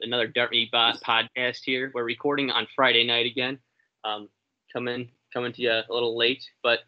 [0.00, 1.90] another Dartme Bot podcast here.
[1.94, 3.58] We're recording on Friday night again.
[4.04, 4.28] Um,
[4.72, 6.80] coming coming to you a little late, but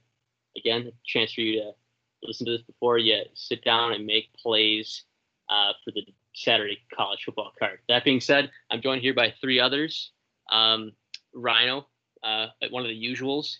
[0.57, 1.73] again, a chance for you to
[2.23, 5.05] listen to this before you sit down and make plays
[5.49, 6.02] uh, for the
[6.34, 7.79] Saturday college football card.
[7.89, 10.12] That being said, I'm joined here by three others.
[10.50, 10.93] Um,
[11.34, 11.86] Rhino,
[12.22, 13.56] uh, one of the usuals,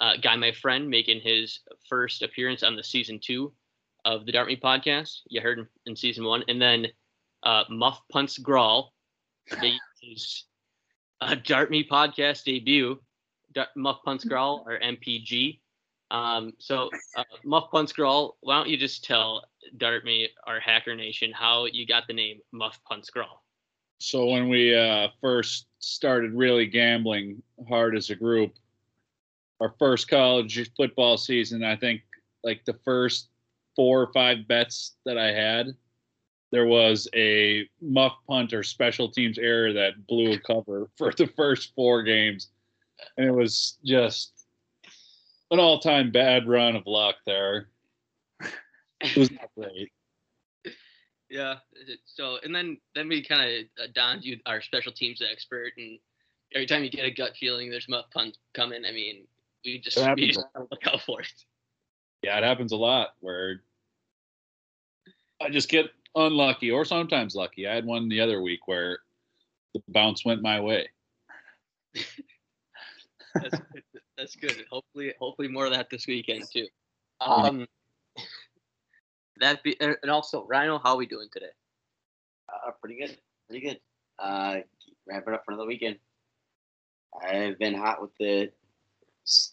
[0.00, 3.52] uh, guy, my friend, making his first appearance on the season two
[4.04, 5.20] of the Dartme podcast.
[5.28, 6.86] You heard him in season one, and then
[7.42, 8.88] uh, Muff Punts Grawl,
[10.00, 10.44] his
[11.20, 12.98] uh, Dartme podcast debut.
[13.76, 15.58] Muff Punts Grawl or MPG.
[16.10, 19.44] Um, so uh, Muff Punts Grawl, why don't you just tell
[19.76, 23.38] Dartme or Hacker Nation how you got the name Muff Punts Grawl?
[23.98, 28.54] So when we uh, first started really gambling hard as a group,
[29.60, 32.00] our first college football season, I think
[32.42, 33.28] like the first
[33.76, 35.74] four or five bets that I had,
[36.50, 41.26] there was a muff punt or special teams error that blew a cover for the
[41.36, 42.48] first four games.
[43.16, 44.32] And it was just
[45.50, 47.68] an all time bad run of luck there.
[49.00, 49.92] It was not great.
[51.32, 51.58] Yeah.
[52.06, 55.96] So, and then then we kind of uh, donned you our special teams expert, and
[56.56, 59.28] every time you get a gut feeling there's muff punt coming, I mean,
[59.64, 61.32] we just, we just look out for it.
[62.24, 63.62] Yeah, it happens a lot where
[65.40, 67.66] I just get unlucky or sometimes lucky.
[67.66, 68.98] I had one the other week where
[69.74, 70.88] the bounce went my way.
[73.34, 73.82] that's, good.
[74.16, 74.64] that's good.
[74.70, 76.66] Hopefully, hopefully more of that this weekend too.
[77.20, 77.66] Um,
[79.40, 81.50] that be and also Rhino, how are we doing today?
[82.48, 83.16] Uh, pretty good,
[83.48, 83.80] pretty good.
[84.18, 84.58] Uh,
[85.06, 85.98] wrapping up for another weekend.
[87.22, 88.50] I've been hot with the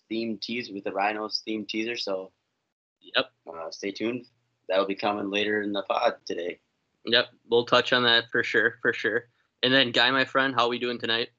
[0.09, 2.31] theme teaser with the Rhinos theme teaser, so
[3.02, 3.31] yep.
[3.47, 4.25] Uh, stay tuned
[4.68, 6.60] that'll be coming later in the pod today.
[7.06, 9.26] Yep, we'll touch on that for sure, for sure.
[9.64, 11.30] And then, Guy, my friend, how are we doing tonight?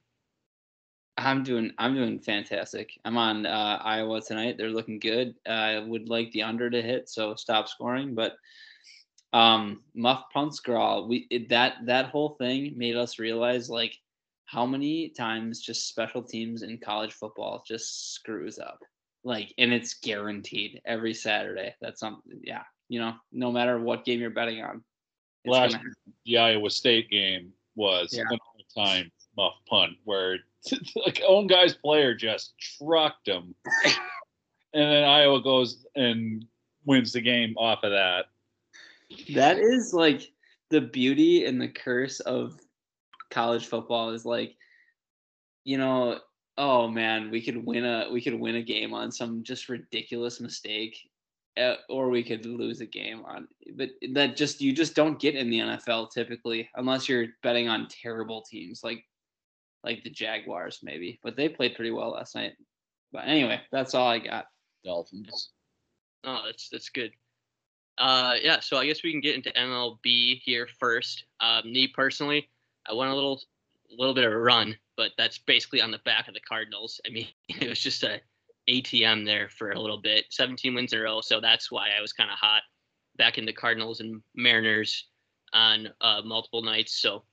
[1.17, 2.91] I'm doing I'm doing fantastic.
[3.03, 4.55] I'm on uh, Iowa tonight.
[4.57, 5.35] They're looking good.
[5.47, 8.15] Uh, I would like the under to hit, so stop scoring.
[8.15, 8.37] But
[9.33, 13.97] um, Muff Punts we it, that that whole thing made us realize like
[14.45, 18.79] how many times just special teams in college football just screws up.
[19.23, 21.75] Like, and it's guaranteed every Saturday.
[21.81, 22.39] That's something.
[22.43, 24.83] Yeah, you know, no matter what game you're betting on.
[25.45, 25.77] Last
[26.25, 28.23] the Iowa State game was yeah.
[28.29, 28.39] an
[28.75, 30.39] all-time muff punt where
[31.05, 33.55] like own guy's player just trucked him,
[34.73, 36.45] and then Iowa goes and
[36.85, 38.25] wins the game off of that.
[39.33, 40.29] That is like
[40.69, 42.59] the beauty and the curse of
[43.31, 44.55] college football is like,
[45.63, 46.19] you know,
[46.57, 50.41] oh man, we could win a we could win a game on some just ridiculous
[50.41, 51.08] mistake
[51.89, 55.49] or we could lose a game on but that just you just don't get in
[55.49, 59.03] the NFL typically unless you're betting on terrible teams like
[59.83, 62.53] like the Jaguars maybe but they played pretty well last night.
[63.11, 64.45] But anyway that's all I got.
[64.83, 65.51] Dolphins.
[66.23, 67.11] Oh that's that's good.
[67.97, 71.25] Uh yeah so I guess we can get into MLB here first.
[71.39, 72.49] Um, me personally
[72.87, 73.41] I went a little
[73.97, 77.01] little bit of a run but that's basically on the back of the Cardinals.
[77.05, 78.21] I mean it was just a
[78.69, 81.21] ATM there for a little bit, 17 wins in a row.
[81.21, 82.61] So that's why I was kind of hot
[83.17, 85.07] back in the Cardinals and Mariners
[85.53, 87.01] on uh, multiple nights.
[87.01, 87.23] So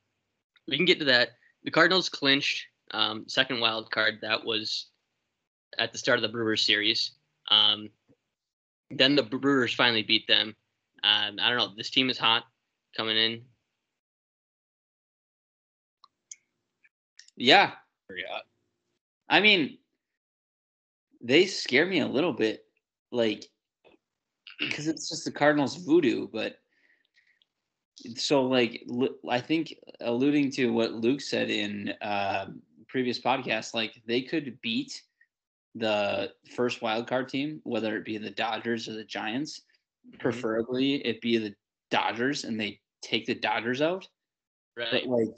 [0.66, 1.30] we can get to that.
[1.64, 4.18] The Cardinals clinched um, second wild card.
[4.22, 4.86] That was
[5.78, 7.12] at the start of the Brewers series.
[7.50, 7.90] Um,
[8.90, 10.56] then the Brewers finally beat them.
[11.04, 11.72] Um, I don't know.
[11.76, 12.44] This team is hot
[12.96, 13.42] coming in.
[17.36, 17.72] Yeah.
[19.28, 19.78] I mean,
[21.26, 22.64] they scare me a little bit,
[23.10, 23.46] like
[24.60, 26.28] because it's just the Cardinals voodoo.
[26.32, 26.56] But
[28.16, 28.86] so, like,
[29.28, 32.46] I think alluding to what Luke said in uh,
[32.88, 35.02] previous podcast, like they could beat
[35.74, 39.62] the first wild card team, whether it be the Dodgers or the Giants.
[40.08, 40.18] Mm-hmm.
[40.18, 41.54] Preferably, it be the
[41.90, 44.06] Dodgers, and they take the Dodgers out.
[44.76, 44.88] Right.
[44.92, 45.34] But like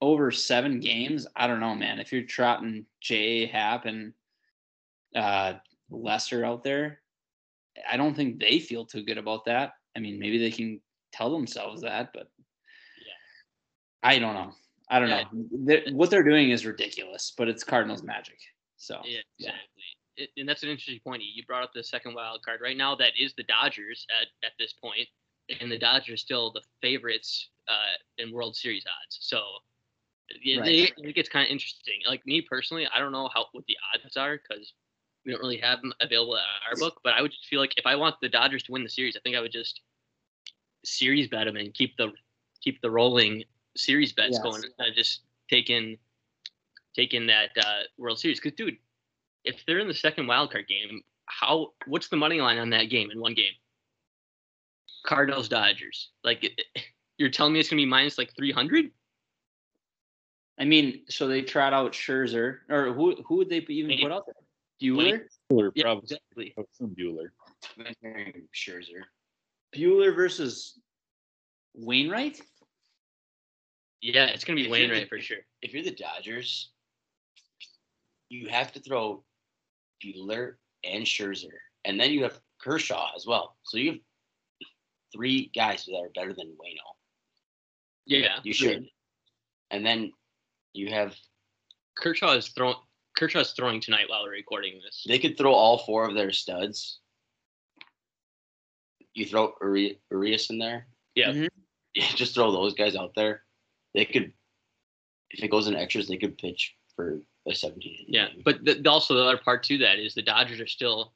[0.00, 1.98] over seven games, I don't know, man.
[1.98, 4.12] If you're trotting J Happ and
[5.14, 5.54] uh,
[5.90, 7.00] Lester out there,
[7.90, 9.72] I don't think they feel too good about that.
[9.96, 10.80] I mean, maybe they can
[11.12, 14.10] tell themselves that, but yeah.
[14.10, 14.52] I don't know.
[14.90, 15.24] I don't yeah.
[15.32, 15.44] know.
[15.52, 18.38] They're, what they're doing is ridiculous, but it's Cardinals magic.
[18.76, 19.60] So yeah, exactly.
[20.16, 20.24] Yeah.
[20.24, 21.22] It, and that's an interesting point.
[21.22, 22.60] You brought up the second wild card.
[22.62, 25.08] Right now, that is the Dodgers at, at this point,
[25.60, 29.18] and the Dodgers still the favorites uh, in World Series odds.
[29.20, 29.40] So
[30.28, 30.68] it, right.
[30.68, 32.00] it, it gets kind of interesting.
[32.06, 34.74] Like me personally, I don't know how what the odds are because
[35.24, 37.00] we don't really have them available at our book.
[37.04, 39.16] But I would just feel like if I want the Dodgers to win the series,
[39.16, 39.80] I think I would just
[40.84, 42.12] series bet them and keep the
[42.60, 43.44] keep the rolling
[43.76, 44.42] series bets Yes.
[44.42, 45.96] going instead of just taking
[46.94, 48.40] taking that uh, World Series.
[48.40, 48.76] Because, dude,
[49.44, 52.84] if they're in the second wild card game, how what's the money line on that
[52.84, 53.52] game in one game?
[55.04, 56.10] Cardinals Dodgers.
[56.24, 56.50] Like
[57.18, 58.90] you're telling me it's gonna be minus like three hundred?
[60.58, 64.26] I mean, so they trot out Scherzer, or who who would they even put out
[64.26, 64.34] there?
[64.82, 65.20] Bueller,
[65.50, 66.02] Bueller, Yeah, probably.
[66.04, 66.54] exactly.
[66.58, 67.28] Oh, I would Buehler.
[67.78, 69.02] I'm Scherzer.
[69.74, 70.78] Buehler versus
[71.74, 72.40] Wainwright.
[74.00, 75.38] Yeah, it's gonna be If you're the- Wainwright for sure.
[75.62, 76.72] If you're the Dodgers,
[78.28, 79.24] you have to throw
[80.04, 83.56] Buehler and Scherzer, and then you have Kershaw as well.
[83.62, 84.00] So you have
[85.12, 86.96] three guys that are better than Wayno.
[88.06, 88.88] Yeah, You should.
[89.70, 90.12] And then
[90.72, 91.16] you have
[91.96, 92.76] Kershaw is throwing.
[93.16, 95.04] Kershaw's throwing tonight while we're recording this.
[95.06, 96.98] they could throw all four of their studs.
[99.14, 100.86] You throw Uri- Urias in there.
[101.14, 101.32] Yeah.
[101.32, 101.48] Mhm.
[101.94, 103.42] Yeah, just throw those guys out there.
[103.94, 104.32] They could,
[105.30, 108.06] if it goes in extras, they could pitch for a 17.
[108.08, 111.12] Yeah, but the, also the other part to that is the Dodgers are still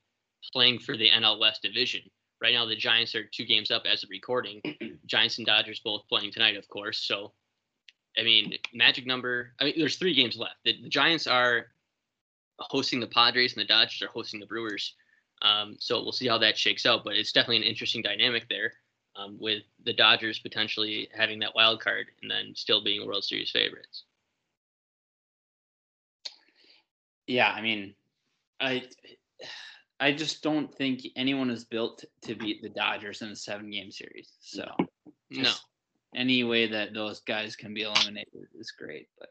[0.53, 2.03] playing for the NL West division.
[2.43, 4.61] Right now, the Giants are two games up as of recording.
[5.07, 6.99] Giants and Dodgers both playing tonight, of course.
[6.99, 7.33] So,
[8.19, 9.53] I mean, magic number.
[9.59, 10.57] I mean, there's three games left.
[10.65, 11.69] The, the Giants are
[12.59, 14.95] hosting the Padres, and the Dodgers are hosting the Brewers.
[15.43, 17.05] Um, so we'll see how that shakes out.
[17.05, 18.73] But it's definitely an interesting dynamic there,
[19.17, 23.51] um, with the Dodgers potentially having that wild card and then still being World Series
[23.51, 24.05] favorites.
[27.27, 27.95] Yeah, I mean,
[28.61, 28.85] I
[29.99, 33.91] I just don't think anyone is built to beat the Dodgers in a seven game
[33.91, 34.33] series.
[34.41, 34.71] So
[35.31, 35.53] No.
[36.15, 39.09] any way that those guys can be eliminated is great.
[39.19, 39.31] But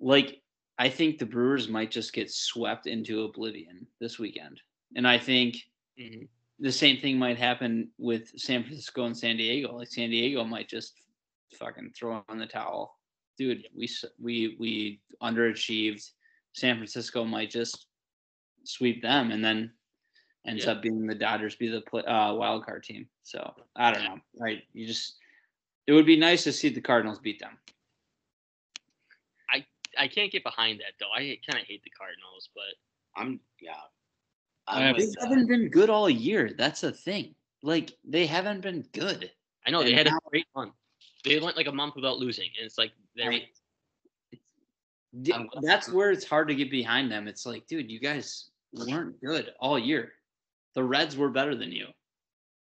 [0.00, 0.42] like
[0.78, 4.60] I think the Brewers might just get swept into oblivion this weekend.
[4.94, 5.68] And I think
[5.98, 6.28] Mhm.
[6.58, 9.74] the same thing might happen with San Francisco and San Diego.
[9.76, 11.00] Like San Diego might just
[11.54, 12.98] fucking throw on the towel.
[13.38, 13.88] Dude, we
[14.18, 16.10] we we underachieved.
[16.52, 17.86] San Francisco might just
[18.64, 19.72] sweep them, and then
[20.46, 20.72] ends Yeah.
[20.72, 23.08] up being the Dodgers be the play, uh, wild card team.
[23.22, 24.20] So I don't know.
[24.34, 24.66] Right?
[24.72, 25.18] You just
[25.86, 27.58] it would be nice to see the Cardinals beat them.
[29.98, 31.10] I can't get behind that though.
[31.14, 33.72] I kind of hate the Cardinals, but I'm yeah.
[34.68, 36.52] I'm They uh, haven't been good all year.
[36.56, 37.34] That's the thing.
[37.62, 39.30] Like they haven't been good.
[39.66, 40.72] I know they had a great month.
[41.24, 43.40] They went like a month without losing, and it's like they're
[45.22, 47.26] D- I'm- That's where it's hard to get behind them.
[47.26, 50.12] It's like, dude, you guys weren't good all year.
[50.74, 51.86] The Reds were better than you.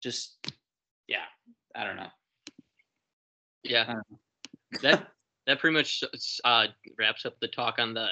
[0.02, 0.36] Just,
[1.08, 1.24] yeah,
[1.74, 2.10] I don't know.
[3.62, 3.84] yeah.
[3.88, 5.08] I don't that
[5.46, 6.02] that pretty much
[6.44, 6.66] uh,
[6.98, 8.08] wraps up the talk on the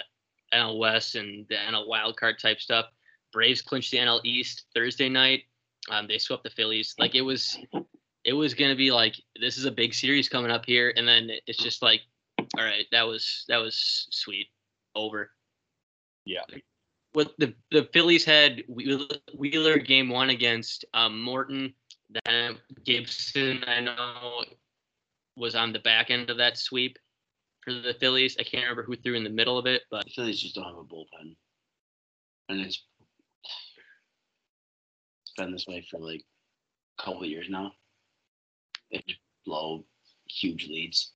[0.52, 2.86] NL West and the NL wild card type stuff.
[3.32, 5.42] Braves clinched the NL East Thursday night.
[5.90, 6.94] Um, they swept the Phillies.
[6.98, 7.58] Like it was,
[8.24, 11.30] it was gonna be like this is a big series coming up here, and then
[11.46, 12.00] it's just like,
[12.38, 14.46] all right, that was that was sweet,
[14.94, 15.30] over.
[16.24, 16.42] Yeah.
[17.12, 19.06] What the the Phillies had Wheeler,
[19.36, 21.74] Wheeler game one against um, Morton.
[22.24, 24.44] Then Gibson, I know,
[25.36, 26.96] was on the back end of that sweep
[27.64, 28.36] for the Phillies.
[28.38, 30.64] I can't remember who threw in the middle of it, but the Phillies just don't
[30.64, 31.34] have a bullpen,
[32.48, 32.84] and it's
[35.22, 36.22] it's been this way for like
[36.98, 37.72] a couple of years now.
[38.92, 39.84] They just blow
[40.28, 41.12] huge leads.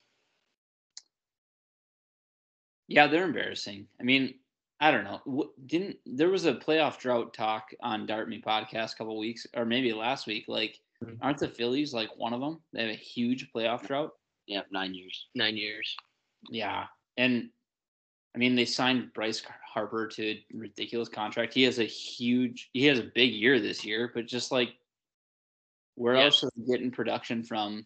[2.87, 3.87] Yeah, they're embarrassing.
[3.99, 4.33] I mean,
[4.79, 5.51] I don't know.
[5.67, 9.63] Didn't there was a playoff drought talk on Dart Me podcast a couple weeks or
[9.65, 10.45] maybe last week?
[10.47, 11.17] Like, Mhm.
[11.21, 12.63] aren't the Phillies like one of them?
[12.73, 14.11] They have a huge playoff drought.
[14.47, 15.27] Yeah, nine years.
[15.35, 15.95] nine years.
[16.49, 16.85] Yeah,
[17.17, 17.49] and
[18.35, 19.41] I mean they signed Bryce
[19.73, 21.53] Harper to a ridiculous contract.
[21.53, 24.69] He has a huge, he has a big year this year, but just like
[25.95, 26.25] where Yeah.
[26.25, 27.85] else are they getting production from?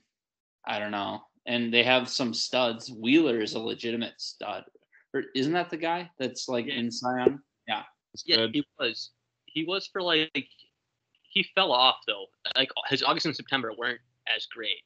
[0.65, 1.24] I don't know.
[1.45, 2.91] And they have some studs.
[2.91, 4.63] Wheeler is a legitimate stud.
[5.13, 6.75] Or isn't that the guy that's like Yeah.
[6.75, 7.39] in Cy Young?
[8.13, 9.12] It's Yeah, he was.
[9.48, 10.48] He was for like.
[11.24, 12.27] He fell off though.
[12.55, 14.83] Like his August and September weren't as great.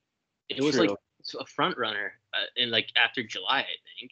[0.48, 0.98] It was like True.
[1.36, 4.12] A front runner uh, in like after July, I think.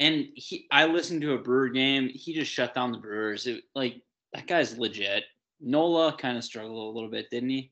[0.00, 2.08] And he, I listened to a Brewer game.
[2.08, 3.46] He just shut down the Brewers.
[3.46, 4.02] It, like
[4.32, 5.24] that guy's legit.
[5.60, 7.70] Nola kind of struggled a little bit, didn't he?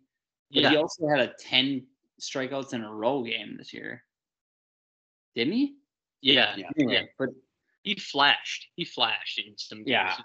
[0.52, 1.87] But he also had a ten
[2.20, 4.02] strikeouts in a row game this year,
[5.35, 5.76] didn't he?
[6.20, 6.68] Yeah, Yeah.
[6.76, 7.30] Anyway, but
[7.82, 8.68] he flashed.
[8.76, 9.88] He flashed in some games.
[9.88, 10.16] Yeah.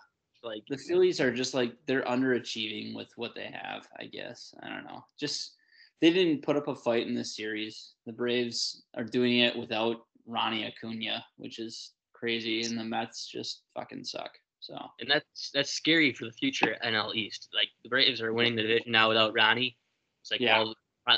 [0.43, 3.88] Like the Phillies are just like they're underachieving with what they have.
[4.00, 5.03] I guess I don't know.
[5.19, 5.53] Just
[6.01, 7.93] they didn't put up a fight in this series.
[8.05, 13.63] The Braves are doing it without Ronnie Acuna, which is crazy, and the Mets just
[13.73, 14.31] fucking suck.
[14.59, 17.49] So and that's that's scary for the future NL East.
[17.53, 19.77] Like the Braves are winning the division now without Ronnie.
[20.21, 20.63] It's like Yeah.
[20.63, 20.75] well,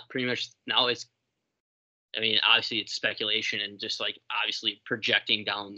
[0.09, 1.07] pretty much now it's
[2.15, 5.77] I mean, obviously it's speculation and just like obviously projecting down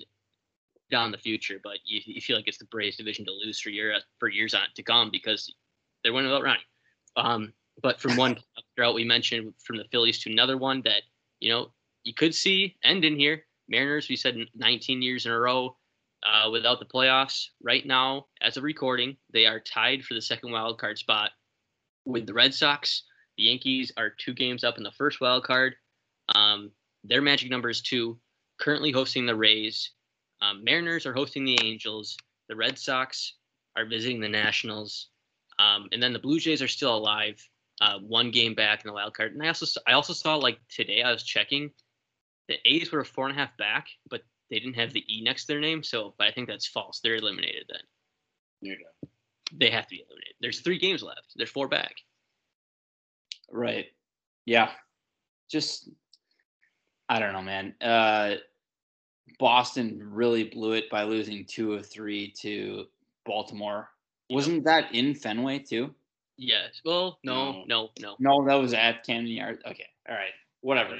[0.90, 3.70] down the future, but you, you feel like it's the Braves division to lose for
[3.70, 5.54] year for years on to come because
[6.04, 6.60] they're winning without Ronnie.
[7.16, 8.38] Um, but from one
[8.78, 11.04] drought we mentioned from the Phillies to another one that
[11.40, 11.72] you know
[12.04, 13.46] you could see end in here.
[13.68, 15.78] Mariners, we said 19 years in a row
[16.24, 17.48] uh, without the playoffs.
[17.62, 21.32] Right now, as of recording, they are tied for the second wild card spot
[22.06, 23.04] with the Red Sox.
[23.38, 25.76] The Yankees are two games up in the first wild card.
[26.36, 26.72] Um,
[27.04, 28.20] their magic number is two.
[28.60, 29.92] Currently hosting the Rays.
[30.42, 32.18] Um, Mariners are hosting the Angels.
[32.50, 33.36] The Red Sox
[33.78, 35.10] are visiting the Nationals.
[35.60, 37.38] Um, and then the Blue Jays are still alive,
[37.82, 39.34] uh, one game back in the wild card.
[39.34, 41.72] And I also I also saw like today I was checking,
[42.48, 45.46] the A's were four and a half back, but they didn't have the E next
[45.46, 45.84] to their name.
[45.84, 47.00] So, but I think that's false.
[47.00, 47.82] They're eliminated then.
[48.62, 49.10] There you go.
[49.54, 50.36] They have to be eliminated.
[50.42, 51.34] There's three games left.
[51.36, 51.96] There's four back.
[53.52, 53.88] Right.
[54.46, 54.70] Yeah.
[55.50, 55.90] Just
[57.08, 57.76] I don't know, man.
[57.82, 58.36] Uh
[59.40, 62.86] Boston really blew it by losing two of three to
[63.26, 63.90] Baltimore.
[64.30, 65.94] Wasn't that in Fenway too?
[66.42, 66.82] Yes.
[66.86, 68.16] Well, no, no, no.
[68.18, 69.60] No, that was at Camden Yards.
[69.68, 69.86] Okay.
[70.08, 70.32] All right.
[70.62, 70.96] Whatever.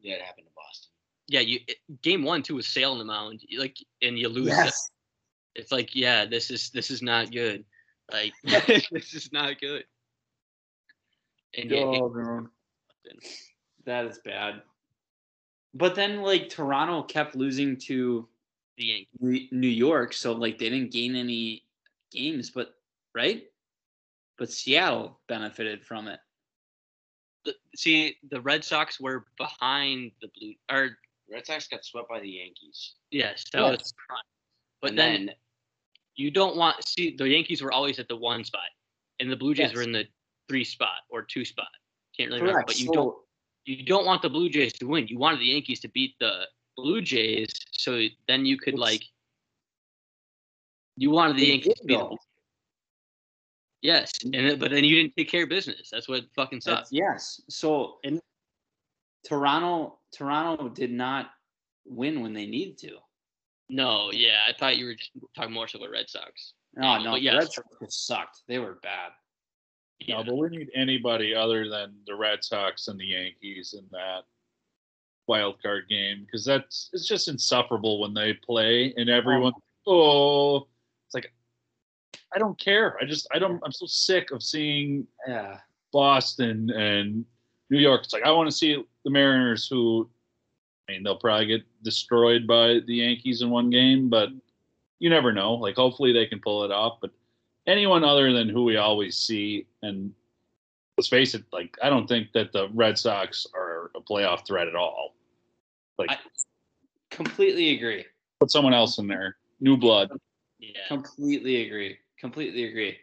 [0.00, 0.90] Yeah, it happened to Boston.
[1.26, 4.46] Yeah, you it, game one too was Sale on the mound, like, and you lose.
[4.48, 4.52] it.
[4.52, 4.90] Yes.
[5.54, 7.64] It's like, yeah, this is this is not good.
[8.10, 9.84] Like, this is not good.
[11.56, 12.48] And yeah, Oh, man.
[13.84, 14.62] That is bad.
[15.74, 18.26] But then like Toronto kept losing to
[18.78, 19.08] the Yankees.
[19.20, 21.64] New New York, so like they didn't gain any
[22.10, 22.74] games, but
[23.14, 23.42] right?
[24.38, 26.20] But Seattle benefited from it.
[27.44, 30.54] The, see, the Red Sox were behind the Blue.
[30.70, 30.90] Or
[31.30, 32.94] Red Sox got swept by the Yankees.
[33.10, 33.78] yes, that Yes.
[33.80, 34.22] was prime.
[34.80, 35.34] But then, then
[36.14, 38.70] you don't want see the Yankees were always at the one spot,
[39.18, 39.76] and the Blue Jays Yes.
[39.76, 40.06] were in the
[40.48, 41.68] three spot or two spot.
[42.16, 43.16] Can't really remember, but you so, don't
[43.64, 45.08] you don't want the Blue Jays to win.
[45.08, 49.04] You wanted the Yankees to beat the Blue Jays, so then you could like.
[50.96, 51.98] You wanted the Yankees to beat.
[51.98, 52.16] them.
[53.80, 55.88] Yes, and but then you didn't take care of business.
[55.90, 56.92] That's what fucking that's- sucks.
[56.92, 57.40] yes.
[57.48, 58.20] So And-
[59.24, 61.30] Toronto Toronto did not
[61.84, 62.98] win when they needed to.
[63.68, 66.54] No, yeah, I thought you were just talking more so about Red Sox.
[66.78, 67.34] Oh no, Yeah, no, but yes.
[67.34, 67.52] Red
[67.92, 68.42] Sox sucked.
[68.48, 69.12] They were bad.
[70.00, 70.18] Yeah.
[70.18, 74.22] No, but we need anybody other than the Red Sox and the Yankees in that
[75.26, 79.52] wild card game because that's it's just insufferable when they play and everyone
[79.86, 80.68] oh, oh
[81.06, 81.30] it's like
[82.34, 82.96] I don't care.
[83.00, 85.06] I just I don't I'm so sick of seeing.
[85.92, 87.24] Boston and
[87.70, 88.02] New York.
[88.04, 90.08] It's like I want to see the Mariners who
[90.88, 94.30] I mean they'll probably get destroyed by the Yankees in one game, but
[94.98, 95.54] you never know.
[95.54, 96.98] Like hopefully they can pull it off.
[97.00, 97.10] But
[97.66, 100.12] anyone other than who we always see and
[100.96, 104.68] let's face it, like I don't think that the Red Sox are a playoff threat
[104.68, 105.14] at all.
[105.98, 106.18] Like I
[107.10, 108.04] completely agree.
[108.40, 109.36] put someone else in there.
[109.60, 110.10] New blood.
[110.58, 110.86] yeah.
[110.88, 111.98] Completely agree.
[112.20, 112.96] Completely agree.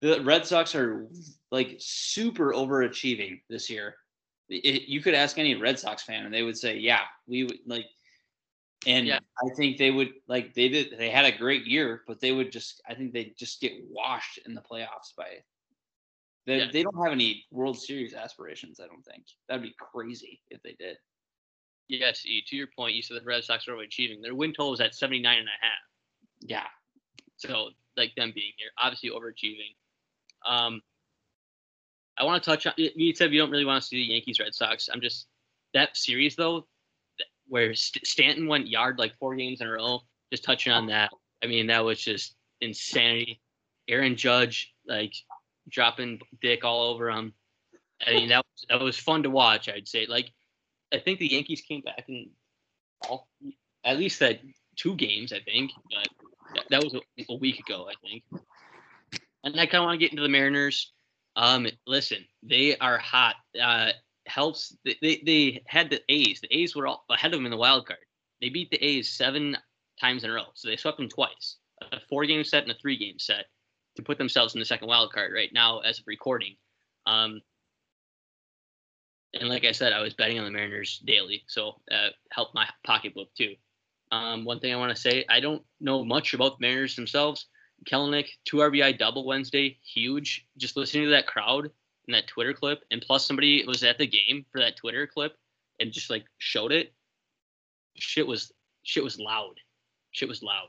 [0.00, 1.08] The Red Sox are
[1.50, 3.96] like super overachieving this year.
[4.48, 7.60] It, you could ask any Red Sox fan, and they would say, "Yeah, we would
[7.66, 7.86] like."
[8.86, 9.18] And Yeah.
[9.44, 10.98] I think they would like they did.
[10.98, 12.80] They had a great year, but they would just.
[12.88, 15.44] I think they just get washed in the playoffs by.
[16.46, 16.70] They, Yeah.
[16.72, 18.80] they don't have any World Series aspirations.
[18.80, 20.96] I don't think that'd be crazy if they did.
[21.88, 24.22] Yes, E, to your point, you said the Red Sox are overachieving.
[24.22, 25.72] Their win total is at 79 and a half.
[26.40, 26.66] Yeah,
[27.36, 29.74] So, like them being here, obviously overachieving.
[30.46, 30.80] Um,
[32.18, 32.72] I want to touch on.
[32.76, 34.88] You said you don't really want to see the Yankees Red Sox.
[34.92, 35.26] I'm just
[35.74, 36.66] that series though,
[37.46, 40.00] where St- Stanton went yard like four games in a row.
[40.32, 41.10] Just touching on that.
[41.42, 43.40] I mean, that was just insanity.
[43.88, 45.14] Aaron Judge like
[45.68, 47.32] dropping dick all over him.
[48.06, 49.68] I mean, that was, that was fun to watch.
[49.68, 50.06] I'd say.
[50.06, 50.30] Like,
[50.92, 52.28] I think the Yankees came back and
[53.08, 53.28] all
[53.84, 54.40] at least that
[54.76, 55.32] two games.
[55.32, 56.08] I think, but
[56.70, 58.24] that, was a, a week ago, I think.
[59.44, 60.92] And I kind of want to get into the Mariners.
[61.36, 63.36] Um, listen, they are hot.
[63.60, 63.90] Uh,
[64.26, 64.76] helps.
[64.84, 66.40] They, they they had the A's.
[66.40, 68.00] The A's were all ahead of them in the wild card.
[68.40, 69.56] They beat the A's seven
[70.00, 71.56] times in a row, so they swept them twice.
[71.92, 73.46] A four game set and a three game set
[73.96, 76.56] to put themselves in the second wild card right now as of recording.
[77.06, 77.40] Um,
[79.34, 82.68] and like I said, I was betting on the Mariners daily, so uh, helped my
[82.84, 83.54] pocketbook too.
[84.12, 87.46] Um, one thing I want to say, I don't know much about the Mariners themselves.
[87.86, 90.46] Kelenic, two RBI double Wednesday, huge.
[90.58, 91.70] Just listening to that crowd
[92.06, 95.36] and that Twitter clip, and plus somebody was at the game for that Twitter clip
[95.78, 96.92] and just like showed it.
[97.96, 98.52] Shit was
[98.82, 99.54] shit was loud.
[100.12, 100.68] Shit was loud.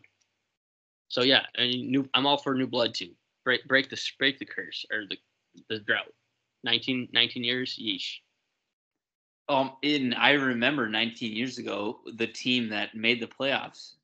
[1.10, 2.10] So yeah, I mean, new.
[2.14, 3.12] I'm all for new blood too.
[3.44, 5.18] Break break the break the curse or the
[5.70, 6.14] the drought.
[6.64, 8.18] 19, 19 years, yeesh.
[9.52, 13.96] Um, in I remember 19 years ago, the team that made the playoffs,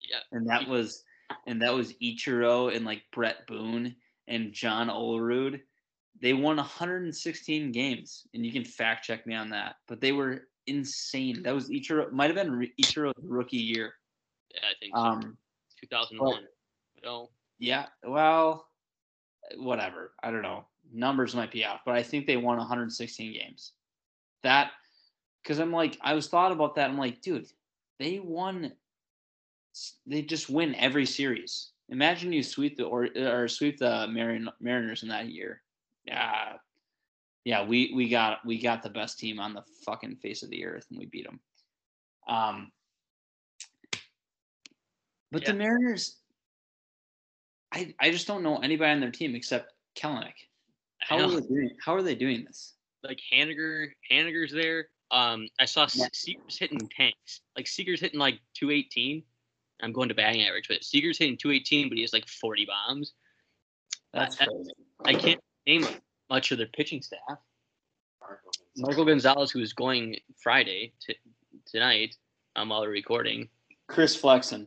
[0.00, 0.20] Yeah.
[0.32, 1.04] and that was,
[1.46, 3.94] and that was Ichiro and like Bret Boone
[4.26, 5.60] and John Olerud.
[6.20, 9.76] They won 116 games, and you can fact check me on that.
[9.86, 11.42] But they were insane.
[11.42, 12.10] That was Ichiro.
[12.10, 13.94] Might have been Ichiro's rookie year.
[14.54, 15.00] Yeah, I think so.
[15.02, 15.38] Um,
[15.80, 16.44] 2001.
[17.04, 17.86] No, yeah.
[18.02, 18.66] Well,
[19.56, 20.14] whatever.
[20.22, 20.66] I don't know.
[20.90, 23.72] Numbers might be off, but I think they won 116 games.
[24.42, 24.70] That
[25.42, 26.90] because I'm like, I was thought about that.
[26.90, 27.46] I'm like, dude,
[27.98, 28.72] they won.
[30.06, 31.70] They just win every series.
[31.90, 35.62] Imagine you sweep the or or sweep the Marin, Mariners in that year.
[36.04, 36.54] Yeah,
[37.44, 37.64] yeah.
[37.64, 40.86] We we got we got the best team on the fucking face of the earth,
[40.90, 41.40] and we beat them.
[42.28, 42.72] Um,
[45.30, 46.16] but the Mariners,
[47.72, 50.34] I I just don't know anybody on their team except Kelenic.
[51.00, 51.70] How are they doing?
[51.82, 52.74] How are they doing this?
[53.02, 54.88] Like Haniger, Haniger's there.
[55.10, 55.86] Um, I saw Yeah.
[55.86, 57.40] Se- Seager's hitting tanks.
[57.56, 59.22] Like Seager's hitting like 218.
[59.82, 63.12] I'm going to batting average, but Seager's hitting 218, but he has like 40 bombs.
[64.12, 64.70] That's I- crazy.
[65.04, 65.86] I can't name
[66.28, 67.38] much of their pitching staff.
[68.76, 71.16] Marco Gonzales, who is going Friday t-
[71.66, 72.16] tonight,
[72.56, 73.48] um, while we're recording.
[73.86, 74.66] Chris Flexen.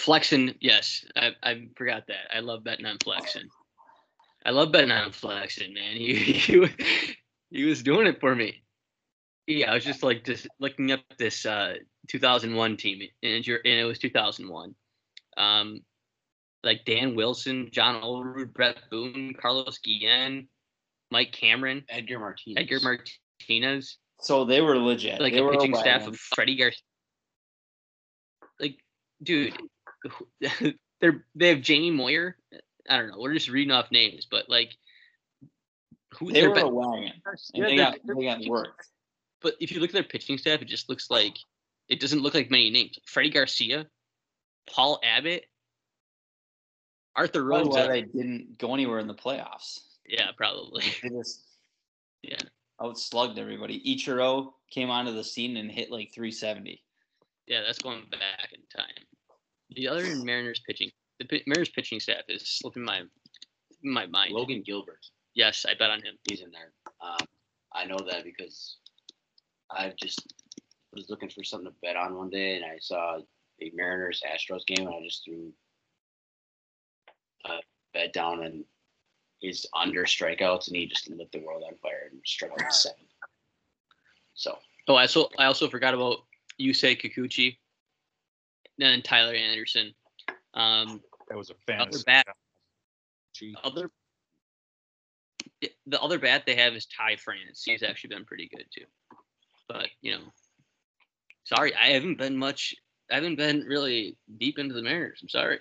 [0.00, 2.34] Flexen, yes, I, I forgot that.
[2.34, 3.48] I love betting on Flexen.
[4.44, 5.96] I love betting on Flexen, man.
[5.96, 6.68] He, he wa-
[7.50, 8.62] he was doing it for me.
[9.46, 11.74] Yeah, I was just like just looking up this uh
[12.08, 14.74] 2001 team, and, you're, and it was 2001.
[15.36, 15.80] Um,
[16.62, 20.48] like Dan Wilson, John Olerud, Bret Boone, Carlos Guillen,
[21.10, 22.56] Mike Cameron, Edgar Martinez.
[22.58, 25.20] Edgar Martinez So they were legit.
[25.20, 26.80] like they a were pitching staff of Freddie Garcia.
[28.58, 28.78] Like,
[29.22, 29.56] dude,
[31.00, 32.36] they're they have Jamie Moyer.
[32.88, 33.18] I don't know.
[33.18, 34.70] We're just reading off names, but like,
[36.18, 37.12] who They their were a wagon.
[37.24, 38.88] And yeah, they their- got their they got pitching- worked.
[39.40, 41.36] But if you look at their pitching staff, it just looks like
[41.88, 42.98] it doesn't look like many names.
[43.06, 43.86] Freddie Garcia,
[44.72, 45.44] Paul Abbott,
[47.16, 49.80] Arthur Probably why uh, they didn't go anywhere in the playoffs.
[50.06, 50.82] Yeah, probably.
[51.02, 51.42] They just
[52.22, 52.38] Yeah.
[52.80, 53.80] outslugged everybody.
[53.96, 56.82] Ichiro came onto the scene and hit like 370.
[57.46, 59.04] Yeah, that's going back in time.
[59.70, 63.02] The other Mariners pitching, the Mariners pitching staff is slipping my
[63.82, 64.32] my mind.
[64.32, 65.04] Logan Gilbert.
[65.34, 66.16] Yes, I bet on him.
[66.28, 66.72] He's in there.
[67.00, 67.26] Um,
[67.72, 68.76] I know that because
[69.70, 70.32] I just
[70.92, 73.18] was looking for something to bet on one day, and I saw
[73.60, 75.52] a Mariners Astros game, and I just threw
[77.46, 77.58] a
[77.92, 78.64] bet down, and
[79.40, 82.98] he's under strikeouts, and he just lit the world on fire and struck out seven.
[84.34, 86.18] So Oh, I also I also forgot about
[86.60, 87.56] Yusei Kikuchi,
[88.78, 89.94] and then Tyler Anderson.
[90.52, 92.04] Um, That was a other fantasy.
[92.06, 92.26] bat,
[93.34, 93.56] Gee.
[93.64, 93.90] other
[95.86, 97.62] the other bat they have is Ty France.
[97.64, 98.84] He's actually been pretty good too.
[99.68, 100.22] But you know,
[101.44, 102.74] sorry, I haven't been much.
[103.10, 105.20] I haven't been really deep into the Mariners.
[105.22, 105.60] I'm sorry.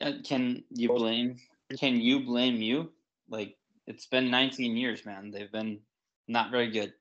[0.00, 1.36] Uh, Can you blame?
[1.78, 2.92] Can you blame you?
[3.28, 5.30] Like it's been 19 years, man.
[5.30, 5.80] They've been
[6.28, 6.92] not very good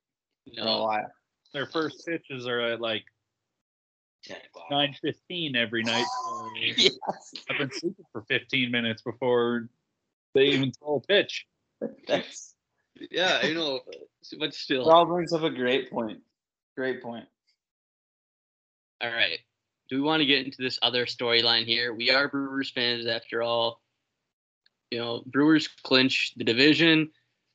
[0.45, 1.11] You for a while.
[1.53, 3.03] Their first pitches are at like
[4.23, 4.71] ten o'clock.
[4.71, 6.05] nine fifteen every night.
[6.55, 7.33] Yes.
[7.49, 9.69] I've been sleeping for fifteen minutes before
[10.33, 11.45] they even throw a pitch.
[12.07, 12.53] That's
[13.11, 13.81] yeah, I know,
[14.39, 14.85] but still.
[14.85, 16.19] Raul brings up a great point.
[16.75, 17.25] Great point.
[19.01, 19.39] All right.
[19.89, 21.93] Do we want to get into this other storyline here?
[21.93, 23.81] We are Brewers fans after all.
[24.91, 27.09] You know, Brewers clinch the division,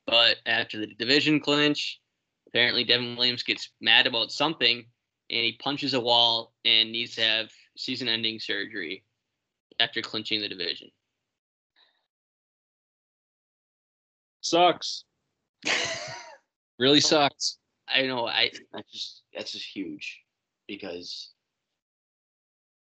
[0.06, 2.00] but after the division clinch,
[2.48, 4.84] apparently Devin Williams gets mad about something
[5.30, 9.04] and he punches a wall and needs to have season ending surgery
[9.80, 10.90] after clinching the division.
[14.40, 15.04] Sucks.
[16.78, 17.58] Really sucks.
[17.88, 20.20] I know I That's just that's just huge
[20.68, 21.30] because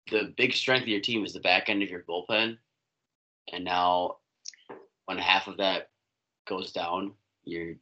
[0.10, 2.58] the big strength of your team is the back end of your bullpen,
[3.52, 4.20] and now
[5.06, 5.90] when half of that
[6.48, 7.12] goes down,
[7.44, 7.76] you're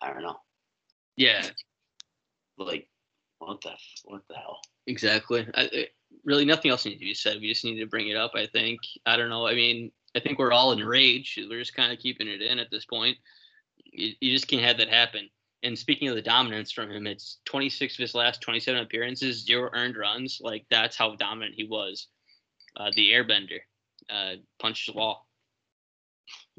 [0.00, 0.36] I don't know,
[1.16, 1.42] yeah,
[2.56, 2.88] like
[3.38, 3.72] what the
[4.04, 4.60] what the hell?
[4.86, 5.44] Exactly.
[5.54, 5.88] I, I-
[6.24, 7.38] really, nothing else needs to be said.
[7.40, 8.32] We just need to bring it up.
[8.36, 8.78] I think.
[9.06, 9.46] I don't know.
[9.46, 11.38] I mean, I think we're all enraged.
[11.48, 13.16] We're just kind of keeping it in at this point.
[13.84, 15.28] You, you just can't have that happen.
[15.62, 19.70] And speaking of the dominance from him, it's 26 of his last 27 appearances, zero
[19.72, 20.38] earned runs.
[20.42, 22.08] Like that's how dominant he was.
[22.76, 23.58] Uh, the Airbender
[24.10, 25.26] uh, punches the wall,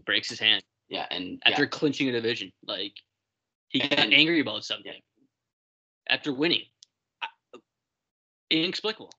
[0.06, 2.52] breaks his hand Yeah, and after yeah, clinching a division.
[2.66, 2.94] Like
[3.70, 4.94] he got And- angry about something
[6.10, 6.64] after winning.
[8.50, 9.12] Inexplicable.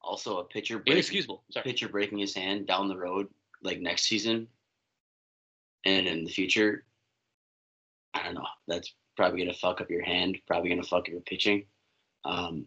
[0.00, 1.44] also a pitcher breaking, Inexcusable.
[1.50, 1.64] Sorry.
[1.64, 3.28] pitcher breaking his hand down the road
[3.64, 4.46] like next season
[5.84, 6.84] and in the future
[8.14, 8.46] I don't know.
[8.68, 10.38] That's probably gonna fuck up your hand.
[10.46, 11.66] Probably gonna fuck up your pitching.
[12.24, 12.66] Um,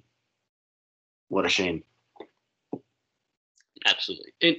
[1.30, 1.84] what a shame.
[3.86, 4.34] Absolutely.
[4.42, 4.58] And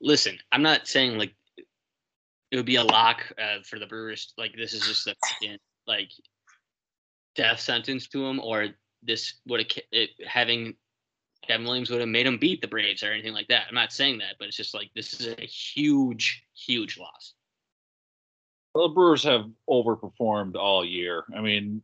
[0.00, 1.34] listen, I'm not saying like
[2.50, 4.32] it would be a lock uh, for the Brewers.
[4.36, 5.14] Like this is just a
[5.86, 6.10] like
[7.36, 8.68] death sentence to him, or
[9.02, 10.74] this would it, having
[11.46, 13.64] Kevin Williams would have made him beat the Braves or anything like that.
[13.68, 17.34] I'm not saying that, but it's just like this is a huge, huge loss.
[18.74, 21.24] Well, the Brewers have overperformed all year.
[21.36, 21.82] I mean,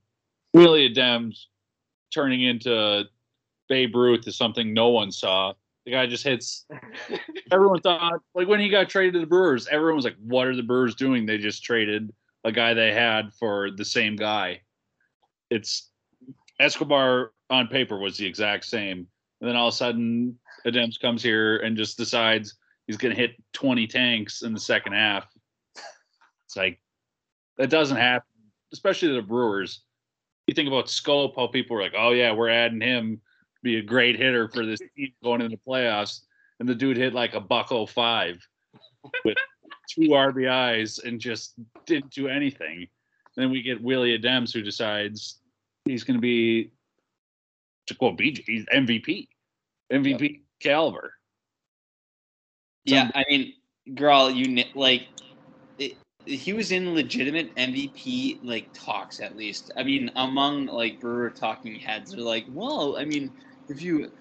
[0.55, 1.47] Willy Adames
[2.15, 3.05] turning into
[3.69, 5.55] Babe Ruth is something no one saw.
[5.85, 6.67] The guy just hits.
[7.51, 10.57] everyone thought, like when he got traded to the Brewers, everyone was like, "What are
[10.57, 11.27] the Brewers doing?
[11.27, 12.13] They just traded
[12.45, 14.63] a guy they had for the same guy."
[15.51, 15.91] It's
[16.59, 19.07] Escobar on paper was the exact same,
[19.41, 23.21] and then all of a sudden, Adames comes here and just decides he's going to
[23.21, 25.27] hit 20 tanks in the second half.
[26.45, 26.81] It's like
[27.59, 28.29] that doesn't happen,
[28.73, 29.83] especially the Brewers.
[30.47, 33.79] You think about Schoop, how people were like, "Oh yeah, we're adding him to be
[33.79, 36.21] a great hitter for this team going into the playoffs,"
[36.61, 38.39] and the dude hit like a buck 05
[39.25, 39.37] with
[39.91, 42.87] two RBIs and just didn't do anything.
[43.37, 45.41] Then we get Willy Adames who decides
[45.85, 46.71] he's going to be
[47.87, 49.29] to quote BJ, he's MVP,
[49.93, 51.13] MVP caliber.
[52.85, 53.55] Yeah, I mean,
[53.95, 55.09] girl, you like
[55.79, 59.73] it, he was in legitimate MVP like talks at least.
[59.77, 63.33] I mean, among like Brewer talking heads, they're like, well, I mean,
[63.69, 64.13] if you,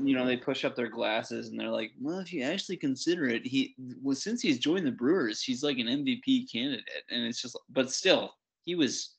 [0.00, 3.26] you know, they push up their glasses and they're like, well, if you actually consider
[3.26, 7.42] it, he well since he's joined the Brewers, he's like an MVP candidate, and it's
[7.42, 9.14] just, but still, he was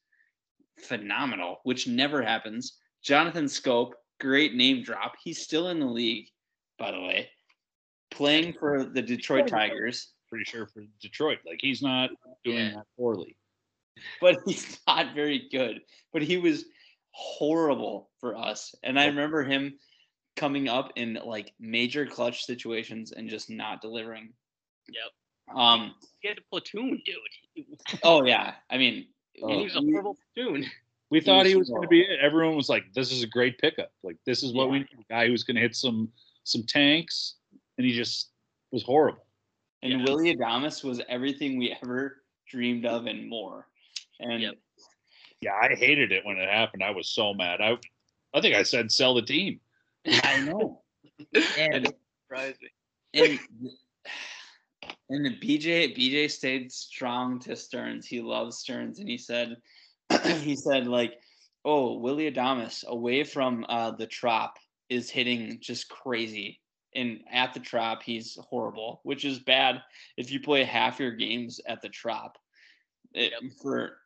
[0.79, 2.77] phenomenal, which never happens.
[3.05, 5.13] Jonathan Schoop, great name drop.
[5.23, 6.27] He's still in the league,
[6.79, 7.29] by the way,
[8.09, 10.11] playing for the Detroit Tigers.
[10.27, 12.09] Pretty sure for Detroit, like he's not
[12.43, 12.69] doing Yeah.
[12.77, 13.37] that poorly.
[14.19, 15.81] but he's not very good.
[16.11, 16.65] But he was
[17.11, 18.73] horrible for us.
[18.83, 19.77] And I remember him
[20.35, 24.33] coming up in like major clutch situations and just not delivering.
[24.89, 25.55] Yep.
[25.55, 25.93] Um.
[26.21, 27.67] He had a platoon, dude.
[28.03, 28.55] Oh yeah.
[28.71, 30.65] I mean, he was a horrible platoon.
[31.11, 32.19] We He thought was he was going to be it.
[32.19, 33.91] Everyone was like, "This is a great pickup.
[34.03, 34.83] Like this is what we Yeah.
[34.83, 34.99] need.
[35.09, 36.11] A guy who's going to hit some
[36.43, 37.35] some tanks."
[37.77, 38.31] And he just
[38.71, 39.25] was horrible.
[39.83, 40.03] and Yeah.
[40.05, 43.67] Willy Adames was everything we ever dreamed of and more.
[44.19, 44.55] And Yep.
[45.41, 46.81] Yeah, I hated it when it happened.
[46.83, 47.61] I was so mad.
[47.61, 47.77] I
[48.33, 49.59] I think I said sell the team.
[50.07, 50.81] I know.
[51.57, 52.69] and Surprising.
[53.13, 53.39] and
[55.09, 58.07] and the BJ BJ stayed strong to Stearns.
[58.07, 59.57] He loves Stearns, and he said
[60.41, 61.13] he said like,
[61.63, 64.57] oh Willy Adames away from uh, the trop
[64.89, 66.59] is hitting just crazy,
[66.93, 69.81] and at the trop he's horrible, which is bad
[70.17, 72.37] if you play half your games at the trop.
[73.13, 73.97] It, For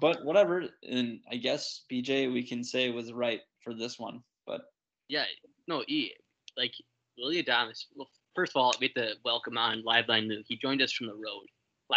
[0.00, 4.62] but whatever, and I guess BJ we can say was right for this one, but
[5.08, 5.24] Yeah,
[5.66, 6.14] no, he
[6.56, 6.72] like
[7.18, 7.86] Willy Adames.
[7.96, 10.44] Well, first of all, we have to welcome on Liveline Luke.
[10.48, 11.46] He joined us from the road.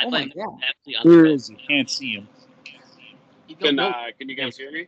[0.02, 0.60] oh my Liveline god.
[0.68, 1.32] actually on the road.
[1.32, 1.56] is he?
[1.68, 2.28] Can't see him.
[3.48, 4.88] You don't Can uh, can you guys hear me?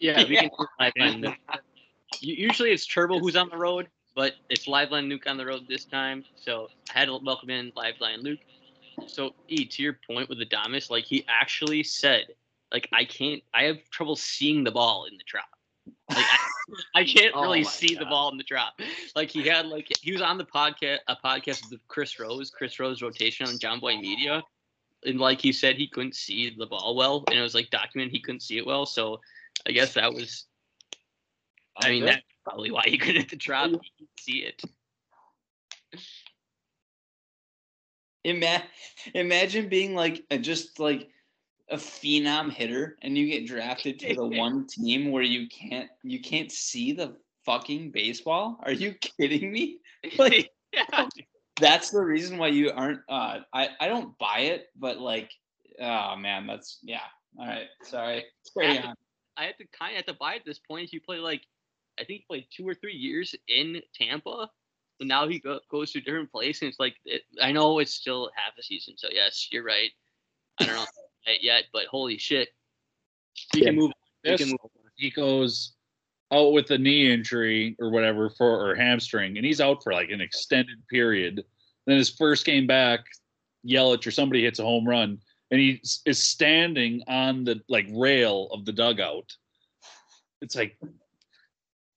[0.00, 1.34] yeah, we can do Liveline Luke.
[2.20, 5.84] Usually it's Turbo who's on the road, but it's Liveline Luke on the road this
[5.84, 6.24] time.
[6.34, 8.40] So I had to welcome in Liveline Luke.
[9.06, 12.26] So E, to your point with Adames, like he actually said,
[12.72, 15.44] like I can't, I have trouble seeing the ball in the Trop.
[16.08, 16.38] Like I,
[17.00, 18.72] I can't Oh really my see the ball in the Trop.
[19.14, 22.78] Like he had like he was on the podcast a podcast with Chris Rose, Chris
[22.80, 24.42] Rose rotation on Jomboy Media.
[25.04, 28.12] And like he said he couldn't see the ball well and it was like documented
[28.12, 28.86] he couldn't see it well.
[28.86, 29.20] So
[29.66, 30.46] I guess that was
[31.82, 33.70] I mean that's probably why he couldn't hit the Trop.
[33.96, 34.62] He see it.
[38.24, 38.64] Ima-
[39.14, 41.08] imagine being like a, just like
[41.70, 46.20] a phenom hitter and you get drafted to the one team where you can't you
[46.20, 49.78] can't see the fucking baseball are you kidding me
[50.18, 51.08] like yeah.
[51.58, 55.30] That's the reason why you aren't uh i i don't buy it but like
[55.80, 57.00] oh man that's yeah
[57.38, 58.24] all right sorry
[58.56, 58.94] carry on
[59.36, 60.90] I had to kind of have to buy at this point.
[60.90, 61.40] He played like,
[61.98, 64.50] I think he played two or three years in Tampa,
[64.98, 66.60] and now he go, goes to a different place.
[66.60, 69.88] And it's like, it, I know it's still half a season, so yes, you're right.
[70.58, 70.84] I don't know
[71.24, 72.48] it yet, but holy shit,
[73.54, 73.66] we Yeah.
[73.68, 73.92] can move.
[74.24, 74.58] We This- can move.
[74.62, 74.70] on.
[74.96, 75.72] He goes
[76.32, 80.10] out with a knee injury or whatever for or hamstring, and he's out for like
[80.10, 81.44] an extended period.
[81.86, 83.00] Then his first game back,
[83.66, 85.18] Yelich or somebody hits a home run,
[85.50, 89.36] and he is standing on the like rail of the dugout.
[90.40, 90.78] It's like,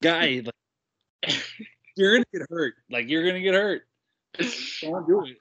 [0.02, 1.36] guy, like,
[1.96, 2.74] you're gonna get hurt.
[2.90, 3.84] Like you're gonna get hurt.
[4.82, 5.38] Don't do it.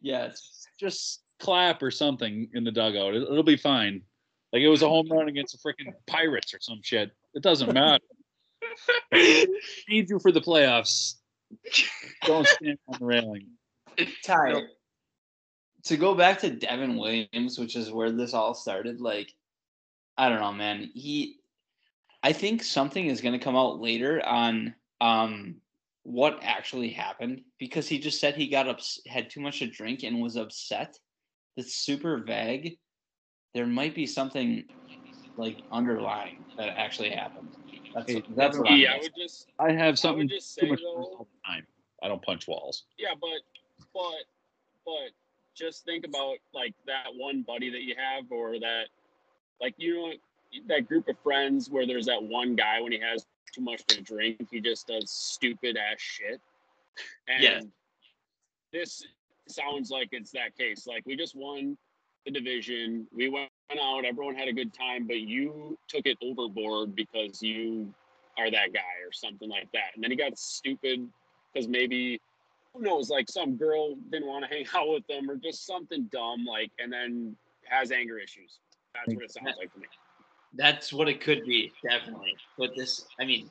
[0.00, 3.14] yes Just clap or something in the dugout.
[3.14, 4.02] It'll be fine.
[4.52, 7.12] Like it was a home run against the freaking Pirates or some shit.
[7.34, 8.04] It doesn't matter.
[9.12, 11.14] Need you for the playoffs.
[12.24, 13.48] Don't stand on the railing.
[14.24, 14.62] Ty,
[15.84, 19.32] to go back to Devin Williams, which is where this all started, like,
[20.16, 20.90] I don't know, man.
[20.94, 21.38] He,
[22.22, 25.56] I think something is going to come out later on um
[26.02, 30.02] what actually happened because he just said he got up, had too much to drink
[30.02, 30.96] and was upset.
[31.56, 32.78] That's super vague.
[33.54, 34.64] There might be something
[35.40, 37.48] like underlying that actually happened.
[37.94, 39.12] That's Hey, that's what I'm Yeah, I guessing.
[39.16, 41.66] would just I have something just too say, much though- all the time.
[42.02, 42.84] I don't punch walls.
[42.98, 43.40] yeah, but
[43.92, 44.24] but
[44.86, 45.10] but
[45.56, 48.84] just think about like that one buddy that you have or that
[49.60, 50.12] like you know
[50.68, 54.00] that group of friends where there's that one guy when he has too much to
[54.00, 56.40] drink, he just does stupid ass shit.
[57.28, 57.64] And Yes.
[58.72, 59.04] this
[59.48, 60.86] sounds like it's that case.
[60.86, 61.76] Like we just won
[62.24, 63.06] the division.
[63.12, 67.92] We went out, everyone had a good time, but you took it overboard because you
[68.38, 69.92] are that guy or something like that.
[69.94, 71.06] And then he got stupid
[71.52, 72.20] because maybe
[72.74, 76.08] who knows, like some girl didn't want to hang out with them or just something
[76.12, 77.36] dumb, like and then
[77.68, 78.58] has anger issues.
[78.94, 79.86] That's what it sounds like to me.
[80.54, 82.36] That's what it could be, definitely.
[82.58, 83.50] But this, I mean,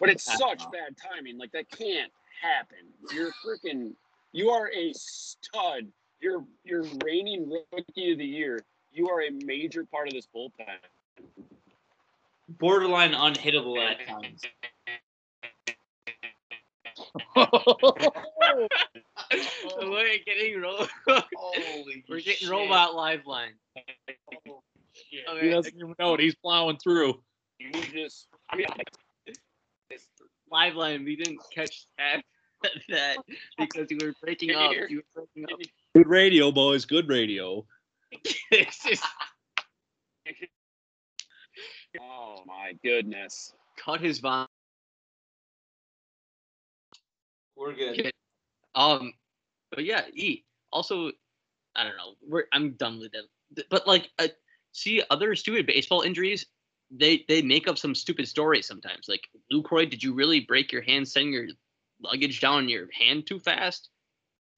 [0.00, 0.70] But it's such know.
[0.70, 1.38] bad timing.
[1.38, 2.10] Like that can't
[2.42, 2.78] happen.
[3.12, 3.92] You're freaking.
[4.32, 5.86] You are a stud.
[6.20, 8.64] You're you're reigning rookie of the year.
[8.96, 10.64] You are a major part of this bullpen.
[12.48, 14.40] borderline unhittable at times.
[19.82, 20.86] We're getting ro-
[21.36, 22.48] Holy we're getting shit.
[22.50, 23.52] robot lifeline.
[24.92, 26.20] he Okay, doesn't even know it.
[26.20, 27.20] He's plowing through.
[27.58, 28.28] You just.
[28.50, 28.66] I mean,
[30.50, 31.04] lifeline.
[31.04, 32.22] We didn't catch that,
[32.88, 33.16] that
[33.58, 34.72] because you were breaking up.
[34.88, 35.60] You were breaking up.
[35.94, 36.84] Good radio, boys.
[36.86, 37.66] Good radio.
[38.50, 39.04] It's just
[42.00, 43.52] oh my goodness.
[43.76, 44.46] cut his vine.
[47.56, 48.12] We're good.
[48.74, 49.14] Um,
[49.70, 50.44] but yeah, E.
[50.72, 51.10] Also,
[51.74, 52.14] I don't know.
[52.26, 53.66] We're I'm done with it.
[53.70, 54.28] But like, uh,
[54.72, 56.46] see other stupid baseball injuries.
[56.90, 59.08] They they make up some stupid stories sometimes.
[59.08, 61.46] Like Lucroy, did you really break your hand sending your
[62.00, 63.90] luggage down your hand too fast?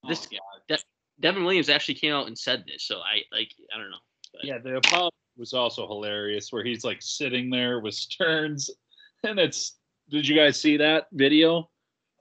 [0.07, 0.29] This
[0.71, 0.77] Oh,
[1.20, 2.85] Devin Williams actually came out and said this.
[2.85, 3.96] So I like I don't know.
[4.33, 8.70] But Yeah, the apology was also hilarious, where he's like sitting there with Stearns,
[9.24, 9.76] and it's.
[10.11, 11.68] Did you guys see that video?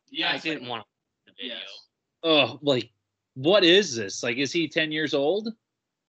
[0.09, 0.85] yeah, I didn't want
[1.25, 1.55] the video.
[1.55, 1.67] Yes.
[2.23, 2.89] Oh, like,
[3.35, 4.23] what is this?
[4.23, 5.49] Like, is he ten years old?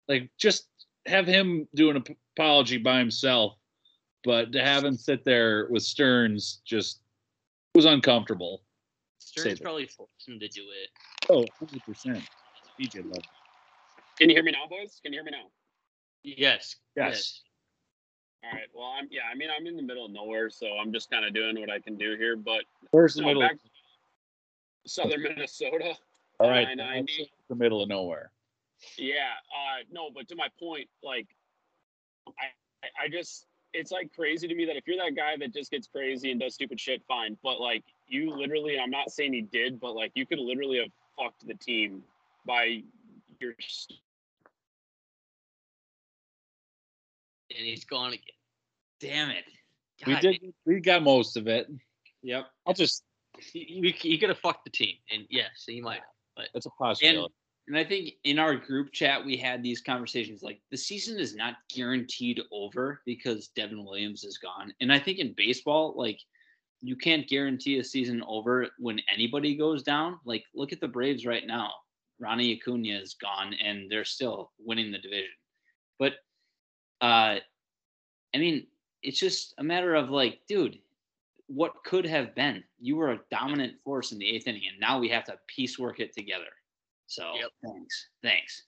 [0.08, 0.67] Like, just
[1.06, 2.04] have him do an
[2.36, 3.58] apology by himself,
[4.23, 7.02] but to have him sit there with Stearns just
[7.76, 8.63] was uncomfortable.
[9.19, 10.89] Stearns probably forced him to do it.
[11.30, 12.23] Oh, 100 percent.
[12.80, 13.24] DJ love.
[14.20, 15.00] Can you hear me now, boys?
[15.04, 15.50] Can you hear me now?
[16.24, 16.76] Yes.
[16.96, 17.42] Yes.
[18.44, 18.68] All right.
[18.74, 19.22] Well, I'm yeah.
[19.32, 21.70] I mean, I'm in the middle of nowhere, so I'm just kind of doing what
[21.70, 22.36] I can do here.
[22.36, 23.42] But Where's the no, middle?
[23.42, 23.58] back
[24.86, 25.94] southern Minnesota.
[26.40, 27.32] All right, 990.
[27.50, 28.32] the middle of nowhere.
[28.98, 29.32] Yeah.
[29.52, 31.28] Uh, no, but to my point, like,
[32.28, 32.32] I,
[32.84, 35.72] I- I just, it's like crazy to me that if you're that guy that just
[35.72, 37.38] gets crazy and does stupid shit, fine.
[37.44, 40.92] But like, you literally, I'm not saying he did, but like, you could literally have
[41.18, 42.04] fucked the team
[42.48, 42.82] by
[43.40, 43.54] your.
[47.50, 48.22] And he's gone again.
[49.00, 49.44] Damn it.
[50.06, 50.40] We did.
[50.66, 51.68] We got most of it.
[52.24, 52.48] Yep.
[52.66, 53.04] I'll just.
[53.40, 56.02] He, he, could have fucked the team, and yes, he might.
[56.38, 56.48] have.
[56.54, 57.34] That's a possibility.
[57.68, 61.36] And I think in our group chat we had these conversations like the season is
[61.36, 64.74] not guaranteed over because Devin Williams is gone.
[64.80, 66.20] And I think in baseball, like
[66.82, 70.20] you can't guarantee a season over when anybody goes down.
[70.24, 71.72] Like look at the Braves right now.
[72.20, 75.30] Ronnie Acuna is gone and they're still winning the division.
[76.00, 76.14] But
[77.02, 77.40] uh
[78.36, 78.68] I mean,
[79.04, 80.80] it's just a matter of like, dude,
[81.48, 82.64] what could have been?
[82.80, 86.00] You were a dominant force in the eighth inning, and now we have to piecework
[86.00, 86.52] it together.
[87.08, 87.50] So Yep.
[87.64, 88.64] thanks, thanks.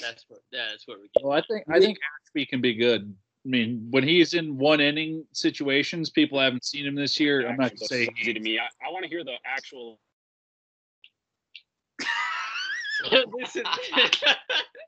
[0.00, 0.40] That's what.
[0.50, 1.22] That's what we get.
[1.22, 3.14] Well, I think I think Ashby can be good.
[3.44, 7.46] I mean, when he's in one inning situations, people haven't seen him this year.
[7.48, 8.58] I'm not actually gonna say easy to me.
[8.58, 10.00] I, I want to hear the actual.
[13.10, 13.64] Listen,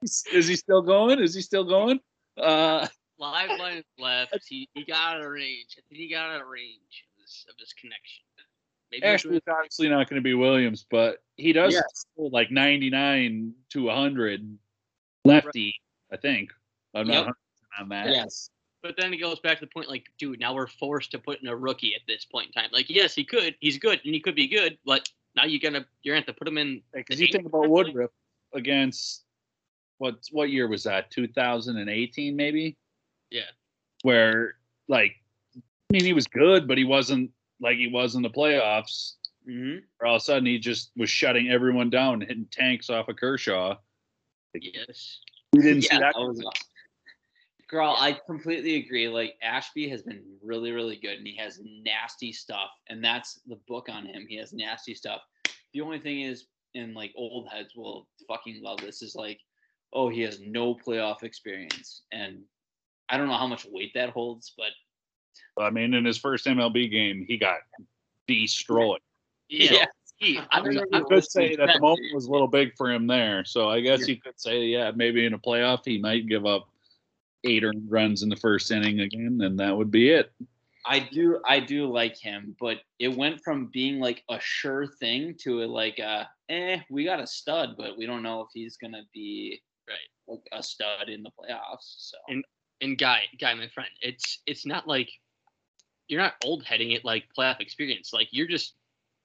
[0.33, 1.19] is he still going?
[1.21, 2.01] Is he still going?
[2.37, 2.87] Uh,
[3.19, 4.39] Lifeline is left.
[4.49, 5.77] He, he got out of range.
[5.79, 8.25] I think he got out of range of his, of this connection.
[8.91, 12.07] Maybe Ashby's obviously not going to be Williams, but he does Yes.
[12.17, 14.59] like 99 to 100
[15.25, 15.81] lefty.
[16.13, 16.51] I think.
[16.95, 17.27] I'm Yep.
[17.27, 17.35] not
[17.79, 18.09] 100% on that.
[18.09, 18.51] Yes.
[18.83, 21.41] But then it goes back to the point, like, dude, now we're forced to put
[21.41, 22.71] in a rookie at this point in time.
[22.71, 25.85] Like, yes, he could, he's good, and he could be good, but now you're gonna
[26.03, 26.83] you're gonna have to put him in.
[26.93, 28.11] Because you think about Woodruff
[28.55, 29.25] against
[29.99, 31.11] what what year was that?
[31.11, 32.77] 2018 maybe.
[33.31, 33.43] Yeah.
[34.03, 34.57] Where
[34.89, 35.13] like,
[35.57, 35.61] I
[35.93, 39.15] mean, he was good, but he wasn't like he was in the playoffs.
[39.47, 43.09] hmm Or all of a sudden, he just was shutting everyone down, hitting tanks off
[43.09, 43.77] of Kershaw.
[44.55, 45.21] Yes.
[45.53, 46.15] We didn't see that.
[46.15, 46.45] that was
[47.75, 49.09] Girl, I completely agree.
[49.09, 53.59] Like Ashby has been really, really good, and he has nasty stuff, and that's the
[53.67, 54.27] book on him.
[54.29, 55.23] He has nasty stuff.
[55.73, 56.45] The only thing is,
[56.77, 59.41] and like old heads will fucking love this, is like,
[59.93, 62.43] oh, he has no playoff experience, and
[63.09, 64.71] I don't know how much weight that holds, but
[65.61, 67.57] I mean, in his first MLB game, he got
[68.29, 69.01] destroyed.
[69.49, 69.87] Yeah.
[70.19, 71.05] He, I I don't know.
[71.07, 73.45] could say that the moment was a little big for him there.
[73.45, 76.69] So I guess you could say, yeah, maybe in a playoff he might give up
[77.45, 80.33] eight earned runs in the first inning again, and that would be it.
[80.87, 85.35] I do I do like him, but it went from being like a sure thing
[85.41, 88.77] to a, like a eh, we got a stud, but we don't know if he's
[88.77, 89.97] gonna be Right.
[90.27, 92.11] like a stud in the playoffs.
[92.11, 92.45] So And-
[92.81, 95.09] and guy, guy, my friend, it's it's not like
[96.09, 98.13] you're not old heading it like playoff experience.
[98.13, 98.75] Like you're just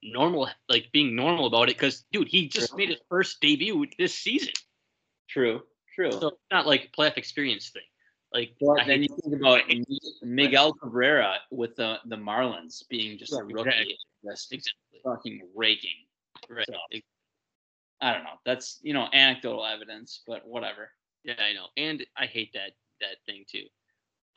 [0.01, 1.75] normal, like being normal about it.
[1.75, 2.77] Because dude, he just True.
[2.77, 4.53] made his first debut this season,
[5.29, 6.11] true, true.
[6.11, 7.83] so it's not like playoff experience thing.
[8.33, 9.61] Like but I then you think about
[10.21, 13.97] Miguel Cabrera with the the Marlins being just a rookie, exactly.
[14.23, 16.05] just exactly fucking raking.
[16.49, 16.65] right.
[16.67, 16.99] So-
[18.01, 18.39] I don't know.
[18.45, 20.91] That's you know anecdotal evidence, but whatever.
[21.25, 23.65] Yeah, I know, and I hate that that thing too.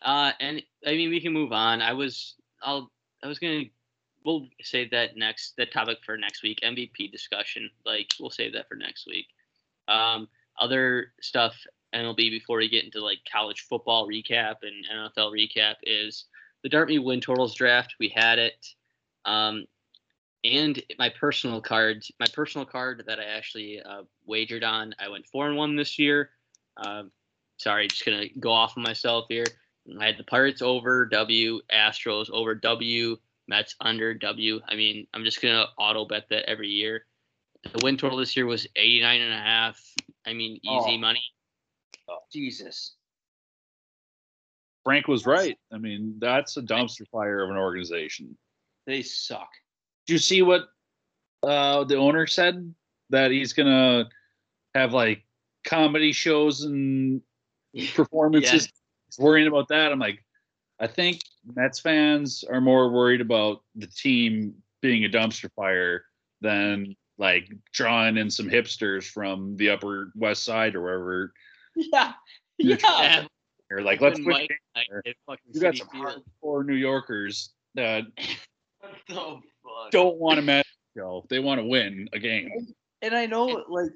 [0.04, 1.80] Uh, and I mean, we can move on.
[1.80, 2.90] I was, I'll,
[3.22, 3.64] I was gonna,
[4.24, 6.58] we'll save that next, the topic for next week.
[6.64, 9.26] MVP discussion, like we'll save that for next week.
[9.88, 10.28] Um,
[10.58, 11.54] other stuff
[11.94, 14.84] MLB before we get into like college football recap and
[15.16, 16.24] NFL recap is
[16.62, 17.94] the Dartmouth win totals draft.
[17.98, 18.66] We had it.
[19.24, 19.66] Um,
[20.44, 25.26] and my personal card, my personal card that I actually uh, wagered on, I went
[25.26, 26.30] four and one this year.
[26.76, 27.10] Um,
[27.58, 29.44] sorry, just gonna go off of myself here.
[30.00, 33.16] I had the Pirates over W, Astros over W,
[33.48, 34.60] Mets under W.
[34.68, 37.06] I mean, I'm just gonna auto bet that every year.
[37.64, 39.80] The win total this year was 89 and a half.
[40.26, 40.98] I mean, easy Oh.
[40.98, 41.22] money.
[42.32, 42.94] Jesus.
[44.84, 45.56] Frank was right.
[45.72, 48.36] I mean, that's a dumpster fire of an organization.
[48.86, 49.48] They suck.
[50.06, 50.62] Do you see what
[51.42, 52.74] uh, the owner said?
[53.10, 54.08] That he's gonna
[54.74, 55.22] have like
[55.66, 57.20] comedy shows and
[57.94, 58.72] performances.
[59.18, 59.92] Worrying about that.
[59.92, 60.24] I'm like,
[60.80, 61.20] I think
[61.54, 66.04] Mets fans are more worried about the team being a dumpster fire
[66.40, 71.32] than like drawing in some hipsters from the Upper West Side or wherever.
[71.92, 72.12] Yeah.
[72.58, 72.76] Yeah.
[72.82, 73.24] Yeah.
[73.70, 76.22] Or like, let's Open put, mic night at fucking you got some Field.
[76.42, 78.04] hardcore New Yorkers that
[78.80, 79.90] What the oh, fuck?
[79.90, 81.24] don't want to match show.
[81.30, 82.50] They want to win a game.
[83.00, 83.90] And I know like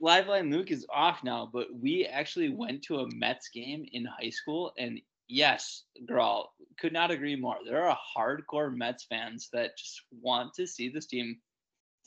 [0.00, 4.04] Live Line Luke is off now, but we actually went to a Mets game in
[4.04, 7.56] high school and yes, girl, could not agree more.
[7.64, 11.38] There are hardcore Mets fans that just want to see this team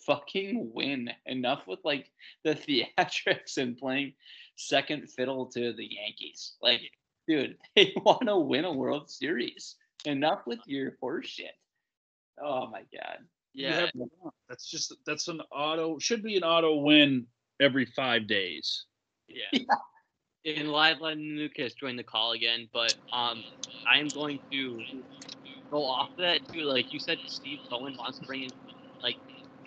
[0.05, 1.09] fucking win.
[1.25, 2.11] Enough with like
[2.43, 2.55] the
[2.99, 4.13] theatrics and playing
[4.59, 6.53] second fiddle to the Yankees.
[6.61, 6.81] Like,
[7.27, 9.75] dude, they want to win a World Series.
[10.05, 11.55] Enough with your horse shit.
[12.41, 13.19] Oh my god.
[13.53, 13.87] You Yeah,
[14.47, 17.25] that's just that's an auto should be an auto win
[17.59, 18.85] every five days.
[19.27, 19.59] yeah.
[20.45, 23.43] And live Len Lucas joined the call again, but um,
[23.91, 24.81] I am going to
[25.69, 26.61] go off of that too.
[26.61, 28.49] Like you said, Steve Cohen wants to bring in
[29.03, 29.17] like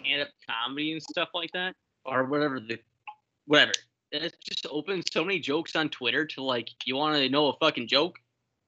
[0.00, 1.74] stand-up comedy and stuff like that,
[2.06, 2.78] or whatever the
[3.44, 3.72] whatever.
[4.12, 7.48] And It's just opened so many jokes on Twitter to like you want to know
[7.48, 8.18] a fucking joke.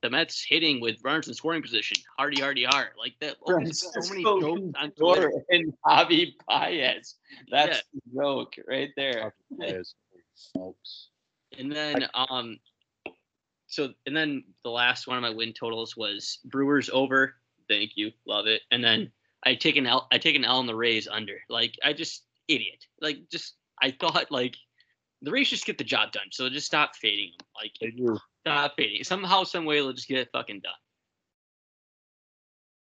[0.03, 2.91] The Mets hitting with runners in scoring position, hardy, hardy, hard.
[2.99, 5.33] Like that opens so many Francisco jokes on Twitter.
[5.51, 7.15] And Javi Baez.
[7.51, 9.33] That's the joke right there.
[9.63, 9.95] As
[10.35, 11.09] smokes.
[11.59, 12.59] And then um
[13.67, 17.35] so and then the last one of my win totals was Brewers over.
[17.69, 18.13] Thank you.
[18.27, 18.63] Love it.
[18.71, 19.11] And then
[19.45, 21.39] I take an L I take an L on the Rays under.
[21.49, 22.85] Like I just idiot.
[23.01, 24.57] Like just I thought like
[25.25, 26.27] the Rays just get the job done.
[26.31, 27.47] So just stop fading them.
[27.61, 28.19] Like They do.
[28.43, 29.05] stop fading.
[29.05, 30.73] Somehow, some way they'll just get it fucking done.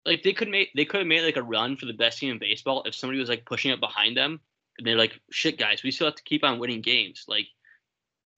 [0.06, 2.32] Like they could make they could have made like a run for the best team
[2.32, 4.40] in baseball if somebody was like pushing up behind them
[4.78, 7.24] and they're like, shit guys, we still have to keep on winning games.
[7.28, 7.46] Like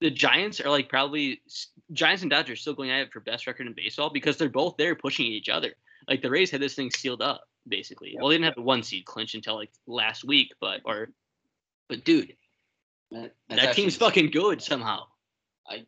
[0.00, 1.40] the Giants are like probably
[1.92, 4.76] Giants and Dodgers still going at it for best record in baseball because they're both
[4.76, 5.74] there pushing each other.
[6.08, 8.16] Like the Rays had this thing sealed up basically.
[8.18, 11.10] Well, they didn't have the one seed clinch until like last week, but or
[11.88, 12.34] but dude,
[13.12, 15.04] That, that team's fucking good somehow.
[15.68, 15.84] I,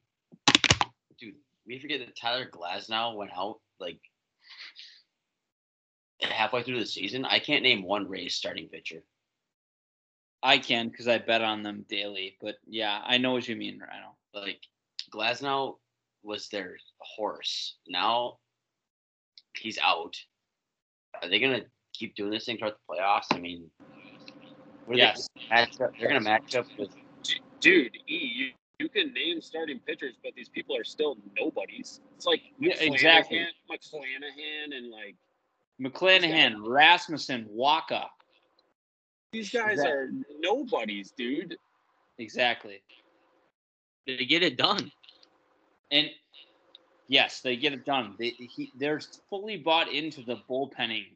[1.18, 1.34] dude.
[1.66, 3.98] We forget that Tyler Glasnow went out like
[6.20, 7.24] halfway through the season.
[7.24, 9.02] I can't name one Rays starting pitcher.
[10.42, 12.36] I can because I bet on them daily.
[12.42, 14.14] But yeah, I know what you mean, Rhino.
[14.34, 14.60] Like
[15.10, 15.78] Glasnow
[16.22, 17.76] was their horse.
[17.88, 18.38] Now
[19.56, 20.14] he's out.
[21.22, 21.62] Are they gonna
[21.94, 23.26] keep doing this thing throughout the playoffs?
[23.30, 23.70] I mean,
[24.92, 25.28] Yes.
[25.34, 25.92] they gonna match up?
[25.98, 26.90] They're gonna match up with
[27.64, 32.00] Dude, E, you, you can name starting pitchers, but these people are still nobodies.
[32.14, 33.38] It's like Yeah, exactly.
[33.70, 35.16] McClanahan- McClanahan and like
[35.80, 38.06] McClanahan, Rasmussen, Wacha.
[39.32, 39.90] these guys Exactly.
[39.92, 40.08] are
[40.40, 41.56] nobodies, dude.
[42.18, 42.82] Exactly.
[44.06, 44.92] They get it done.
[45.90, 46.10] And
[47.08, 48.14] yes, they get it done.
[48.18, 49.00] They he, they're
[49.30, 51.06] fully bought into the bullpenning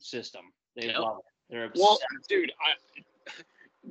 [0.00, 0.52] system.
[0.74, 0.98] They Yep.
[0.98, 1.24] love it.
[1.48, 2.28] They're Well, obsessed.
[2.28, 2.74] dude, I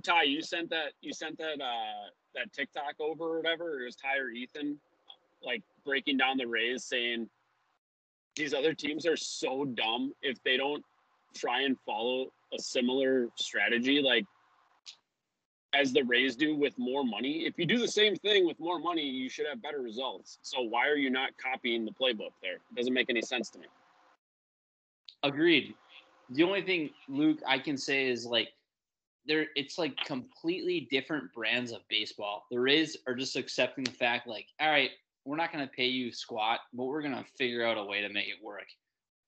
[0.04, 3.82] Ty, you sent that you sent that uh that TikTok over or whatever.
[3.82, 4.80] It was Ty or Ethan,
[5.44, 7.30] like breaking down the Rays, saying
[8.36, 10.84] these other teams are so dumb if they don't
[11.36, 14.26] try and follow a similar strategy, like
[15.74, 17.46] as the Rays do with more money.
[17.46, 20.38] If you do the same thing with more money, you should have better results.
[20.42, 22.56] So why are you not copying the playbook there?
[22.56, 23.68] It doesn't make any sense to me.
[25.24, 25.76] Agreed.
[26.32, 28.50] The only thing, Luke, I can say is like
[29.26, 32.46] there it's like completely different brands of baseball.
[32.52, 34.92] The Rays are just accepting the fact, like, all right,
[35.26, 38.28] we're not gonna pay you squat, but we're gonna figure out a way to make
[38.28, 38.68] it work.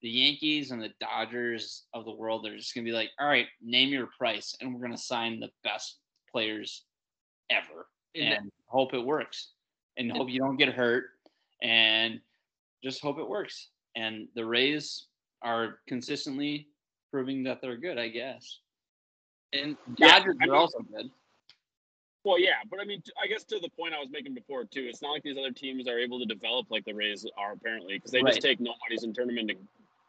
[0.02, 3.48] The Yankees and the Dodgers of the world, they're just gonna be like, all right,
[3.62, 6.00] name your price, and we're gonna sign the best
[6.32, 6.86] players
[7.50, 9.54] ever And and hope it works
[9.98, 11.06] and hope you don't get hurt
[11.62, 12.20] and
[12.84, 13.70] just hope it works.
[13.96, 15.08] And the Rays
[15.44, 16.68] are consistently
[17.12, 18.60] proving that they're good, I guess.
[19.54, 21.10] And Yeah, Dodgers I are mean- also good.
[22.26, 24.84] Well, yeah, but I mean, I guess to the point I was making before too,
[24.90, 27.96] it's not like these other teams are able to develop like the Rays are apparently
[27.96, 28.34] because they Right.
[28.34, 29.56] just take nobodies and turn them into.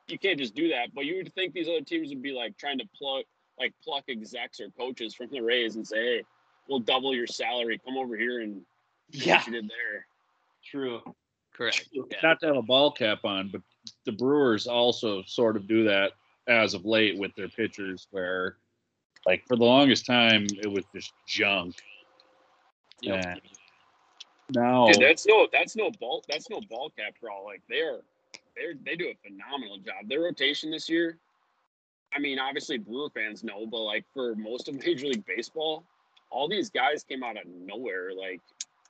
[0.07, 2.57] You can't just do that, but you would think these other teams would be like
[2.57, 3.25] trying to pluck,
[3.59, 6.25] like pluck execs or coaches from the Rays and say, "Hey,
[6.69, 7.79] we'll double your salary.
[7.79, 8.65] Come over here and
[9.11, 10.07] do Yeah, what you did there."
[10.63, 11.03] true.
[11.53, 11.89] correct.
[11.93, 12.03] Yeah.
[12.23, 13.63] Not to have a ball cap on, but
[14.05, 16.13] the Brewers also sort of do that
[16.47, 18.57] as of late with their pitchers, where
[19.27, 21.77] like for the longest time it was just junk.
[23.03, 23.25] Yep.
[23.25, 23.41] And
[24.51, 27.45] now Dude, that's no, that's no ball, that's no ball cap crawl.
[27.45, 28.01] Like they are,
[28.57, 30.09] they are they do a phenomenal job.
[30.09, 31.19] Their rotation this year.
[32.15, 35.85] I mean, obviously Brewer fans know, but like for most of Major League Baseball,
[36.31, 38.11] all these guys came out of nowhere.
[38.15, 38.41] Like,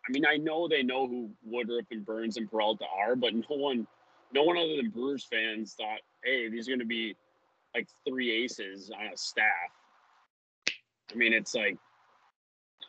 [0.09, 3.57] I mean, I know they know who Woodruff and Burns and Peralta are, but no
[3.57, 3.87] one,
[4.33, 7.15] no one other than Brewers fans thought, hey, these are going to be
[7.75, 9.45] like three aces on a staff.
[11.15, 11.79] I mean, it's like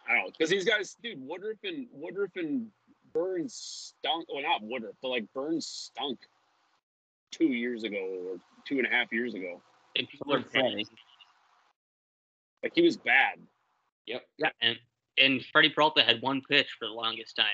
[0.10, 2.68] I don't because these guys, dude, Woodruff and Woodruff and
[3.14, 4.26] Burns stunk.
[4.32, 6.20] Well, not Woodruff, but like Burns stunk
[7.32, 9.62] two years ago or two and a half years ago.
[9.96, 10.86] And people are Freddie.
[12.64, 13.40] Like he was bad.
[14.08, 14.22] Yep.
[14.38, 14.78] Yeah, and
[15.18, 17.46] and Freddie Peralta had one pitch for the longest time.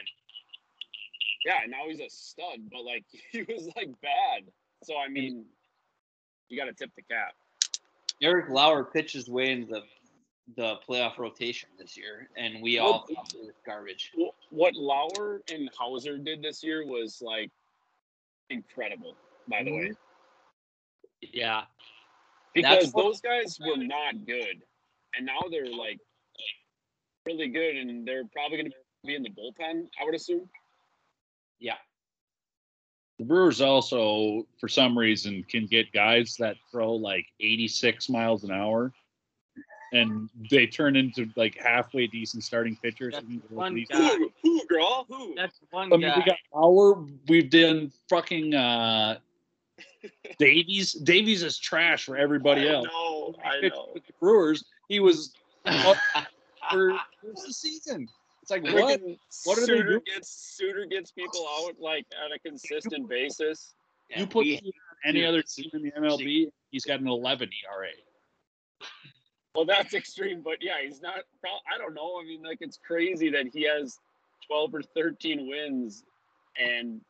[1.46, 4.44] Yeah, and now he's a stud, but like he was like bad.
[4.84, 5.46] So I mean,
[6.50, 7.34] you got to tip the cap.
[8.22, 9.82] Eric Lauer pitched his way into the
[10.56, 14.12] the playoff rotation this year, and we all Well, thought it was garbage.
[14.50, 17.52] What Lauer and Houser did this year was like
[18.50, 19.16] incredible.
[19.48, 19.92] By the way,
[21.22, 21.66] Yeah,
[22.54, 24.64] because That's what- those guys were not good,
[25.16, 26.00] and now they're like
[27.26, 29.88] really good, and they're probably going to be in the bullpen.
[30.00, 30.50] I would assume.
[31.60, 31.78] Yeah,
[33.20, 38.52] the Brewers also, for some reason, can get guys that throw like 86 miles an
[38.52, 38.92] hour,
[39.92, 43.14] and they turn into like halfway decent starting pitchers.
[43.14, 44.08] That's I mean, one guy.
[44.16, 45.06] Who, who, girl?
[45.10, 45.34] Who?
[45.36, 46.18] that's one I mean, guy.
[46.18, 49.18] we got our, we've done fucking uh,
[50.40, 50.94] Davies.
[50.94, 52.88] Davies is trash for everybody I else.
[52.88, 53.36] know.
[53.44, 53.90] I Pitched know.
[53.94, 55.34] With the Brewers, he was
[55.66, 55.98] up
[56.72, 58.08] for the season.
[58.42, 59.00] It's like what?
[59.02, 60.02] Freaking What are they doing?
[60.06, 63.74] gets Suter gets people out like on a consistent basis.
[64.16, 67.50] You put we- him on any other team in the MLB, he's got an 11
[67.70, 67.88] ERA.
[69.56, 71.20] Well, that's extreme, but yeah, he's not.
[71.46, 72.20] I don't know.
[72.22, 74.00] I mean, like it's crazy that he has
[74.46, 76.04] twelve or thirteen wins,
[76.62, 77.02] and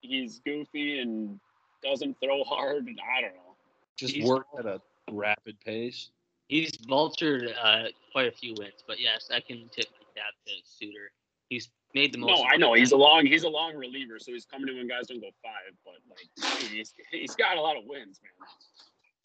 [0.00, 1.38] he's goofy and
[1.82, 3.56] doesn't throw hard, and I don't know.
[3.96, 4.80] Just He's- work at a
[5.10, 6.10] rapid pace.
[6.48, 10.52] He's vultured uh, quite a few wins, but yes, I can tip my cap to
[10.62, 11.10] Suter.
[11.48, 12.42] He's made the most.
[12.42, 14.86] No, I know he's a long he's a long reliever, so he's coming in when
[14.86, 15.74] guys don't go five.
[15.84, 18.48] But like, dude, he's he's got a lot of wins, man.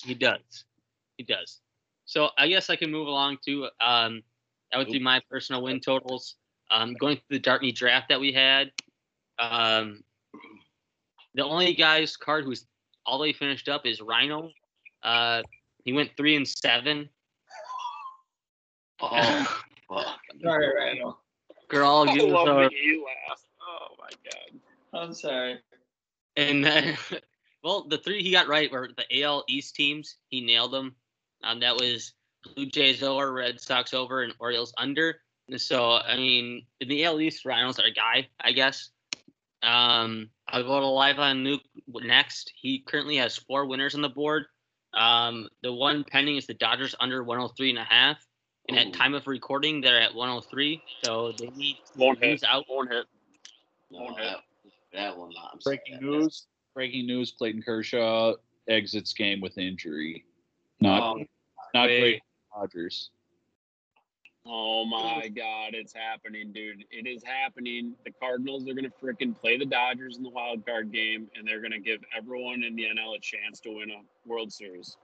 [0.01, 0.65] He does.
[1.17, 1.59] He does.
[2.09, 4.23] So I guess I can move along to um
[4.71, 6.37] that would be my personal win totals.
[6.71, 8.71] Um going through the Dartney draft that we had.
[9.37, 10.03] Um
[11.35, 12.65] the only guy's card who's
[13.05, 14.49] all the way finished up is Rhino.
[15.03, 15.43] Uh
[15.85, 17.09] he went three and seven.
[19.01, 20.19] Oh, fuck.
[20.41, 21.19] Sorry, Randall.
[21.67, 23.45] Girl, I give love our that he laughed.
[23.61, 24.99] Oh my god.
[24.99, 25.59] I'm sorry.
[26.35, 26.97] And then,
[27.63, 30.15] well, the three he got right were the AL East teams.
[30.29, 30.95] He nailed them.
[31.43, 32.13] Um, that was
[32.55, 35.21] Blue Jays over, Red Sox over, and Orioles under.
[35.47, 38.89] And so, I mean, in the AL East, Ryan's our guy, I guess.
[39.63, 42.53] Um, I'll go to live on Nuke next.
[42.55, 44.45] He currently has four winners on the board.
[44.93, 48.17] Um, the one pending is the Dodgers under 103 and a half.
[48.67, 48.81] And Ooh.
[48.81, 50.81] at time of recording, they're at 103.
[51.03, 52.49] So they need to Won't lose hit.
[52.49, 52.65] out.
[52.69, 53.05] Won't hit.
[53.91, 54.23] No, Okay.
[54.23, 54.37] that,
[54.93, 55.49] that will not.
[55.53, 55.81] I'm sorry.
[55.89, 56.45] Breaking news.
[56.75, 57.31] Breaking news.
[57.37, 58.33] Clayton Kershaw
[58.67, 60.23] exits game with injury.
[60.81, 61.27] Not Um,
[61.73, 61.99] not wait.
[61.99, 62.21] Clayton
[62.55, 63.11] Dodgers.
[64.45, 66.85] Oh my god, it's happening, dude.
[66.89, 67.95] It is happening.
[68.05, 71.61] The Cardinals are gonna freaking play the Dodgers in the wild card game, and they're
[71.61, 74.97] gonna give everyone in the NL a chance to win a World Series.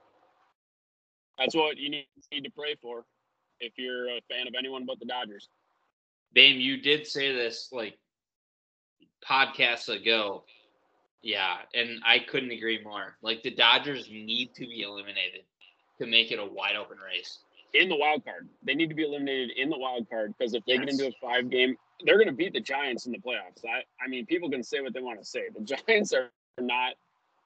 [1.38, 3.04] That's what you need, need to pray for
[3.60, 5.48] if you're a fan of anyone but the Dodgers.
[6.32, 7.98] Bame, you did say this like
[9.24, 10.44] podcasts ago.
[11.22, 13.16] Yeah, and I couldn't agree more.
[13.22, 15.44] Like the Dodgers need to be eliminated
[15.98, 17.38] to make it a wide open race.
[17.74, 20.64] In the wild card, they need to be eliminated in the wild card because if
[20.66, 23.64] they get into a five game, they're gonna beat the Giants in the playoffs.
[23.64, 25.42] I, I mean, people can say what they want to say.
[25.54, 26.94] The Giants are not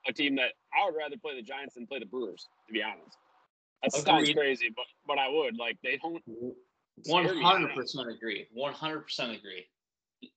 [0.06, 2.82] a team that I would rather play the Giants than play the Brewers, to be
[2.82, 3.16] honest.
[3.82, 6.22] That sounds crazy, but but I would like they don't.
[7.06, 8.46] One hundred percent agree.
[8.52, 9.66] One hundred percent agree.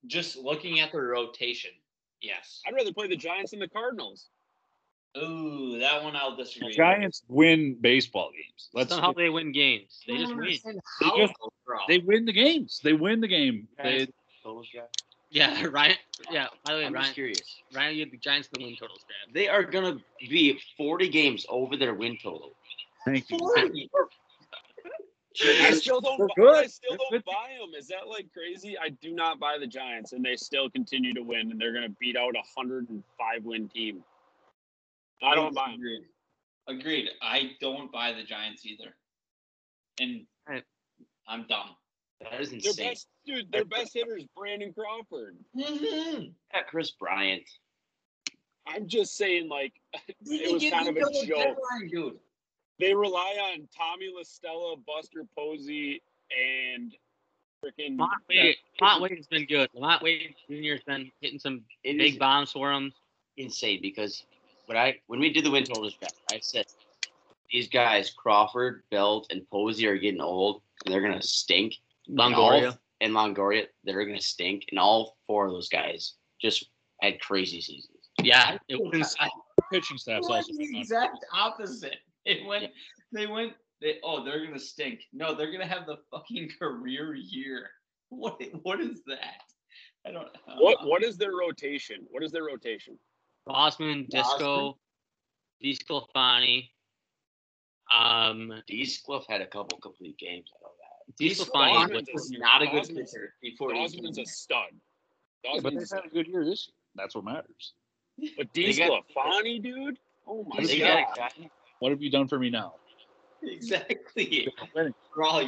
[0.07, 1.71] Just looking at the rotation,
[2.21, 2.61] yes.
[2.65, 4.29] I'd rather play the Giants than the Cardinals.
[5.17, 6.69] Ooh, that one I'll disagree.
[6.69, 6.75] with.
[6.77, 8.69] Giants win baseball games.
[8.73, 9.99] That's Let's not how they win games.
[10.07, 10.45] They just win.
[11.01, 11.33] They just-
[11.87, 12.79] they win the games.
[12.83, 13.67] They win the game.
[13.81, 14.07] They,
[14.43, 15.03] Totals draft?
[15.29, 15.95] Yeah, Ryan.
[16.31, 17.03] Yeah, by the way, I'm Ryan.
[17.05, 17.41] just curious.
[17.73, 19.33] Ryan, you had the Giants the win totals grab.
[19.33, 22.53] They are gonna be 40 games over their win total.
[23.05, 23.39] thank you.
[25.43, 26.17] I still don't.
[26.19, 26.63] They're buy, good.
[26.65, 27.25] I still don't good.
[27.25, 27.71] buy them.
[27.75, 28.77] Is that like crazy?
[28.77, 31.89] I do not buy the Giants, and they still continue to win, and they're gonna
[31.99, 34.03] beat out a hundred and five win team.
[35.23, 35.73] I don't buy.
[35.73, 36.01] Agreed.
[36.67, 37.09] Agreed.
[37.21, 38.95] I don't buy the Giants either.
[39.99, 40.25] And
[41.27, 41.75] I'm dumb.
[42.21, 42.89] That is Their insane.
[42.89, 45.35] best dude, their best hitter is Brandon Crawford.
[45.57, 46.23] Mm-hmm.
[46.53, 47.43] Yeah, Kris Bryant.
[48.65, 49.73] I'm just saying, like,
[50.25, 51.57] it was kind of a joke.
[51.91, 52.15] dude.
[52.79, 56.01] They rely on Tommy La Stella, Buster Posey,
[56.75, 56.93] and
[57.63, 57.97] freaking.
[57.97, 59.69] LaMonte Wade, LaMonte Wade has been good.
[59.75, 60.71] LaMonte Wade Jr.
[60.73, 62.91] has been hitting some It big bombs for him.
[63.37, 64.23] insane because
[64.65, 66.65] when I when we did the win totals draft, I said
[67.51, 71.75] these guys Crawford, Belt, and Posey are getting old and they're gonna stink.
[72.07, 72.77] And all- Longoria.
[73.01, 76.69] and Longoria, they're gonna stink, and all four of those guys just
[77.01, 78.09] had crazy seasons.
[78.21, 79.29] Yeah, it was insane.
[79.71, 81.97] Pitching staff's also the exact opposite.
[82.25, 82.71] It went.
[83.11, 83.53] They went.
[83.81, 85.01] They oh, they're gonna stink.
[85.13, 87.69] No, they're gonna have the fucking career year.
[88.09, 88.41] What?
[88.61, 89.41] What is that?
[90.05, 90.27] I don't.
[90.47, 92.05] uh, What What is their rotation?
[92.11, 92.97] What is their rotation?
[93.47, 94.77] Gausman, Disco,
[95.63, 96.69] DeSclafani.
[97.93, 100.49] Um, Deescliff had a couple complete games.
[100.53, 101.23] I know that.
[101.23, 104.57] DeSclafani Gausman's was not a good Gausman's- pitcher before he Dawson's a stud.
[105.43, 106.75] Yeah, but they've had a good year this year.
[106.95, 107.73] That's what matters.
[108.37, 109.99] But They got- DeSclafani, dude.
[110.27, 111.05] Oh my They god.
[111.15, 111.49] got a guy.
[111.79, 112.75] What have you done for me now?
[113.41, 114.47] Exactly.
[114.73, 114.93] Winning.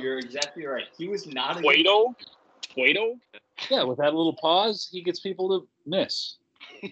[0.01, 0.83] You're exactly right.
[0.97, 2.13] He was not a good Cueto.
[2.73, 3.15] Cueto.
[3.71, 6.35] Yeah, with that little pause, he gets people to miss.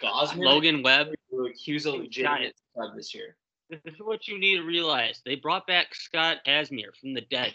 [0.00, 0.38] Gausman.
[0.44, 1.08] Logan Webb.
[1.56, 3.36] He was a legitimate stud this year.
[3.70, 5.22] This is what you need to realize.
[5.24, 7.54] They brought back Scott Kazmir from the dead.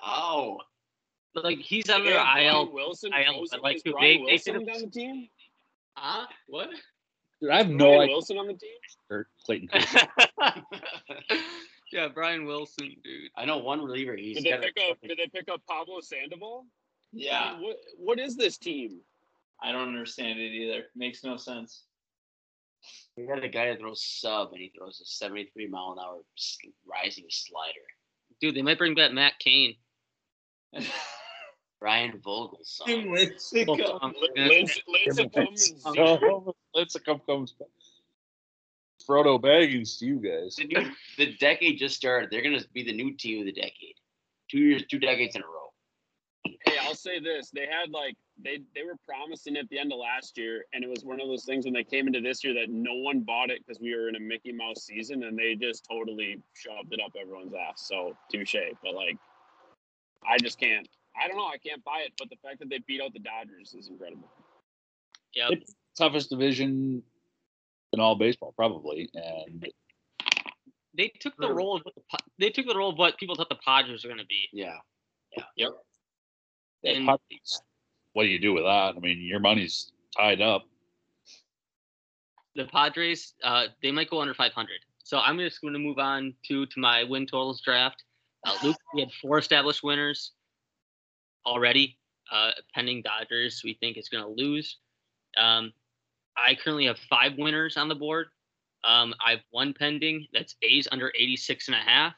[0.00, 0.58] Oh,
[1.34, 2.72] But like he's on They their IL.
[2.72, 3.12] Wilson.
[3.12, 5.28] IL, Was, but, like, is dude, Brian they- they Wilson could've- on the team?
[5.96, 6.26] Huh?
[6.46, 6.70] What?
[7.40, 8.14] Dude, I have Brian no idea.
[8.14, 8.70] Wilson on the team?
[9.08, 9.68] Kurt Clayton
[11.92, 13.30] yeah, Brian Wilson, dude.
[13.36, 14.14] I know one reliever.
[14.16, 14.98] He's Did they got a pick up?
[15.02, 16.66] Did they pick up Pablo Sandoval?
[17.12, 19.00] Yeah, What What is this team?
[19.62, 20.84] I don't understand it either.
[20.94, 21.84] Makes no sense.
[23.16, 26.20] We got a guy that throws sub, and he throws a 73 mile an hour
[26.86, 27.72] rising slider.
[28.40, 29.74] Dude, they might bring back Matt Cain.
[31.80, 32.86] Ryan Vogelsong.
[32.86, 34.02] Tim Lincecum.
[34.02, 37.54] Um, Lindsey Lincecum is So, let's come comes.
[39.08, 40.56] Frodo Baggins to you guys.
[40.56, 42.30] The, new, the decade just started.
[42.30, 43.94] They're gonna be the new team of the decade.
[44.50, 45.57] Two years, two decades in a row.
[46.88, 49.98] Hey, I'll say this: they had like they they were promising at the end of
[49.98, 52.54] last year, and it was one of those things when they came into this year
[52.54, 55.54] that no one bought it because we were in a Mickey Mouse season, and they
[55.54, 57.86] just totally shoved it up everyone's ass.
[57.86, 59.18] So touche, but like,
[60.26, 60.88] I just can't.
[61.20, 61.46] I don't know.
[61.46, 62.12] I can't buy it.
[62.18, 64.30] But the fact that they beat out the Dodgers is incredible.
[65.34, 65.50] Yeah,
[65.96, 67.02] Toughest division
[67.92, 69.10] in all baseball, probably.
[69.14, 69.66] And
[70.96, 71.54] they took the hmm.
[71.54, 74.08] role of what the, they took the role of what people thought the Padres were
[74.08, 74.48] going to be.
[74.52, 74.76] Yeah.
[75.36, 75.44] Yeah.
[75.56, 75.72] Yep.
[76.84, 78.94] And what do you do with that?
[78.96, 80.64] I mean, your money's tied up.
[82.54, 84.70] the Padres, uh, they might go under 500.
[85.04, 88.04] So I'm just going to move on to to my win totals draft.
[88.46, 90.32] Uh, Luke, we had four established winners
[91.46, 91.96] already.
[92.30, 94.76] Uh, pending Dodgers, we think is going to lose.
[95.38, 95.72] Um,
[96.36, 98.26] I currently have five winners on the board.
[98.84, 100.26] Um, I have one pending.
[100.32, 102.12] That's A's under 86 and a half.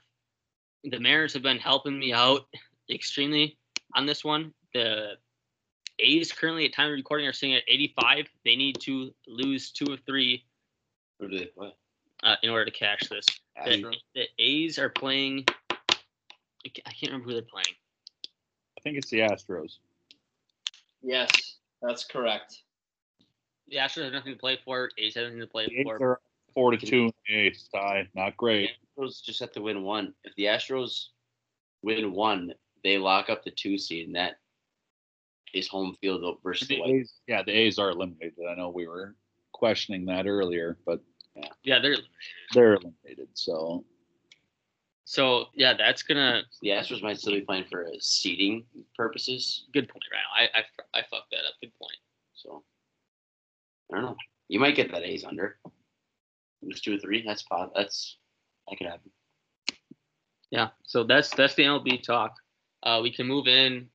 [0.82, 2.46] The Mariners have been helping me out
[2.90, 3.56] extremely
[3.94, 4.52] on this one.
[4.74, 5.12] The
[5.98, 8.26] A's currently at time of recording are sitting at 85.
[8.44, 10.44] They need to lose two of three
[11.18, 11.76] Who do they what?
[12.22, 13.26] uh, in order to cash this.
[13.64, 15.44] The, the A's are playing.
[16.64, 17.74] I can't remember who they're playing.
[18.78, 19.78] I think it's the Astros.
[21.02, 21.30] Yes,
[21.82, 22.62] that's correct.
[23.68, 24.90] The Astros have nothing to play for.
[24.98, 26.02] A's have nothing to play The A's for.
[26.02, 26.20] are
[26.54, 28.08] four to two in the tie.
[28.14, 28.70] Not great.
[28.98, 30.14] Astros just have to win one.
[30.24, 31.08] If the Astros
[31.82, 32.52] win one,
[32.82, 34.36] they lock up the two seed, and that
[35.54, 36.90] is home field versus the The White.
[36.90, 38.34] A's, yeah, the A's are eliminated.
[38.50, 39.16] I know we were
[39.52, 41.00] questioning that earlier, but
[41.34, 41.96] Yeah, yeah they're
[42.54, 43.28] they're eliminated.
[43.34, 43.84] So
[45.04, 45.74] so yeah.
[45.76, 48.64] That's gonna The Astros might still be playing for seeding
[48.96, 49.66] purposes.
[49.72, 50.48] good point, right?
[50.54, 51.54] I I I fucked that up.
[51.60, 51.98] Good point.
[52.34, 52.62] So
[53.92, 54.16] I don't know.
[54.48, 55.58] You might get that A's under.
[56.62, 57.24] It's two or three.
[57.26, 57.44] That's.
[57.74, 58.18] That's
[58.68, 59.10] that could happen.
[60.50, 60.68] Yeah.
[60.84, 62.34] So that's that's the MLB talk.
[62.82, 63.88] Uh, we can move in,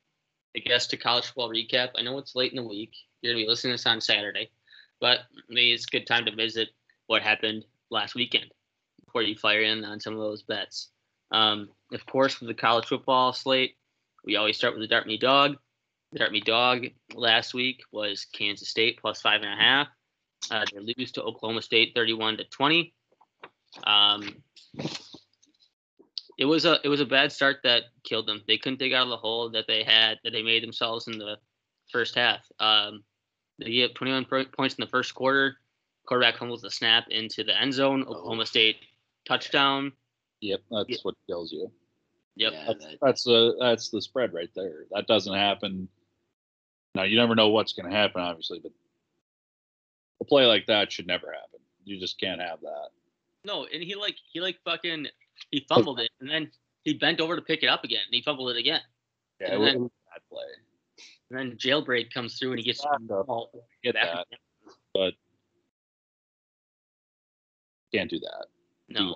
[0.55, 1.89] I guess, to college football recap.
[1.97, 2.93] I know it's late in the week.
[3.21, 4.51] You're gonna be listening to this on Saturday,
[4.99, 5.19] but
[5.49, 6.69] maybe it's a good time to visit
[7.07, 8.45] what happened last weekend
[9.05, 10.89] before you fire in on some of those bets.
[11.31, 13.75] Um, of course, with the college football slate,
[14.23, 15.57] we always start with the Dart Me Dog.
[16.11, 19.87] The Dog last week was Kansas State plus five and a half.
[20.49, 22.93] Uh, they lose to Oklahoma State 31 to 20.
[23.85, 24.43] Um,
[26.37, 28.41] it was a it was a bad start that killed them.
[28.47, 31.17] They couldn't dig out of the hole that they had that they made themselves in
[31.17, 31.37] the
[31.91, 32.39] first half.
[32.59, 33.03] Um,
[33.59, 34.25] they get 21
[34.55, 35.57] points in the first quarter.
[36.07, 38.01] Quarterback fumbles the snap into the end zone.
[38.03, 38.77] Oklahoma State
[39.27, 39.91] touchdown.
[40.41, 40.97] yep, that's Yeah.
[41.03, 41.71] what kills you.
[42.35, 42.51] Yep.
[42.53, 44.85] Yeah, That's that- that's the that's the spread right there.
[44.91, 45.87] That doesn't happen.
[46.93, 48.71] Now you never know what's going to happen, obviously, but
[50.21, 51.59] a play like that should never happen.
[51.85, 52.89] You just can't have that.
[53.43, 55.07] No, and he like he like fucking
[55.51, 56.51] he fumbled it and then
[56.83, 58.81] he bent over to pick it up again and he fumbled it again.
[59.41, 60.43] Yeah, And it then- was a bad play.
[61.31, 63.49] And then jailbreak comes through and he gets uh, all
[63.83, 64.27] Get that.
[67.93, 68.45] Can't do that.
[68.89, 69.15] No.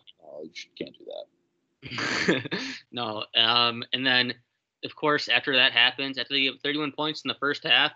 [0.77, 2.69] Can't do that.
[2.91, 3.25] no.
[3.35, 4.33] Um, and then,
[4.83, 7.91] of course, after that happens, after they get 31 points in the first half,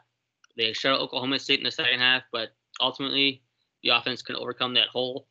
[0.57, 2.49] they shut out Oklahoma State in the second half, but
[2.79, 3.41] ultimately
[3.83, 5.27] the offense can overcome that hole.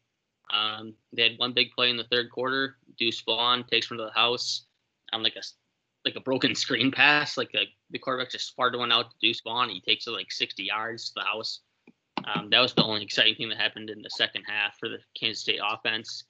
[0.53, 2.77] Um, they had one big play in the third quarter.
[2.99, 4.67] Deuce Vaughn takes one to the house
[5.13, 5.43] on like a
[6.05, 7.37] like a broken screen pass.
[7.37, 9.69] Like a, the quarterback just farted one out to Deuce Vaughn.
[9.69, 11.61] He takes it like 60 yards to the house.
[12.25, 14.99] Um, that was the only exciting thing that happened in the second half for the
[15.19, 16.25] Kansas State offense.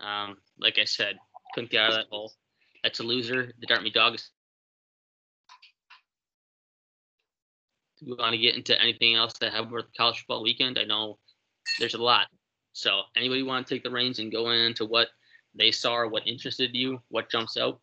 [0.00, 1.16] Um, like I said,
[1.54, 2.32] couldn't get out of that hole.
[2.82, 3.52] That's a loser.
[3.58, 4.30] The Dartmouth Dogs.
[7.98, 10.78] Do we want to get into anything else that have worth college football weekend?
[10.78, 11.18] I know
[11.78, 12.26] there's a lot.
[12.74, 15.08] So anybody want to take the reins and go into what
[15.54, 17.00] they saw or what interested you?
[17.08, 17.80] What jumps out?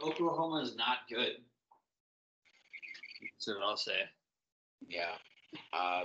[0.00, 1.32] Oklahoma is not good.
[3.20, 3.98] That's what I'll say.
[4.88, 5.14] Yeah.
[5.72, 6.04] Uh,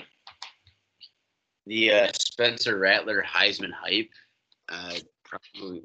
[1.68, 4.10] the uh, Spencer Rattler Heisman hype,
[4.68, 5.84] uh, probably,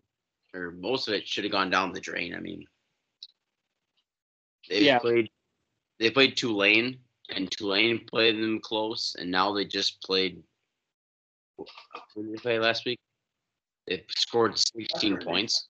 [0.54, 2.34] or most of it should have gone down the drain.
[2.34, 2.66] I mean,
[4.70, 5.00] they Yeah.
[5.00, 5.28] played,
[5.98, 7.00] they played Tulane,
[7.34, 10.42] and Tulane played them close, and now they just played.
[12.14, 12.98] Did they play last week?
[13.86, 15.68] They scored 16 points.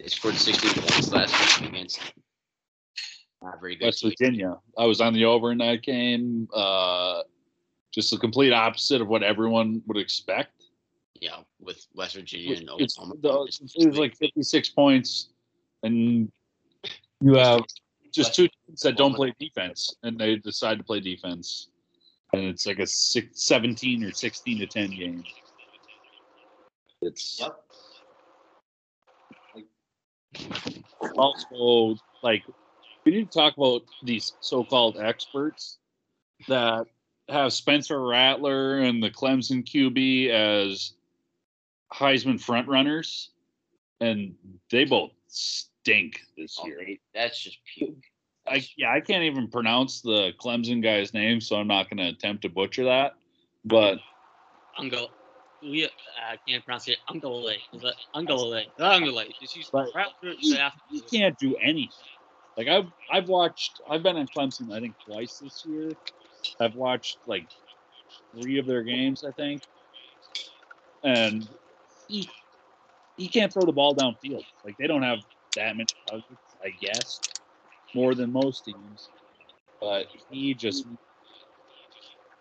[0.00, 2.00] They scored 16 points last week against
[3.42, 3.86] not very good.
[3.86, 4.10] West team.
[4.10, 4.56] Virginia.
[4.76, 6.48] I was on the over in that game.
[6.52, 7.22] Uh,
[7.92, 10.64] just the complete opposite of what everyone would expect.
[11.20, 13.14] Yeah, with West Virginia and Oklahoma.
[13.20, 15.30] the, it was like 56 points,
[15.82, 16.30] and
[17.22, 17.62] you have
[18.16, 21.68] just two teams that don't play defense, and they decide to play defense,
[22.32, 25.24] and it's like a six, 17 or 16 to 10 game.
[27.02, 27.62] It's Yep.
[31.16, 32.42] also like
[33.04, 35.78] we need to talk about these so-called experts
[36.48, 36.86] that
[37.28, 40.94] have Spencer Rattler and the Clemson QB as
[41.92, 43.30] Heisman front runners,
[44.00, 44.34] and
[44.70, 45.12] they both
[45.86, 46.78] stink this Oh, year.
[46.84, 47.94] they- that's just puke.
[48.48, 52.08] I yeah, I can't even pronounce the Clemson guy's name, so I'm not going to
[52.08, 53.14] attempt to butcher that.
[53.64, 53.98] But
[54.78, 55.08] Ungo.
[55.62, 55.88] We uh,
[56.30, 56.98] I can't pronounce it.
[57.10, 57.56] Ungole.
[58.14, 58.64] Ungole.
[58.78, 59.32] Ungole.
[59.48, 61.90] She's But right through he, the after- he can't do anything.
[62.56, 65.90] Like I've I've watched I've been in Clemson I think twice this year.
[66.60, 67.48] I've watched like
[68.40, 69.62] three of their games I think,
[71.02, 71.48] and
[72.06, 72.28] he
[73.16, 74.44] he can't throw the ball downfield.
[74.64, 75.18] Like they don't have
[75.56, 75.76] that
[76.06, 77.20] targets, I guess,
[77.94, 79.08] more than most teams.
[79.80, 80.86] But he just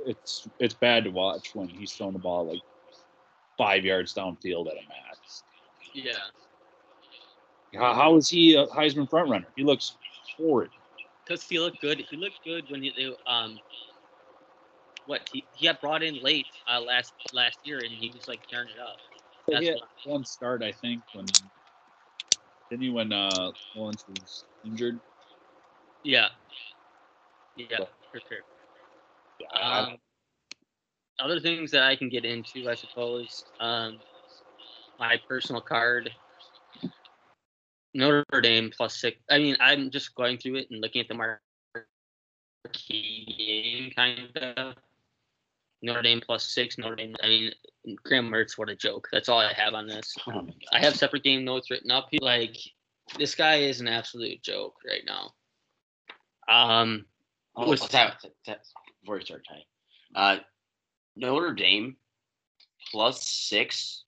[0.06, 2.62] it's it's bad to watch when he's throwing the ball like
[3.58, 5.44] five yards downfield at a max.
[5.94, 6.14] Yeah.
[7.74, 9.48] How, how is he a Heisman front runner?
[9.56, 9.98] He looks
[10.38, 10.70] horrid.
[11.26, 12.06] Because he looked good.
[12.10, 13.60] He looked good when he um.
[15.08, 18.48] What he, he got brought in late uh, last last year and he was like
[18.48, 18.98] tearing it up.
[19.48, 21.26] That's he had one start, I think, when
[22.70, 25.00] didn't he when uh, Lawrence was injured?
[26.04, 26.28] yeah.
[27.56, 27.78] Yeah,
[28.12, 28.40] for sure.
[29.40, 29.98] Yeah, Um,
[31.20, 33.46] other things that I can get into, I suppose.
[33.60, 34.00] Um,
[35.00, 36.12] my personal card,
[37.94, 39.18] Notre Dame plus six.
[39.30, 41.46] I mean, I'm just going through it and looking at the marquee
[43.38, 44.76] game, kind of.
[45.82, 46.78] Notre Dame plus six.
[46.78, 47.16] Notre Dame.
[47.24, 47.52] I mean,
[48.04, 48.58] Graham Mertz.
[48.58, 49.08] What a joke.
[49.12, 50.16] That's all I have on this.
[50.28, 50.48] Oh.
[50.72, 52.08] I have separate game notes written up.
[52.12, 52.20] here.
[52.22, 52.58] Like,
[53.20, 55.34] this guy is an absolute joke right now.
[56.48, 57.06] Um,
[57.58, 58.20] Oh, was- what's that?
[58.22, 58.66] That- that-
[59.02, 59.66] Before you start, Ty.
[60.16, 60.40] Uh,
[61.16, 61.96] Notre Dame
[62.92, 64.04] plus six.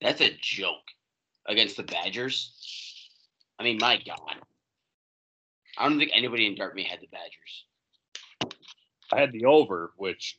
[0.00, 0.90] That's a joke
[1.46, 3.10] against the Badgers.
[3.58, 4.36] I mean, my God.
[5.76, 7.66] I don't think anybody in Dartmouth had the Badgers.
[9.12, 10.38] I had the over, which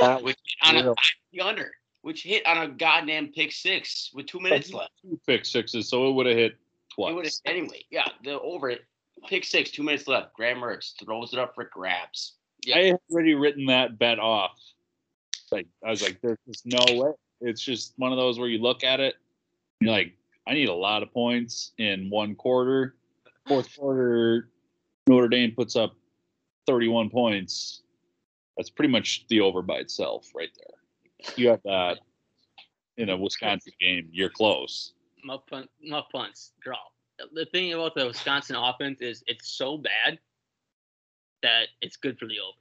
[0.00, 0.94] that Which on a real.
[1.32, 4.92] the under, which hit on a goddamn pick six with two minutes left.
[5.02, 6.58] two pick sixes, so it would have hit It
[6.94, 7.40] twice.
[7.46, 8.84] anyway, yeah, the over it.
[9.28, 10.34] Pick six, two minutes left.
[10.34, 12.34] Graham Mertz throws it up for grabs.
[12.66, 12.76] Yeah.
[12.76, 14.58] I had already written that bet off.
[15.50, 17.12] Like I was like, there's just no way.
[17.40, 19.14] It's just one of those where you look at it,
[19.80, 20.14] you're like,
[20.46, 22.96] I need a lot of points in one quarter.
[23.46, 24.48] Fourth quarter,
[25.06, 25.94] Notre Dame puts up
[26.66, 27.82] 31 points.
[28.56, 31.34] That's pretty much the over by itself, right there.
[31.36, 31.98] You have that
[32.96, 34.92] in a Wisconsin game, you're close.
[35.24, 36.76] muff punt, muff punts, draw.
[37.32, 40.18] The thing about the Wisconsin offense is it's so bad
[41.42, 42.58] that it's good for the over.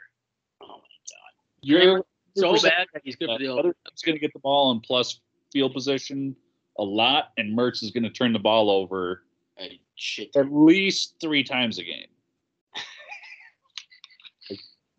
[0.61, 1.33] Oh my god.
[1.61, 2.03] You're
[2.35, 3.61] So bad that he's good for the over.
[3.63, 5.19] team's going to get the ball in plus
[5.51, 6.35] field position
[6.79, 9.23] a lot, and Mertz is going to turn the ball over
[9.59, 12.07] at least three times a game.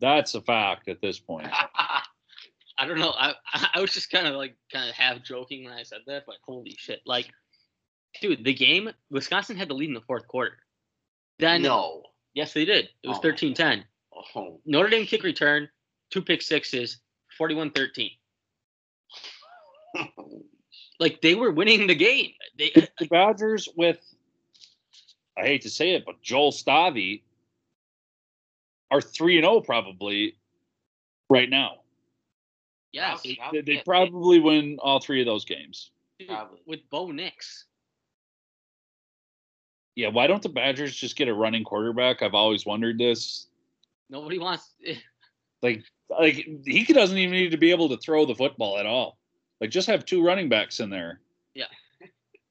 [0.01, 1.49] Like, That's a fact at this point.
[2.77, 3.15] I don't know.
[3.17, 3.35] I
[3.75, 6.37] I was just kind of like kind of half joking when I said that, but
[6.45, 7.03] holy shit!
[7.07, 7.31] Like,
[8.21, 10.57] dude, the game Wisconsin had the lead in the fourth quarter.
[11.39, 12.03] Then no.
[12.35, 12.89] yes, they did.
[13.03, 13.85] It was Oh 13-10.
[14.37, 14.61] Oh.
[14.67, 15.69] Notre Dame kick return,
[16.11, 16.99] two pick sixes,
[17.41, 18.11] 41-13.
[21.01, 22.33] Like they were winning the game.
[22.57, 23.99] They The, the Badgers with,
[25.37, 27.21] I hate to say it, but Joel Stave
[28.91, 30.37] are 3 and 0 probably
[31.31, 31.79] right now.
[32.93, 33.61] yeah, Probably.
[33.61, 35.91] They, they probably win all three of those games.
[36.19, 36.61] dude, Probably.
[36.67, 37.65] with Bo Nix.
[39.97, 42.21] Yeah, why don't the Badgers just get a running quarterback?
[42.23, 43.47] I've always wondered this.
[44.11, 44.71] Nobody wants.
[45.63, 46.35] Like, like
[46.67, 49.17] he doesn't even need to be able to throw the football at all.
[49.63, 51.21] Like, just have two running backs in there.
[51.55, 51.65] Yeah.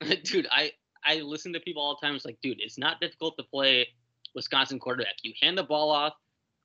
[0.23, 0.71] dude, I
[1.05, 2.15] I listen to people all the time.
[2.15, 3.87] It's like, dude, it's not difficult to play
[4.33, 5.17] Wisconsin quarterback.
[5.21, 6.13] You hand the ball off,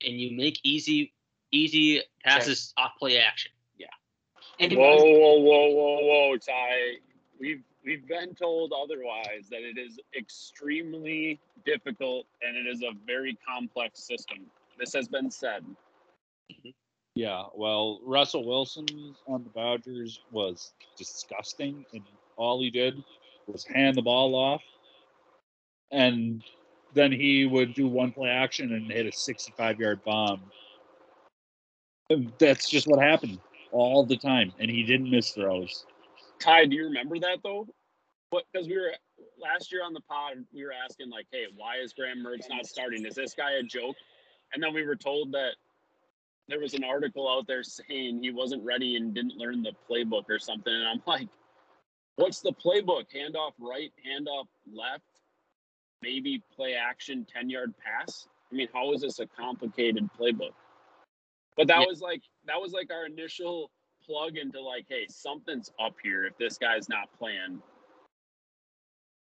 [0.05, 1.13] and you make easy
[1.53, 3.53] easy passes off play action.
[3.77, 3.87] Yeah.
[4.61, 6.99] And Whoa, whoa, whoa, whoa, whoa, Ty.
[7.41, 13.39] We've we've been told otherwise that it is extremely difficult and it is a very
[13.47, 14.39] complex system.
[14.79, 15.65] This has been said.
[16.53, 16.71] Mm-hmm.
[17.15, 18.87] Yeah, well, Russell Wilson
[19.27, 22.03] on the Badgers was disgusting, and
[22.37, 23.03] all he did
[23.49, 24.63] was hand the ball off,
[25.91, 26.45] and
[26.95, 30.43] then he would do one play action and hit a 65 yard bomb.
[32.39, 33.39] That's just what happened
[33.71, 35.85] all the time, and he didn't miss throws.
[36.41, 37.67] Ty, do you remember that though?
[38.31, 38.93] Because we were
[39.41, 42.67] last year on the pod, we were asking like, hey, why is Graham Mertz not
[42.67, 43.05] starting?
[43.05, 43.97] Is this guy a joke?
[44.53, 45.53] And then we were told that
[46.49, 50.25] there was an article out there saying he wasn't ready and didn't learn the playbook
[50.31, 50.73] or something.
[50.73, 51.29] And I'm like,
[52.17, 53.13] what's the playbook?
[53.13, 55.18] Hand off right, hand off left,
[56.03, 58.29] maybe play action, 10 yard pass.
[58.51, 60.55] I mean, how is this a complicated playbook?
[61.57, 61.87] But that Yeah.
[61.87, 63.71] was like that was like our initial
[64.05, 67.63] plug into like, hey, something's up here if this guy's not playing.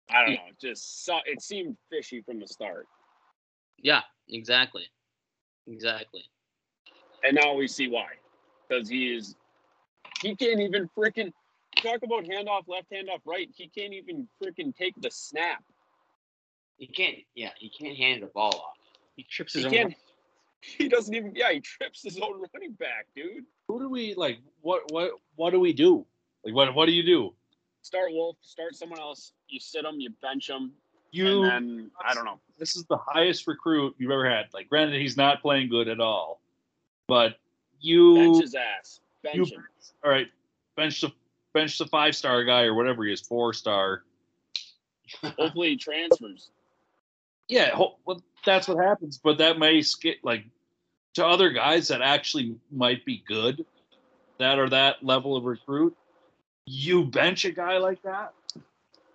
[0.09, 0.51] I don't know.
[0.59, 2.87] Just saw it seemed fishy from the start.
[3.77, 4.87] Yeah, exactly,
[5.67, 6.29] exactly.
[7.23, 8.07] And now we see why.
[8.67, 9.35] because he is
[10.21, 11.31] he can't even freaking
[11.77, 13.49] talk about handoff left, handoff right.
[13.55, 15.63] He can't even freaking take the snap.
[16.81, 17.17] He can't.
[17.35, 18.77] Yeah, he can't hand the ball off.
[19.15, 19.95] He trips He his own.
[20.77, 21.33] He doesn't even.
[21.35, 23.45] Yeah, he trips his own running back, dude.
[23.67, 24.37] Who do we like?
[24.61, 26.05] What what what do we do?
[26.45, 27.33] Like what what do you do?
[27.81, 28.37] Start Wolf.
[28.41, 29.33] Start someone else.
[29.47, 29.99] You sit him.
[29.99, 30.73] You bench him.
[31.11, 32.39] You and then I don't know.
[32.59, 34.53] this is the highest recruit you've ever had.
[34.53, 36.41] Like granted, he's not playing good at all,
[37.07, 37.37] but
[37.79, 38.99] you Bench his ass.
[39.23, 39.63] Bench you him.
[40.03, 40.27] all right.
[40.75, 41.11] Bench the
[41.55, 44.03] bench the five star guy or whatever he is, four star.
[45.23, 46.51] Hopefully he transfers.
[47.47, 49.17] Yeah, well, that's what happens.
[49.17, 50.45] But that may skip like
[51.15, 53.65] to other guys that actually might be good,
[54.39, 55.95] that are that level of recruit.
[56.65, 58.33] You bench a guy like that,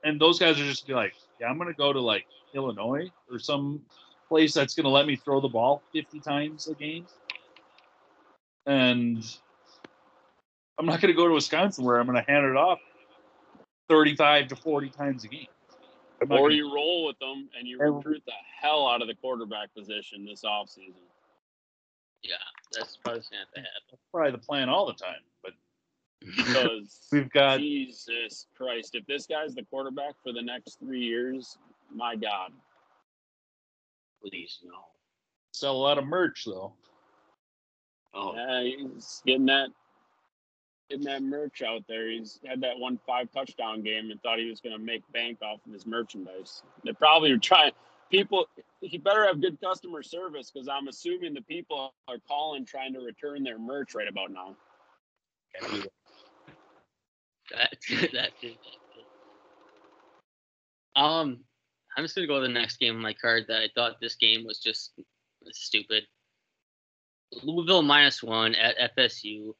[0.05, 3.81] and those guys are just like, yeah, I'm gonna go to like Illinois or some
[4.29, 7.07] place that's gonna let me throw the ball 50 times a game,
[8.67, 9.25] and
[10.79, 12.81] I'm not gonna go to Wisconsin where I'm gonna hand it off
[13.89, 15.47] 35 to 40 times a game.
[16.21, 19.09] I'm not Or you roll with them and you And- recruit the hell out of
[19.09, 20.95] the quarterback position this offseason.
[22.23, 22.37] Yeah,
[22.73, 23.99] that's probably what's gonna have to happen.
[24.11, 25.21] probably the plan all the time.
[25.43, 25.53] But
[26.21, 31.59] Because we've got Jesus Christ, if this guy's the quarterback for the next three years,
[31.93, 32.53] my God.
[34.23, 34.73] Please no.
[35.53, 36.73] sell a lot of merch though.
[38.15, 39.69] Oh, Yeah, he's getting that
[40.91, 42.11] getting that merch out there.
[42.11, 45.61] He's had that one five touchdown game and thought he was gonna make bank off
[45.67, 46.63] of his merchandise.
[46.85, 47.73] They probably are trying
[48.11, 48.47] people
[48.81, 53.01] he better have good customer service because I'm assuming the people are calling trying to
[53.01, 54.57] return their merch right about now.
[55.59, 55.81] Can't do
[57.53, 57.77] that.
[58.13, 58.33] That that.
[61.01, 61.41] Um,
[61.97, 63.45] I'm just gonna go to the next game on my card.
[63.49, 64.93] That I thought this game was just
[65.51, 66.05] stupid.
[67.43, 69.55] Louisville minus one at FSU.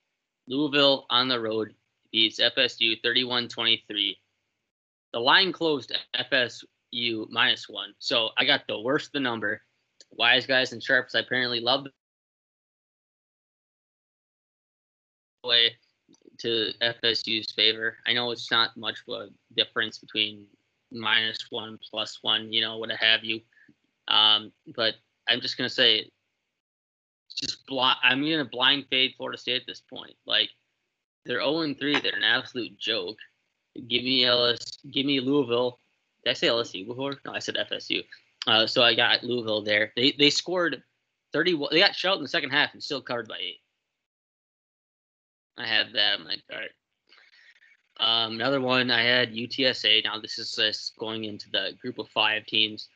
[0.49, 1.75] Louisville on the road
[2.13, 4.17] beats FSU 31-23.
[5.13, 9.63] The line closed FSU minus one, so I got the worst the number.
[10.13, 11.87] Wise guys and sharps apparently love
[15.47, 15.77] way
[16.39, 17.97] to FSU's favor.
[18.07, 20.47] I know it's not much of a difference between
[20.93, 23.41] minus one, plus one, you know, what have you.
[24.09, 24.95] Um, but
[25.29, 26.11] I'm just gonna say,
[27.37, 27.99] just blind.
[28.03, 30.15] I'm gonna blind fade Florida State at this point.
[30.27, 30.51] Like
[31.25, 32.01] they're 0 and 3.
[32.01, 33.19] They're an absolute joke.
[33.75, 34.79] Give me LS.
[34.91, 35.79] Give me Louisville.
[36.25, 37.17] Did I say LSU before?
[37.25, 38.05] No, I said FSU.
[38.47, 39.93] Uh, so I got Louisville there.
[39.97, 40.83] They they scored
[41.33, 41.71] 31.
[41.73, 43.61] They got shot in the second half and still covered by eight.
[45.59, 46.71] I had that on my card.
[47.99, 50.05] Um, another one I had UTSA.
[50.05, 52.89] Now this is just going into the group of five teams.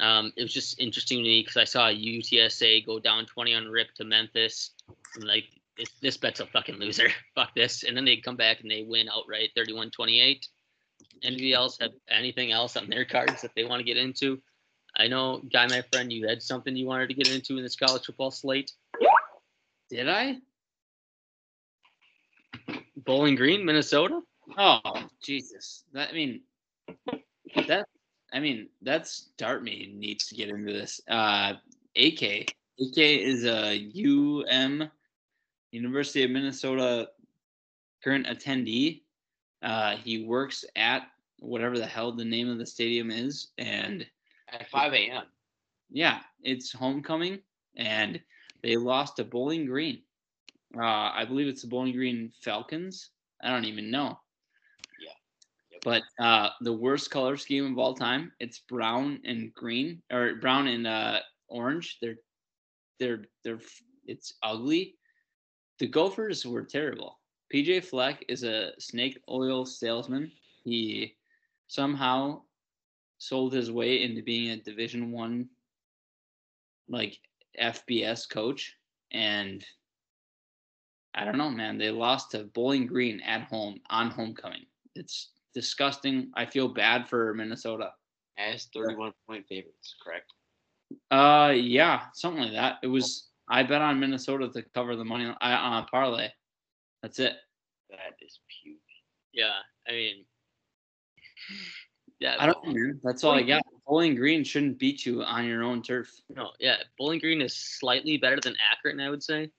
[0.00, 3.66] Um, it was just interesting to me because I saw UTSA go down 20 on
[3.66, 4.70] rip to Memphis.
[5.16, 5.44] And like
[5.76, 7.08] this, this bet's a fucking loser.
[7.34, 7.82] Fuck this.
[7.82, 10.46] And then they come back and they win outright 31-28.
[11.22, 14.40] Anybody else have anything else on their cards that they want to get into?
[14.96, 17.76] I know, guy, my friend, you had something you wanted to get into in this
[17.76, 18.72] college football slate.
[19.90, 20.38] Did I?
[22.96, 24.20] Bowling Green, Minnesota.
[24.56, 24.80] Oh,
[25.22, 25.84] Jesus.
[25.92, 26.40] That I mean
[27.66, 27.86] that
[28.32, 31.00] I mean that's Dartme needs to get into this.
[31.08, 31.54] Uh
[31.96, 32.52] AK.
[32.80, 34.90] AK is a UM
[35.72, 37.08] University of Minnesota
[38.02, 39.02] current attendee.
[39.62, 41.08] Uh he works at
[41.40, 44.06] whatever the hell the name of the stadium is and
[44.50, 45.24] at 5 a.m.
[45.90, 47.38] yeah, it's homecoming
[47.76, 48.20] and
[48.62, 50.02] they lost to Bowling Green.
[50.76, 53.10] Uh I believe it's the Bowling Green Falcons.
[53.42, 54.18] I don't even know.
[55.84, 58.32] But uh, the worst color scheme of all time.
[58.40, 61.98] It's brown and green, or brown and uh, orange.
[62.00, 62.16] They're,
[62.98, 63.60] they're, they're.
[64.06, 64.96] It's ugly.
[65.78, 67.20] The Gophers were terrible.
[67.54, 70.32] PJ Fleck is a snake oil salesman.
[70.64, 71.16] He
[71.66, 72.42] somehow
[73.18, 75.48] sold his way into being a Division One,
[76.88, 77.18] like
[77.60, 78.74] FBS coach,
[79.12, 79.64] and
[81.14, 81.78] I don't know, man.
[81.78, 84.66] They lost to Bowling Green at home on homecoming.
[84.94, 86.30] It's disgusting.
[86.34, 87.90] I feel bad for Minnesota.
[88.38, 90.32] As 31 point favorites, correct?
[91.10, 92.76] Uh, yeah, something like that.
[92.82, 93.26] It was.
[93.50, 96.28] I bet on Minnesota to cover the money on a parlay.
[97.02, 97.32] That's it.
[97.90, 98.76] That is puke.
[99.32, 99.54] Yeah,
[99.88, 100.24] I mean,
[102.20, 103.00] yeah, I don't know, man.
[103.02, 103.62] That's all I got.
[103.86, 106.10] Bowling Green shouldn't beat you on your own turf.
[106.28, 109.50] No, yeah, Bowling Green is slightly better than Akron, I would say.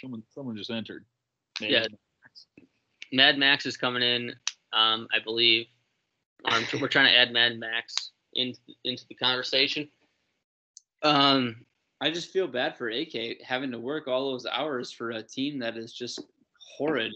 [0.00, 1.04] Someone someone just entered.
[1.60, 1.86] Yeah.
[3.12, 4.32] Mad Max is coming in,
[4.72, 5.66] um, I believe.
[6.44, 9.88] Um, we're trying to add Mad Max into into the conversation.
[11.02, 11.64] Um,
[12.00, 15.58] I just feel bad for AK having to work all those hours for a team
[15.58, 16.22] that is just
[16.76, 17.12] horrid.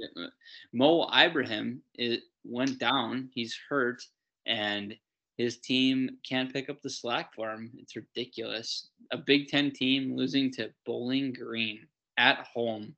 [0.72, 3.30] Mo Ibrahim it went down.
[3.32, 4.02] He's hurt,
[4.46, 4.94] and
[5.38, 7.70] his team can't pick up the slack for him.
[7.78, 8.88] It's ridiculous.
[9.10, 11.86] A Big Ten team losing to Bowling Green
[12.18, 12.94] at home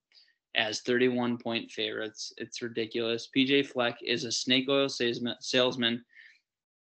[0.56, 2.32] as 31 point favorites.
[2.38, 3.28] It's ridiculous.
[3.34, 6.04] PJ Fleck is a snake oil salesman.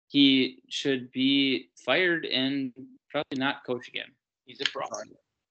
[0.08, 2.72] He should be fired and
[3.10, 4.08] probably not coach again.
[4.46, 4.90] He's a fraud.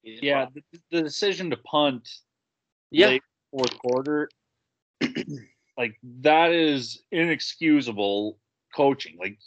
[0.03, 0.62] He's a Yeah, fraud.
[0.72, 2.09] the, the decision to punt
[2.91, 3.09] Yeah.
[3.09, 4.31] late fourth quarter,
[5.77, 8.39] like that is inexcusable
[8.75, 9.16] coaching.
[9.18, 9.39] Like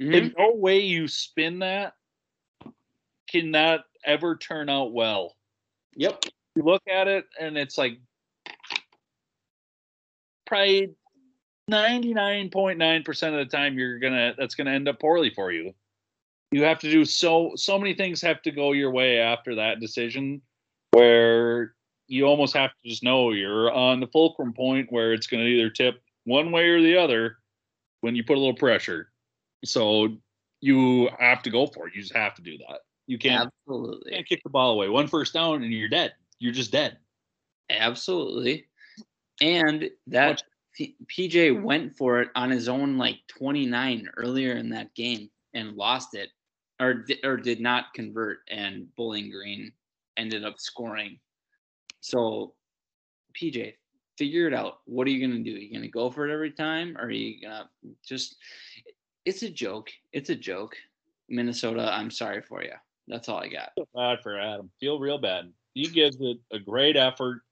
[0.00, 0.14] Mhm.
[0.14, 1.94] in no way you spin that
[3.28, 5.36] can that ever turn out well.
[5.96, 6.24] Yep.
[6.54, 7.98] You look at it and it's like
[10.46, 10.94] probably
[11.70, 15.72] 99.9% of the time you're gonna that's gonna end up poorly for you.
[16.50, 19.80] You have to do so so many things have to go your way after that
[19.80, 20.42] decision
[20.92, 21.74] where
[22.08, 25.70] you almost have to just know you're on the fulcrum point where it's gonna either
[25.70, 27.38] tip one way or the other
[28.00, 29.10] when you put a little pressure.
[29.64, 30.16] So
[30.60, 31.94] you have to go for it.
[31.94, 32.80] You just have to do that.
[33.06, 34.12] You can't Absolutely.
[34.12, 34.88] can't kick the ball away.
[34.88, 36.14] One first down and you're dead.
[36.38, 36.98] You're just dead.
[37.70, 38.66] Absolutely.
[39.40, 40.42] And that
[40.74, 45.76] P- PJ went for it on his own like 29 earlier in that game and
[45.76, 46.30] lost it
[46.80, 49.72] or or did not convert and Bowling Green
[50.16, 51.18] ended up scoring.
[52.00, 52.54] So
[53.40, 53.74] PJ,
[54.18, 54.78] figure it out.
[54.86, 55.56] What are you going to do?
[55.56, 57.68] Are you going to go for it every time or are you going to
[58.06, 58.36] just
[59.24, 59.90] it's a joke.
[60.12, 60.76] It's a joke.
[61.28, 62.72] Minnesota, I'm sorry for you.
[63.08, 63.72] That's all I got.
[63.74, 64.70] Feel bad for Adam.
[64.80, 65.52] Feel real bad.
[65.74, 67.42] He gives it a great effort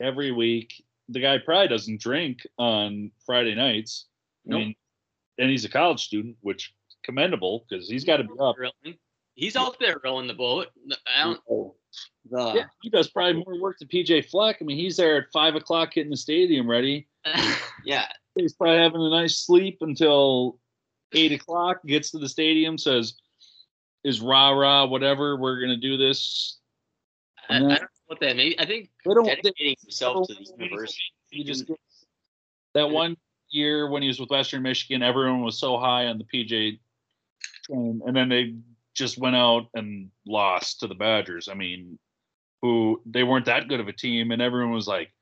[0.00, 0.84] every week.
[1.08, 4.06] The guy probably doesn't drink on Friday nights.
[4.50, 4.74] I mean,
[5.38, 8.56] and he's a college student, which commendable because he's got to be up.
[8.58, 8.96] Rowing.
[9.34, 10.68] He's out there rowing the boat.
[11.06, 11.40] I don't.
[11.50, 11.74] Oh,
[12.30, 14.58] the Yeah, he does probably more work than PJ Fleck.
[14.60, 17.08] I mean, he's there at five o'clock getting the stadium ready.
[17.86, 18.06] Yeah.
[18.34, 20.58] He's probably having a nice sleep until
[21.12, 21.84] eight o'clock.
[21.84, 23.14] Gets to the stadium, says,
[24.04, 25.36] "Is rah rah whatever.
[25.36, 26.58] We're gonna do this."
[27.50, 28.36] I, I don't know what that.
[28.36, 29.24] Maybe I think They don't.
[29.24, 31.02] They, Dedicating himself to the university.
[31.30, 31.80] he just gets
[32.74, 33.16] that one
[33.50, 36.78] year when he was with Western Michigan, everyone was so high on the PJ
[37.64, 38.54] train, and then they
[38.94, 41.48] just went out and lost to the Badgers.
[41.48, 41.98] I mean,
[42.62, 45.12] who they weren't that good of a team, and everyone was like,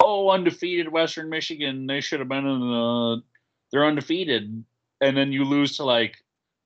[0.00, 3.22] "Oh, undefeated Western Michigan, they should have been in the,
[3.70, 4.64] they're undefeated,"
[5.00, 6.16] and then you lose to like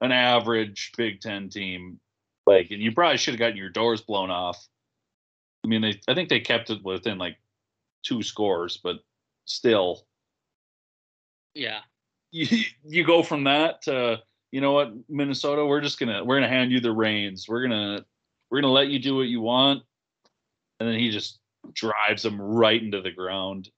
[0.00, 2.00] an average Big Ten team,
[2.46, 4.66] like, and you probably should have gotten your doors blown off.
[5.66, 7.36] I mean, they I think they kept it within like
[8.04, 9.00] two scores, but
[9.46, 10.06] still,
[11.54, 11.80] yeah.
[12.30, 16.48] you, you go from that to you know what Minnesota, we're just gonna we're gonna
[16.48, 17.48] hand you the reins.
[17.48, 18.04] We're gonna
[18.48, 19.82] we're gonna let you do what you want,
[20.78, 21.40] and then he just
[21.72, 23.68] drives them right into the ground.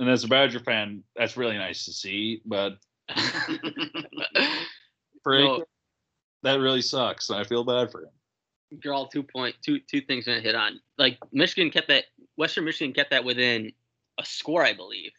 [0.00, 2.42] And as a Badger fan, that's really nice to see.
[2.44, 2.78] But
[5.22, 5.64] for No.
[6.42, 7.30] That really sucks.
[7.30, 8.10] I feel bad for him.
[8.78, 10.80] Draw two point two two things gonna hit on.
[10.98, 12.04] Like Michigan kept that
[12.36, 13.72] Western Michigan kept that within
[14.18, 15.12] a score, I believe.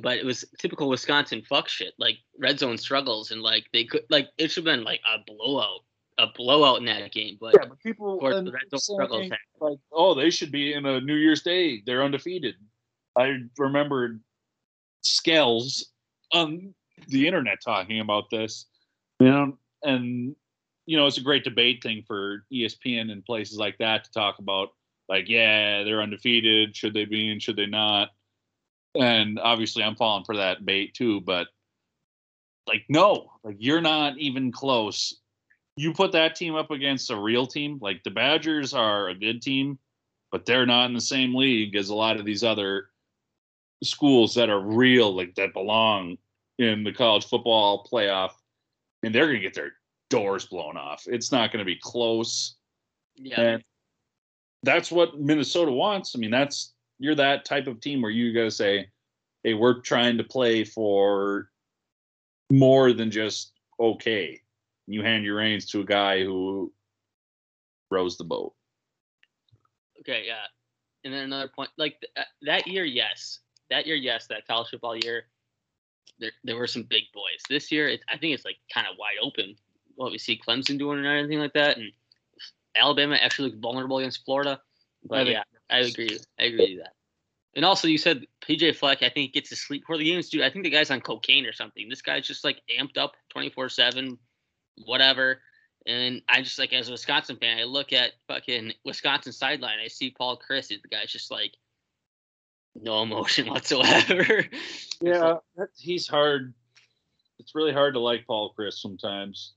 [0.00, 4.02] But it was typical Wisconsin fuck shit, like red zone struggles, and like they could
[4.08, 5.80] like it should have been like a blowout,
[6.18, 7.38] a blowout in that game.
[7.40, 9.22] But Yeah, but people of course, red zone struggles.
[9.22, 9.38] happened.
[9.60, 11.82] like, oh, they should be in a New Year's Day.
[11.84, 12.54] They're undefeated.
[13.16, 14.20] I remembered
[15.02, 15.90] Scales
[16.32, 16.72] on
[17.08, 18.66] the internet talking about this,
[19.18, 20.36] you know, and
[20.90, 24.38] you know, it's a great debate thing for ESPN and places like that to talk
[24.38, 24.70] about.
[25.08, 26.76] Like, yeah, they're undefeated.
[26.76, 28.08] Should they be and should they not?
[28.98, 31.20] And obviously, I'm falling for that bait too.
[31.20, 31.46] But
[32.66, 35.20] like, no, like you're not even close
[35.80, 39.40] you put that team up against a real team, like the Badgers are a good
[39.40, 39.78] team,
[40.30, 42.88] but they're not in the same league as a lot of these other
[43.82, 46.18] schools that are real, like that belong
[46.58, 48.32] in the college football playoff,
[49.02, 49.72] and they're gonna get their
[50.10, 51.04] doors blown off.
[51.06, 52.56] It's not gonna be close.
[53.16, 53.64] Yeah, And
[54.62, 56.14] that's what Minnesota wants.
[56.14, 58.88] I mean, that's you're that type of team where you gotta say,
[59.42, 61.50] hey, we're trying to play for
[62.50, 64.40] more than just okay.
[64.86, 66.72] You hand your reins to a guy who
[67.90, 68.54] rows the boat.
[70.00, 70.46] Okay, yeah.
[71.04, 73.40] And then another point, like th- uh, that year, yes,
[73.70, 75.24] that year, yes, that college football year,
[76.18, 77.40] there there were some big boys.
[77.48, 79.54] This year, it, I think it's like kind of wide open.
[80.00, 81.92] What we see Clemson doing and anything like that, and
[82.74, 84.58] Alabama actually looked vulnerable against Florida.
[85.04, 86.18] But yeah, I agree.
[86.38, 86.94] I agree with that.
[87.54, 89.02] And also, you said PJ Fleck.
[89.02, 90.30] I think gets to sleep before the games.
[90.30, 91.86] Dude, I think the guy's on cocaine or something.
[91.90, 94.16] This guy's just like amped up, twenty four seven,
[94.86, 95.42] whatever.
[95.86, 99.80] And I just like as a Wisconsin fan, I look at fucking Wisconsin sideline.
[99.84, 100.68] I see Paul Chryst.
[100.68, 101.52] The guy's just like
[102.74, 104.46] no emotion whatsoever.
[105.02, 105.36] Yeah,
[105.76, 106.54] he's hard.
[107.38, 109.52] It's really hard to like Paul Chryst sometimes.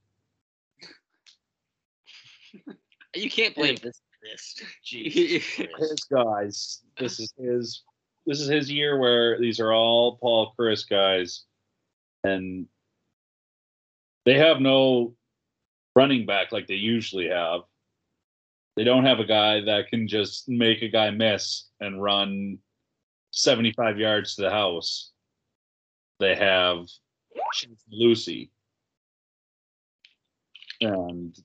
[3.15, 6.81] You can't blame this This, His guys.
[6.97, 7.83] This is his.
[8.25, 11.43] This is his year where these are all Paul Chryst guys,
[12.23, 12.67] and
[14.25, 15.15] they have no
[15.95, 17.61] running back like they usually have.
[18.75, 22.57] They don't have a guy that can just make a guy miss and run
[23.31, 25.11] 75 yards to the house.
[26.19, 26.87] They have
[27.91, 28.51] Lucy.
[30.81, 31.37] And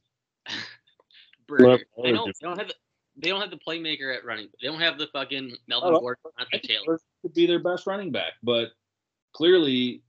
[1.48, 1.64] Berger.
[1.96, 2.74] Well, I know just- they don't have the,
[3.16, 4.48] they don't have the playmaker at running.
[4.60, 6.22] They don't have the fucking Melvin Oh, Gordon,
[6.52, 7.00] think Taylor.
[7.22, 8.68] Could be their best running back, but
[9.32, 10.02] clearly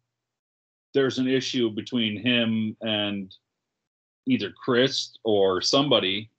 [0.94, 3.34] there's an issue between him and
[4.28, 6.30] either Chryst or somebody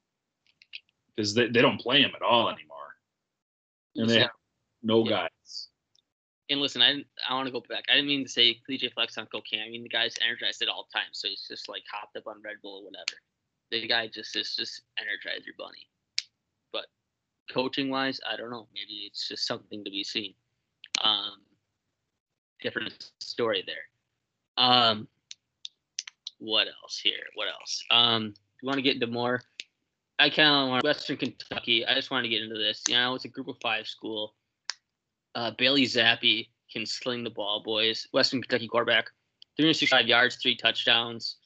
[1.16, 2.94] because they, they don't play him at all anymore.
[3.96, 4.30] And they have
[4.82, 5.26] no Yeah.
[5.28, 5.68] guys.
[6.50, 7.84] and listen, I I want to go back.
[7.88, 9.60] I didn't mean to say PJ Fleck's on cocaine.
[9.60, 12.40] I mean the guy's energized at all times, so he's just like hopped up on
[12.44, 13.20] Red Bull or whatever.
[13.70, 15.88] The guy just is just energized your bunny.
[16.72, 16.86] But
[17.52, 18.68] coaching wise, I don't know.
[18.74, 20.34] Maybe it's just something to be seen.
[21.02, 21.38] Um,
[22.60, 24.64] different story there.
[24.64, 25.08] Um,
[26.38, 27.24] what else here?
[27.34, 27.84] What else?
[27.90, 29.42] Um, you want to get into more?
[30.18, 31.86] I kind of want Western Kentucky.
[31.86, 32.82] I just want to get into this.
[32.88, 34.34] You know, it's a Group of Five school.
[35.34, 38.06] Uh, Bailey Zappe can sling the ball, boys.
[38.12, 39.06] Western Kentucky quarterback,
[39.56, 41.36] 365 yards, three touchdowns.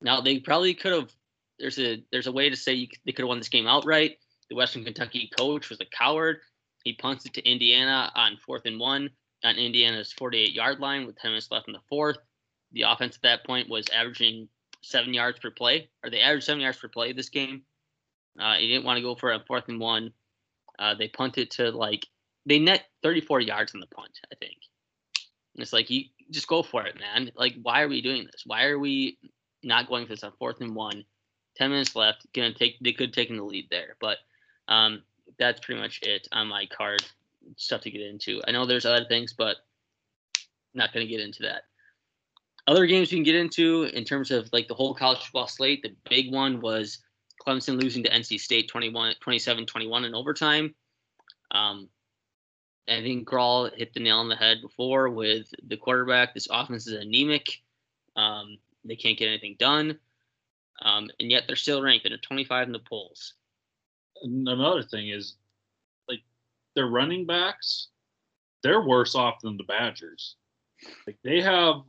[0.00, 1.12] Now they probably could have.
[1.58, 4.18] There's a there's a way to say you, they could have won this game outright.
[4.50, 6.38] The Western Kentucky coach was a coward.
[6.84, 9.10] He punts it to Indiana on fourth and one
[9.42, 12.18] on Indiana's 48 yard line with 10 minutes left in the fourth.
[12.72, 14.48] The offense at that point was averaging
[14.82, 17.62] seven yards per play, or they averaged seven yards per play this game.
[18.38, 20.12] Uh, he didn't want to go for a fourth and one.
[20.78, 22.06] Uh, they punted to like
[22.46, 24.56] they net 34 yards on the punt, I think.
[25.54, 27.30] And it's like you just go for it, man.
[27.36, 28.42] Like, why are we doing this?
[28.44, 29.18] Why are we
[29.62, 31.04] not going for this on fourth and one?
[31.56, 32.26] 10 minutes left.
[32.32, 34.18] Gonna take they could have taken the lead there, but
[34.68, 35.02] um,
[35.38, 37.02] that's pretty much it on my card.
[37.56, 38.40] Stuff to get into.
[38.46, 39.56] I know there's other things, but
[40.72, 41.64] not gonna get into that.
[42.66, 45.82] Other games we can get into in terms of like the whole college football slate.
[45.82, 47.00] The big one was
[47.46, 50.74] Clemson losing to NC State 21, 27-21 in overtime.
[51.50, 51.88] Um,
[52.88, 56.34] I think Grawl hit the nail on the head before with the quarterback.
[56.34, 57.62] This offense is anemic.
[58.16, 59.98] Um, they can't get anything done.
[60.82, 62.06] Um, and yet they're still ranked.
[62.08, 63.34] They're 25 in the polls.
[64.22, 65.34] Another thing is,
[66.08, 66.20] like,
[66.74, 67.88] their running backs,
[68.62, 70.36] they're worse off than the Badgers.
[71.06, 71.82] Like, they have,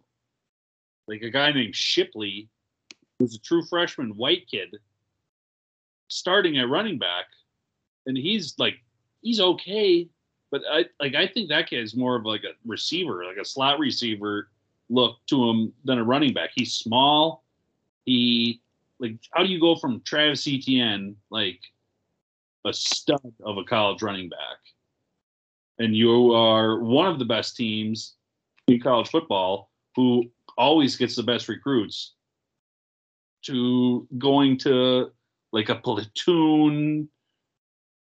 [1.08, 2.50] like, a guy named Shipley,
[3.20, 4.76] who's a true freshman white kid,
[6.08, 7.26] starting at running back,
[8.06, 8.76] and he's like,
[9.22, 10.08] he's okay,
[10.52, 13.46] but I like I think that kid is more of like a receiver, like a
[13.46, 14.50] slot receiver
[14.90, 16.52] look to him than a running back.
[16.56, 17.44] He's small.
[18.06, 18.62] He
[19.00, 21.60] like how do you go from Travis Etienne like
[22.66, 24.58] a stud of a college running back,
[25.80, 28.16] and you are one of the best teams
[28.68, 32.14] in college football who always gets the best recruits
[33.44, 35.12] to going to
[35.52, 37.08] like a platoon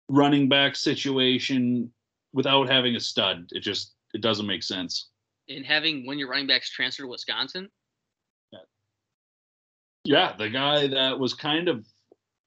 [0.08, 1.90] running back situation
[2.32, 3.48] without having a stud.
[3.52, 5.08] It just it doesn't make sense.
[5.48, 7.68] And having of your running backs transfer to Wisconsin,
[10.04, 11.86] Yeah, the guy that was kind of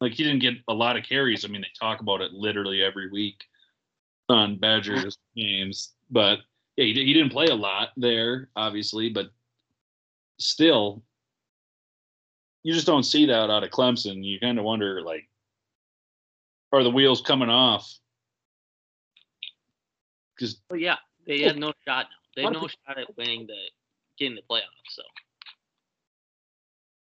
[0.02, 1.46] like he didn't get a lot of carries.
[1.46, 3.44] I mean, they talk about it literally every week
[4.28, 6.40] on Badgers games, but
[6.76, 9.28] yeah, he, he didn't play a lot there, obviously, but
[10.40, 11.04] still,
[12.64, 14.24] you just don't see that out of Clemson.
[14.24, 15.30] You kind of wonder, like,
[16.74, 17.90] are the wheels coming off?
[20.36, 22.18] Because well, yeah, they have no shot now.
[22.36, 23.56] They have no shot at winning the
[24.18, 24.64] getting the playoffs.
[24.90, 25.04] So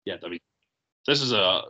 [0.04, 0.40] yeah, I mean,
[1.06, 1.62] this is a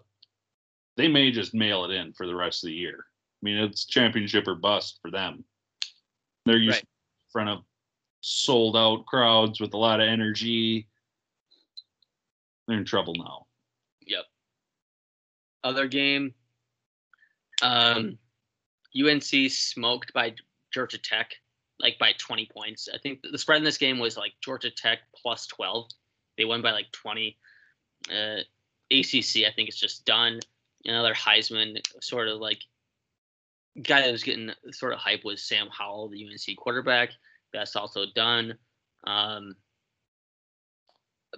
[0.97, 3.07] they may just mail it in for the rest of the year.
[3.07, 5.45] I mean, it's championship or bust for them.
[6.47, 6.83] They're used Right.
[6.83, 7.65] in front of
[8.21, 10.89] sold out crowds with a lot of energy.
[12.67, 13.47] They're in trouble now.
[14.07, 14.25] Yep.
[15.65, 16.35] Other game.
[17.63, 18.19] Um,
[18.97, 20.35] UNC smoked by
[20.73, 21.35] Georgia Tech,
[21.81, 22.89] like by 20 points.
[22.93, 25.91] I think the spread in this game was like Georgia Tech plus 12.
[26.39, 27.37] They won by like 20.
[28.11, 28.41] Uh,
[28.91, 30.41] ACC, I think it's just done.
[30.85, 32.63] Another Heisman sort of like
[33.83, 37.11] guy that was getting sort of hype was Sam Howell, the UNC quarterback.
[37.53, 38.55] That's also done.
[39.05, 39.57] Um,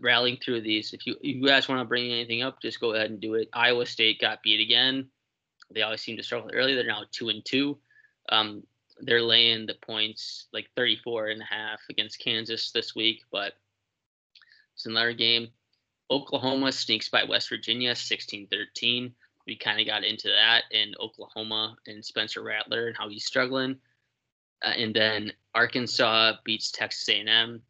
[0.01, 0.93] rallying through these.
[0.93, 3.34] If you if you guys want to bring anything up, just go ahead and do
[3.34, 3.48] it.
[3.52, 5.09] Iowa State got beat again.
[5.72, 6.74] They always seem to struggle early.
[6.74, 7.78] They're now two and two.
[8.28, 8.62] Um,
[9.01, 13.52] they're laying the points like 34 and a half against Kansas this week, but
[14.74, 15.48] it's another game.
[16.11, 19.12] Oklahoma sneaks by West Virginia 16-13.
[19.47, 23.77] We kind of got into that in Oklahoma and Spencer Rattler and how he's struggling.
[24.65, 27.62] Uh, and then Arkansas beats Texas A&M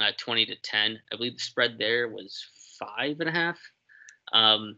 [0.00, 0.98] uh, 20 to 10.
[1.12, 2.44] I believe the spread there was
[2.78, 3.58] five and a half.
[4.32, 4.76] Um,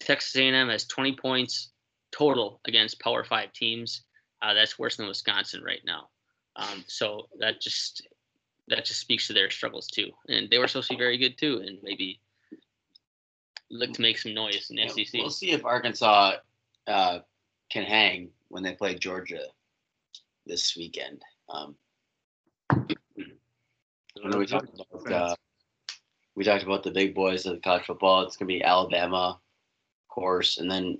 [0.00, 1.70] Texas A&M has 20 points
[2.12, 4.02] total against Power Five teams.
[4.42, 6.08] Uh, that's worse than Wisconsin right now.
[6.56, 8.06] Um, so that just
[8.68, 10.10] that just speaks to their struggles too.
[10.28, 12.20] And they were supposed to be very good too, and maybe
[13.70, 15.20] look to make some noise in the SEC.
[15.20, 16.36] We'll see if Arkansas
[16.86, 17.18] uh,
[17.70, 19.42] can hang when they play Georgia
[20.46, 21.22] this weekend.
[21.48, 21.76] Um,
[24.34, 25.34] we talked about uh,
[26.34, 28.22] we talked about the big boys of college football.
[28.22, 30.98] It's gonna be Alabama, of course, and then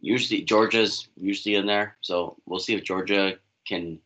[0.00, 1.96] usually Georgia's usually in there.
[2.00, 3.98] So we'll see if Georgia can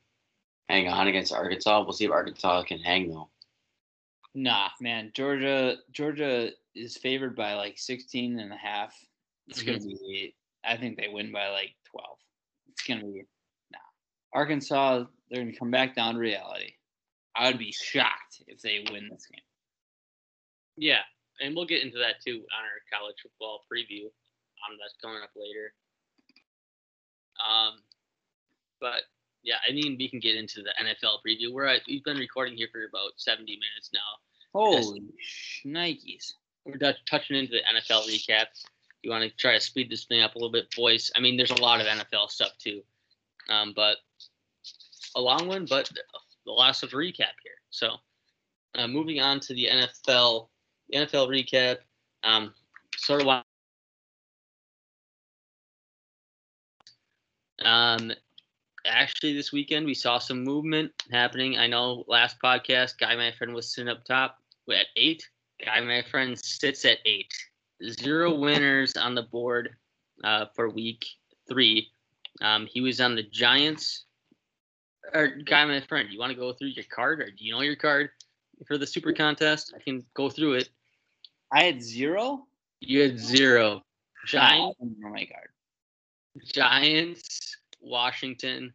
[0.69, 1.83] hang on against Arkansas.
[1.83, 3.29] We'll see if Arkansas can hang though.
[4.35, 5.11] Nah, man.
[5.15, 8.95] Georgia Georgia is favored by like 16 and a half.
[9.49, 10.35] It's going to be
[10.65, 12.19] I think they win by like 12.
[12.71, 13.25] It's going to be
[13.73, 13.79] nah.
[14.33, 16.73] Arkansas they're going to come back down to reality.
[17.37, 19.43] I would be shocked if they win this game.
[20.77, 21.03] Yeah,
[21.41, 24.07] and we'll get into that too on our college football preview.
[24.07, 25.73] Um, that's coming up later.
[27.39, 27.79] Um,
[28.81, 29.03] but
[29.43, 31.53] yeah, I mean we can get into the NFL preview.
[31.53, 34.01] We're at, we've been recording here for about seventy minutes now.
[34.55, 35.03] Holy
[35.67, 36.35] Nikes!
[36.65, 38.47] We're touching into the NFL recap.
[39.03, 41.11] You want to try to speed this thing up a little bit, boys?
[41.15, 42.83] I mean, there's a lot of NFL stuff too,
[43.49, 43.97] um, but
[45.15, 45.91] a long one, but
[46.45, 47.59] the last of the recap here.
[47.71, 47.93] So,
[48.75, 50.49] uh, moving on to the NFL,
[50.89, 51.79] the NFL recap.
[52.25, 52.53] Um,
[52.97, 53.27] sort of
[57.65, 58.13] Um,
[58.87, 61.59] actually, this weekend we saw some movement happening.
[61.59, 64.39] I know last podcast, guy my friend was sitting up top
[64.71, 65.27] at eight.
[65.65, 67.33] Guy my friend sits at eight.
[67.85, 69.71] Zero winners on the board
[70.25, 71.07] uh, for week
[71.49, 71.89] three.
[72.41, 74.05] Um, he was on the Giants.
[75.15, 77.63] Or guy my friend, you want to go through your card, or do you know
[77.63, 78.11] your card
[78.67, 79.73] for the Super Contest?
[79.75, 80.69] I can go through it.
[81.51, 82.47] I had zero.
[82.81, 83.83] You had zero.
[84.27, 84.77] Giants.
[84.81, 85.49] I my card.
[86.45, 88.73] Giants, Washington,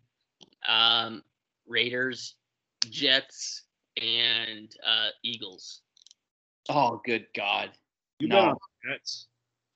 [0.67, 1.23] um,
[1.67, 2.35] Raiders,
[2.89, 3.63] Jets,
[4.01, 5.81] and uh, Eagles.
[6.69, 7.71] Oh, good God!
[8.19, 8.35] You No.
[8.35, 9.27] bet on the Jets.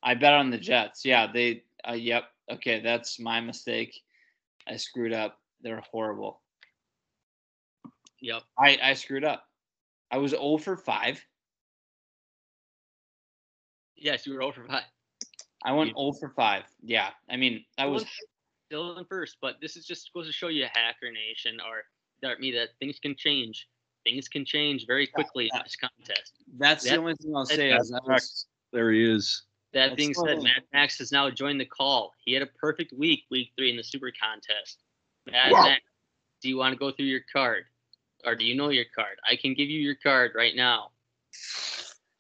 [0.03, 1.03] I bet on the Jets.
[1.05, 1.63] Yeah, they.
[1.87, 2.25] Uh, yep.
[2.49, 3.93] Okay, that's my mistake.
[4.67, 5.39] I screwed up.
[5.61, 6.41] They're horrible.
[8.21, 8.43] Yep.
[8.57, 9.43] I I screwed up.
[10.11, 11.25] I was 0 for 5.
[13.95, 14.83] Yes, you were old for five.
[15.63, 16.63] I went You- 0 for 5.
[16.83, 17.09] Yeah.
[17.29, 18.05] I mean, I was
[18.67, 21.83] still in first, but this is just goes to show you, Hacker Nation or
[22.21, 23.67] Dart Me, that things can change.
[24.03, 26.33] Things can change very quickly in this contest.
[26.57, 29.43] that's the only thing I'll that- say is I was, There he is.
[29.73, 30.43] That That's being said, fine.
[30.43, 32.13] Matt Max has now joined the call.
[32.23, 34.81] He had a perfect week, week three in the Super Contest.
[35.29, 35.63] Matt Wow.
[35.63, 35.81] Max,
[36.41, 37.65] do you want to go through your card,
[38.25, 39.17] or do you know your card?
[39.29, 40.91] I can give you your card right now.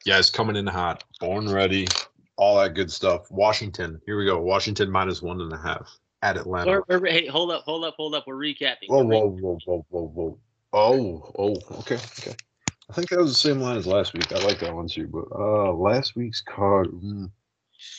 [0.05, 1.03] Yeah, it's coming in hot.
[1.21, 1.87] Born ready.
[2.35, 3.31] All that good stuff.
[3.31, 3.99] Washington.
[4.05, 4.39] Here we go.
[4.41, 6.71] Washington minus one and a half at Atlanta.
[6.87, 8.25] We're, we're- hey, hold up, hold up, hold up.
[8.27, 8.87] We're recapping.
[8.87, 10.39] Whoa, We're whoa, whoa, whoa, whoa, whoa.
[10.73, 12.35] Oh, oh, okay, okay.
[12.89, 14.31] I think that was the same line as last week.
[14.31, 15.07] I like that one too.
[15.07, 16.87] But uh last week's card.
[16.87, 17.29] mm,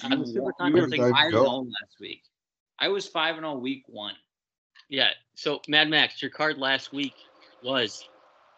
[0.05, 1.43] On the you Super were Contest, like, 5 go.
[1.43, 2.23] 0 last week.
[2.79, 4.15] I was 5 0 week 1.
[4.89, 5.11] Yeah.
[5.35, 7.15] So Mad Max, your card last week
[7.63, 8.09] was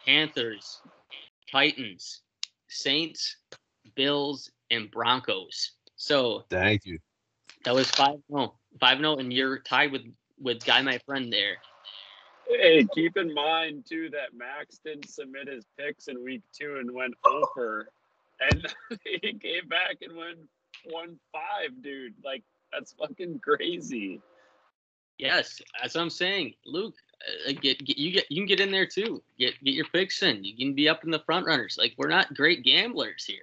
[0.04, 0.80] Panthers,
[1.50, 2.20] Titans,
[2.68, 3.36] Saints,
[3.94, 5.72] Bills, and Broncos.
[5.96, 6.98] So Thank you.
[7.64, 10.02] that was five no five no, and you're tied with
[10.38, 11.56] with guy my friend there.
[12.48, 16.92] Hey, keep in mind too that Max didn't submit his picks in week two and
[16.92, 17.88] went over,
[18.40, 18.66] and
[19.04, 20.38] he came back and went
[20.84, 22.14] one five, dude.
[22.24, 22.42] Like
[22.72, 24.20] that's fucking crazy.
[25.18, 26.94] Yes, that's what I'm saying, Luke.
[27.46, 29.22] Uh, get, get you get you can get in there too.
[29.38, 30.42] Get get your picks in.
[30.42, 31.76] You can be up in the front runners.
[31.78, 33.42] Like we're not great gamblers here.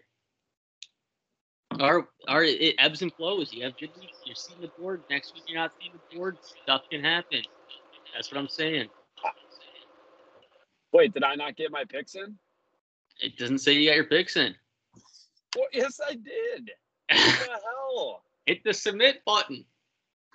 [1.80, 3.54] Our our it ebbs and flows.
[3.54, 4.18] You have good weeks.
[4.26, 5.04] You're seeing the board.
[5.10, 6.38] Next week you're not seeing the board.
[6.64, 7.42] Stuff can happen.
[8.14, 8.88] That's what I'm saying.
[10.94, 12.36] Wait, did I not get my picks in?
[13.20, 14.56] It doesn't say you got your picks in.
[15.56, 16.72] Well, yes, I did.
[17.10, 18.24] What the hell?
[18.46, 19.66] Hit the submit button.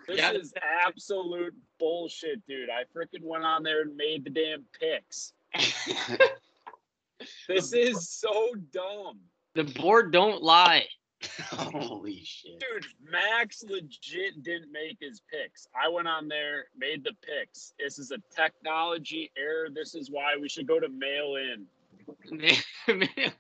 [0.06, 0.32] This Yeah.
[0.32, 0.52] is
[0.86, 2.68] absolute bullshit, dude.
[2.70, 5.32] I freaking went on there and made the damn picks.
[7.48, 9.20] This is so dumb.
[9.54, 10.86] The board don't lie.
[11.50, 12.60] Holy shit.
[12.60, 15.66] Dude, Max legit didn't make his picks.
[15.74, 17.74] I went on there, made the picks.
[17.78, 19.68] This is a technology error.
[19.72, 21.66] This is why we should go to mail in.
[22.88, 23.32] Mail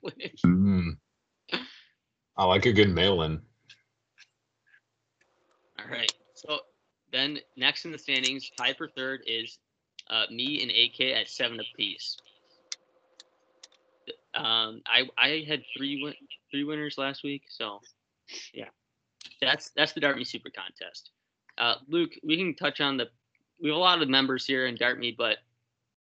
[0.46, 0.96] Mm.
[2.36, 3.40] I like a good mail in.
[5.78, 6.12] All right.
[6.34, 6.60] So
[7.12, 9.58] then next in the standings, tied for third is
[10.08, 12.16] uh, me and AK at seven apiece.
[14.34, 16.14] Um, I I had three win-
[16.50, 17.80] three winners last week, so
[18.54, 18.68] yeah,
[19.40, 21.10] that's that's the Dartme Super Contest.
[21.58, 23.08] Uh, Luke, we can touch on the
[23.60, 25.38] we have a lot of members here in Dartme, but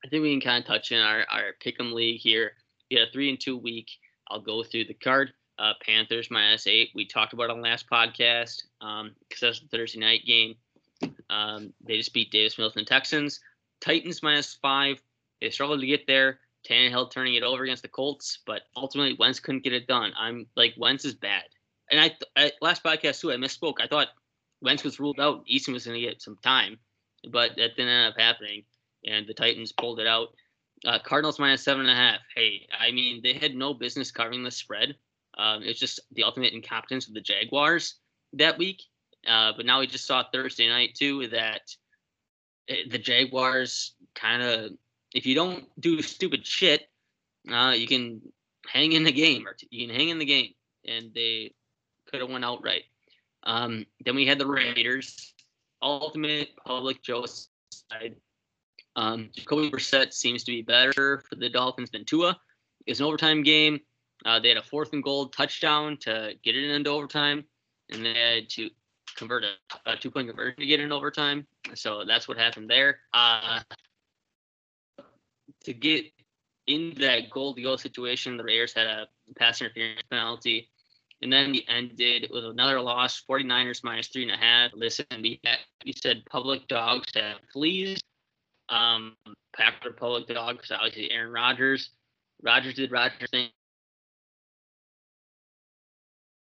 [0.06, 2.54] I think we can kind of touch in our our pick'em league here.
[2.92, 3.90] We had a three and two week.
[4.30, 5.34] I'll go through the card.
[5.58, 6.90] Uh, Panthers minus eight.
[6.96, 10.56] We talked about on last podcast Um, because that's the Thursday night game.
[11.30, 13.42] Um, they just beat Davis Mills and Texans.
[13.82, 15.02] Titans minus five.
[15.42, 16.40] They struggled to get there.
[16.68, 20.12] Tannehill turning it over against the Colts, but ultimately Wentz couldn't get it done.
[20.18, 21.44] I'm like Wentz is bad,
[21.92, 23.76] and I, I last podcast too I misspoke.
[23.80, 24.10] I thought
[24.62, 25.46] Wentz was ruled out.
[25.48, 26.78] Eason was going to get some time,
[27.32, 28.64] but that didn't end up happening,
[29.06, 30.30] and the Titans pulled it out.
[30.86, 32.20] Uh, Cardinals minus seven and a half.
[32.36, 34.96] Hey, I mean they had no business covering the spread.
[35.38, 37.96] Um, it's just the ultimate incompetence of the Jaguars
[38.34, 38.82] that week.
[39.28, 41.62] Uh, but now we just saw Thursday night too that
[42.68, 44.72] eh, the Jaguars kind of,
[45.14, 46.90] if you don't do stupid shit,
[47.52, 48.22] uh, you can
[48.68, 50.54] hang in the game or you can hang in the game,
[50.88, 51.54] and they
[52.10, 52.84] could have won outright.
[53.44, 55.34] Um, then we had the Raiders,
[55.82, 58.16] ultimate public Joe side.
[58.96, 62.40] Um, Jacoby Brissett seems to be better for the Dolphins than Tua.
[62.86, 63.80] It's an overtime game.
[64.26, 67.46] Uh, they had a fourth and goal touchdown to get it into overtime,
[67.90, 68.70] and they had to
[69.16, 69.54] convert a,
[69.86, 71.48] a two point conversion to get it in overtime.
[71.76, 73.00] So that's what happened there.
[73.14, 73.62] Uh,
[75.66, 76.06] to get
[76.68, 79.08] in that goal to go situation, the Raiders had a
[79.38, 80.70] pass interference penalty.
[81.22, 84.72] And then we ended with another loss, 49ers minus three and a half.
[84.74, 88.02] Listen, we, had, we said public dogs have fleas.
[88.70, 89.16] Um,
[89.56, 91.90] Packer public dogs, obviously Aaron Rodgers.
[92.42, 93.50] Rodgers did Rodgers thing.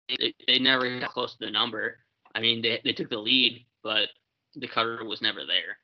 [0.08, 1.98] They, they never got close to the number.
[2.34, 4.08] I mean, they, they took the lead, but
[4.56, 5.78] the cover was never there.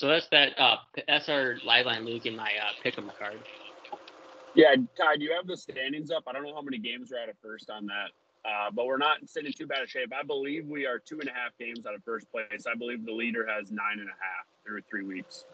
[0.00, 0.58] So that's that.
[0.58, 3.38] Uh, that's our live line, Luke, in my uh, pick 'em card.
[4.54, 6.22] Yeah, Ty, do you have the standings up?
[6.26, 8.96] I don't know how many games we're at at first on that, uh, but we're
[8.96, 10.10] not sitting in too bad a shape.
[10.18, 12.64] I believe we are two and a half games out of first place.
[12.66, 15.44] I believe the leader has nine and a half through three weeks.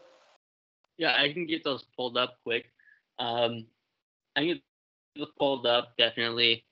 [0.96, 2.66] Yeah, I can get those pulled up quick.
[3.18, 3.66] Um,
[4.36, 4.62] I can get
[5.16, 6.64] those pulled up definitely.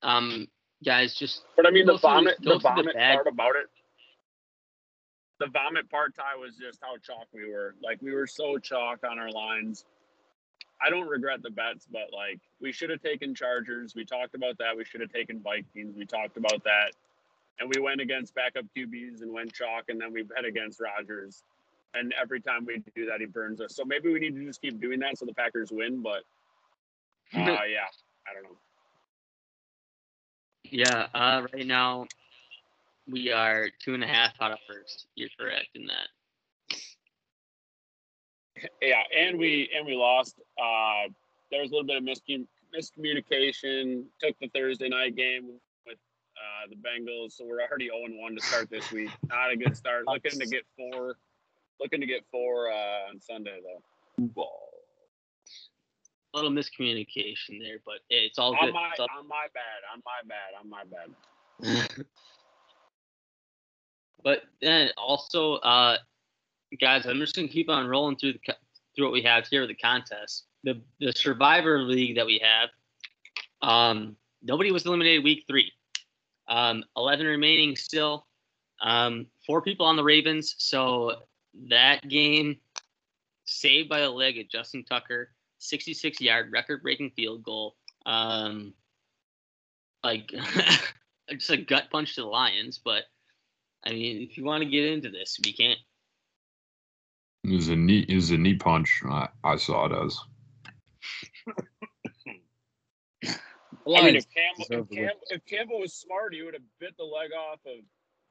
[0.00, 0.48] Um,
[0.82, 3.16] guys, just But I mean, the vomit, the the vomit bag.
[3.16, 3.66] part about it.
[5.42, 7.74] The vomit part, Ty, was just how chalk we were.
[7.82, 9.84] Like we were so chalk on our lines.
[10.80, 13.96] I don't regret the bets, but like we should have taken Chargers.
[13.96, 14.76] We talked about that.
[14.76, 15.96] We should have taken Vikings.
[15.96, 16.92] We talked about that,
[17.58, 21.42] and we went against backup QBs and went chalk, and then we bet against Rodgers.
[21.92, 23.74] And every time we do that, he burns us.
[23.74, 26.02] So maybe we need to just keep doing that so the Packers win.
[26.02, 26.22] But
[27.34, 27.90] uh, yeah,
[28.28, 28.58] I don't know.
[30.70, 31.08] yeah.
[31.12, 32.06] Uh, right now,
[33.10, 35.06] we are two and a half out of first.
[35.14, 36.08] You're correct in that.
[38.80, 40.36] Yeah, and we and we lost.
[40.58, 41.08] Uh,
[41.50, 42.46] there was a little bit of miscom-
[42.76, 44.04] miscommunication.
[44.20, 45.96] Took the Thursday night game with
[46.36, 49.10] uh, the Bengals, so we're already 0 1 to start this week.
[49.28, 50.04] Not a good start.
[50.06, 51.16] Looking to get four.
[51.80, 53.82] Looking to get four uh, on Sunday though.
[56.34, 58.74] A little miscommunication there, but it's all On good.
[58.74, 59.82] my It's all- on my bad.
[59.92, 60.54] On my bad.
[60.60, 62.06] On my bad.
[64.22, 65.98] But then also, uh,
[66.80, 68.56] guys, I'm just gonna keep on rolling through the
[68.94, 70.44] through what we have here with the contest.
[70.64, 72.70] The the Survivor League that we have.
[73.62, 75.72] Um, nobody was eliminated week three.
[76.48, 78.26] Um, Eleven remaining still.
[78.80, 80.54] Um, four people on the Ravens.
[80.58, 81.22] So
[81.68, 82.56] that game,
[83.44, 87.76] saved by a leg of Justin Tucker, 66 yard record breaking field goal.
[88.06, 88.74] Um,
[90.02, 90.30] like
[91.30, 93.04] just a gut punch to the Lions, but
[93.84, 95.78] I mean, if you want to get into this, we can't.
[97.44, 98.04] It was a knee.
[98.08, 99.02] It was a knee punch.
[99.08, 100.18] I, I saw it as.
[103.84, 104.90] I mean, if Campbell, if.
[104.90, 107.82] Campbell, if Campbell was smart, he would have bit the leg off of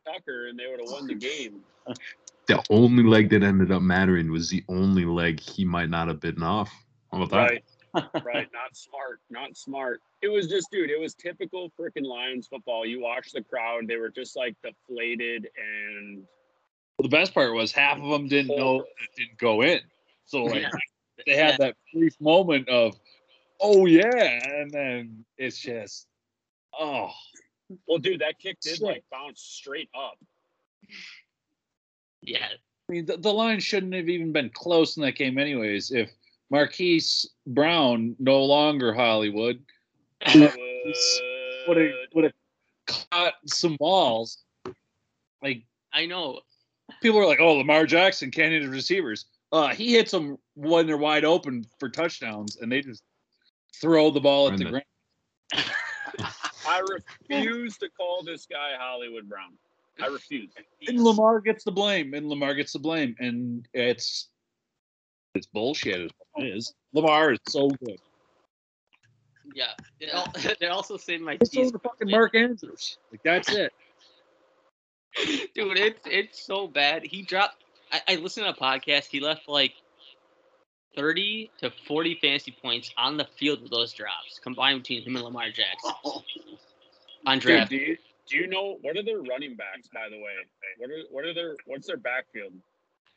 [0.05, 1.61] Tucker, and they would have won the game.
[2.47, 6.19] The only leg that ended up mattering was the only leg he might not have
[6.19, 6.69] bitten off.
[7.11, 7.37] How about that?
[7.37, 7.63] Right.
[7.95, 8.47] Right.
[8.53, 9.19] Not smart.
[9.29, 10.01] Not smart.
[10.21, 12.85] It was just, dude, it was typical freaking Lions football.
[12.85, 16.23] You watch the crowd, they were just like deflated and
[16.97, 19.81] Well, the best part was half of them didn't know it didn't go in.
[20.25, 20.69] So like Yeah.
[21.25, 22.95] they had that brief moment of,
[23.59, 26.07] oh yeah, and then it's just,
[26.79, 27.11] oh,
[27.87, 28.81] Well, dude, that kick did Shit.
[28.81, 30.17] like bounce straight up.
[32.21, 35.91] Yeah, I mean, the, the line shouldn't have even been close in that game, anyways.
[35.91, 36.11] If
[36.51, 39.63] Marquise Brown, no longer Hollywood,
[40.35, 40.41] would
[41.77, 42.33] have would have
[42.85, 44.43] caught some balls,
[45.41, 45.63] like
[45.93, 46.41] I know.
[47.01, 50.97] people are like, "Oh, Lamar Jackson can't hit receivers." Uh, he hits them when they're
[50.97, 53.03] wide open for touchdowns, and they just
[53.79, 54.85] throw the ball at the the- ground.
[56.67, 59.53] I refuse to call this guy Hollywood Brown.
[60.01, 60.49] I refuse.
[60.87, 64.30] And Lamar gets the blame, and Lamar gets the blame, and it's
[65.35, 66.01] it's bullshit.
[66.01, 66.73] Is what it is.
[66.93, 67.97] Lamar is so good.
[69.53, 69.65] Yeah,
[69.99, 72.97] they, al- they also say my It's teeth, over fucking Mark Andrews.
[73.11, 73.73] Like that's it.
[75.55, 75.77] dude.
[75.77, 77.03] It's it's so bad.
[77.03, 77.63] He dropped.
[77.91, 79.07] I, I listened to a podcast.
[79.07, 79.73] He left like
[80.95, 85.25] thirty to forty fantasy points on the field with those drops combined between him and
[85.25, 85.91] Lamar Jackson
[87.25, 87.97] on Dude, do you,
[88.27, 89.89] do you know what are their running backs?
[89.93, 90.31] By the way,
[90.77, 92.53] what are what are their what's their backfield?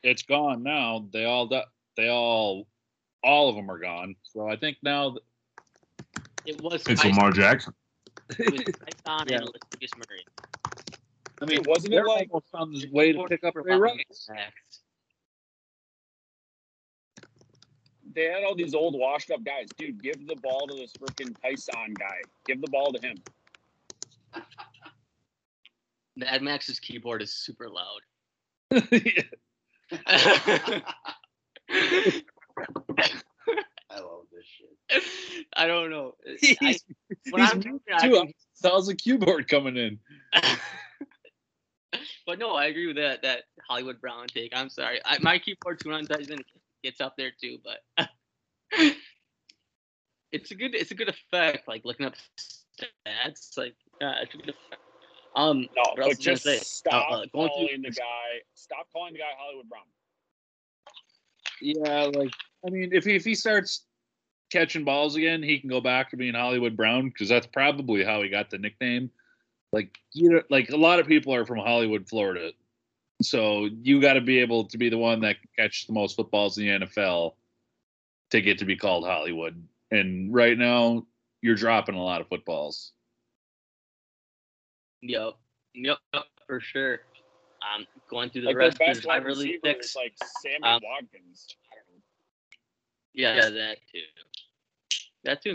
[0.03, 1.05] It's gone now.
[1.11, 1.63] They all di-
[1.97, 2.67] they all
[3.23, 4.15] all of them are gone.
[4.23, 5.21] So I think now th-
[6.45, 7.73] It was It's Tyson, Lamar Jackson.
[8.37, 8.61] it was
[9.05, 9.37] Tyson Yeah.
[9.39, 10.23] and Latavius Murray.
[11.41, 14.29] I mean, wasn't it they're like almost on the way to pick up Ray Rice.
[18.13, 19.67] they had all these old washed up guys?
[19.77, 22.21] Dude, give the ball to this freaking Tyson guy.
[22.47, 23.17] Give the ball to him.
[26.15, 27.99] Mad Max's keyboard is super loud.
[33.91, 35.45] I love this shit.
[35.55, 36.15] I don't know.
[36.27, 36.83] I, he's
[37.31, 38.11] when he's I'm moved too.
[38.11, 38.33] can-
[38.63, 39.99] How's the keyboard coming in?
[42.25, 44.53] but no, I agree with that that Hollywood Brown take.
[44.55, 44.99] I'm sorry.
[45.05, 46.39] I, my keyboard tune on Tyson
[46.83, 48.07] gets up there too, but
[50.31, 51.67] it's a good it's a good effect.
[51.67, 52.13] Like looking up
[52.79, 54.81] stats, like uh, it's a good effect.
[55.35, 56.57] Um, No, but was I gonna just say?
[56.59, 58.39] stop Uh, uh, through- calling the guy.
[58.55, 59.83] Stop calling the guy Hollywood Brown.
[61.61, 62.33] Yeah, like
[62.65, 63.85] I mean, if he, if he starts
[64.51, 68.21] catching balls again, he can go back to being Hollywood Brown because that's probably how
[68.21, 69.09] he got the nickname.
[69.71, 72.51] Like you know, like a lot of people are from Hollywood, Florida,
[73.21, 76.57] so you got to be able to be the one that catch the most footballs
[76.57, 77.33] in the NFL
[78.31, 79.61] to get to be called Hollywood.
[79.91, 81.05] And right now,
[81.41, 82.91] you're dropping a lot of footballs.
[85.01, 85.33] Yep,
[85.75, 85.97] yep,
[86.47, 87.01] for sure.
[87.73, 90.13] Um, going through the Like rest of the best wide driver league receiver is like
[90.41, 91.47] Sammy Um, Watkins.
[91.71, 92.03] I don't.
[93.13, 94.01] Yeah, that too.
[95.23, 95.53] That too.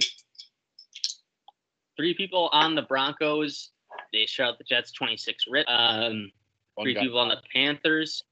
[1.96, 3.70] Three people on the Broncos.
[4.12, 5.68] They shut out the Jets 26 rip.
[5.68, 6.32] Um,
[6.80, 8.24] three people on the Panthers.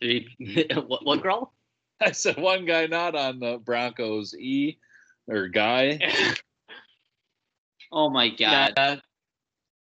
[0.00, 0.28] Three.
[0.86, 1.52] what, what girl?
[2.00, 4.78] I said one guy not on the Broncos E
[5.26, 5.98] or guy.
[7.92, 8.72] Oh my god.
[8.76, 9.00] Not,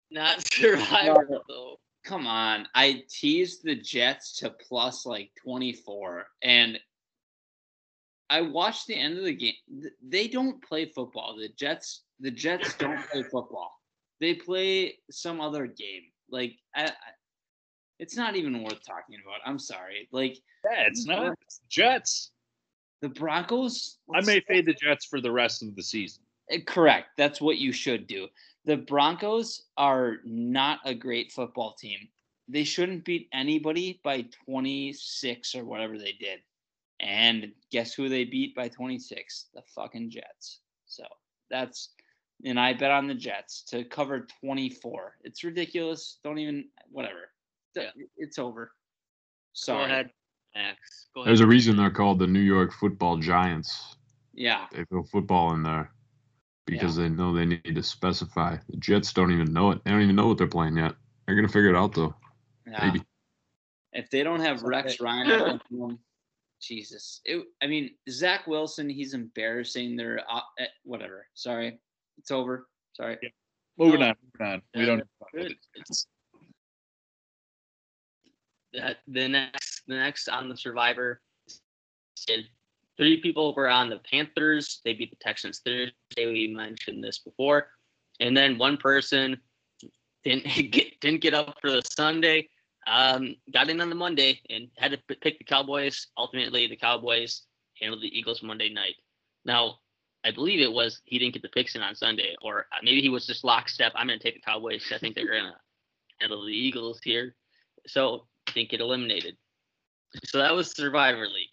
[0.10, 1.80] not survivor though.
[2.04, 2.68] Come on.
[2.76, 6.80] I teased the Jets to plus like 24 and
[8.30, 9.56] I watched the end of the game.
[10.08, 11.36] They don't play football.
[11.38, 13.72] The Jets the Jets don't play football.
[14.20, 16.04] They play some other game.
[16.30, 16.92] Like I, I,
[17.98, 19.40] it's not even worth talking about.
[19.46, 20.08] I'm sorry.
[20.12, 22.32] Like Yeah, it's not it's the Jets.
[23.02, 26.24] the Broncos I may fade the Jets for the rest of the season.
[26.54, 27.10] Uh, Correct.
[27.18, 28.28] That's what you should do.
[28.70, 32.08] The Broncos are not a great football team.
[32.48, 36.42] They shouldn't beat anybody by 26 or whatever they did.
[37.00, 39.48] And guess who they beat by 26?
[39.56, 40.60] The fucking Jets.
[40.86, 41.04] So
[41.50, 41.94] that's,
[42.46, 45.16] and I bet on the Jets to cover 24.
[45.24, 46.20] It's ridiculous.
[46.24, 47.32] Don't even, whatever.
[47.76, 47.90] Yeah.
[48.18, 48.66] It's over.
[48.66, 48.72] Go
[49.54, 49.86] Sorry.
[49.86, 50.12] ahead,
[50.54, 51.08] Max.
[51.16, 51.30] Go ahead.
[51.30, 53.96] There's a reason they're called the New York Football Giants.
[54.36, 54.68] Yeah.
[54.72, 55.92] They throw football in there
[56.70, 58.58] because they know they need to specify.
[58.70, 59.84] The Jets don't even know it.
[59.84, 60.96] They don't even know what they're playing yet.
[61.26, 62.16] They're gonna figure it out though.
[62.68, 62.86] yeah.
[62.86, 63.04] Maybe.
[63.94, 66.00] If they don't have Rex Ryan, up in them,
[66.62, 67.22] Jesus.
[67.26, 69.96] It, I mean, Zach Wilson, he's embarrassing.
[69.96, 71.28] Their uh, eh, whatever.
[71.34, 71.80] Sorry,
[72.18, 72.68] it's over.
[72.94, 73.18] Sorry.
[73.78, 74.08] Moving No.
[74.10, 74.62] on, moving on.
[74.76, 75.04] We don't.
[75.34, 75.56] Good.
[78.74, 81.22] That the next the next on the Survivor,
[82.32, 82.44] and
[83.00, 84.82] three people were on the Panthers.
[84.84, 85.94] They beat the Texans Thursday.
[86.18, 87.70] We mentioned this before,
[88.20, 89.40] and then one person
[90.24, 92.50] didn't get didn't get up for the Sunday.
[92.86, 96.08] Um, got in on the Monday and had to pick the Cowboys.
[96.18, 97.44] Ultimately, the Cowboys
[97.80, 98.96] handled the Eagles Monday night.
[99.46, 99.76] Now,
[100.26, 103.10] I believe it was he didn't get the picks in on Sunday, or maybe he
[103.10, 103.94] was just lockstep.
[103.96, 104.92] I'm going to take the Cowboys.
[104.94, 105.56] I think they're going to
[106.20, 107.36] handle the Eagles here.
[107.88, 109.38] So didn't get eliminated.
[110.26, 111.50] So that was Survivor League.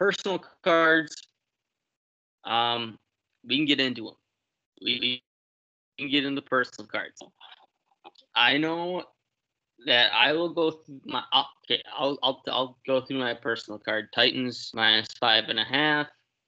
[0.00, 1.14] Personal cards,
[2.44, 2.98] um,
[3.46, 4.14] we can get into them.
[4.82, 5.22] We,
[5.98, 7.22] can get into personal cards.
[8.34, 9.04] I know
[9.84, 11.22] that I will go through my.
[11.64, 14.08] Okay, I'll I'll I'll go through my personal card.
[14.14, 16.06] Titans minus five and a half.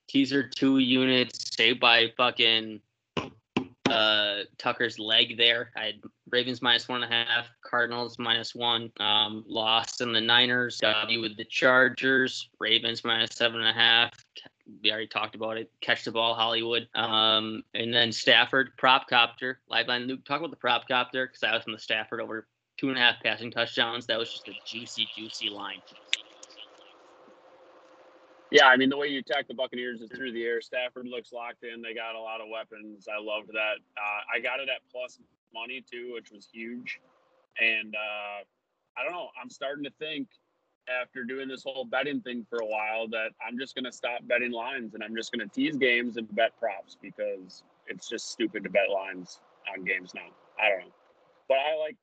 [0.09, 1.55] Teaser two units.
[1.55, 2.79] Saved by fucking
[3.89, 5.71] uh Tucker's leg there.
[5.75, 5.93] I
[6.33, 7.45] Ravens minus one and a half.
[7.61, 8.91] Cardinals minus one.
[8.99, 10.79] Um, lost in the Niners.
[10.79, 12.49] W with the Chargers.
[12.59, 14.11] Ravens minus seven and a half.
[14.81, 15.69] We already talked about it.
[15.81, 16.87] Catch the ball, Hollywood.
[16.95, 19.59] Um, and then Stafford prop copter.
[19.71, 22.47] Liveline Luke, talk about the prop copter because I was from the Stafford over
[22.77, 24.07] two and a half passing touchdowns.
[24.07, 25.83] That was just a juicy, juicy line.
[28.49, 30.61] Yeah, I mean the way you attack the Buccaneers is through the air.
[30.61, 31.83] Stafford looks locked in.
[31.83, 33.07] They got a lot of weapons.
[33.07, 33.75] I loved that.
[33.95, 35.19] Uh, I got it at plus
[35.53, 36.99] money too, which was huge.
[37.59, 38.43] And uh,
[38.97, 39.29] I don't know.
[39.41, 40.27] I'm starting to think
[40.89, 44.19] after doing this whole betting thing for a while that I'm just going to stop
[44.27, 48.31] betting lines and I'm just going to tease games and bet props because it's just
[48.31, 49.39] stupid to bet lines
[49.71, 50.27] on games now.
[50.59, 50.93] I don't know,
[51.47, 51.95] but I like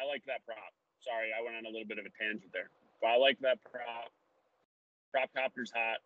[0.00, 0.58] I like that prop.
[1.00, 2.70] Sorry, I went on a little bit of a tangent there,
[3.00, 4.10] but I like that prop.
[5.12, 5.98] Prop copter's hot.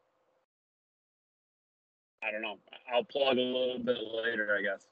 [2.23, 2.59] I don't know.
[2.93, 4.87] I'll plug a little bit later, I guess.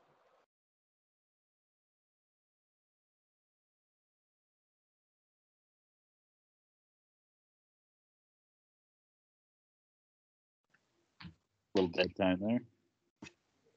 [11.77, 12.61] Little dead time there.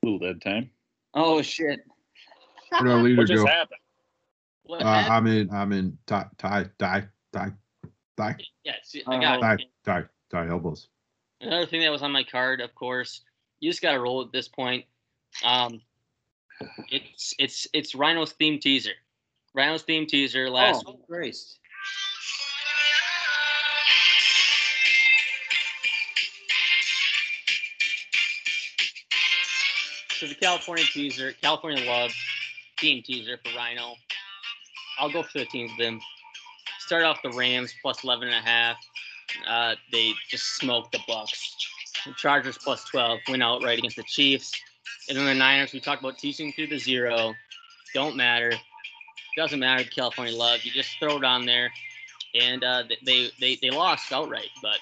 [0.03, 0.69] little dead time.
[1.13, 1.81] Oh shit.
[2.69, 3.49] Where'd our leader What just go?
[3.49, 3.79] happened?
[4.63, 5.11] What, Uh, Matt?
[5.11, 5.51] I'm in.
[5.51, 5.97] I'm in.
[6.07, 6.27] Tie.
[6.37, 6.65] Tie.
[6.77, 7.03] Die.
[7.33, 7.51] Die.
[8.17, 8.35] Die.
[8.63, 9.53] yeah, see, I got Die.
[9.55, 9.61] it.
[9.85, 10.03] Die.
[10.29, 10.47] Die.
[10.47, 10.87] Elbows.
[11.41, 13.21] Another thing that was on my card, of course,
[13.59, 14.85] you just got to roll at this point.
[15.43, 15.81] Um,
[16.91, 18.91] it's it's it's Rhino's theme teaser.
[19.55, 20.83] Rhino's theme teaser last.
[20.87, 21.58] Oh, Christ.
[30.19, 32.11] So the California teaser, California love
[32.77, 33.93] team teaser for Rhino.
[34.99, 36.01] I'll go for the teams them.
[36.79, 38.75] Start off the Rams plus 11 and a half.
[39.47, 41.55] Uh, they just smoked the Bucks.
[42.05, 44.51] The Chargers plus 12 win outright against the Chiefs.
[45.07, 47.33] And then the Niners, we talked about teaching through the zero.
[47.93, 48.51] Don't matter.
[49.37, 50.65] Doesn't matter the California love.
[50.65, 51.71] You just throw it on there.
[52.37, 54.79] And uh, they, they they lost outright, but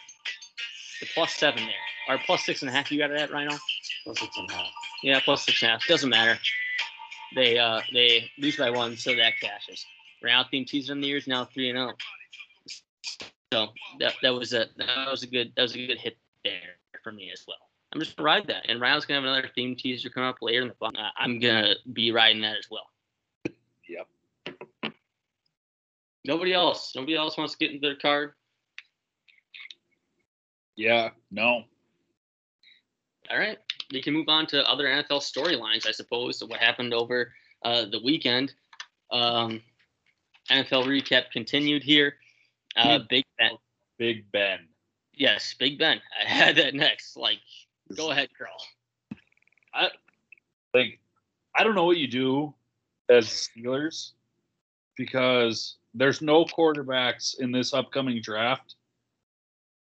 [0.99, 1.75] the plus seven there.
[2.15, 2.91] Or plus six and a half.
[2.91, 3.55] You got it at Rhino?
[4.03, 4.86] Plus six and a half.
[5.03, 5.87] Yeah, plus six and a half.
[5.87, 6.39] Doesn't matter.
[7.35, 9.85] They uh they lose by one, so that cashes.
[10.23, 11.93] Round theme teaser in the years now three and zero.
[13.53, 13.67] So
[13.99, 17.11] that that was a that was a good that was a good hit there for
[17.11, 17.57] me as well.
[17.93, 20.63] I'm just gonna ride that, and Ryan's gonna have another theme teaser come up later
[20.63, 20.85] in the.
[20.85, 22.89] Uh, I'm gonna be riding that as well.
[23.87, 24.93] Yep.
[26.25, 26.93] Nobody else.
[26.95, 28.33] Nobody else wants to get into their card.
[30.75, 31.11] Yeah.
[31.31, 31.63] No.
[33.29, 33.57] All right,
[33.91, 36.43] we can move on to other NFL storylines, I suppose.
[36.45, 37.33] What happened over
[37.63, 38.53] uh, the weekend?
[39.11, 39.61] Um,
[40.49, 42.15] NFL recap continued here.
[42.75, 43.51] Uh, Big Ben,
[43.97, 44.59] Big Ben.
[45.13, 45.99] yes, Big Ben.
[46.21, 47.17] I had that next.
[47.17, 47.39] Like,
[47.95, 48.55] go ahead, girl.
[50.73, 50.99] like
[51.55, 52.53] I don't know what you do
[53.09, 54.11] as Steelers
[54.95, 58.75] because there's no quarterbacks in this upcoming draft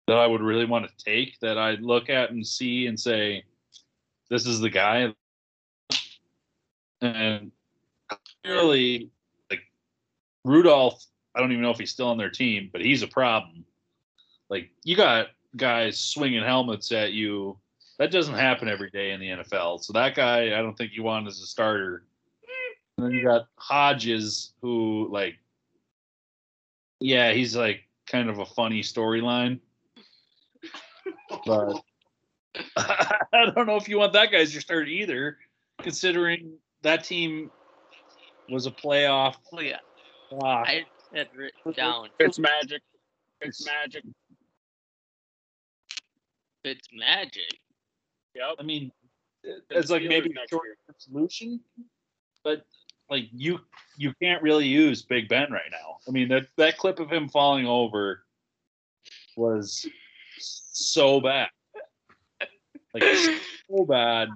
[0.07, 3.43] that I would really want to take that I'd look at and see and say
[4.31, 5.13] this is the guy
[7.01, 7.51] and
[8.43, 9.11] clearly
[9.51, 9.61] like
[10.43, 11.05] Rudolph
[11.35, 13.63] I don't even know if he's still on their team but he's a problem
[14.49, 17.59] like you got guys swinging helmets at you
[18.01, 19.83] that doesn't happen every day in the NFL.
[19.83, 22.03] So that guy, I don't think you want as a starter.
[22.97, 25.35] And then you got Hodges, who like,
[26.99, 29.59] yeah, he's like kind of a funny storyline,
[31.45, 31.79] but
[32.77, 35.37] I don't know if you want that guy as your starter either,
[35.81, 37.51] considering that team
[38.49, 39.35] was a playoff.
[39.53, 39.77] Oh yeah,
[40.31, 40.67] lock.
[40.67, 42.09] I had written down.
[42.19, 42.81] It's magic.
[43.41, 44.03] It's magic.
[46.63, 47.59] It's magic.
[48.35, 48.55] Yep.
[48.59, 48.91] I mean,
[49.43, 50.95] it's like maybe a short year.
[50.97, 51.59] solution,
[52.43, 52.65] but
[53.09, 53.59] like you
[53.97, 55.97] you can't really use Big Ben right now.
[56.07, 58.23] I mean that that clip of him falling over
[59.35, 59.85] was
[60.37, 61.49] so bad,
[62.93, 63.03] like
[63.69, 64.29] so bad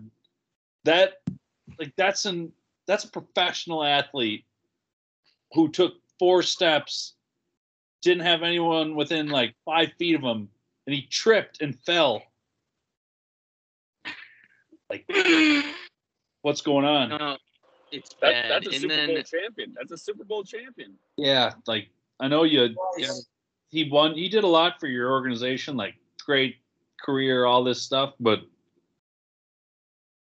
[0.86, 1.14] that
[1.80, 2.52] like that's an
[2.88, 4.46] that's a professional athlete
[5.54, 7.16] who took four steps,
[8.02, 10.50] didn't have anyone within like five feet of him,
[10.86, 12.24] and he tripped and fell.
[14.90, 15.04] Like,
[16.44, 17.10] what's going on?
[17.10, 17.38] No,
[17.92, 18.52] it's That, bad.
[18.52, 19.74] that's a and Super then Bowl champion.
[19.76, 20.94] That's a Super Bowl champion.
[21.18, 22.76] Yeah, like I know you.
[22.98, 23.12] Yeah,
[23.70, 24.14] he won.
[24.14, 25.76] He did a lot for your organization.
[25.76, 26.58] Like great,
[27.06, 28.40] career, all this stuff, but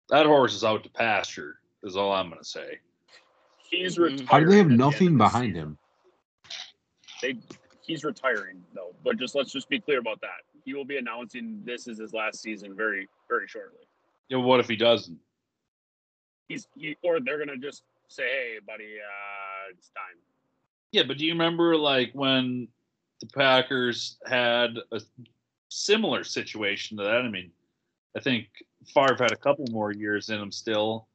[0.09, 1.57] that horse is out to pasture.
[1.83, 2.79] Is all I'm gonna say.
[3.71, 4.03] He's Mhm.
[4.03, 4.27] retiring.
[4.27, 5.79] How do they have at the end of nothing the behind him?
[7.23, 7.39] They,
[7.83, 8.95] he's retiring though.
[9.03, 10.45] But just let's just be clear about that.
[10.65, 13.87] He will be announcing this is his last season very, very shortly.
[14.29, 15.19] Yeah, what if he doesn't?
[16.49, 20.19] He's he, or they're gonna just say, "Hey, buddy, uh, it's time."
[20.93, 22.69] Yeah, but do you remember like when
[23.21, 25.01] the Packers had a
[25.75, 27.23] similar situation to that?
[27.23, 27.51] I mean,
[28.17, 28.49] I think
[28.87, 31.09] Favre had a couple more years in him still,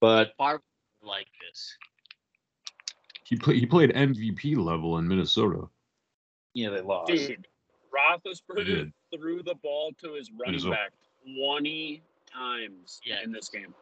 [0.00, 0.62] but Favre
[1.02, 1.76] like this.
[3.24, 5.68] He play, he played MVP level in Minnesota.
[6.54, 7.12] yeah, they lost.
[7.12, 7.46] Dude,
[7.94, 10.70] Roethlisberger threw the ball to his running Minnesota.
[10.70, 10.92] back
[11.36, 12.02] twenty
[12.32, 13.22] times Yeah.
[13.24, 13.74] in this game.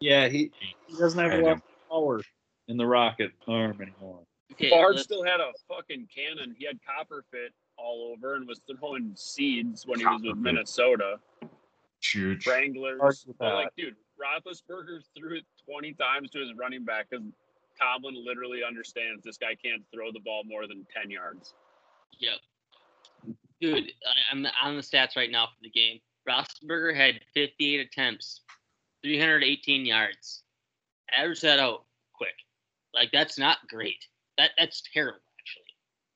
[0.00, 0.50] Yeah, he,
[0.86, 2.20] he doesn't have a lot of power
[2.68, 4.20] in the rocket arm anymore.
[4.52, 6.54] Okay, Favre still had a fucking cannon.
[6.58, 11.18] He had copper fit all over and was throwing seeds when he was with Minnesota.
[12.02, 12.46] Huge.
[12.46, 13.00] Wranglers.
[13.00, 13.54] Hard with But that.
[13.54, 17.24] like, dude, Roethlisberger threw it 20 times to his running back because
[17.80, 21.54] Tomlin literally understands this guy can't throw the ball more than 10 yards.
[22.18, 23.36] Yep.
[23.60, 26.00] Dude, I, I'm on the stats right now for the game.
[26.28, 28.42] Roethlisberger had 58 attempts,
[29.02, 30.42] 318 yards.
[31.16, 31.84] Average that out
[32.14, 32.34] quick.
[32.94, 34.04] Like that's not great.
[34.38, 35.29] That that's terrible actually.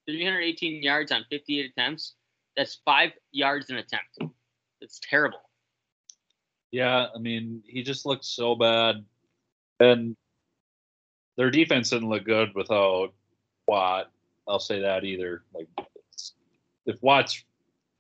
[0.07, 2.15] 318 yards on 58 attempts.
[2.57, 4.19] That's five yards an attempt.
[4.81, 5.41] It's terrible.
[6.71, 9.05] Yeah, I mean, he just looked so bad,
[9.81, 10.17] and
[11.37, 13.13] their defense didn't look good without
[13.69, 14.11] Watt.
[14.49, 15.43] I'll say that either.
[15.55, 15.69] Like,
[16.87, 17.43] if Watt's,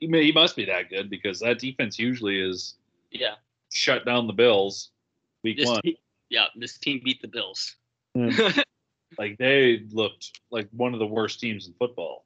[0.00, 2.74] he may, he must be that good because that defense usually is
[3.10, 3.36] Yeah.
[3.72, 4.90] shut down the Bills
[5.42, 5.80] week This one.
[5.82, 5.98] te-
[6.28, 7.76] yeah, this team beat the Bills.
[8.14, 8.28] Hmm.
[9.18, 12.24] Like they looked like one of the worst teams in football.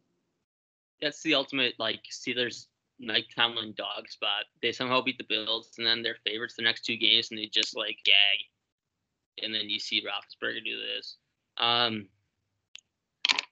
[1.01, 2.67] That's the ultimate like Steelers
[3.01, 4.45] Mike Tomlin dog spot.
[4.63, 7.47] They somehow beat the Bills and then they're favorites the next two games and they
[7.47, 9.45] just like gag.
[9.45, 11.17] And then you see Roethlisberger do this.
[11.59, 12.09] Um,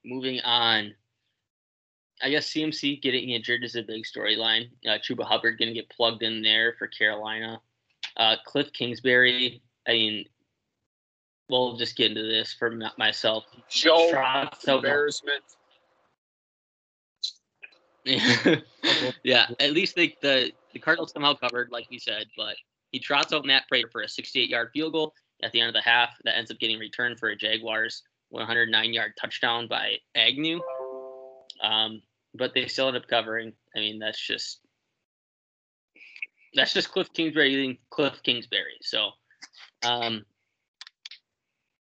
[0.04, 0.94] moving on.
[2.22, 4.70] I guess CMC getting injured is a big storyline.
[4.86, 7.60] Uh, Chuba Hubbard going to get plugged in there for Carolina.
[8.16, 9.62] Uh, Cliff Kingsbury.
[9.86, 10.24] I mean,
[11.48, 13.44] we'll just get into this for myself.
[13.68, 15.42] Joe, Strauss- embarrassment.
[19.24, 22.54] yeah, at least they, the the Cardinals somehow covered, like you said, but
[22.92, 25.12] he trots out Matt Prater for a 68 yard field goal
[25.42, 28.92] at the end of the half that ends up getting returned for a Jaguars 109
[28.92, 30.60] yard touchdown by Agnew.
[31.62, 32.02] Um,
[32.34, 33.52] but they still end up covering.
[33.74, 34.60] I mean, that's just
[36.54, 38.78] that's just Cliff Kingsbury being Cliff Kingsbury.
[38.82, 39.10] So,
[39.84, 40.24] um,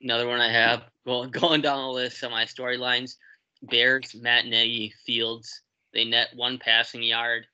[0.02, 3.16] another one I have going going down the list of my storylines:
[3.64, 5.62] Bears, Matt Nagy, Fields.
[5.94, 7.46] They net one passing yard.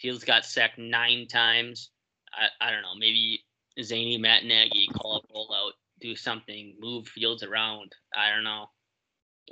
[0.00, 1.90] Fields got sacked nine times.
[2.32, 2.94] I, I don't know.
[2.98, 3.44] Maybe
[3.82, 7.94] zany Matt Nagy call a rollout, do something, move Fields around.
[8.16, 8.66] I don't know.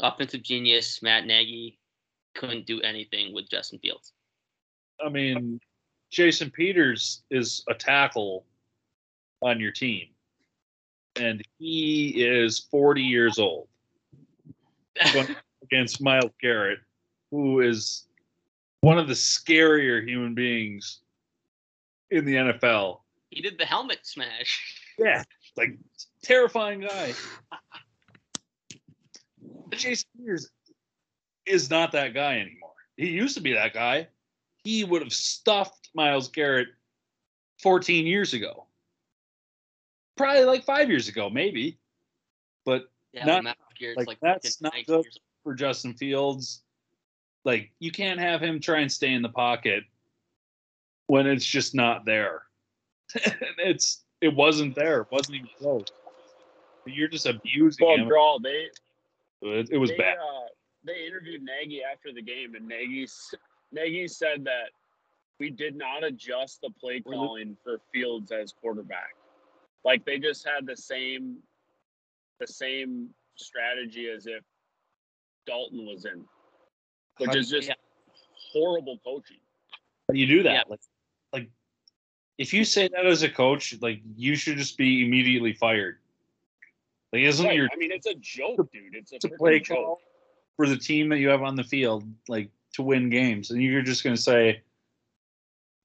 [0.01, 1.79] Offensive genius Matt Nagy
[2.35, 4.13] couldn't do anything with Justin Fields.
[5.05, 5.61] I mean,
[6.11, 8.45] Jason Peters is a tackle
[9.43, 10.09] on your team,
[11.17, 13.69] and he is 40 years old
[15.63, 16.81] against Myles Garrett,
[17.31, 18.07] who is
[18.81, 21.01] one of the scarier human beings
[22.11, 23.01] in the NFL.
[23.31, 24.81] he did the helmet smash.
[24.99, 25.25] Yeah,
[25.57, 25.77] like
[26.23, 27.15] terrifying guy.
[29.71, 30.51] Jason Peters
[31.47, 32.71] is not that guy anymore.
[32.97, 34.07] He used to be that guy.
[34.63, 36.69] He would have stuffed Myles Garrett
[37.61, 38.67] 14 years ago.
[40.17, 41.79] Probably like five years ago, maybe.
[42.65, 45.05] But Yeah, Not- Matt Garrett's like, like, that's not good.
[45.05, 46.63] years for Justin Fields,
[47.45, 49.85] like you can't have him try and stay in the pocket
[51.07, 52.43] when it's just not there.
[53.59, 55.03] it's it wasn't there.
[55.03, 55.85] It wasn't even close.
[56.87, 58.09] You're just abusing Well, him.
[58.09, 58.69] Brawl, they
[59.43, 60.17] It, it was they, bad.
[60.19, 60.47] Uh,
[60.85, 63.07] they interviewed Nagy after the game, and Nagy
[63.73, 64.71] Nagy said that
[65.39, 69.15] we did not adjust the play calling for Fields as quarterback.
[69.85, 71.39] Like they just had the same
[72.41, 74.43] the same strategy as if
[75.47, 76.25] Dalton was in,
[77.19, 77.75] which How is do just yeah.
[78.53, 79.39] horrible coaching.
[80.13, 80.53] you do that.
[80.53, 80.63] Yeah.
[80.69, 80.81] Like,
[81.33, 81.51] like
[82.39, 85.99] if you say that as a coach, like you should just be immediately fired.
[87.13, 87.57] Like, isn't Right.
[87.57, 88.95] your I mean, it's a joke, dude.
[88.95, 89.77] It's a to play joke.
[89.77, 90.01] call
[90.57, 93.83] for the team that you have on the field, like to win games, and you're
[93.83, 94.63] just going to say,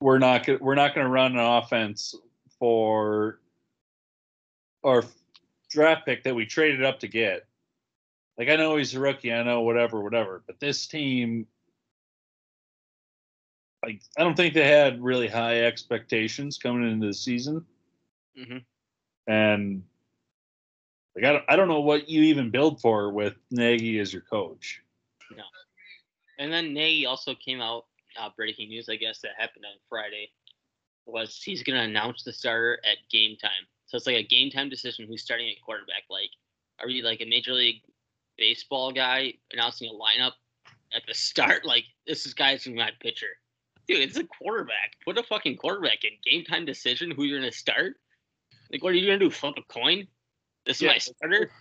[0.02, 2.16] "We're not we're not going to run an offense
[2.58, 3.40] for
[4.84, 5.04] our
[5.70, 7.46] draft pick that we traded up to get."
[8.38, 11.48] Like I know he's a rookie, I know whatever, whatever, but this team
[13.84, 17.66] like I don't think they had really high expectations coming into the season,
[18.38, 18.66] Mhm.
[19.28, 19.84] and
[21.16, 24.22] like I don't, I don't know what you even build for with Nagy as your
[24.22, 24.82] coach.
[26.38, 27.88] And then Nagy also came out,
[28.18, 30.32] uh, breaking news, I guess, that happened on Friday,
[31.06, 33.68] was he's going to announce the starter at game time.
[33.90, 36.04] So it's like a game time decision who's starting at quarterback.
[36.12, 36.30] Like,
[36.80, 37.82] are you like a Major League
[38.38, 40.34] Baseball guy announcing a lineup
[40.94, 41.64] at the start?
[41.66, 43.26] Like, this is guy's my pitcher.
[43.88, 44.94] Dude, it's a quarterback.
[45.04, 46.12] Put a fucking quarterback in.
[46.24, 47.96] Game time decision who you're going to start?
[48.72, 49.32] Like, what are you going to do?
[49.32, 50.08] Flip a coin?
[50.68, 50.90] This is Yeah.
[50.90, 51.52] my starter?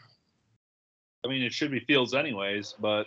[1.25, 3.07] I mean, it should be Fields anyways, but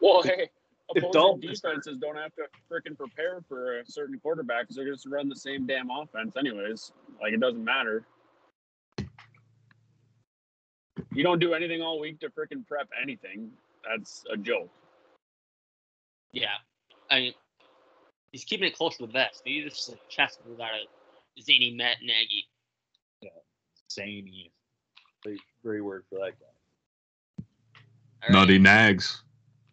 [0.00, 0.48] Well, hey,
[0.96, 4.90] if opposing Dalton's- defenses don't have to freaking prepare for a certain quarterback because they're
[4.90, 6.90] just to run the same damn offense anyways.
[7.22, 8.04] Like it doesn't matter.
[11.12, 13.50] You don't do anything all week to freaking prep anything.
[13.88, 14.70] That's a joke.
[16.32, 16.56] Yeah,
[17.10, 17.34] I mean,
[18.32, 19.42] he's keeping it close to the vest.
[19.44, 22.46] He just like, chest without a zany Matt Nagy.
[23.22, 23.30] Yeah,
[23.90, 24.52] zany,
[25.22, 26.46] great, great word for that guy.
[28.28, 29.22] All Nutty nags.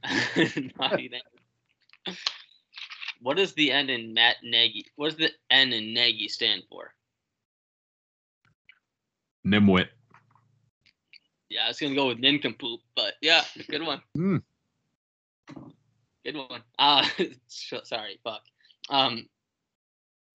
[0.04, 0.72] right.
[0.80, 2.18] Naughty Nagy.
[3.22, 4.86] What does the N in Matt Nagy?
[4.96, 6.94] What does the N in Nagy stand for?
[9.46, 9.88] Nimwit.
[11.56, 14.02] Yeah, I was gonna go with nincompoop, but yeah, good one.
[14.16, 14.38] Hmm.
[16.26, 16.64] Good one.
[16.80, 17.08] Uh,
[17.48, 18.42] sorry, fuck.
[18.90, 19.30] Um,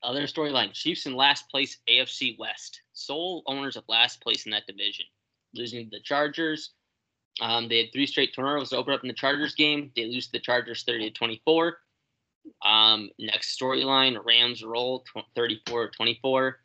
[0.02, 4.68] other storyline: Chiefs in last place, AFC West, sole owners of last place in that
[4.68, 5.06] division,
[5.54, 6.72] losing to the Chargers.
[7.42, 9.92] Um, they had three straight turnovers to open up in the Chargers game.
[9.96, 11.80] They lose to the Chargers, thirty to twenty-four.
[12.66, 16.60] Um, next storyline: Rams roll, tw- thirty-four to twenty-four.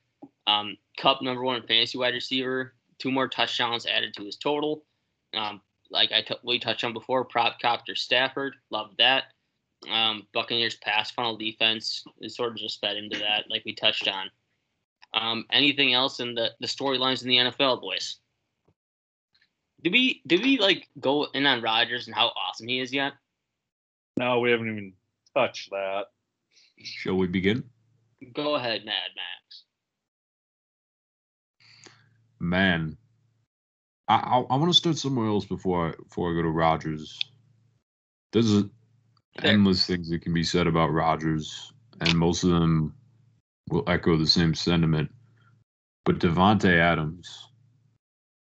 [0.47, 2.74] Um, Cup number one fantasy wide receiver,
[3.05, 4.82] two more touchdowns added to his total.
[5.36, 5.60] Um,
[5.90, 9.24] like I t- we touched on before, prop copter Stafford, love that.
[9.90, 14.09] Um, Buccaneers pass funnel defense is sort of just fed into that, like we touched
[14.09, 14.31] on.
[15.12, 18.16] Um, anything else in the the storylines in the NFL, boys?
[19.82, 23.12] Did we did we like go in on Rodgers and how awesome he is yet?
[24.16, 24.94] No, we haven't even
[25.35, 26.05] touched that.
[26.82, 27.64] Shall we begin?
[28.32, 29.64] Go ahead, Mad Max.
[32.45, 32.99] Man,
[34.07, 37.19] I I, I want to start somewhere else before I, before I go to Rodgers.
[38.33, 38.65] There's
[39.43, 42.95] endless things that can be said about Rodgers, and most of them
[43.71, 45.11] will echo the same sentiment.
[46.05, 47.49] But Davante Adams,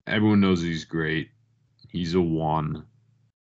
[0.08, 1.30] everyone knows he's great.
[1.88, 2.84] He's a one.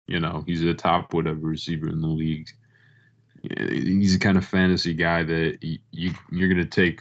[0.07, 2.49] You know, he's a top whatever receiver in the league.
[3.43, 7.01] He's the kind of fantasy guy that you, you you're gonna take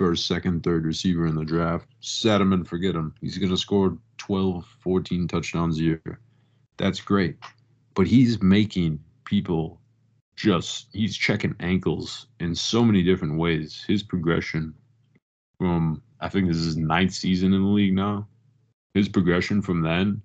[0.00, 1.86] first, second, third receiver in the draft.
[2.00, 3.14] Set him and forget him.
[3.20, 6.20] He's gonna score 12, 14 touchdowns a year.
[6.78, 7.36] That's great.
[7.94, 9.78] But he's making people
[10.36, 13.84] just he's checking ankles in so many different ways.
[13.86, 14.72] His progression
[15.58, 18.26] from I think this is his ninth season in the league now.
[18.94, 20.22] His progression from then,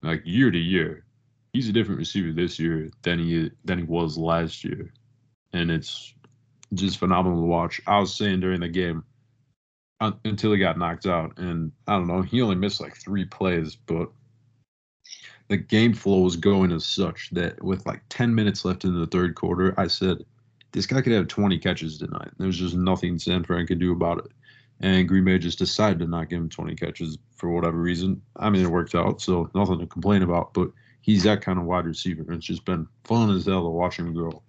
[0.00, 1.04] like year to year,
[1.52, 4.92] he's a different receiver this year than he than he was last year,
[5.52, 6.14] and it's
[6.74, 7.80] just phenomenal to watch.
[7.84, 9.02] I was saying during the game
[10.00, 13.76] until he got knocked out, and I don't know, he only missed like three plays,
[13.76, 14.10] but
[15.48, 19.06] the game flow was going as such that with like 10 minutes left in the
[19.06, 20.24] third quarter, I said,
[20.72, 22.30] this guy could have 20 catches tonight.
[22.38, 24.30] There was just nothing San Fran could do about it.
[24.80, 28.22] And Green Bay just decided to not give him 20 catches for whatever reason.
[28.36, 30.70] I mean, it worked out, so nothing to complain about, but
[31.00, 32.22] he's that kind of wide receiver.
[32.22, 34.42] and It's just been fun as hell to watch him grow.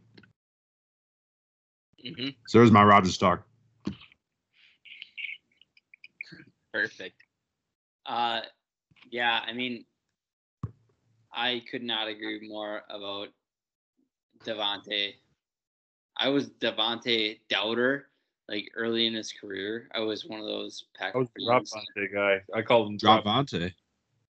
[2.04, 3.49] hmm So there's my Rodgers talk.
[6.74, 7.16] Perfect.
[8.06, 8.42] Uh,
[9.10, 9.86] yeah, I mean,
[11.34, 13.30] I could not agree more about
[14.46, 15.14] Davante.
[16.18, 18.10] I was Davante doubter,
[18.48, 19.90] like early in his career.
[19.94, 21.16] I was one of those pack.
[21.16, 21.64] I was the drop
[22.14, 22.42] guy.
[22.54, 23.74] I called him drop Javante.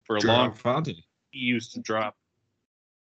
[0.03, 0.51] for a long.
[0.53, 1.03] Javante.
[1.31, 2.15] He used to drop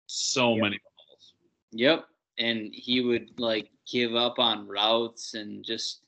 [0.07, 0.63] so Yep.
[0.63, 1.35] many balls.
[1.73, 2.07] Yep,
[2.39, 6.03] and he would like give up on routes and just.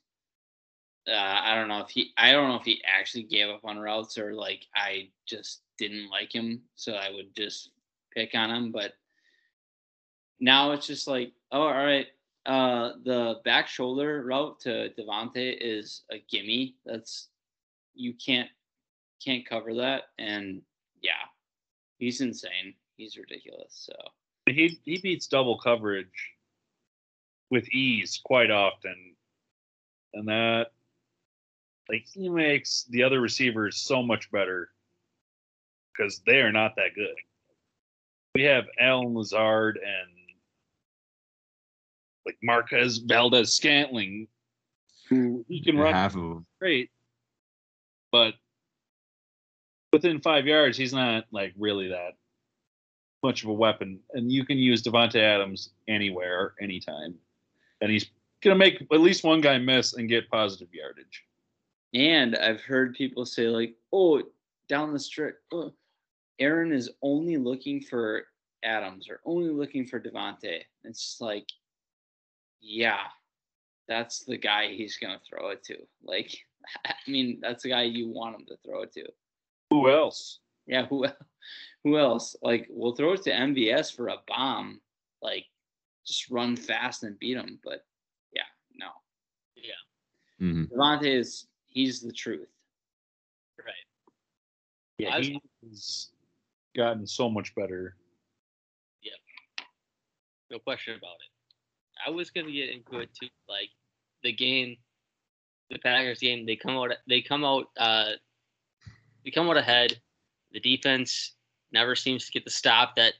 [1.09, 2.11] Uh, I don't know if he.
[2.17, 6.09] I don't know if he actually gave up on routes or like I just didn't
[6.09, 7.71] like him, so I would just
[8.13, 8.71] pick on him.
[8.71, 8.93] But
[10.39, 12.07] now it's just like, oh, all right.
[12.45, 16.75] Uh, the back shoulder route to Davante is a gimme.
[16.85, 17.29] That's
[17.93, 18.49] you can't
[19.23, 20.61] can't cover that, and
[21.01, 21.27] yeah,
[21.97, 22.73] he's insane.
[22.97, 23.87] He's ridiculous.
[23.89, 23.93] So
[24.47, 26.33] He he beats double coverage
[27.49, 29.15] with ease quite often,
[30.13, 30.67] and that
[31.89, 34.69] like he makes the other receivers so much better
[35.91, 37.15] because they are not that good.
[38.35, 40.11] We have Allen Lazard and
[42.25, 44.27] like Marquez Valdes-Scantling,
[45.09, 46.45] who he can run half of them.
[46.59, 46.91] great,
[48.11, 48.35] but
[49.91, 52.13] within five yards, he's not like really that
[53.23, 53.99] much of a weapon.
[54.13, 57.15] And you can use Davante Adams anywhere, anytime,
[57.81, 58.05] and he's
[58.41, 61.25] gonna make at least one guy miss and get positive yardage.
[61.93, 64.21] And I've heard people say like, "Oh,
[64.67, 65.73] down the stretch, oh,
[66.39, 68.27] Aaron is only looking for
[68.63, 71.47] Adams or only looking for Davante." It's like,
[72.61, 73.07] yeah,
[73.87, 75.77] that's the guy he's gonna throw it to.
[76.03, 76.37] Like,
[76.85, 79.05] I mean, that's the guy you want him to throw it to.
[79.71, 80.39] Who else?
[80.67, 81.05] Yeah, who
[81.83, 82.35] who else?
[82.41, 84.81] Like, we'll throw it to MVS for a bomb.
[85.21, 85.45] Like,
[86.05, 87.59] just run fast and beat him.
[87.63, 87.85] But
[88.33, 88.43] yeah,
[88.75, 88.89] no.
[90.39, 92.49] hmm Davante is he's the truth.
[93.57, 93.73] Right.
[94.97, 96.09] Yeah, I- he's
[96.75, 97.95] gotten so much better.
[99.01, 99.11] Yeah.
[100.51, 101.31] No question about it.
[102.05, 103.29] I was gonna get into it too.
[103.47, 103.69] Like
[104.23, 104.77] the game,
[105.69, 106.91] the Packers game, they come out.
[107.07, 107.69] They come out.
[107.77, 108.11] Uh,
[109.23, 109.99] they come out ahead.
[110.51, 111.33] The defense
[111.71, 113.13] never seems to get the stop that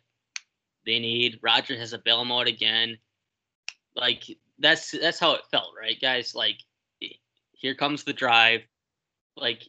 [0.85, 1.39] they need.
[1.41, 2.97] Roger has a bail them out again.
[3.95, 4.23] Like
[4.59, 6.33] that's that's how it felt, right, guys?
[6.33, 6.59] Like
[7.59, 8.61] here comes the drive.
[9.35, 9.67] Like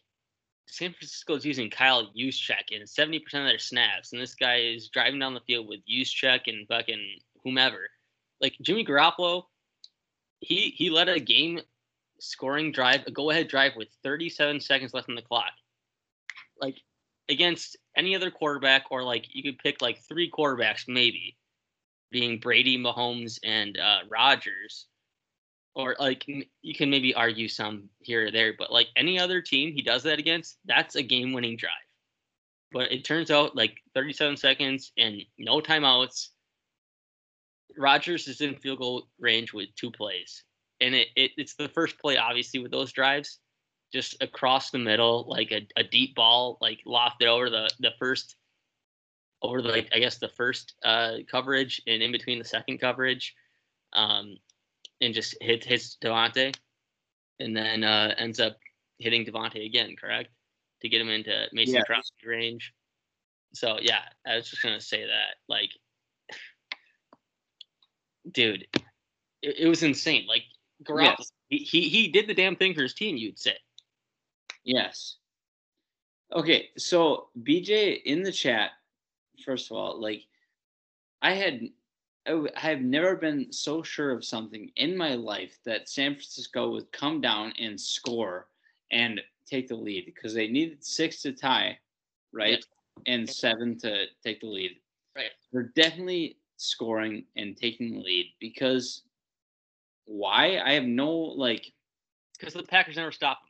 [0.66, 4.88] San Francisco is using Kyle Juszczyk in 70% of their snaps, and this guy is
[4.88, 7.88] driving down the field with Juszczyk and fucking whomever.
[8.40, 9.44] Like Jimmy Garoppolo,
[10.40, 11.60] he he led a game
[12.20, 15.52] scoring drive, a go ahead drive with 37 seconds left on the clock.
[16.60, 16.78] Like
[17.28, 21.36] against any other quarterback, or like you could pick like three quarterbacks maybe,
[22.10, 24.86] being Brady, Mahomes, and uh, Rodgers
[25.74, 29.72] or like you can maybe argue some here or there, but like any other team
[29.72, 31.70] he does that against, that's a game winning drive.
[32.72, 36.28] But it turns out like 37 seconds and no timeouts.
[37.76, 40.44] Rodgers is in field goal range with two plays.
[40.80, 43.38] And it, it it's the first play, obviously, with those drives,
[43.92, 48.36] just across the middle, like a, a deep ball, like lofted over the the first
[49.42, 53.34] over the like I guess the first uh coverage and in between the second coverage.
[53.92, 54.36] Um
[55.00, 56.54] and just hit hits Davante,
[57.38, 58.56] and then uh, ends up
[58.98, 60.30] hitting Davante again, correct?
[60.82, 61.82] To get him into Mason.
[61.86, 62.72] Crosby range.
[63.54, 65.36] So yeah, I was just gonna say that.
[65.48, 65.70] Like,
[68.30, 68.66] dude,
[69.42, 70.26] it, it was insane.
[70.26, 70.44] Like
[70.84, 71.32] Garoppolo, Yes.
[71.48, 73.16] he, he he did the damn thing for his team.
[73.16, 73.56] You'd say.
[74.64, 75.16] Yes.
[76.32, 78.70] Okay, so BJ in the chat,
[79.44, 80.22] first of all, like
[81.20, 81.60] I had
[82.30, 86.12] I w- I have never been so sure of something in my life that San
[86.12, 88.46] Francisco would come down and score
[88.92, 91.76] and take the lead because they needed six to tie,
[92.32, 92.64] right?
[93.06, 94.76] And seven to take the lead.
[95.16, 95.32] Right.
[95.52, 99.02] They're definitely scoring and taking the lead because
[100.04, 100.60] why?
[100.64, 101.72] I have no like
[102.38, 103.40] Because the Packers never stop.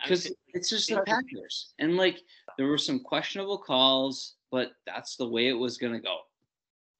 [0.00, 2.20] I because it's just the Packers, and like
[2.56, 6.18] there were some questionable calls, but that's the way it was gonna go.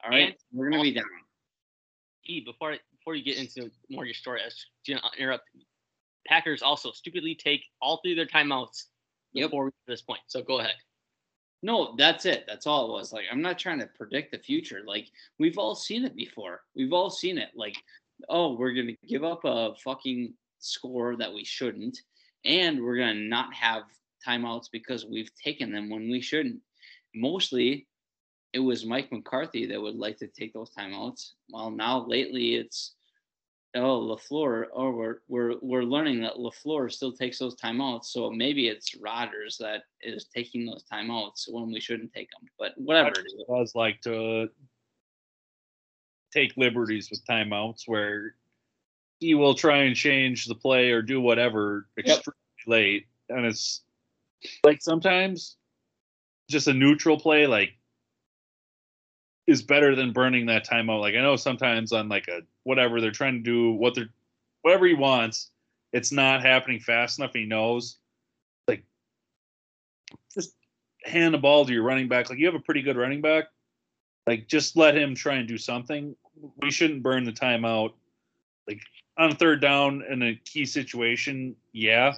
[0.02, 1.04] All right, And we're gonna be down.
[2.30, 5.48] E, before I- before you get into more of your story, I was gonna interrupt.
[6.26, 8.86] Packers also stupidly take all three of their timeouts
[9.32, 9.50] Yep.
[9.50, 10.20] before we get to this point.
[10.26, 10.76] So go ahead.
[11.62, 12.44] No, that's it.
[12.46, 13.12] That's all it was.
[13.12, 14.82] Like I'm not trying to predict the future.
[14.84, 16.62] Like we've all seen it before.
[16.74, 17.50] We've all seen it.
[17.54, 17.76] Like,
[18.28, 21.98] oh, we're gonna give up a fucking score that we shouldn't,
[22.44, 23.84] and we're gonna not have
[24.26, 26.62] timeouts because we've taken them when we shouldn't.
[27.14, 27.88] Mostly,
[28.52, 31.32] it was Mike McCarthy that would like to take those timeouts.
[31.50, 32.94] Well, now lately it's
[33.74, 34.66] oh LaFleur.
[34.74, 38.06] Oh, we're we're we're learning that LaFleur still takes those timeouts.
[38.06, 42.48] So maybe it's Rodgers that is taking those timeouts when we shouldn't take them.
[42.58, 43.10] But whatever.
[43.10, 44.48] it does like to
[46.32, 48.34] take liberties with timeouts where
[49.20, 52.34] he will try and change the play or do whatever extremely
[52.66, 53.06] late.
[53.28, 53.82] And it's
[54.64, 55.56] like sometimes
[56.48, 57.74] just a neutral play like
[59.46, 61.00] is better than burning that timeout.
[61.00, 64.10] Like I know sometimes on like a whatever they're trying to do what they're
[64.62, 65.50] whatever he wants,
[65.92, 67.32] it's not happening fast enough.
[67.32, 67.96] He knows.
[68.68, 68.84] Like
[70.34, 70.54] just
[71.04, 72.30] hand the ball to your running back.
[72.30, 73.44] Like you have a pretty good running back.
[74.26, 76.14] Like just let him try and do something.
[76.58, 77.92] We shouldn't burn the timeout.
[78.68, 78.80] Like
[79.18, 82.14] on third down in a key situation, yeah.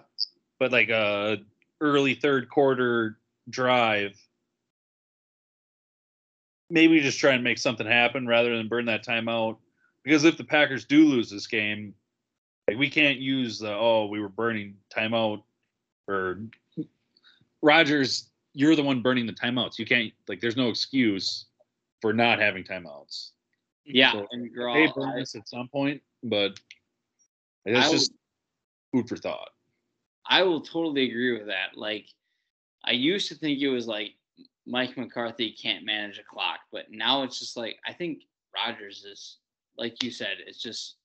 [0.59, 1.39] But like a
[1.81, 3.19] early third quarter
[3.49, 4.16] drive,
[6.73, 9.59] maybe just try and make something happen rather than burn that timeout.
[10.03, 11.94] Because if the Packers do lose this game,
[12.66, 15.43] like we can't use the oh we were burning timeout
[16.09, 16.40] or
[17.61, 19.78] Rodgers, you're the one burning the timeouts.
[19.78, 21.44] You can't like there's no excuse
[22.01, 23.31] for not having timeouts.
[23.85, 26.01] Yeah, So and They burn this at some point.
[26.23, 26.59] but
[27.66, 28.12] it's I just
[28.93, 29.51] food for thought.
[30.28, 31.77] I will totally agree with that.
[31.77, 32.07] Like,
[32.85, 34.15] I used to think it was like
[34.66, 38.22] Mike McCarthy can't manage a clock, but now it's just like I think
[38.55, 39.39] Rodgers is,
[39.76, 40.97] like you said, it's just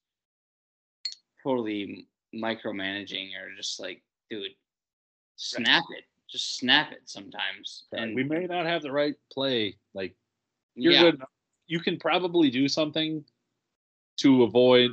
[1.43, 4.51] totally micromanaging or just like, dude,
[5.38, 7.85] snap it, just snap it sometimes.
[7.93, 9.77] And we may not have the right play.
[9.93, 10.15] Like
[10.75, 11.21] you're yeah, good.
[11.67, 13.23] You can probably do something
[14.17, 14.91] to avoid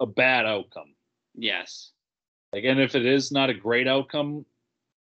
[0.00, 0.94] a bad outcome.
[1.34, 1.90] yes,
[2.52, 4.44] Like, and if it is not a great outcome,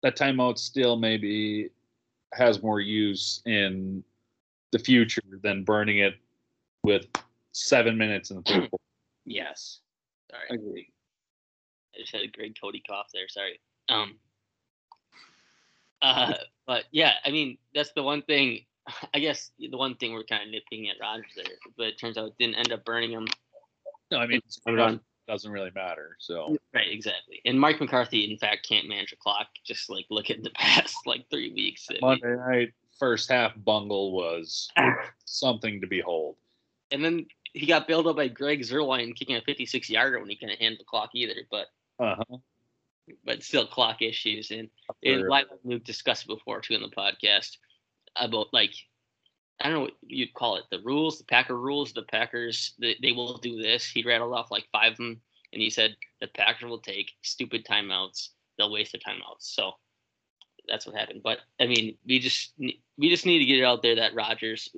[0.02, 1.70] that timeout still maybe
[2.32, 4.02] has more use in
[4.72, 6.14] the future than burning it
[6.82, 7.06] with
[7.52, 8.84] seven minutes in the third quarter.
[9.24, 9.80] yes,
[10.30, 10.90] Sorry, agree.
[11.94, 13.28] I just had a Greg Cody cough there.
[13.28, 13.60] Sorry.
[13.88, 14.16] Um.
[16.00, 16.34] Uh,
[16.66, 18.64] but yeah, I mean that's the one thing.
[19.14, 21.44] I guess the one thing we're kind of nipping at Rodgers there,
[21.76, 23.26] but it turns out it didn't end up burning him.
[24.10, 25.00] No, I mean, It's put on.
[25.28, 26.16] Doesn't really matter.
[26.18, 27.40] So Right, exactly.
[27.44, 29.46] And Mike McCarthy, in fact, can't manage a clock.
[29.64, 31.86] Just like look at the past like three weeks.
[32.00, 34.68] Monday night first half bungle was
[35.26, 36.34] something to behold.
[36.90, 40.36] and then he got bailed up by Greg Zuerlein kicking a 56 yarder when he
[40.36, 41.42] couldn't handle the clock either.
[41.50, 41.66] But
[41.98, 42.36] Uh-huh.
[43.24, 44.50] but still clock issues.
[44.50, 44.68] And
[45.04, 47.56] and like Luke discussed before too in the podcast
[48.16, 48.72] about like
[49.60, 51.92] I don't know what you'd call it the rules, the Packer rules.
[51.92, 53.86] The Packers they, they will do this.
[53.86, 55.20] He rattled off like five of them,
[55.52, 58.28] and he said the Packers will take stupid timeouts.
[58.56, 59.40] They'll waste the timeouts.
[59.40, 59.72] So
[60.68, 61.22] that's what happened.
[61.24, 64.68] But I mean, we just we just need to get it out there that Rodgers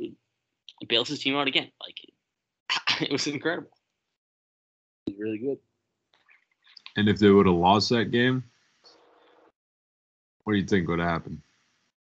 [0.89, 1.71] bails his team out again.
[1.81, 3.71] Like it was incredible.
[5.07, 5.59] He's really good.
[6.97, 8.45] And if they would have lost that game,
[10.45, 11.43] what do you think would have happened?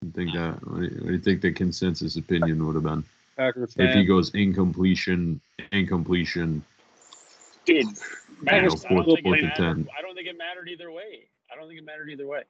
[0.02, 0.58] You think that?
[0.66, 3.04] What do you, what do you think the consensus opinion would have been
[3.36, 5.40] Packers if he goes incompletion,
[5.72, 6.62] incompletion?
[7.64, 7.86] Dude,
[8.44, 9.56] Packers I don't, fourth- think it fourth and mattered,
[9.86, 9.88] 10.
[9.98, 11.24] I don't think it mattered either way.
[11.50, 12.42] I don't think it mattered either way.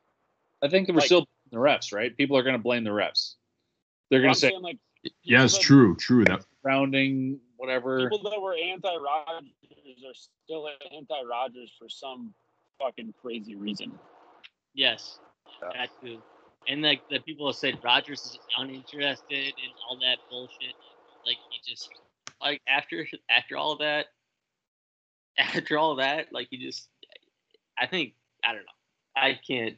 [0.63, 2.15] I think we're like- still the refs, right?
[2.17, 3.35] People are going to blame the refs.
[4.11, 4.79] They're going to say saying, like
[5.23, 6.25] Yes, people that- true, true.
[6.25, 8.11] That rounding, whatever.
[8.11, 9.45] People that were anti-Rodgers
[10.05, 12.35] are still anti-Rodgers for some
[12.81, 13.97] fucking crazy reason.
[14.75, 15.21] Yes,
[15.63, 15.87] Yeah.
[16.69, 20.75] And like the people that said Rodgers is uninterested and all that bullshit,
[21.25, 21.89] like he just
[22.41, 24.07] like after after all that,
[25.39, 26.89] after all that, like he just,
[27.79, 28.15] I think
[28.45, 29.77] I don't know, I can't,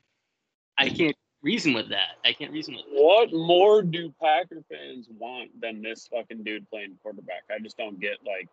[0.79, 2.17] I can't reason with that.
[2.25, 3.03] I can't reason with that.
[3.03, 7.45] What more do Packer fans want than this fucking dude playing quarterback?
[7.51, 8.49] I just don't get like.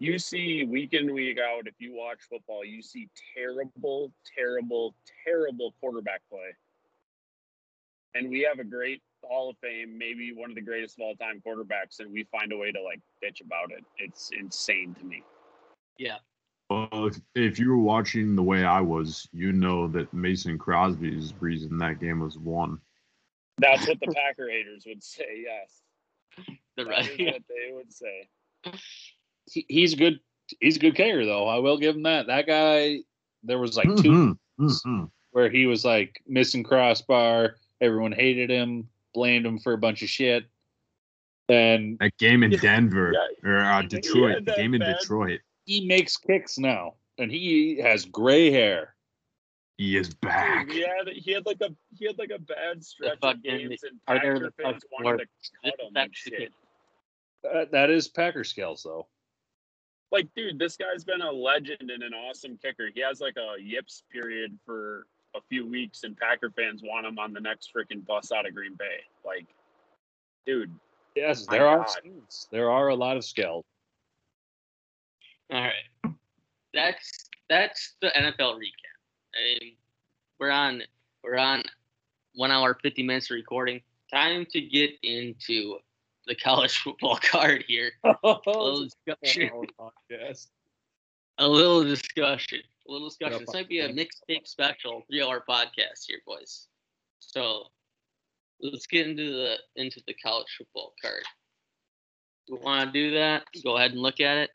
[0.00, 4.94] You see week in week out, if you watch football, you see terrible, terrible,
[5.24, 6.56] terrible quarterback play.
[8.14, 11.14] And we have a great Hall of Fame, maybe one of the greatest of all
[11.14, 13.84] time quarterbacks, and we find a way to like bitch about it.
[13.98, 15.22] It's insane to me.
[15.98, 16.16] Yeah,
[16.70, 21.24] well, if, if you were watching the way I was, you know that Mason Crosby's
[21.24, 22.80] is reason that game was won.
[23.58, 25.44] That's what the Packer haters would say.
[25.44, 25.82] Yes,
[26.76, 27.10] the right.
[27.10, 28.28] is what they would say.
[29.50, 30.20] He, he's good.
[30.60, 31.46] He's a good kicker, though.
[31.46, 32.26] I will give him that.
[32.26, 33.00] That guy,
[33.42, 34.02] there was like Mm-hmm.
[34.02, 35.10] two Mhm.
[35.32, 37.56] where he was like missing crossbar.
[37.80, 40.44] Everyone hated him, blamed him for a bunch of shit.
[41.48, 43.12] And That game in Denver
[43.42, 43.48] Yeah.
[43.50, 47.76] or uh, Detroit, the that game in bad- Detroit, he makes kicks now, and he
[47.78, 48.94] has gray hair.
[49.78, 50.66] he is back.
[50.68, 53.40] Dude, he had he had like a he had like a bad stretch of fucking-
[53.42, 55.26] games, and are there Packer the fans fucking wanted to
[55.64, 56.52] cut is him back and to the shit.
[57.50, 59.06] Uh, that is Packer skills, though.
[60.12, 62.88] Like, dude, this guy's been a legend and an awesome kicker.
[62.94, 65.06] He has like a yips period for
[65.36, 68.54] a few weeks, and Packer fans want him on the next freaking bus out of
[68.54, 68.98] Green Bay.
[69.24, 69.46] Like,
[70.46, 70.72] dude,
[71.16, 71.90] Yes, there are God.
[71.90, 72.48] skills.
[72.52, 73.64] There are a lot of skills.
[75.52, 76.14] All right,
[76.72, 79.34] that's that's the NFL recap.
[79.34, 79.74] I mean,
[80.38, 80.82] we're on
[81.24, 81.64] we're on
[82.34, 83.80] one hour fifty minutes of recording.
[84.12, 85.78] Time to get into
[86.30, 87.90] the college football card here.
[88.04, 89.50] A little discussion.
[91.38, 92.60] A little discussion.
[92.88, 93.40] A little discussion.
[93.40, 96.68] This might be a mixed mixtape special three hour podcast here, boys.
[97.18, 97.64] So
[98.60, 101.22] let's get into the into the college football card.
[102.46, 103.44] You want to do that?
[103.64, 104.50] Go ahead and look at it.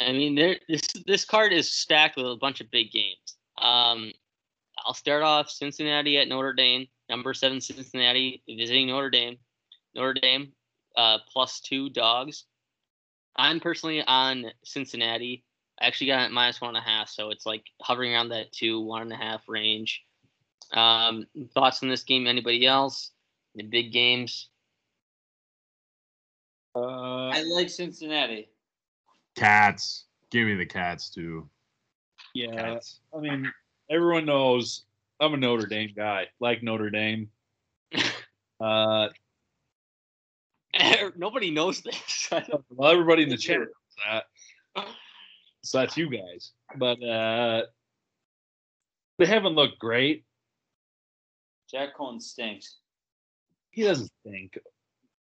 [0.00, 3.38] I mean, there this this card is stacked with a bunch of big games.
[3.58, 4.12] Um,
[4.84, 9.38] I'll start off Cincinnati at Notre Dame, number seven Cincinnati visiting Notre Dame.
[9.94, 10.52] Notre Dame
[10.96, 12.44] uh, plus two dogs.
[13.36, 15.44] I'm personally on Cincinnati.
[15.80, 18.52] I actually got it minus one and a half, so it's like hovering around that
[18.52, 20.04] two, one and a half range.
[20.72, 22.26] Um, thoughts on this game?
[22.26, 23.10] Anybody else?
[23.54, 24.48] The big games.
[26.76, 28.48] Uh, I like Cincinnati.
[29.36, 30.04] Cats.
[30.30, 31.48] Give me the cats too.
[32.34, 33.00] Yeah, Cats.
[33.16, 33.52] I mean,
[33.90, 34.84] everyone knows
[35.20, 36.26] I'm a Notre Dame guy.
[36.40, 37.30] Like Notre Dame.
[38.60, 39.08] Uh,
[41.16, 42.28] Nobody knows this.
[42.70, 43.68] well, everybody in the chat knows
[44.06, 44.24] that.
[45.62, 46.52] So that's you guys.
[46.76, 47.62] But uh,
[49.18, 50.24] they haven't looked great.
[51.70, 52.78] Jack Coan stinks.
[53.70, 54.58] He doesn't think.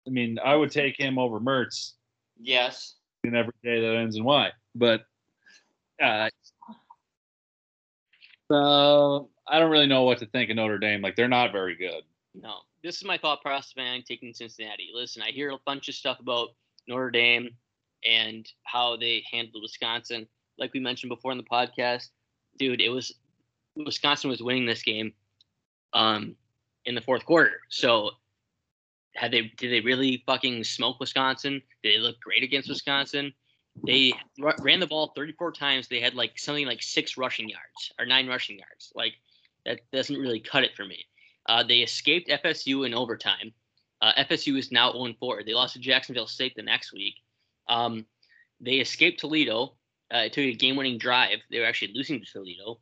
[0.05, 1.93] I mean, I would take him over Mertz
[2.39, 2.95] Yes.
[3.23, 4.49] in every day that ends in Y.
[4.75, 5.01] But
[6.01, 6.29] uh,
[8.51, 11.01] uh, I don't really know what to think of Notre Dame.
[11.01, 12.03] Like they're not very good.
[12.35, 12.57] No,
[12.87, 14.91] this is my thought process behind taking Cincinnati.
[14.93, 16.51] Listen, I hear a bunch of stuff about
[16.87, 17.49] Notre Dame
[18.05, 20.25] and how they handled Wisconsin.
[20.57, 22.07] Like we mentioned before in the podcast,
[22.57, 23.13] dude, it was
[23.75, 25.13] Wisconsin was winning this game
[25.93, 26.37] um
[26.85, 27.59] in the fourth quarter.
[27.67, 28.11] So
[29.15, 31.61] had they did they really fucking smoke Wisconsin?
[31.83, 33.33] Did they look great against Wisconsin?
[33.85, 34.13] They
[34.61, 35.89] ran the ball 34 times.
[35.89, 38.93] They had like something like six rushing yards or nine rushing yards.
[38.95, 39.15] Like
[39.65, 41.03] that doesn't really cut it for me.
[41.47, 43.53] Uh, they escaped FSU in overtime.
[44.01, 45.43] Uh, FSU is now 0 4.
[45.43, 47.15] They lost to Jacksonville State the next week.
[47.67, 48.05] Um,
[48.59, 49.73] they escaped Toledo.
[50.13, 51.39] Uh, it took a game winning drive.
[51.49, 52.79] They were actually losing to Toledo.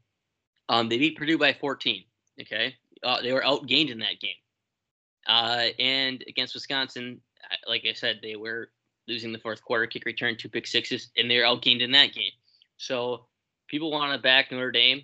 [0.70, 2.04] Um, they beat Purdue by 14.
[2.42, 2.76] Okay.
[3.04, 4.36] Uh, they were outgained in that game.
[5.28, 7.22] Uh, and against Wisconsin,
[7.68, 8.70] like I said, they were
[9.08, 12.32] losing the fourth quarter, kick return, two pick sixes, and they're outgained in that game.
[12.78, 13.26] So
[13.68, 15.04] people want to back Notre Dame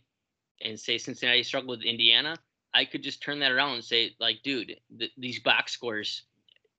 [0.62, 2.36] and say Cincinnati struggled with Indiana.
[2.74, 6.24] I could just turn that around and say, like, dude, th- these box scores,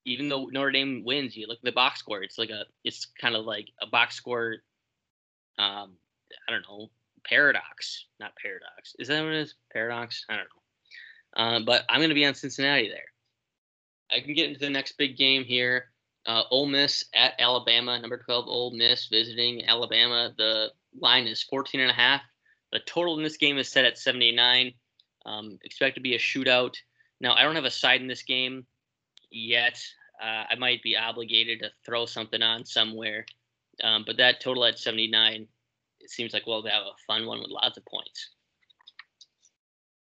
[0.05, 2.23] even though Notre Dame wins, you look at the box score.
[2.23, 4.57] It's like a, it's kind of like a box score.
[5.59, 5.93] Um,
[6.49, 6.91] I don't know,
[7.25, 8.97] paradox, not paradox.
[8.99, 9.55] Is that what it is?
[9.73, 10.25] Paradox?
[10.29, 11.45] I don't know.
[11.45, 13.05] Um, but I'm going to be on Cincinnati there.
[14.11, 15.87] I can get into the next big game here.
[16.27, 20.33] Uh, Ole Miss at Alabama, number 12 Ole Miss visiting Alabama.
[20.37, 22.21] The line is 14 and a half.
[22.71, 24.73] The total in this game is set at 79.
[25.27, 26.75] Um, expect to be a shootout.
[27.21, 28.67] Now, I don't have a side in this game
[29.31, 29.81] yet.
[30.23, 33.25] Uh, I might be obligated to throw something on somewhere.
[33.83, 35.47] Um, but that total at 79,
[36.01, 38.31] it seems like we'll have a fun one with lots of points.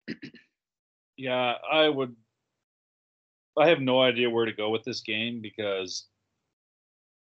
[1.20, 2.16] Yeah, I would.
[3.58, 6.06] I have no idea where to go with this game because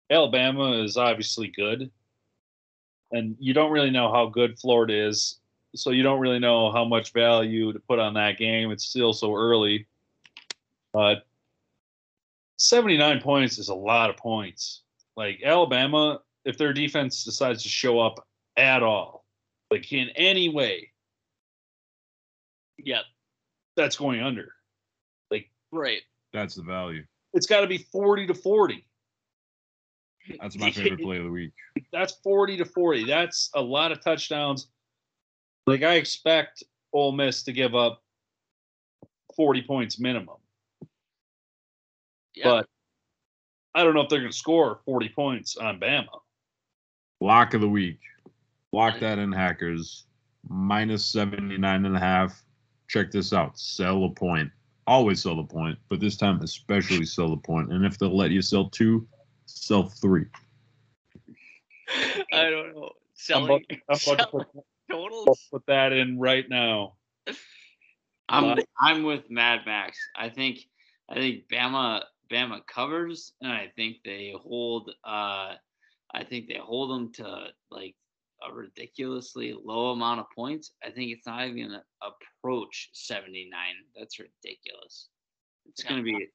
[0.10, 1.92] Alabama is obviously good,
[3.12, 5.41] and you don't really know how good Florida is,
[5.76, 8.72] so you don't really know how much value to put on that game.
[8.72, 9.88] It's still so early,
[10.94, 11.26] but
[12.58, 14.82] 79 points is a lot of points.
[15.16, 18.26] Like Alabama, if their defense decides to show up
[18.58, 19.26] at all,
[19.70, 20.90] like in any way,
[22.84, 23.04] Yep.
[23.76, 24.54] that's going under.
[25.30, 26.02] Like, right.
[26.34, 27.04] That's the value.
[27.34, 28.86] It's got to be 40 to 40.
[30.40, 31.52] That's my favorite play of the week.
[31.92, 33.06] That's 40 to 40.
[33.06, 34.68] That's a lot of touchdowns.
[35.72, 38.04] Like I expect Ole Miss to give up
[39.38, 40.36] 40 points minimum,
[42.36, 42.44] Yeah.
[42.44, 42.70] but
[43.74, 46.20] I don't know if they're going to score 40 points on Bama.
[47.22, 48.00] Lock of the week.
[48.74, 50.08] Lock that in, hackers.
[50.50, 52.44] Minus 79 and a half.
[52.90, 53.58] Check this out.
[53.58, 54.52] Sell a point.
[54.88, 57.72] Always sell the point, but this time especially sell the point.
[57.72, 59.08] And if they'll let you sell two,
[59.46, 60.26] sell three.
[62.34, 62.90] I don't know.
[63.34, 64.46] I'm about, I'm about to selling
[64.92, 65.48] totals.
[65.52, 66.94] put that in right now.
[68.30, 69.98] I'm Uh, I'm with Mad Max.
[70.16, 70.60] I think
[71.10, 74.90] I think Bama Bama covers, and I think they hold.
[75.04, 75.56] Uh,
[76.14, 77.96] I think they hold them to like
[78.48, 80.72] a ridiculously low amount of points.
[80.84, 83.52] I think it's not even gonna approach 79.
[83.98, 85.10] That's ridiculous.
[85.66, 86.30] It's gonna be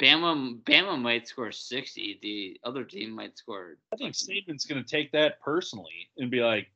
[0.00, 0.60] Bama.
[0.62, 2.18] Bama might score 60.
[2.22, 3.76] The other team might score.
[3.92, 6.68] I think Saban's going to take that personally and be like,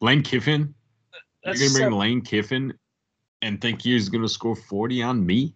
[0.00, 0.74] Lane Kiffin?
[1.42, 2.78] that's You're gonna bring seven- Lane Kiffin
[3.42, 5.54] and think he's gonna score 40 on me?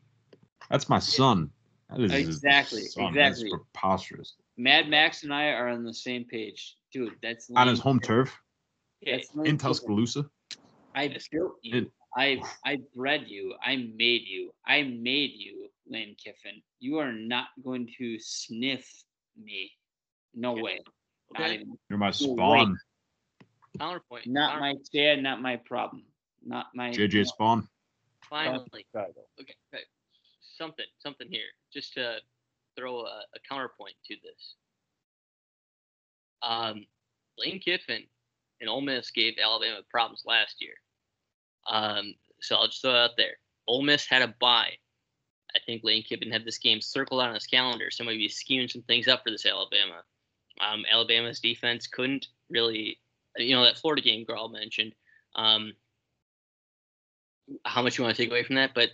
[0.70, 1.51] That's my son.
[1.90, 3.15] That is Exactly, son.
[3.15, 3.51] That's exactly.
[3.51, 4.36] preposterous.
[4.56, 7.16] Mad Max and I are on the same page, dude.
[7.23, 8.39] That's On his Lane home turf
[9.05, 10.28] That's Lane in Tuscaloosa.
[10.94, 11.77] I built you.
[11.77, 13.55] It- I I bred you.
[13.62, 14.52] I made you.
[14.66, 16.62] I made you, Lane Kiffin.
[16.81, 19.05] You are not going to sniff
[19.36, 19.70] me.
[20.35, 20.62] No Okay.
[20.62, 20.81] way.
[21.32, 21.55] Not Okay.
[21.55, 21.78] even.
[21.88, 22.78] You're my You're spawn.
[23.78, 24.26] Counterpoint.
[24.26, 25.22] Not Counter- my dad.
[25.22, 26.05] Not my problem.
[26.44, 26.90] Not my.
[26.90, 27.68] JJ Spawn.
[28.28, 28.86] Finally.
[28.94, 29.84] Okay, okay.
[30.40, 32.18] Something, something here, just to
[32.76, 34.55] throw a, a counterpoint to this.
[36.42, 36.86] Um,
[37.38, 38.02] Lane Kiffin
[38.60, 40.74] and Ole Miss gave Alabama problems last year.
[41.68, 43.38] Um, so I'll just throw it out there.
[43.66, 44.72] Ole Miss had a bye.
[45.55, 47.90] I think Lane Kiffin had this game circled out on his calendar.
[47.90, 50.02] So maybe he's scheming some things up for this Alabama.
[50.60, 52.98] Um, Alabama's defense couldn't really,
[53.36, 54.94] you know, that Florida game Grawl mentioned.
[55.35, 55.72] Um,
[57.64, 58.90] how much you want to take away from that, but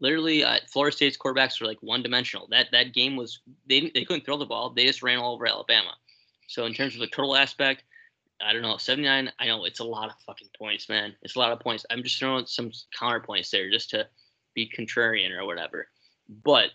[0.00, 2.48] literally, uh, Florida State's quarterbacks were like one dimensional.
[2.50, 4.70] That that game was they they couldn't throw the ball.
[4.70, 5.94] They just ran all over Alabama.
[6.48, 7.84] So in terms of the total aspect,
[8.44, 9.32] I don't know, 79.
[9.38, 11.14] I know it's a lot of fucking points, man.
[11.22, 11.86] It's a lot of points.
[11.90, 14.06] I'm just throwing some counterpoints there just to
[14.54, 15.86] be contrarian or whatever.
[16.44, 16.70] But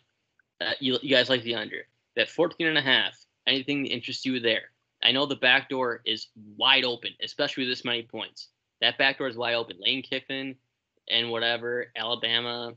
[0.61, 1.85] uh, you, you guys like the under.
[2.15, 3.13] That 14 and a half,
[3.47, 4.71] anything that interests you there.
[5.03, 8.49] I know the back door is wide open, especially with this many points.
[8.81, 9.77] That back door is wide open.
[9.79, 10.55] Lane Kiffin
[11.09, 12.73] and whatever, Alabama.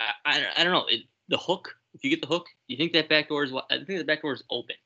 [0.00, 0.86] I, I, I don't know.
[0.88, 3.76] It, the hook, if you get the hook, you think that back door is, I
[3.76, 4.76] think the back door is open.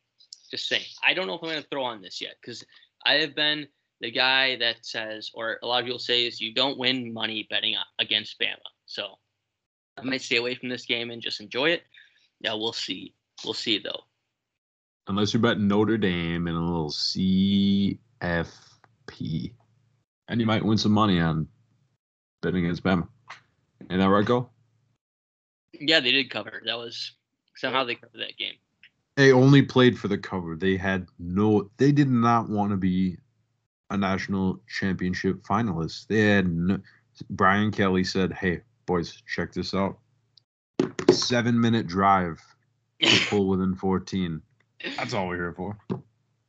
[0.50, 0.84] Just saying.
[1.06, 2.64] I don't know if I'm going to throw on this yet because
[3.06, 3.68] I have been
[4.00, 7.46] the guy that says, or a lot of people say, is you don't win money
[7.48, 8.56] betting against Bama.
[8.86, 9.18] So
[9.96, 11.82] I might stay away from this game and just enjoy it.
[12.40, 13.14] Yeah, we'll see.
[13.44, 14.00] We'll see though.
[15.08, 17.98] Unless you're betting Notre Dame in a little CFP,
[20.28, 21.48] and you might win some money on
[22.42, 23.08] betting against Bama.
[23.90, 24.48] Ain't that right, go?
[25.72, 26.62] Yeah, they did cover.
[26.64, 27.12] That was
[27.56, 28.54] somehow they covered that game.
[29.16, 30.56] They only played for the cover.
[30.56, 31.70] They had no.
[31.76, 33.16] They did not want to be
[33.90, 36.06] a national championship finalist.
[36.06, 36.78] They had no,
[37.30, 39.98] Brian Kelly said, "Hey, boys, check this out.
[41.10, 42.40] Seven minute drive
[43.02, 44.40] to pull within 14.
[44.96, 45.78] That's all we're here for."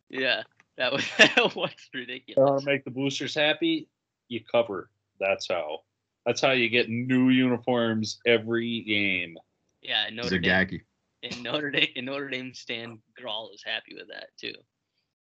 [0.10, 0.44] Yeah,
[0.78, 2.38] that was that was ridiculous.
[2.38, 3.88] You want to make the boosters happy?
[4.28, 4.90] You cover.
[5.20, 5.80] That's how.
[6.26, 9.36] That's how you get new uniforms every game.
[9.82, 10.52] Yeah, Notre Dame.
[10.52, 10.82] Zagacki.
[11.24, 14.54] In Notre Dame, in Notre Dame, Stan Grawl is happy with that too.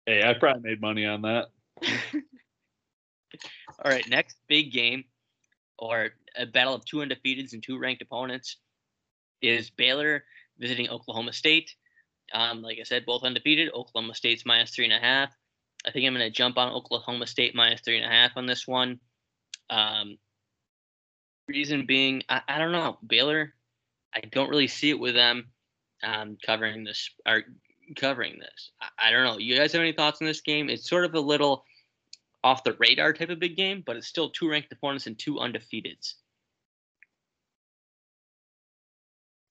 [0.06, 1.48] Hey, I probably made money on that.
[3.84, 5.04] All right, next big game,
[5.78, 8.58] or a battle of two undefeateds and two ranked opponents,
[9.42, 10.24] is Baylor
[10.58, 11.76] visiting Oklahoma State.
[12.34, 13.72] Um, like I said, both undefeated.
[13.74, 15.30] Oklahoma State's minus three and a half.
[15.86, 18.46] I think I'm going to jump on Oklahoma State minus three and a half on
[18.46, 19.00] this one.
[19.70, 20.18] Um,
[21.48, 22.98] reason being, I, I don't know.
[23.06, 23.54] Baylor,
[24.14, 25.48] I don't really see it with them
[26.04, 27.44] um, covering this or
[27.96, 28.72] covering this.
[28.82, 29.38] I, I don't know.
[29.38, 30.70] You guys have any thoughts on this game?
[30.70, 31.64] It's sort of a little
[32.44, 35.36] off the radar type of big game, but it's still two ranked opponents and two
[35.36, 36.14] undefeateds.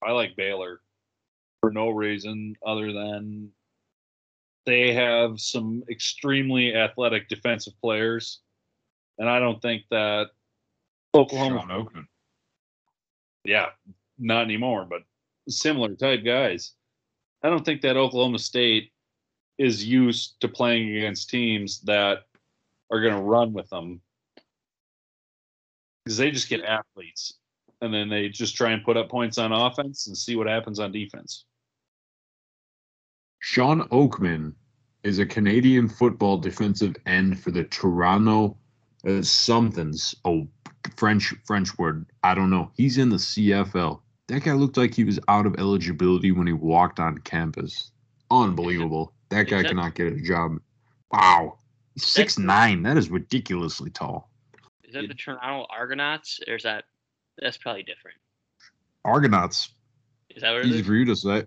[0.02, 0.80] I like Baylor
[1.64, 3.48] for no reason other than
[4.66, 8.40] they have some extremely athletic defensive players,
[9.18, 10.26] and I don't think that
[11.14, 11.60] Oklahoma.
[11.60, 12.06] Shawn Oakman.
[13.44, 13.68] Yeah,
[14.18, 15.04] not anymore, but
[15.48, 16.72] similar type guys.
[17.42, 18.92] I don't think that Oklahoma State
[19.56, 22.24] is used to playing against teams that
[22.90, 24.02] are going to run with them
[26.04, 27.38] because they just get athletes
[27.80, 30.78] and then they just try and put up points on offense and see what happens
[30.78, 31.46] on defense.
[33.46, 34.54] Shawn Oakman
[35.02, 38.56] is a Canadian football defensive end for the Toronto
[39.06, 40.14] uh, somethings.
[40.24, 40.48] Oh,
[40.96, 42.06] French French word.
[42.22, 42.72] I don't know.
[42.74, 44.00] He's in the CFL.
[44.28, 47.90] That guy looked like he was out of eligibility when he walked on campus.
[48.30, 49.12] Unbelievable.
[49.28, 50.58] That guy cannot get a job.
[51.12, 51.58] Wow.
[51.98, 52.82] Six nine.
[52.82, 54.30] That is ridiculously tall.
[54.84, 56.84] Is that the Toronto Argonauts, or is that
[57.36, 58.16] that's probably different?
[59.04, 59.68] Argonauts.
[60.30, 60.86] Is that what it Easy is?
[60.86, 61.44] for you to say.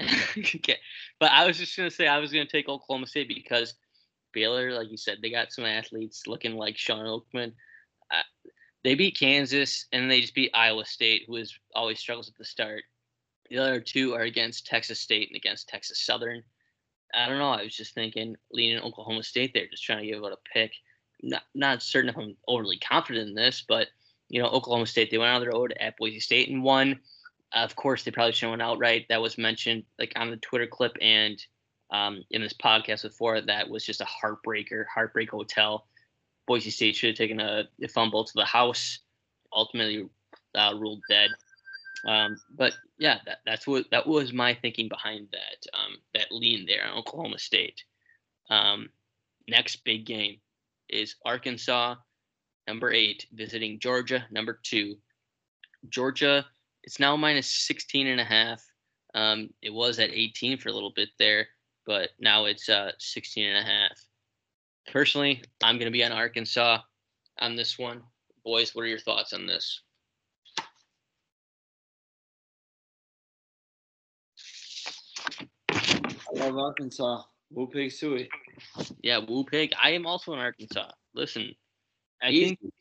[0.38, 0.78] okay,
[1.20, 3.74] but I was just gonna say I was gonna take Oklahoma State because
[4.32, 7.52] Baylor, like you said, they got some athletes looking like Shawn Oakman.
[8.82, 12.44] They beat Kansas and they just beat Iowa State, who is always struggles at the
[12.44, 12.82] start.
[13.50, 16.42] The other two are against Texas State and against Texas Southern.
[17.12, 17.50] I don't know.
[17.50, 20.72] I was just thinking leaning Oklahoma State there, just trying to give it a pick.
[21.22, 23.88] Not not certain if I'm overly confident in this, but
[24.30, 27.00] you know, Oklahoma State they went on the road at Boise State and won.
[27.52, 29.06] Of course, they probably should have outright.
[29.08, 31.36] That was mentioned like on the Twitter clip and
[31.90, 33.40] um, in this podcast before.
[33.40, 35.86] That was just a heartbreaker, heartbreak hotel.
[36.46, 39.00] Boise State should have taken a, a fumble to the house,
[39.52, 40.08] ultimately
[40.54, 41.30] uh, ruled dead.
[42.06, 46.66] Um, but yeah, that, that's what that was my thinking behind that um, that lean
[46.66, 47.82] there on Oklahoma State.
[48.48, 48.90] Um,
[49.48, 50.38] next big game
[50.88, 51.96] is Arkansas,
[52.66, 54.96] number eight, visiting Georgia, number two.
[55.88, 56.46] Georgia,
[56.84, 58.62] it's now minus 16 and a half.
[59.14, 61.48] Um, it was at 18 for a little bit there,
[61.86, 63.92] but now it's uh, 16 and a half.
[64.92, 66.78] Personally, I'm going to be on Arkansas
[67.40, 68.02] on this one.
[68.44, 69.82] Boys, what are your thoughts on this?
[75.70, 77.22] I love Arkansas.
[77.50, 78.28] Woo pig suey.
[79.02, 79.72] Yeah, Woo Pig.
[79.82, 80.90] I am also in Arkansas.
[81.14, 81.52] Listen,
[82.22, 82.72] I Easy, think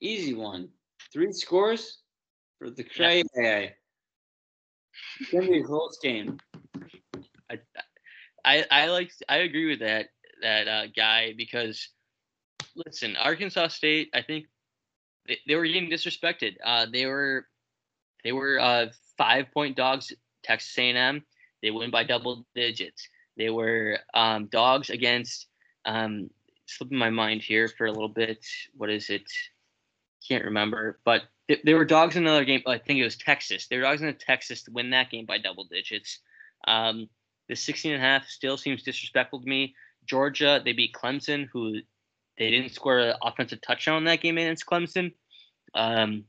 [0.00, 0.68] easy one.
[1.12, 1.98] Three scores
[2.58, 3.22] for the cray.
[5.20, 6.38] It's gonna be a close game.
[7.50, 7.58] I,
[8.44, 10.06] I, I like I agree with that
[10.42, 11.88] that uh, guy because
[12.74, 14.46] listen, Arkansas State, I think
[15.26, 16.56] they, they were getting disrespected.
[16.64, 17.46] Uh, they were
[18.24, 20.12] they were uh, five point dogs.
[20.42, 21.24] Texas A&M,
[21.60, 23.08] they win by double digits.
[23.36, 25.48] They were um, dogs against.
[25.84, 26.30] Um,
[26.66, 28.44] slipping my mind here for a little bit.
[28.76, 29.24] What is it?
[30.26, 32.62] Can't remember, but they, they were dogs in another game.
[32.66, 33.68] I think it was Texas.
[33.68, 36.18] There were dogs in Texas to win that game by double digits.
[36.66, 37.08] Um,
[37.48, 39.74] the 16 and a half still seems disrespectful to me.
[40.04, 41.80] Georgia, they beat Clemson, who
[42.38, 45.12] they didn't score an offensive touchdown in that game against Clemson.
[45.74, 46.24] Um,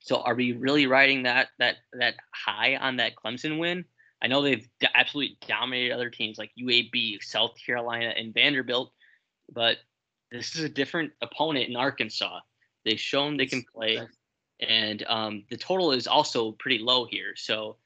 [0.00, 3.84] so are we really riding that that that high on that Clemson win?
[4.22, 8.92] I know they've absolutely dominated other teams like UAB, South Carolina, and Vanderbilt,
[9.52, 9.78] but
[10.30, 12.40] this is a different opponent in Arkansas.
[12.84, 14.00] They've shown they can play,
[14.60, 17.34] and um, the total is also pretty low here.
[17.36, 17.76] So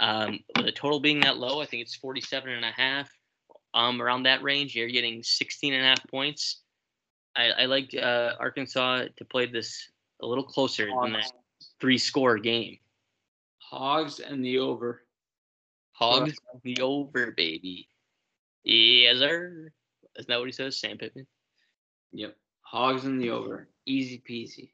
[0.00, 3.08] um, with the total being that low, I think it's 47 and a half,
[3.74, 4.74] um, around that range.
[4.74, 6.62] You're getting 16 and a half points.
[7.36, 9.90] I, I like uh, Arkansas to play this
[10.20, 11.30] a little closer than that
[11.80, 12.78] three score game.
[13.58, 15.04] Hogs and the over.
[15.92, 17.88] Hogs and the over, baby.
[18.64, 19.70] Yes, sir.
[20.16, 21.26] Isn't that what he says, Sam Pittman?
[22.12, 22.36] Yep.
[22.62, 23.68] Hogs and the over.
[23.88, 24.70] Easy peasy.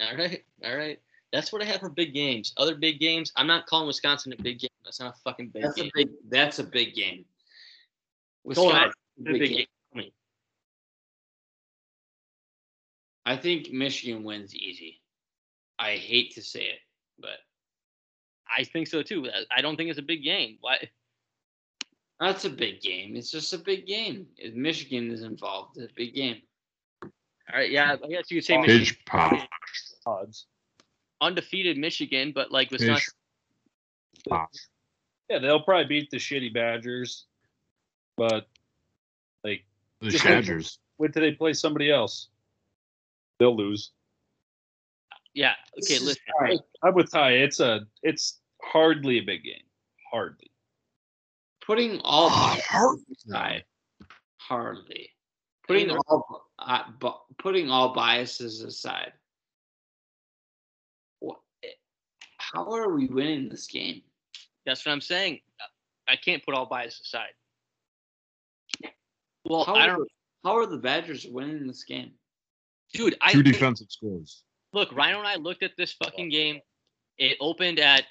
[0.00, 1.00] All right, all right.
[1.32, 2.54] That's what I have for big games.
[2.56, 4.70] Other big games, I'm not calling Wisconsin a big game.
[4.84, 5.86] That's not a fucking big That's game.
[5.94, 6.08] a big.
[6.30, 7.24] That's a big game.
[8.44, 8.92] Wisconsin,
[9.22, 9.66] big big game.
[9.96, 10.10] game.
[13.26, 15.00] I think Michigan wins easy.
[15.78, 16.78] I hate to say it,
[17.18, 17.38] but
[18.56, 19.28] I think so too.
[19.28, 20.58] I- I don't think it's a big game.
[20.60, 20.88] Why?
[22.20, 23.14] that's a big game.
[23.16, 24.26] It's just a big game.
[24.36, 26.42] If Michigan is involved, it's a big game.
[27.52, 29.48] All right, yeah, I guess you could say Michigan, Pitch pop.
[30.06, 30.46] Odds.
[31.20, 33.14] undefeated Michigan, but like Pitch Wisconsin.
[34.28, 34.50] pop.
[35.30, 37.26] Yeah, they'll probably beat the shitty Badgers,
[38.16, 38.48] but
[39.44, 39.64] like,
[40.00, 40.78] The Just Badgers.
[40.98, 42.28] wait till they play somebody else.
[43.38, 43.92] They'll lose.
[45.34, 45.54] Yeah.
[45.82, 45.94] Okay.
[45.94, 46.22] is Listen.
[46.38, 46.58] hard.
[46.82, 47.32] I'm with Ty.
[47.32, 47.86] It's a.
[48.02, 49.62] It's hardly a big game.
[50.10, 50.50] Hardly.
[51.64, 53.64] Putting all biases Hard- aside,
[54.38, 55.10] hardly.
[55.68, 59.12] Putting all uh, bu- putting all biases aside,
[61.20, 61.38] what,
[62.38, 64.02] how are we winning this game?
[64.64, 65.40] That's what I'm saying.
[66.08, 67.34] I can't put all bias aside.
[69.44, 70.06] Well, How I are, don't, the,
[70.48, 72.12] how are the Badgers winning this game?
[72.94, 73.16] dude.
[73.20, 74.42] I Two defensive scores.
[74.72, 74.90] look.
[74.94, 76.60] Rhino and I looked at this fucking game.
[77.18, 78.04] It opened at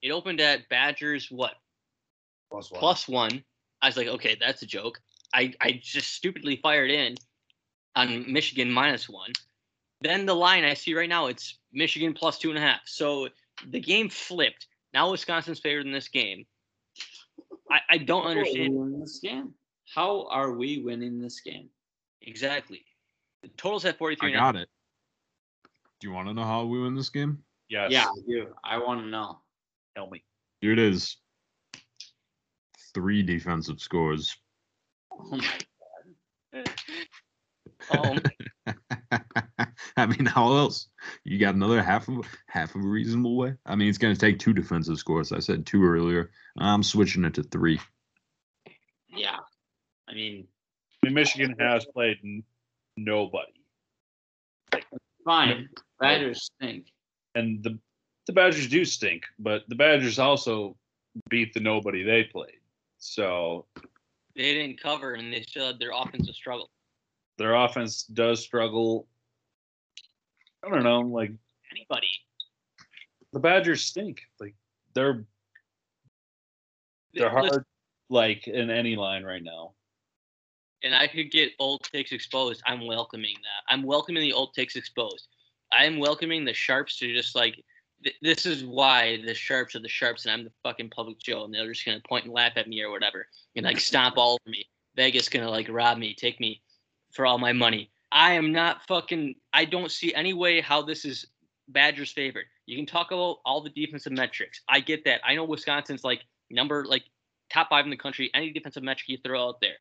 [0.00, 1.52] it opened at Badgers what
[2.50, 2.78] Plus one.
[2.80, 3.44] plus one.
[3.82, 4.98] I was like, okay, that's a joke.
[5.34, 7.16] I, I just stupidly fired in
[7.96, 9.32] on Michigan minus one.
[10.00, 12.80] Then the line I see right now, it's Michigan plus two and a half.
[12.86, 13.28] So
[13.68, 14.66] the game flipped.
[14.92, 16.44] Now Wisconsin's favored in this game.
[17.70, 19.54] I, I don't How understand winning this game?
[19.94, 21.68] How are we winning this game?
[22.24, 22.84] exactly.
[23.42, 24.68] The total's at 43 I and got it.
[26.00, 27.38] Do you want to know how we win this game?
[27.68, 27.90] Yes.
[27.90, 28.46] Yeah, I do.
[28.64, 29.40] I want to know.
[29.96, 30.22] Tell me.
[30.60, 31.16] Here it is.
[32.94, 34.36] Three defensive scores.
[35.12, 35.38] Oh my
[36.54, 36.70] god.
[37.90, 38.16] Oh,
[39.96, 40.88] I mean, how else?
[41.24, 43.54] You got another half of half of a reasonable way.
[43.66, 45.32] I mean, it's going to take two defensive scores.
[45.32, 46.30] I said two earlier.
[46.58, 47.80] I'm switching it to three.
[49.08, 49.36] yeah.
[50.08, 50.46] I mean,
[51.02, 52.42] I mean, Michigan has played n-
[52.96, 53.52] nobody,
[55.24, 55.68] fine.
[56.00, 56.86] Badgers stink.
[57.34, 57.78] and the
[58.26, 60.76] the Badgers do stink, but the Badgers also
[61.30, 62.60] beat the nobody they played.
[62.98, 63.66] So
[64.36, 66.70] they didn't cover and they still had their offensive struggle.
[67.38, 69.06] their offense does struggle.
[70.64, 71.32] I don't know, like
[71.70, 72.10] Anybody.
[73.32, 74.22] the Badgers stink.
[74.38, 74.54] Like
[74.94, 75.24] they're
[77.14, 77.64] they're hard
[78.08, 79.72] like in any line right now.
[80.82, 83.72] and I could get old takes exposed, I'm welcoming that.
[83.72, 85.28] I'm welcoming the old takes exposed.
[85.72, 87.56] I am welcoming the sharps to just like
[88.02, 91.44] th- this is why the sharps are the sharps, and I'm the fucking public Joe,
[91.44, 93.26] and they're just gonna point and laugh at me or whatever,
[93.56, 94.66] and like stomp all over me.
[94.96, 96.62] Vegas gonna like rob me, take me
[97.12, 97.90] for all my money.
[98.10, 99.36] I am not fucking.
[99.52, 101.26] I don't see any way how this is
[101.68, 102.44] Badgers favored.
[102.66, 104.60] You can talk about all the defensive metrics.
[104.68, 105.20] I get that.
[105.24, 107.04] I know Wisconsin's like number like
[107.50, 108.30] top five in the country.
[108.34, 109.76] Any defensive metric you throw out there,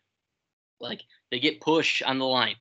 [0.79, 2.55] like they get push on the line.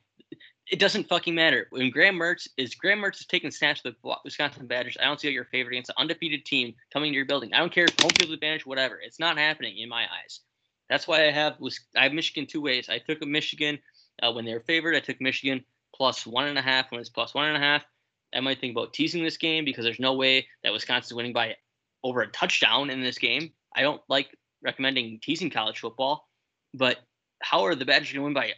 [0.71, 1.67] It doesn't fucking matter.
[1.71, 5.19] When Graham Mertz is Graham Mertz is taking snaps with the Wisconsin Badgers, I don't
[5.19, 7.53] see how you're favored against an undefeated team coming to your building.
[7.53, 9.01] I don't care home field advantage, whatever.
[9.01, 10.41] It's not happening in my eyes.
[10.89, 11.57] That's why I have
[11.97, 12.89] I have Michigan two ways.
[12.89, 13.81] I took a Michigan
[14.23, 14.95] uh, when they were favored.
[14.95, 15.65] I took Michigan
[15.95, 17.85] plus one and a half when it's plus one and a half.
[18.33, 21.57] I might think about teasing this game because there's no way that Wisconsin's winning by
[22.05, 23.53] over a touchdown in this game.
[23.75, 26.29] I don't like recommending teasing college football,
[26.75, 26.99] but
[27.43, 28.53] how are the Badgers going to win by?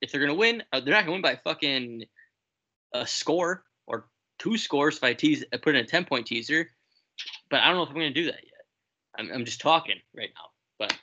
[0.00, 2.04] If they're to win, uh, they're not to win by fucking
[2.92, 4.08] a score or
[4.38, 6.70] two scores if I tease, I put in a ten point teaser.
[7.50, 8.52] But I don't know if I'm to do that yet.
[9.18, 10.96] I'm, I'm just talking right now, but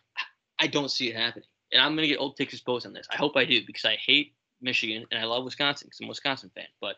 [0.59, 1.47] I don't see it happening.
[1.71, 3.07] And I'm to get old Texas post on this.
[3.11, 6.09] I hope I do because I hate Michigan and I love Wisconsin because I'm a
[6.09, 6.67] Wisconsin fan.
[6.79, 6.97] But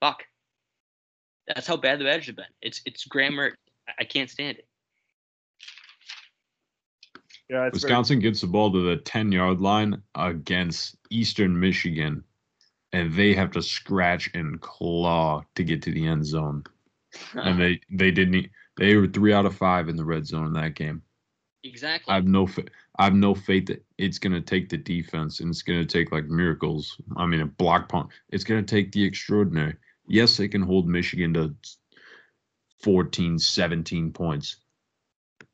[0.00, 0.22] fuck,
[1.48, 2.44] that's how bad the Badgers have been.
[2.60, 3.58] It's it's grammar.
[3.98, 4.66] I can't stand it.
[7.48, 12.24] Yeah, it's very- Wisconsin gets the ball to the 10 yard line against Eastern Michigan,
[12.92, 16.64] and they have to scratch and claw to get to the end zone.
[17.34, 18.46] And they they didn't.
[18.78, 21.02] They were three out of five in the red zone in that game.
[21.64, 22.10] exactly.
[22.10, 22.48] I have no
[22.98, 26.24] I have no faith that it's gonna take the defense and it's gonna take like
[26.26, 26.96] miracles.
[27.16, 28.08] I mean, a block punt.
[28.30, 29.74] It's gonna take the extraordinary.
[30.06, 31.54] Yes, they can hold Michigan to
[32.82, 34.56] 14, 17 points.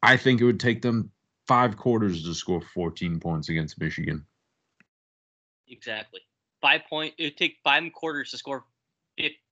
[0.03, 1.11] I think it would take them
[1.49, 4.25] five quarters to score 14 points against Michigan.
[5.67, 6.21] Exactly.
[6.61, 7.15] Five point.
[7.19, 8.65] It would take five quarters to score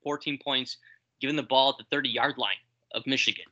[0.02, 0.77] 14 points,
[1.20, 2.56] given the ball at the 30 yard line
[2.94, 3.47] of Michigan.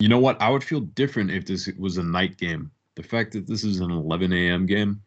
[0.00, 0.40] You know what?
[0.42, 2.70] I would feel different if this was a night game.
[2.96, 4.66] The fact that this is an 11 a.m.
[4.66, 5.00] game,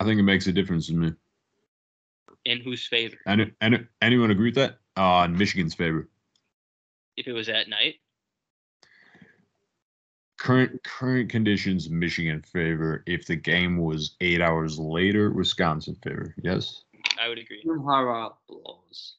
[0.00, 1.12] I think it makes a difference to me.
[2.44, 3.16] In whose favor?
[3.26, 4.78] Any, any, anyone agree with that?
[4.96, 6.08] Uh, in Michigan's favor.
[7.16, 7.96] If it was at night,
[10.42, 13.04] Current current conditions, Michigan favor.
[13.06, 16.34] If the game was eight hours later, Wisconsin favor.
[16.42, 16.82] Yes.
[17.20, 17.62] I would agree.
[17.62, 19.18] Jim Harbaugh blows.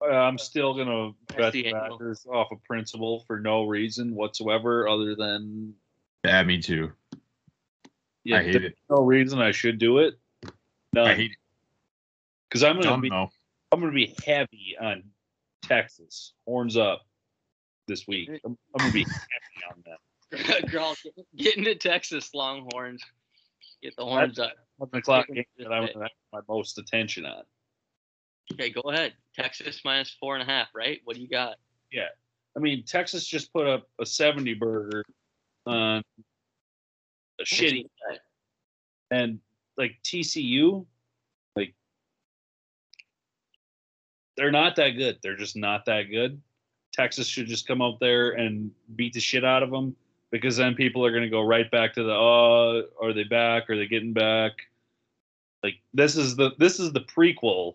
[0.00, 1.98] Uh, I'm still gonna That's bet the the angle.
[1.98, 5.74] Badgers off of principle for no reason whatsoever, other than
[6.24, 6.92] Yeah, me too.
[8.24, 8.78] yeah, I hate there's it.
[8.88, 10.14] no reason I should do it.
[10.94, 11.36] No, I hate it.
[12.48, 13.30] because I'm gonna Dumb, be though.
[13.70, 15.02] I'm gonna be heavy on
[15.60, 17.02] Texas horns up
[17.86, 18.30] this week.
[18.46, 19.98] I'm, I'm gonna be heavy on that.
[20.70, 23.02] Girl, get- get into Texas Longhorns.
[23.82, 24.52] Get the horns up.
[24.80, 27.42] Eleven o'clock game that I'm gonna have my most attention on.
[28.52, 29.14] Okay, go ahead.
[29.34, 31.00] Texas minus four and a half, right?
[31.04, 31.56] What do you got?
[31.92, 32.08] Yeah.
[32.56, 35.04] I mean, Texas just put up a 70 burger
[35.66, 36.02] on
[37.40, 37.86] a shitty
[39.10, 39.40] and
[39.76, 40.86] like TCU,
[41.56, 41.74] like
[44.36, 45.18] they're not that good.
[45.22, 46.40] They're just not that good.
[46.92, 49.96] Texas should just come out there and beat the shit out of them
[50.34, 53.70] because then people are going to go right back to the oh, are they back?
[53.70, 54.50] Are they getting back?
[55.62, 57.74] Like this is the this is the prequel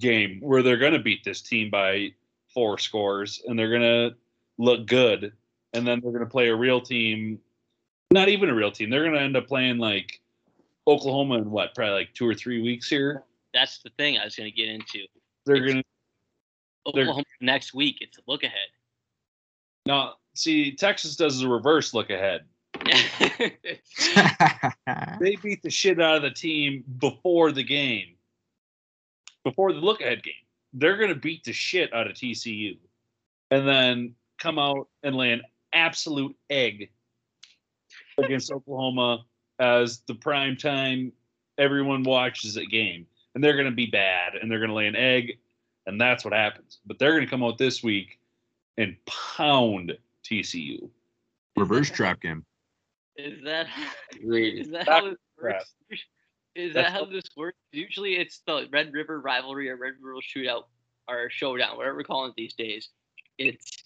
[0.00, 2.12] game where they're going to beat this team by
[2.54, 4.16] four scores and they're going to
[4.58, 5.32] look good
[5.72, 7.38] and then they're going to play a real team
[8.12, 10.20] not even a real team they're going to end up playing like
[10.86, 13.22] oklahoma in what probably like two or three weeks here
[13.52, 15.00] That's the thing I was going to get into.
[15.44, 17.98] they're going to They're- Oklahoma next week.
[18.00, 18.68] It's a look ahead.
[19.84, 22.44] now see texas does a reverse look ahead.
[25.20, 28.14] They beat the shit out of the team before the game.
[29.44, 30.32] Before the look ahead game.
[30.72, 32.78] They're going to beat the shit out of tcu
[33.50, 35.42] and then come out and lay an
[35.72, 36.90] absolute egg
[38.18, 39.24] against oklahoma
[39.58, 41.12] as the prime time
[41.58, 43.06] everyone watches it game.
[43.34, 45.38] And they're going to be bad and they're going to lay an egg
[45.86, 46.78] and that's what happens.
[46.86, 48.18] But they're going to come out this week
[48.78, 50.90] and pound tcu
[51.56, 52.44] Reverse trap game.
[53.16, 53.66] Is that
[54.70, 55.74] that how this works?
[56.54, 57.58] Is That's that how this works?
[57.72, 60.64] Usually it's the Red River rivalry or Red River shootout
[61.08, 62.88] or showdown, whatever we're calling it these days.
[63.38, 63.84] It's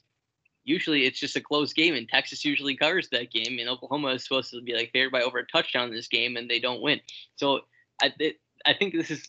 [0.65, 4.25] usually it's just a close game and Texas usually covers that game and Oklahoma is
[4.25, 6.81] supposed to be like favored by over a touchdown in this game and they don't
[6.81, 7.01] win.
[7.37, 7.61] So
[8.01, 9.29] I it, I think this is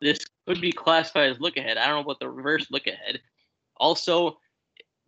[0.00, 1.76] this could be classified as look ahead.
[1.76, 3.20] I don't know about the reverse look ahead.
[3.76, 4.38] Also,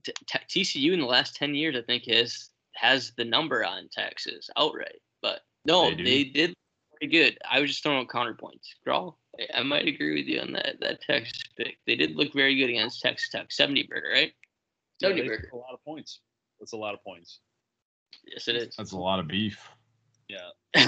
[0.04, 3.88] t- t- TCU in the last ten years, I think has has the number on
[3.92, 5.00] Texas outright.
[5.22, 6.54] But no, They they, did
[6.92, 7.38] pretty good.
[7.50, 8.68] I was just throwing out counterpoints.
[8.86, 11.78] Grawl, I- I might agree with you on that that Texas pick.
[11.86, 13.50] They did look very good against Texas Tech.
[13.52, 14.32] Seventy burger, right?
[15.00, 15.50] Seventy they burger.
[15.52, 16.20] a lot of points
[16.60, 17.40] that's a lot of points
[18.24, 18.76] Yes, it is.
[18.76, 19.58] That's a lot of beef.
[20.28, 20.50] Yeah.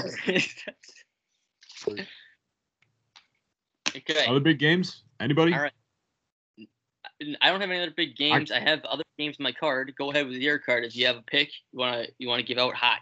[3.97, 4.27] okay.
[4.27, 5.03] Other big games?
[5.21, 5.55] Anybody?
[5.55, 5.73] All right.
[7.41, 8.51] I don't have any other big games.
[8.51, 9.93] I, have other games in my card.
[9.97, 11.51] Go ahead with your card if you have a pick.
[11.73, 13.01] You wanna you wanna give out hot.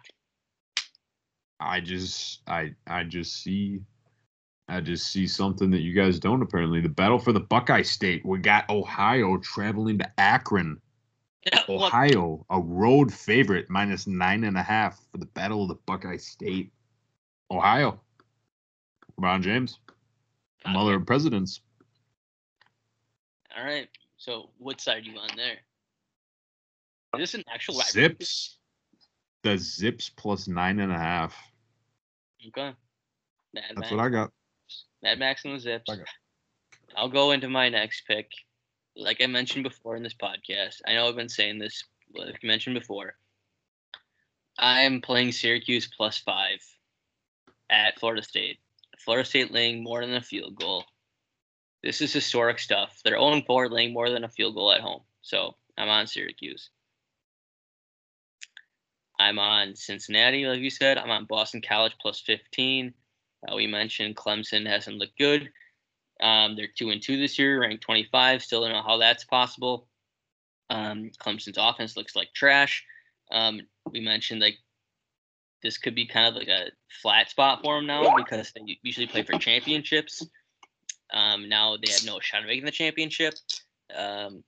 [1.59, 3.81] I just I I just see
[4.69, 6.81] I just see something that you guys don't apparently.
[6.81, 8.25] The battle for the Buckeye State.
[8.25, 10.81] We got Ohio traveling to Akron.
[11.69, 16.19] Ohio, a road favorite, minus nine and a half for the battle of the Buckeye
[16.19, 16.71] State.
[17.51, 18.01] Ohio.
[19.19, 19.79] LeBron James.
[20.67, 21.61] Mother of presidents.
[23.57, 23.89] All right.
[24.19, 25.59] So what side are you on there?
[27.15, 27.75] This is this an actual?
[27.75, 28.59] Zips.
[29.43, 31.37] The Zips plus nine and a half.
[32.49, 32.75] Okay.
[33.53, 33.91] Mad That's Max.
[33.91, 34.31] what I got.
[35.03, 35.91] Mad Max and the Zips.
[35.91, 35.97] I
[36.97, 38.31] I'll go into my next pick.
[38.97, 41.85] Like I mentioned before in this podcast, I know I've been saying this,
[42.15, 43.15] like I mentioned before.
[44.59, 46.59] I'm playing Syracuse plus five
[47.71, 48.59] at Florida State.
[48.99, 50.85] Florida State laying more than a field goal.
[51.83, 53.01] This is historic stuff.
[53.05, 55.01] They're 0 4 laying more than a field goal at home.
[55.23, 56.71] So I'm on Syracuse.
[59.21, 60.97] I'm on Cincinnati, like you said.
[60.97, 62.95] I'm on Boston College plus 15.
[63.47, 65.51] Uh, we mentioned Clemson hasn't looked good.
[66.23, 68.43] Um, they're two and two this year, ranked 25.
[68.43, 69.87] Still don't know how that's possible.
[70.71, 72.83] Um, Clemson's offense looks like trash.
[73.31, 73.61] Um,
[73.93, 74.57] we mentioned like
[75.63, 76.71] this could be kind of like a
[77.03, 80.27] flat spot for them now because they usually play for championships.
[81.13, 83.35] Um, now they have no shot of making the championship.
[83.95, 84.45] Um,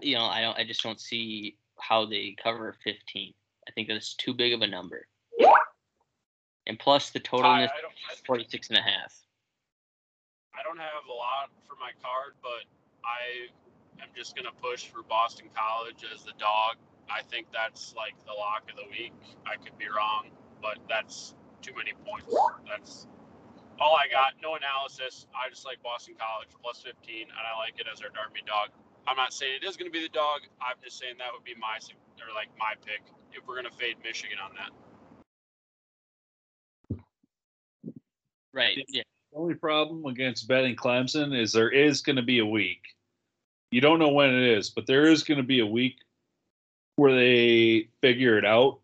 [0.00, 0.58] you know, I don't.
[0.58, 3.34] I just don't see how they cover 15.
[3.68, 5.06] I think that's too big of a number.
[6.66, 7.70] And plus the total I, this
[8.10, 9.14] I is 46 and a half.
[10.54, 12.66] I don't have a lot for my card, but
[13.04, 13.46] I
[14.02, 16.76] am just gonna push for Boston College as the dog.
[17.08, 19.14] I think that's like the lock of the week.
[19.46, 20.30] I could be wrong,
[20.60, 22.34] but that's too many points.
[22.66, 23.06] That's
[23.78, 24.34] all I got.
[24.42, 25.26] No analysis.
[25.30, 28.74] I just like Boston College plus 15, and I like it as our Derby dog.
[29.08, 30.40] I'm not saying it is going to be the dog.
[30.60, 31.78] I'm just saying that would be my
[32.20, 33.02] or like my pick
[33.32, 34.70] if we're going to fade Michigan on that.
[38.52, 38.78] Right.
[38.88, 39.02] Yeah.
[39.32, 42.80] The only problem against betting Clemson is there is going to be a week.
[43.70, 45.96] You don't know when it is, but there is going to be a week
[46.96, 48.78] where they figure it out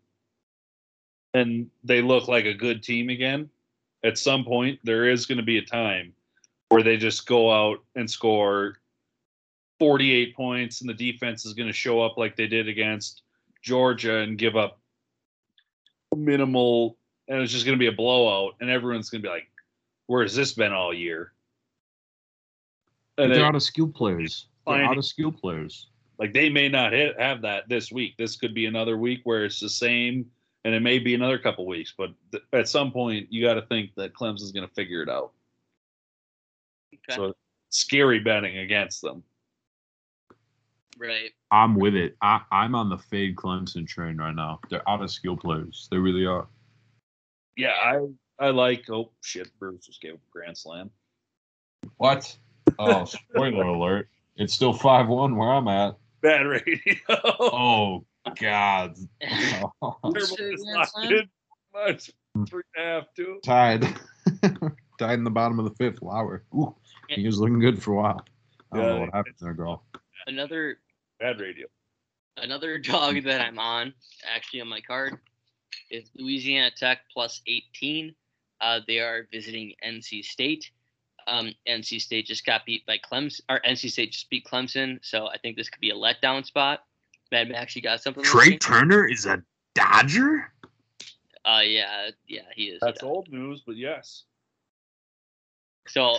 [1.33, 3.49] and they look like a good team again.
[4.03, 6.13] At some point, there is going to be a time
[6.69, 8.77] where they just go out and score
[9.83, 13.23] 48 points, and the defense is going to show up like they did against
[13.61, 14.79] Georgia and give up
[16.15, 16.97] minimal,
[17.27, 19.49] and it's just going to be a blowout, and everyone's going to be like,
[20.07, 21.33] where has this been all year?
[23.17, 24.47] And They're then, out of skill players.
[24.65, 25.89] They're Finding- out of skill players.
[26.17, 28.15] like they may not hit, have that this week.
[28.17, 30.25] This could be another week where it's the same,
[30.63, 31.93] and it may be another couple weeks.
[31.97, 35.09] But th- at some point, you got to think that Clemson's going to figure it
[35.09, 35.33] out.
[36.93, 37.17] Okay.
[37.17, 37.33] So
[37.67, 39.23] scary betting against them.
[40.97, 41.31] Right.
[41.51, 42.15] I'm with it.
[42.21, 44.59] I, I'm on the fade Clemson train right now.
[44.69, 45.87] They're out of skill players.
[45.91, 46.47] They really are.
[47.55, 48.07] Yeah, I
[48.39, 48.89] I like.
[48.89, 50.89] Oh shit, Bruce just gave a grand slam.
[51.97, 52.35] What?
[52.79, 54.09] Oh, spoiler alert.
[54.35, 55.95] It's still 5 1 where I'm at.
[56.21, 56.95] Bad radio.
[57.09, 58.05] Oh,
[58.39, 58.95] God.
[59.21, 61.11] Terrible Say grand slide slam?
[61.11, 61.29] in.
[61.73, 62.09] Mine's
[62.47, 63.39] three and a half too.
[63.43, 63.81] Tied.
[64.99, 66.01] Tied in the bottom of the fifth.
[66.01, 66.43] Lauer.
[66.55, 66.73] Ooh,
[67.09, 68.25] he was looking good for a while.
[68.71, 69.83] I don't know what happened there, girl.
[70.27, 70.77] Another
[71.19, 71.67] Bad radio.
[72.37, 73.93] another dog that I'm on,
[74.33, 75.17] actually on my card,
[75.89, 78.13] is Louisiana Tech plus 18.
[78.61, 80.71] Uh, they are visiting NC State.
[81.27, 85.27] Um, NC State just got beat by Clemson, or NC State just beat Clemson, so
[85.27, 86.83] I think this could be a letdown spot.
[87.31, 88.23] Mad Max, you got something?
[88.23, 88.57] Trey me?
[88.57, 89.41] Turner is a
[89.73, 90.51] Dodger?
[91.45, 92.79] Uh, yeah, yeah, he is.
[92.81, 94.23] That's old news, but yes.
[95.87, 96.15] So,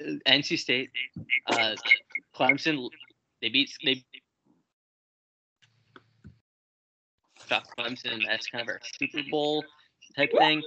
[0.00, 0.90] uh, NC State,
[1.46, 1.74] uh,
[2.34, 2.88] Clemson,
[3.40, 4.04] they beat they
[7.48, 8.22] got Clemson.
[8.26, 9.64] That's kind of our Super Bowl
[10.16, 10.62] type thing.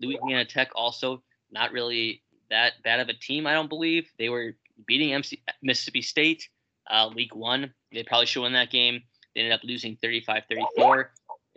[0.00, 4.08] Louisiana Tech also not really that bad of a team, I don't believe.
[4.18, 4.54] They were
[4.86, 6.48] beating MC, Mississippi State,
[6.90, 7.72] uh, League One.
[7.92, 9.02] They probably should win that game.
[9.34, 11.06] They ended up losing 35-34,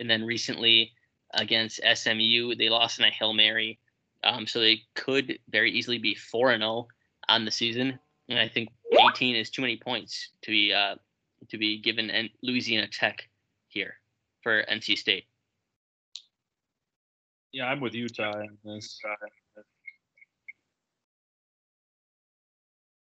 [0.00, 0.92] and then recently
[1.34, 3.78] against SMU, they lost in a hail mary.
[4.22, 6.88] Um, so they could very easily be four and zero
[7.28, 7.98] on the season,
[8.28, 8.68] and I think
[9.08, 10.96] 18 is too many points to be uh,
[11.48, 13.26] to be given Louisiana Tech
[13.68, 13.99] here
[14.42, 15.24] for NC State.
[17.52, 19.00] Yeah, I'm with Utah on this.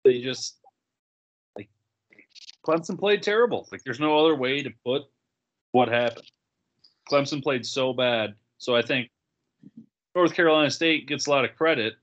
[0.03, 0.57] They just
[1.55, 1.69] like
[2.65, 3.67] Clemson played terrible.
[3.71, 5.03] Like there's no other way to put
[5.71, 6.29] what happened.
[7.09, 8.35] Clemson played so bad.
[8.57, 9.09] So I think
[10.15, 11.95] North Carolina State gets a lot of credit,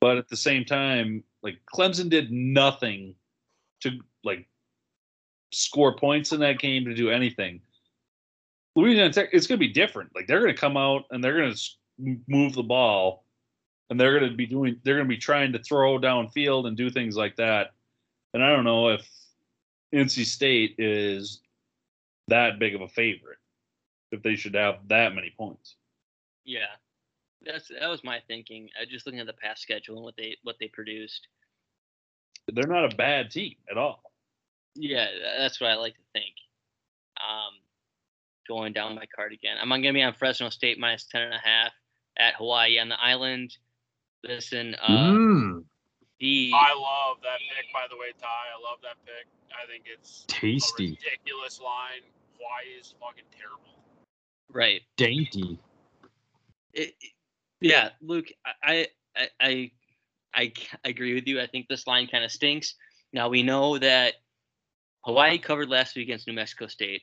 [0.00, 3.14] but at the same time, like Clemson did nothing
[3.80, 3.90] to
[4.24, 4.46] like
[5.52, 7.60] score points in that game to do anything.
[8.74, 10.10] Louisiana Tech, it's going to be different.
[10.14, 13.24] Like they're going to come out and they're going to move the ball,
[13.90, 14.80] and they're going to be doing.
[14.82, 17.72] They're going to be trying to throw downfield and do things like that.
[18.34, 19.06] And I don't know if
[19.94, 21.40] NC State is
[22.28, 23.38] that big of a favorite.
[24.10, 25.76] If they should have that many points.
[26.44, 26.66] Yeah.
[27.44, 28.68] That's that was my thinking.
[28.80, 31.28] I just looking at the past schedule and what they what they produced.
[32.48, 34.02] They're not a bad team at all.
[34.74, 35.06] Yeah,
[35.38, 36.34] that's what I like to think.
[37.16, 37.54] Um,
[38.48, 39.56] going down my card again.
[39.60, 41.72] I'm going to be on Fresno State minus ten and a half
[42.18, 43.56] at Hawaii on the island.
[44.24, 45.64] Listen, uh, Mm,
[46.20, 48.26] the I love that pick, by the way, Ty.
[48.28, 49.26] I love that pick.
[49.50, 52.02] I think it's a tasty, ridiculous line.
[52.36, 53.82] Hawaii is fucking terrible.
[54.50, 54.80] right.
[54.96, 55.58] dainty.
[56.72, 57.12] It, it-
[57.60, 58.26] yeah, Luke,
[58.64, 59.70] I, I, I,
[60.34, 60.52] I
[60.84, 61.40] agree with you.
[61.40, 62.74] I think this line kind of stinks.
[63.12, 64.14] Now we know that
[65.04, 67.02] Hawaii covered last week against New Mexico State.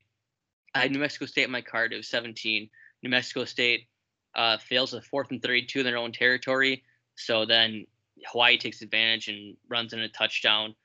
[0.73, 1.93] I had New Mexico State in my card.
[1.93, 2.69] It was 17.
[3.03, 3.87] New Mexico State
[4.35, 6.83] uh, fails a fourth and 32 in their own territory.
[7.15, 7.85] So then
[8.27, 10.75] Hawaii takes advantage and runs in a touchdown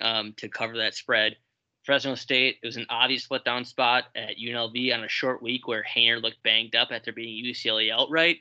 [0.00, 1.36] um, to cover that spread.
[1.84, 5.82] Fresno State, it was an obvious letdown spot at UNLV on a short week where
[5.82, 8.38] Haener looked banged up after beating UCLA outright.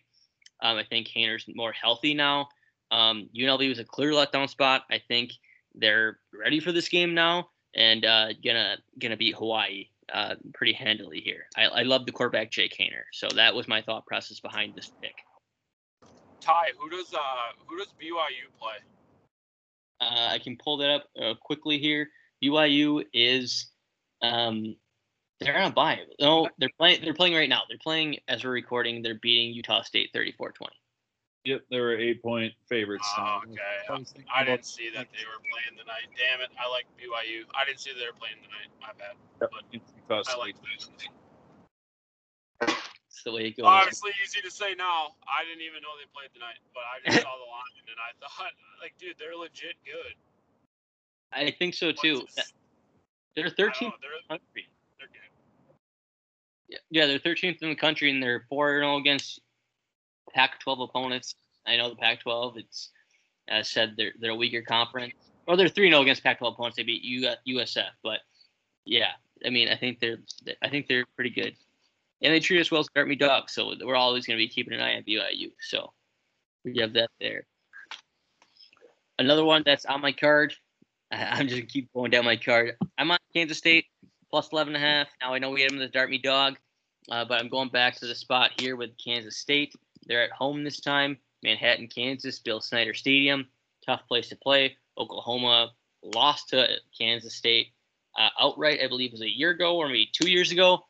[0.61, 2.49] Um, I think Haener's more healthy now.
[2.91, 4.83] Um, UNLV was a clear letdown spot.
[4.91, 5.31] I think
[5.75, 11.21] they're ready for this game now and uh, gonna gonna beat Hawaii uh, pretty handily
[11.21, 11.45] here.
[11.55, 14.91] I, I love the quarterback Jake Haener, so that was my thought process behind this
[15.01, 15.15] pick.
[16.39, 17.17] Ty, who does uh
[17.65, 18.75] who does BYU play?
[19.99, 22.09] Uh, I can pull that up uh, quickly here.
[22.43, 23.67] BYU is
[24.21, 24.75] um,
[25.39, 25.99] they're on a bye.
[26.19, 27.01] No, they're playing.
[27.03, 27.61] They're playing right now.
[27.67, 29.01] They're playing as we're recording.
[29.01, 30.51] They're beating Utah State 34-20.
[31.47, 33.07] Yep, they were eight point favorites.
[33.17, 34.19] Oh, um, okay.
[34.27, 36.11] I didn't see that they were playing tonight.
[36.19, 36.51] Damn it!
[36.59, 37.47] I like BYU.
[37.55, 38.67] I didn't see they were playing tonight.
[38.83, 39.15] My bad.
[39.71, 40.59] Because I like
[42.67, 43.63] It's the way it goes.
[43.63, 45.15] Obviously, easy to say now.
[45.23, 48.11] I didn't even know they played tonight, but I just saw the line and I
[48.19, 48.51] thought,
[48.83, 50.19] like, dude, they're legit good.
[51.31, 52.27] I think so too.
[52.27, 52.51] What's
[53.39, 54.67] They're 13th in they're, the country.
[54.99, 55.31] they're good.
[56.67, 59.39] Yeah, yeah, they're 13th in the country, and they're 4 0 against
[60.33, 61.35] Pac-12 opponents.
[61.65, 62.57] I know the Pac-12.
[62.57, 62.91] It's
[63.63, 65.13] said they're they're a weaker conference.
[65.47, 66.77] Or they're 3 0 against Pac-12 opponents.
[66.77, 67.03] They beat
[67.47, 68.19] USF, but
[68.85, 69.11] yeah,
[69.45, 70.19] I mean, I think they're
[70.61, 71.55] I think they're pretty good,
[72.21, 73.49] and they treat us well as Me Dog.
[73.49, 75.51] So we're always going to be keeping an eye on BYU.
[75.59, 75.93] So
[76.63, 77.45] we have that there.
[79.19, 80.53] Another one that's on my card.
[81.11, 82.75] I'm just keep going down my card.
[82.97, 83.85] I'm on Kansas State
[84.29, 85.07] plus 11 and a half.
[85.21, 86.57] Now I know we had them as Dart Me Dog,
[87.09, 89.73] uh, but I'm going back to the spot here with Kansas State.
[90.07, 93.47] They're at home this time, Manhattan, Kansas, Bill Snyder Stadium.
[93.85, 94.77] Tough place to play.
[94.97, 95.71] Oklahoma
[96.03, 97.67] lost to Kansas State
[98.17, 100.85] uh, outright, I believe, it was a year ago or maybe two years ago.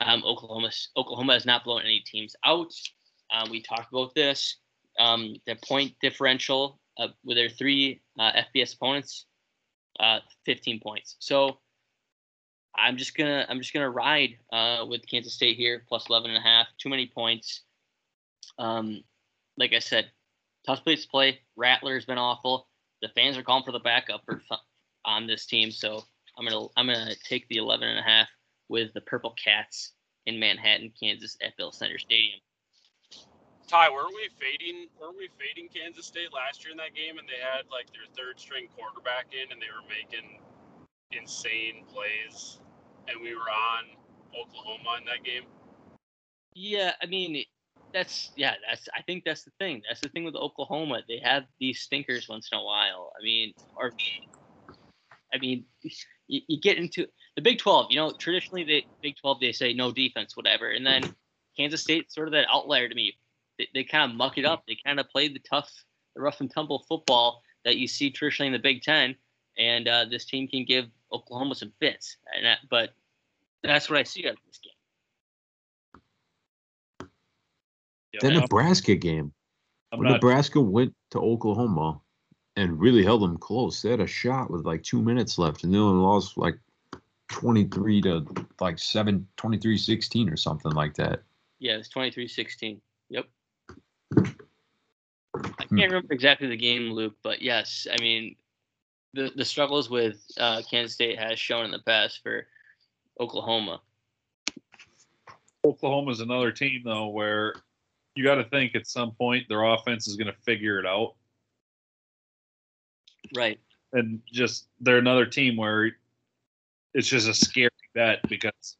[0.00, 2.72] Um, Oklahoma Oklahoma has not blown any teams out.
[3.32, 4.56] Um, we talked about this.
[4.98, 9.26] Um, the point differential uh, with their three uh, FBS opponents,
[9.98, 11.16] uh, 15 points.
[11.18, 11.58] So
[12.76, 16.38] I'm just gonna I'm just gonna ride uh, with Kansas State here plus 11 and
[16.38, 16.68] a half.
[16.78, 17.62] Too many points.
[18.58, 19.02] Um,
[19.56, 20.10] like I said,
[20.66, 21.40] tough place to play.
[21.56, 22.68] Rattler's been awful.
[23.02, 24.42] The fans are calling for the backup for,
[25.04, 26.02] on this team, so
[26.38, 28.28] I'm gonna I'm gonna take the 11 and a half
[28.68, 29.92] with the Purple Cats
[30.26, 32.40] in Manhattan, Kansas at Bill Snyder Stadium.
[33.66, 34.88] Ty, weren't we fading?
[35.00, 38.08] Weren't we fading Kansas State last year in that game, and they had like their
[38.16, 40.40] third string quarterback in, and they were making
[41.12, 42.58] insane plays,
[43.08, 43.84] and we were on
[44.34, 45.44] Oklahoma in that game.
[46.54, 47.44] Yeah, I mean,
[47.92, 49.82] that's yeah, that's I think that's the thing.
[49.88, 51.02] That's the thing with Oklahoma.
[51.08, 53.12] They have these stinkers once in a while.
[53.18, 53.92] I mean, or
[55.32, 55.64] I mean,
[56.28, 57.86] you, you get into the Big Twelve.
[57.90, 61.02] You know, traditionally the Big Twelve they say no defense, whatever, and then
[61.56, 63.14] Kansas State sort of that outlier to me.
[63.58, 64.64] They, they kind of muck it up.
[64.66, 65.70] They kind of play the tough,
[66.14, 69.16] the rough and tumble football that you see traditionally in the Big Ten,
[69.58, 72.16] and uh, this team can give Oklahoma some fits.
[72.34, 72.90] And that, but
[73.62, 74.72] that's what I see out of this game.
[78.12, 79.32] Yeah, The I'm- Nebraska game.
[79.92, 80.14] I'm when not.
[80.14, 82.00] Nebraska went to Oklahoma
[82.56, 83.82] and really held them close.
[83.82, 86.58] They had a shot with like two minutes left, and they only lost like
[87.28, 88.26] 23 to
[88.60, 91.22] like 7, 23 16 or something like that.
[91.58, 92.80] Yeah, it's 23-16.
[93.10, 93.26] Yep.
[94.14, 94.24] Hmm.
[95.34, 98.34] I can't remember exactly the game, Luke, but yes, I mean,
[99.14, 102.46] the the struggles with uh, Kansas State has shown in the past for
[103.20, 103.80] Oklahoma.
[105.64, 107.54] Oklahoma's another team though where
[108.20, 111.14] you got to think at some point their offense is going to figure it out,
[113.34, 113.58] Right.
[113.94, 115.92] and just they're another team where
[116.92, 118.76] it's just a scary bet because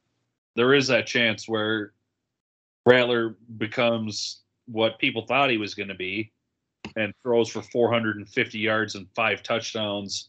[0.56, 1.94] there is that chance where
[2.84, 6.32] Rattler becomes what people thought he was going to be
[6.96, 10.28] and throws for 450 yards and five touchdowns.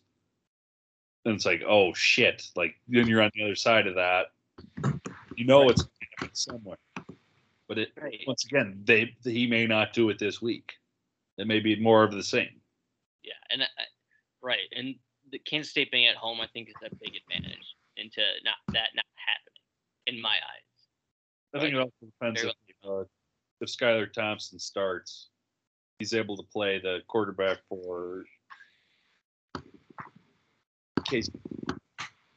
[1.26, 2.50] And it's like, oh shit!
[2.56, 4.28] Like then you're on the other side of that.
[5.36, 6.78] You know it's gonna happen somewhere.
[7.72, 8.20] But it Right.
[8.28, 10.74] once again, they he may not do it this week.
[11.38, 12.60] It may be more of the same.
[13.24, 13.68] Yeah, and I,
[14.42, 14.96] right, and
[15.32, 18.90] the Kansas State being at home, I think, is a big advantage into not that
[18.94, 19.64] not happening
[20.08, 20.90] in my eyes.
[21.54, 22.54] I think it also depends if,
[22.86, 23.06] uh,
[23.62, 25.30] if Skylar Thompson starts,
[25.98, 28.26] he's able to play the quarterback for
[31.06, 31.30] case.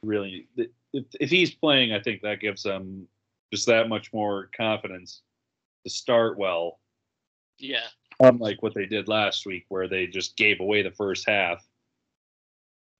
[0.01, 3.09] Really, if, if he's playing, I think that gives them
[3.51, 5.21] just that much more confidence
[5.85, 6.79] to start well.
[7.57, 7.87] Yeah,
[8.19, 11.65] Unlike what they did last week, where they just gave away the first half.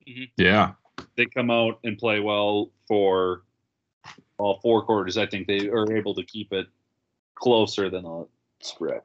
[0.08, 0.24] Mm-hmm.
[0.38, 0.74] Yeah.
[1.18, 3.44] They come out and play well for
[4.38, 5.18] all four quarters.
[5.18, 6.68] I think they are able to keep it
[7.36, 8.24] closer than a
[8.62, 9.02] spread.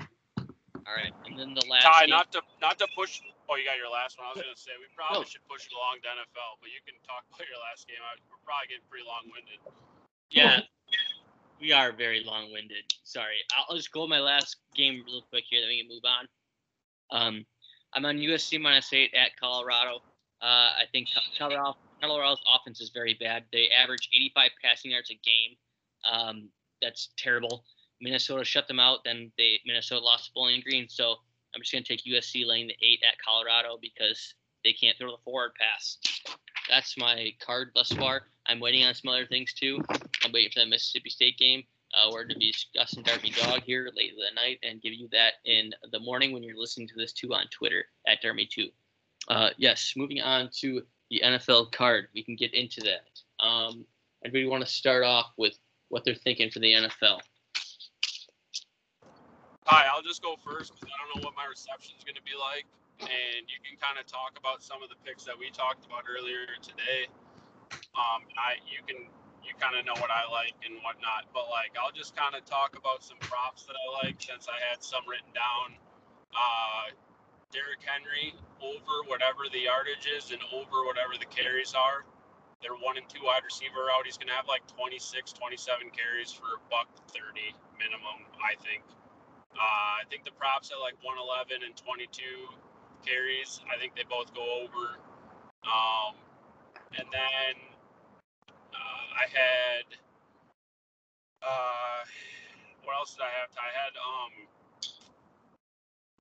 [0.00, 1.84] all right, and then the last.
[1.84, 3.20] Ty, game- not to not to push.
[3.48, 4.26] Oh, you got your last one.
[4.26, 5.28] I was gonna say we probably No.
[5.30, 8.00] should push it along to NFL, but you can talk about your last game.
[8.02, 9.60] I, we're probably getting pretty long-winded.
[10.30, 10.64] Yeah,
[11.60, 12.84] we are very long-winded.
[13.04, 16.28] Sorry, I'll just go my last game real quick here, then we can move on.
[17.10, 17.46] Um,
[17.92, 20.02] I'm on USC minus eight at Colorado.
[20.42, 21.08] Uh, I think
[21.38, 23.44] Colorado Colorado's offense is very bad.
[23.52, 25.56] They average 85 passing yards a game.
[26.10, 26.48] Um,
[26.82, 27.64] that's terrible.
[28.00, 28.98] Minnesota shut them out.
[29.04, 30.88] Then they Minnesota lost to Bowling Green.
[30.88, 31.14] So
[31.54, 34.34] I'm just gonna take USC laying the eight at Colorado because
[34.64, 35.98] they can't throw the forward pass.
[36.68, 38.22] That's my card thus far.
[38.46, 39.80] I'm waiting on some other things too.
[40.24, 41.64] I'm waiting for the Mississippi State game.
[41.92, 44.94] Uh, we're going to be discussing Darby Dog here late in the night and give
[44.94, 48.72] you that in the morning when you're listening to this too on Twitter at Darmy2.
[49.28, 52.08] Uh, yes, moving on to the NFL card.
[52.14, 53.44] We can get into that.
[53.44, 53.84] Um,
[54.22, 57.20] and we want to start off with what they're thinking for the NFL.
[59.66, 62.24] Hi, I'll just go first because I don't know what my reception is going to
[62.24, 62.64] be like,
[63.00, 66.04] and you can kind of talk about some of the picks that we talked about
[66.08, 67.08] earlier today.
[67.96, 69.08] Um, I you can
[69.44, 72.44] you kind of know what I like and whatnot, but like I'll just kind of
[72.48, 75.76] talk about some props that I like since I had some written down.
[76.32, 76.92] Uh,
[77.54, 82.02] Derrick Henry over whatever the yardage is and over whatever the carries are.
[82.64, 84.08] They're one and two wide receiver out.
[84.08, 84.98] He's going to have like 26,
[85.36, 88.82] 27 carries for a buck 30 minimum, I think.
[89.54, 92.08] Uh, I think the props at like 111 and 22
[93.06, 93.60] carries.
[93.70, 94.98] I think they both go over.
[95.62, 96.18] Um,
[96.98, 97.73] and then
[99.14, 99.86] I had
[101.42, 102.02] uh,
[102.84, 103.50] what else did I have?
[103.54, 104.32] I had um,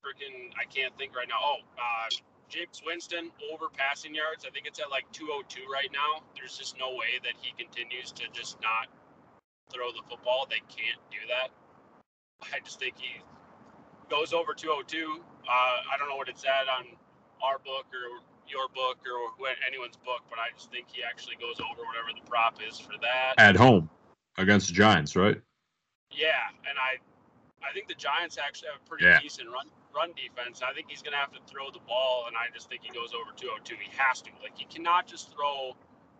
[0.04, 1.42] freaking I can't think right now.
[1.42, 2.10] Oh, uh,
[2.52, 4.46] Jameis Winston over passing yards.
[4.46, 6.22] I think it's at like 202 right now.
[6.36, 8.88] There's just no way that he continues to just not
[9.74, 10.46] throw the football.
[10.50, 11.50] They can't do that.
[12.54, 13.22] I just think he
[14.10, 14.86] goes over 202.
[14.86, 16.86] Uh, I don't know what it's at on
[17.42, 21.60] our book or your book or anyone's book, but I just think he actually goes
[21.60, 23.36] over whatever the prop is for that.
[23.38, 23.90] At home
[24.38, 25.40] against the Giants, right?
[26.12, 27.02] Yeah, and I,
[27.66, 29.20] I think the Giants actually have a pretty Yeah.
[29.20, 30.62] decent run run defense.
[30.66, 32.90] I think he's going to have to throw the ball, and I just think he
[32.90, 33.76] goes over 202.
[33.78, 34.32] He has to.
[34.42, 35.78] Like he cannot just throw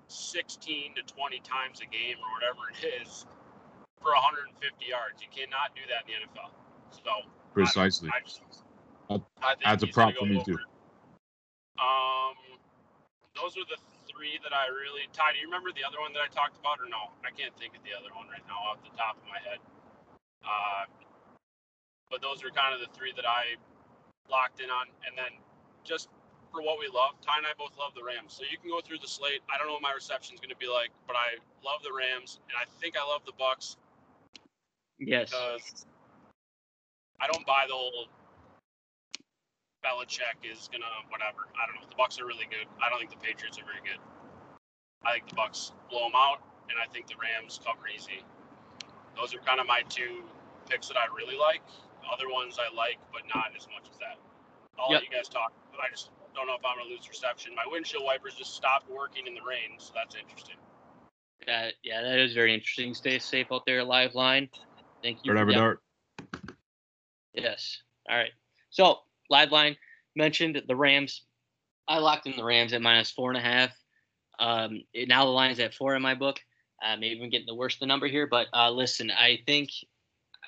[0.08, 3.26] 16 to 20 times a game or whatever it is
[4.02, 4.54] for 150
[4.86, 5.22] yards.
[5.22, 6.54] You cannot do that in the NFL.
[7.02, 8.10] So Precisely.
[8.14, 8.42] I just,
[9.10, 10.58] I think That's a prop for me too.
[11.82, 12.38] Um,
[13.34, 15.10] those are the three that I really.
[15.12, 17.10] Ty, do you remember the other one that I talked about, or no?
[17.26, 19.60] I can't think of the other one right now off the top of my head.
[20.46, 20.86] Uh,
[22.14, 23.58] but those are kind of the three that I
[24.30, 25.34] locked in on, and then
[25.82, 26.14] just
[26.54, 28.38] for what we love, Ty and I both love the Rams.
[28.38, 29.42] So you can go through the slate.
[29.50, 31.90] I don't know what my reception is going to be like, but I love the
[31.90, 33.82] Rams, and I think I love the Bucks
[35.00, 35.34] Yes.
[35.34, 35.86] because
[37.20, 38.06] I don't buy the whole
[39.84, 41.52] Belichick is gonna whatever.
[41.60, 41.88] I don't know.
[41.88, 42.66] The Bucks are really good.
[42.82, 44.00] I don't think the Patriots are very good.
[45.04, 46.40] I think the Bucks blow them out,
[46.72, 48.24] and I think the Rams cover easy.
[49.16, 50.24] Those are kind of my two
[50.70, 51.62] picks that I really like.
[52.08, 54.18] Other ones I like, but not as much as that.
[54.80, 55.02] I'll Yep.
[55.02, 57.54] let you guys talk, but I just don't know if I'm gonna lose reception.
[57.54, 60.58] My windshield wipers just stopped working in the rain, so that's interesting.
[61.46, 62.94] That, yeah, that is very interesting.
[62.94, 64.50] Stay safe out there, live line.
[65.02, 65.32] Thank you.
[65.32, 65.84] for Whatever, the Dart.
[67.34, 67.82] Yes.
[68.10, 68.32] All right.
[68.70, 69.76] So live line
[70.16, 71.24] mentioned the Rams.
[71.88, 73.72] I locked in the Rams at minus four and a half.
[74.40, 76.40] Um, it- now the line is at four in my book.
[76.84, 79.70] Uh, maybe I'm getting the worst of the number here, but uh, listen, I think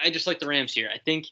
[0.02, 0.90] I just like the Rams here.
[0.94, 1.28] I think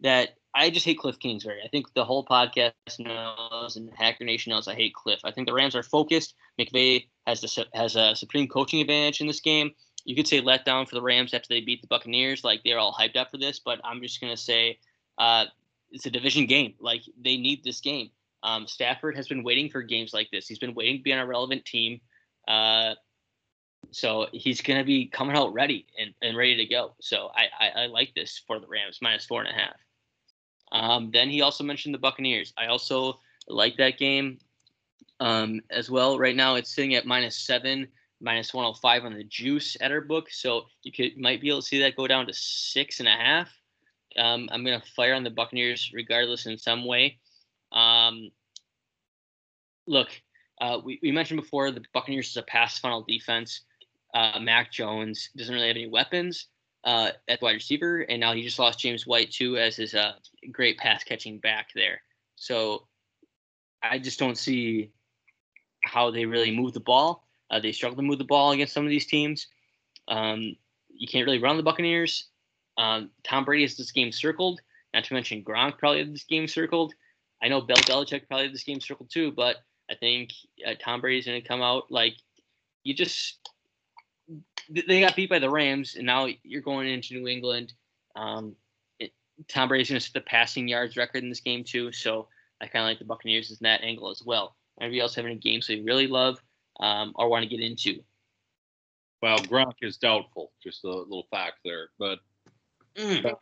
[0.00, 1.60] that I just hate Cliff Kingsbury.
[1.64, 5.20] I think the whole podcast knows and Hacker Nation knows I hate Cliff.
[5.24, 6.34] I think the Rams are focused.
[6.58, 9.70] McVay has the has a supreme coaching advantage in this game.
[10.04, 12.42] You could say letdown for the Rams after they beat the Buccaneers.
[12.42, 14.78] Like they're all hyped up for this, but I'm just gonna say
[15.18, 15.44] uh,
[15.92, 16.74] it's a division game.
[16.80, 18.10] Like they need this game.
[18.42, 20.46] Um, Stafford has been waiting for games like this.
[20.46, 22.00] He's been waiting to be on a relevant team.
[22.46, 22.94] Uh,
[23.92, 26.94] So he's going to be coming out ready and, and ready to go.
[27.00, 29.76] So I, I, I like this for the Rams, minus four and a half.
[30.72, 32.52] Um, then he also mentioned the Buccaneers.
[32.58, 34.38] I also like that game
[35.20, 36.18] um, as well.
[36.18, 37.88] Right now it's sitting at minus seven,
[38.20, 40.30] minus 105 on the juice at our book.
[40.30, 43.12] So you could might be able to see that go down to six and a
[43.12, 43.48] half.
[44.18, 47.18] Um, I'm going to fire on the Buccaneers regardless in some way.
[47.72, 48.30] Um,
[49.86, 50.08] look,
[50.60, 53.62] uh, we, we mentioned before the Buccaneers is a pass funnel defense.
[54.14, 56.48] Uh, Mac Jones doesn't really have any weapons
[56.84, 60.12] uh, at wide receiver, and now he just lost James White too as his uh,
[60.52, 62.00] great pass catching back there.
[62.36, 62.86] So
[63.82, 64.90] I just don't see
[65.84, 67.26] how they really move the ball.
[67.50, 69.46] Uh, they struggle to move the ball against some of these teams.
[70.08, 70.56] Um,
[70.88, 72.28] you can't really run the Buccaneers.
[72.78, 74.60] Um, Tom Brady has this game circled.
[74.94, 76.94] Not to mention Gronk probably had this game circled.
[77.42, 79.56] I know Bill Belichick probably had this game circled too, but
[79.90, 80.30] I think
[80.66, 82.14] uh, Tom Brady's going to come out like
[82.84, 83.38] you just.
[84.70, 87.72] They got beat by the Rams, and now you're going into New England.
[88.14, 88.54] Um,
[88.98, 89.12] it,
[89.48, 92.28] Tom Brady's going to set the passing yards record in this game too, so
[92.60, 94.56] I kind of like the Buccaneers in that angle as well.
[94.80, 96.42] Anybody else have any games they really love
[96.80, 98.02] um, or want to get into?
[99.22, 100.52] Well, Gronk is doubtful.
[100.62, 102.18] Just a little fact there, but
[102.96, 103.34] Mm.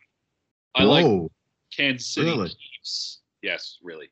[0.75, 1.31] I like Whoa.
[1.75, 2.49] Kansas City Really?
[2.49, 3.19] Chiefs.
[3.41, 4.09] Yes, really.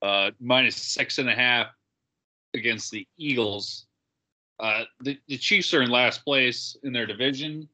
[0.00, 1.68] Uh, minus six and a half
[2.54, 3.86] against the Eagles.
[4.60, 7.68] Uh, the, the Chiefs are in last place in their division.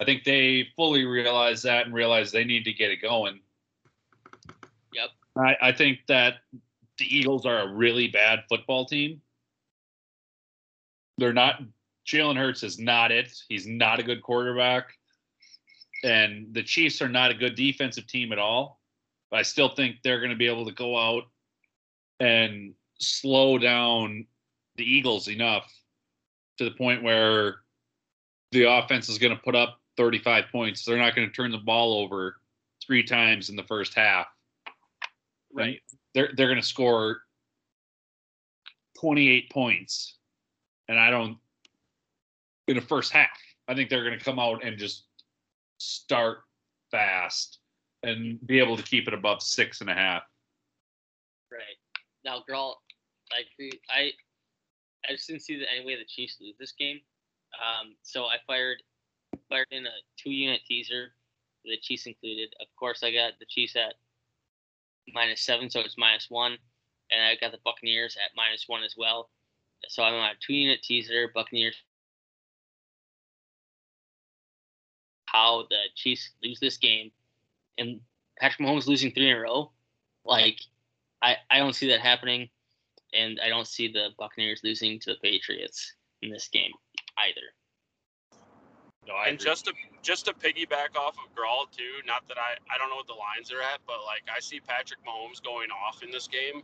[0.00, 3.40] I think they fully realize that and realize they need to get it going.
[4.92, 5.10] Yep.
[5.38, 6.36] I, I think that
[6.98, 9.20] the Eagles are a really bad football team.
[11.18, 11.62] They're not.
[12.06, 13.32] Jalen Hurts is not it.
[13.48, 14.95] He's not a good quarterback
[16.04, 18.80] and the Chiefs are not a good defensive team at all.
[19.30, 21.24] But I still think they're going to be able to go out
[22.20, 24.26] and slow down
[24.76, 25.72] the Eagles enough
[26.58, 27.56] to the point where
[28.52, 30.84] the offense is going to put up 35 points.
[30.84, 32.36] They're not going to turn the ball over
[32.84, 34.26] three times in the first half.
[35.52, 35.80] Right.
[36.14, 37.20] They're they're going to score
[39.00, 40.16] 28 points,
[40.88, 41.38] and I don't
[42.68, 43.28] in the first half.
[43.68, 45.04] I think they're going to come out and just
[45.78, 46.38] start
[46.90, 47.58] fast
[48.02, 50.22] and be able to keep it above six and a half.
[51.50, 51.78] Right.
[52.24, 52.80] Now, girl,
[53.32, 53.80] I agree.
[53.90, 54.12] I
[55.08, 57.00] I just didn't see that any way the Chiefs lose this game.
[57.54, 58.82] Um, so I fired
[59.48, 61.12] fired in a two unit teaser,
[61.64, 62.54] the Chiefs included.
[62.60, 63.94] Of course, I got the Chiefs at
[65.12, 66.58] minus seven, so it's minus one,
[67.10, 69.30] and I got the Buccaneers at minus one as well.
[69.88, 71.76] So I'm on a two unit teaser, Buccaneers.
[75.36, 77.10] How the Chiefs lose this game,
[77.76, 78.00] and
[78.40, 79.70] Patrick Mahomes losing three in a row,
[80.24, 80.58] like
[81.20, 82.48] I, I don't see that happening,
[83.12, 85.92] and I don't see the Buccaneers losing to the Patriots
[86.22, 86.72] in this game
[87.18, 87.52] either.
[89.06, 89.44] No, I and agree.
[89.44, 92.96] just to just to piggyback off of Grawl too, not that I I don't know
[92.96, 96.26] what the lines are at, but like I see Patrick Mahomes going off in this
[96.28, 96.62] game,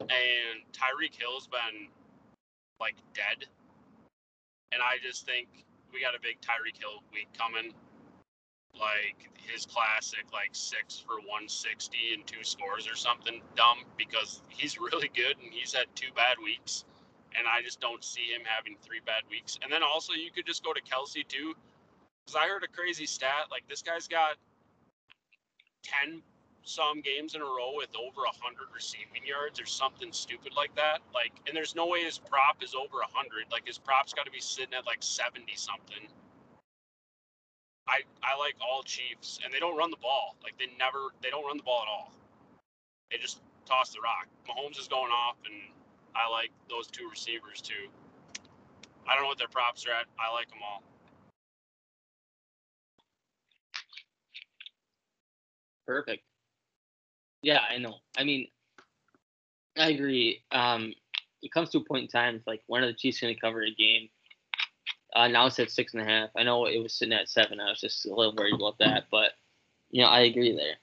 [0.00, 1.88] and Tyreek Hill's been
[2.78, 3.48] like dead,
[4.70, 5.48] and I just think
[5.94, 7.72] we got a big Tyreek Hill week coming.
[8.78, 14.78] Like his classic, like six for 160 and two scores or something dumb because he's
[14.92, 16.84] really good and he's had two bad weeks
[17.36, 19.58] and I just don't see him having three bad weeks.
[19.62, 21.54] And then also, you could just go to Kelce too,
[22.24, 23.48] because I heard a crazy stat.
[23.50, 24.36] Like this guy's got
[25.82, 26.22] ten
[26.64, 31.00] some games in a row with over hundred receiving yards or something stupid like that.
[31.12, 33.46] Like, and there's no way his prop is over hundred.
[33.50, 36.08] Like his prop's got to be sitting at like seventy something.
[37.88, 40.36] I I like all Chiefs, and they don't run the ball.
[40.42, 42.12] Like they never they don't run the ball at all.
[43.10, 44.28] They just toss the rock.
[44.48, 45.54] Mahomes is going off, and
[46.14, 47.88] I like those two receivers too.
[49.08, 50.06] I don't know what their props are at.
[50.18, 50.82] I like them all.
[55.86, 56.22] Perfect.
[57.42, 57.96] Yeah, I know.
[58.16, 58.46] I mean,
[59.76, 60.42] I agree.
[60.52, 60.94] Um,
[61.42, 63.40] it comes to a point in time, it's like when are the Chiefs going to
[63.40, 64.08] cover a game?
[65.14, 66.30] Uh, now it's at six and a half.
[66.36, 67.60] I know it was sitting at seven.
[67.60, 69.32] I was just a little worried about that, but
[69.90, 70.76] you know, I agree there.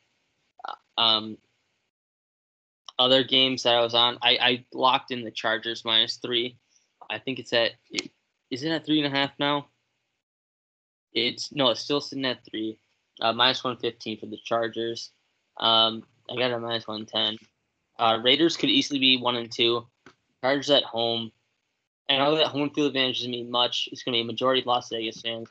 [0.68, 1.38] Uh, Um,
[3.00, 6.58] other games that I was on, I, I locked in the Chargers minus three.
[7.10, 7.72] I think it's at,
[8.52, 9.68] is it at three and a half now?
[11.14, 12.78] It's no, it's still sitting at three.
[13.22, 15.12] Uh, minus one fifteen for the Chargers.
[15.58, 17.38] Um, I got a minus one ten.
[17.98, 19.88] Uh, Raiders could easily be one and two.
[20.44, 21.32] Chargers at home.
[22.10, 23.88] I know that home field advantage doesn't mean much.
[23.92, 25.48] It's going to be a majority of Las Vegas fans.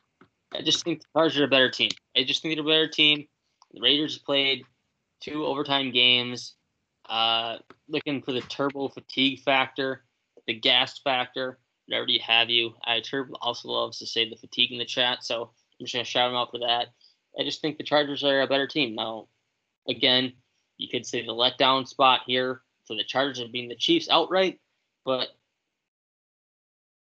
[0.53, 1.91] I just think the Chargers are a better team.
[2.17, 3.27] I just think they're a better team.
[3.73, 4.65] The Raiders played
[5.21, 6.55] two overtime games.
[7.09, 10.05] Uh, looking for the turbo fatigue factor,
[10.47, 11.59] the gas factor.
[11.91, 12.75] I already have you.
[12.85, 16.05] I Turb also loves to say the fatigue in the chat, so I'm just gonna
[16.05, 16.89] shout him out for that.
[17.39, 19.29] I just think the Chargers are a better team now.
[19.89, 20.35] Again,
[20.77, 24.61] you could say the letdown spot here for the Chargers of being the Chiefs outright,
[25.05, 25.29] but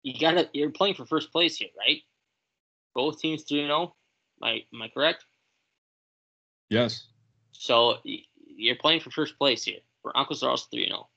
[0.03, 2.03] you gotta you're playing for first place here, right?
[2.95, 3.95] Both teams three zero.
[4.43, 5.25] Oh, am I am I correct?
[6.69, 7.07] Yes.
[7.53, 9.81] So you're playing for first place here.
[10.03, 10.99] Broncos are also three zero.
[11.01, 11.09] Oh.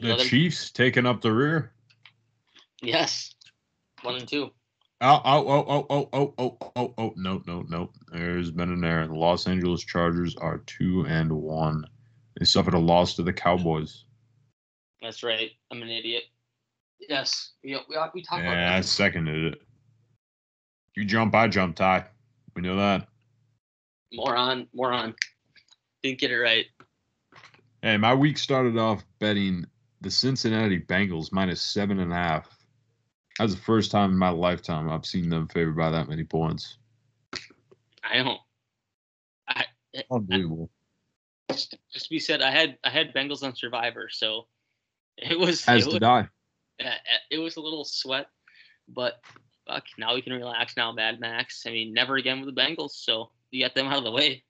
[0.00, 1.72] The Other- Chiefs taking up the rear.
[2.80, 3.34] Yes,
[4.02, 4.50] one and two.
[5.00, 7.90] Oh, oh, oh, oh, oh, oh, oh, oh, oh, no, no, no.
[8.12, 9.06] There's been an error.
[9.06, 11.84] The Los Angeles Chargers are two and one.
[12.38, 14.04] They suffered a loss to the Cowboys.
[15.02, 15.50] That's right.
[15.70, 16.24] I'm an idiot.
[17.00, 19.62] Yes, we we, we talked about Yeah, I seconded it.
[20.94, 22.06] You jump, I jump, Ty.
[22.54, 23.08] We know that.
[24.12, 25.14] Moron, moron.
[26.02, 26.66] Didn't get it right.
[27.82, 29.64] Hey, my week started off betting
[30.00, 32.48] the Cincinnati Bengals minus seven and a half.
[33.38, 36.78] That's the first time in my lifetime I've seen them favored by that many points.
[38.02, 38.40] I don't.
[39.48, 39.64] I
[40.10, 40.70] Unbelievable.
[41.50, 44.46] Just, just to be said, I had I had Bengals on Survivor, so
[45.16, 46.28] it was As it was, did I.
[46.84, 46.90] uh,
[47.30, 48.26] it was a little sweat,
[48.88, 49.20] but
[49.66, 51.64] fuck, now we can relax now, Mad Max.
[51.66, 54.42] I mean, never again with the Bengals, so you got them out of the way.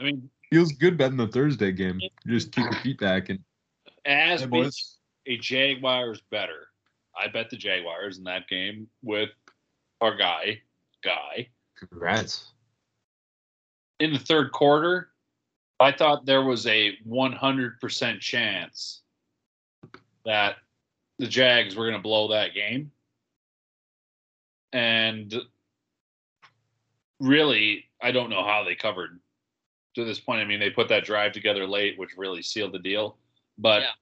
[0.00, 1.98] I mean, Feels good betting the Thursday game.
[2.00, 3.38] You just keep your feet back and
[4.04, 4.98] as Hey, being boys.
[5.26, 6.66] a Jaguars better,
[7.16, 9.30] I bet the Jaguars in that game with
[10.02, 10.60] our guy,
[11.02, 11.48] guy.
[11.78, 12.52] congrats.
[14.00, 15.11] In the third quarter,
[15.82, 19.02] I thought there was a 100% chance
[20.24, 20.56] that
[21.18, 22.90] the Jags were going to blow that game.
[24.72, 25.34] And
[27.20, 29.20] really, I don't know how they covered
[29.94, 30.40] to this point.
[30.40, 33.18] I mean, they put that drive together late, which really sealed the deal.
[33.58, 33.92] But Yeah.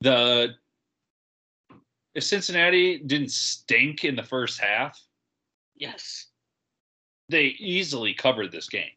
[0.00, 0.56] the
[2.14, 4.98] if Cincinnati didn't stink in the first half,
[5.74, 6.30] Yes,
[7.28, 8.92] they easily covered this game.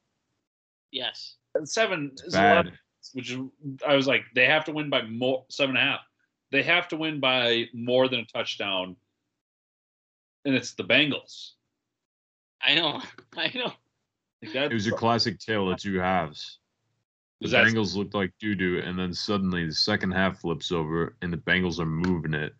[0.91, 2.65] yes, Seven is Bad.
[2.65, 2.79] 11,
[3.13, 3.39] which is
[3.87, 5.99] I was like, they have to win by more seven and a half.
[6.51, 8.95] They have to win by more than a touchdown,
[10.45, 11.51] and it's the Bengals.
[12.61, 13.01] I know,
[13.37, 13.71] I know.
[14.41, 16.59] Like It was a classic tale of two halves.
[17.41, 21.15] The Was Bengals looked like doo doo, and then suddenly the second half flips over,
[21.21, 22.53] and the Bengals are moving it.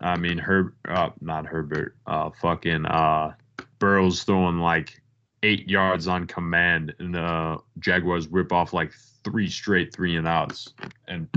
[0.00, 3.34] I mean, Herb, uh, not Herbert, uh, fucking uh,
[3.78, 5.00] Burrow's throwing like
[5.46, 8.92] eight yards on command, and the Jaguars rip off like
[9.24, 10.72] three straight three and outs,
[11.06, 11.28] and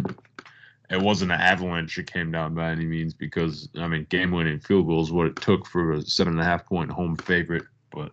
[0.90, 1.98] it wasn't an avalanche.
[2.00, 5.28] It came down by any means because I mean, game winning field goal is what
[5.28, 8.12] it took for a seven and a half point home favorite, but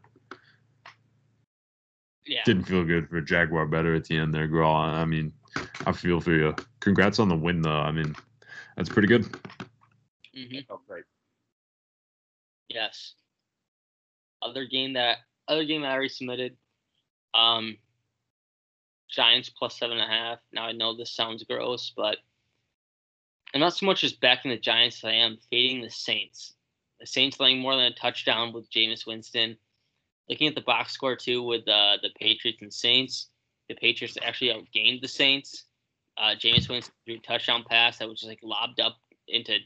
[2.27, 4.75] Yeah, didn't feel good for Jaguar better at the end there, Grawl.
[4.75, 5.33] I mean,
[5.87, 6.55] I feel for you.
[6.81, 7.71] Congrats on the win, though.
[7.81, 8.15] I mean,
[8.77, 9.25] that's pretty good.
[10.35, 11.05] hmm Oh, right.
[12.69, 13.15] yes.
[14.43, 15.19] Other game that
[15.49, 16.57] other game that I already submitted.
[17.35, 17.77] Um,
[19.09, 20.39] Giants plus seven and a half.
[20.53, 22.19] Now I know this sounds gross, but
[23.55, 26.55] I'm not so much as backing the Giants as I am fading the Saints.
[27.01, 29.57] The Saints laying more than a touchdown with Jameis Winston.
[30.29, 33.29] Looking at the box score too with uh, the Patriots and Saints,
[33.69, 35.65] the Patriots actually outgained the Saints.
[36.19, 38.97] Uh, Jameis Winston threw a touchdown pass that was just like lobbed up
[39.29, 39.59] into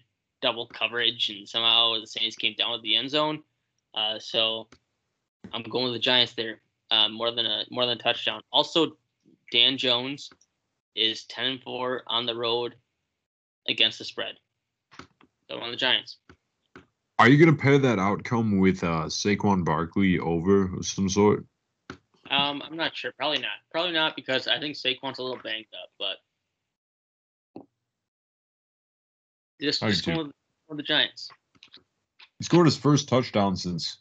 [0.42, 3.42] double coverage, and somehow the Saints came down with the end zone.
[3.94, 4.68] Uh, so
[5.52, 6.60] I'm going with the Giants there,
[6.90, 8.42] uh, more than a more than a touchdown.
[8.52, 8.96] Also,
[9.50, 10.30] Dan Jones
[10.94, 12.74] is 10 and 4 on the road
[13.68, 14.34] against the spread.
[15.48, 16.18] So on the Giants.
[17.18, 21.44] Are you going to pair that outcome with uh, Saquon Barkley over of some sort?
[22.30, 23.12] Um, I'm not sure.
[23.12, 23.58] Probably not.
[23.70, 27.64] Probably not because I think Saquon's a little banged up, but
[29.60, 30.32] just, just going with,
[30.68, 31.28] with the Giants.
[32.38, 33.98] He scored his first touchdown since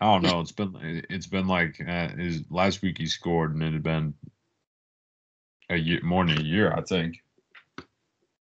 [0.00, 0.40] I don't know.
[0.40, 4.14] It's been it's been like uh, his last week he scored, and it had been
[5.70, 7.22] a year more than a year, I think.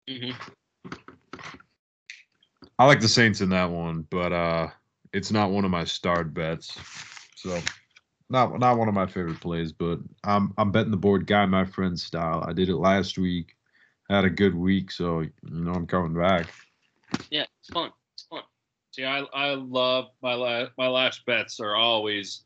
[0.08, 0.30] hmm
[2.78, 4.68] I like the Saints in that one, but uh,
[5.12, 6.78] it's not one of my starred bets.
[7.34, 7.58] So
[8.28, 11.64] not not one of my favorite plays, but I'm I'm betting the board guy my
[11.64, 12.44] friend style.
[12.46, 13.56] I did it last week.
[14.10, 16.48] Had a good week, so you know I'm coming back.
[17.30, 17.92] Yeah, it's fun.
[18.96, 22.44] See, I I love my last my last bets are always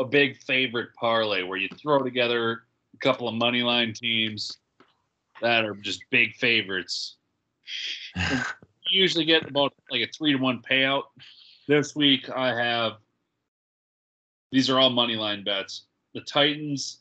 [0.00, 4.58] a big favorite parlay where you throw together a couple of money line teams
[5.40, 7.16] that are just big favorites.
[8.88, 11.02] You usually get about like a three to one payout.
[11.66, 12.98] This week I have
[14.52, 15.86] these are all money line bets.
[16.14, 17.00] The Titans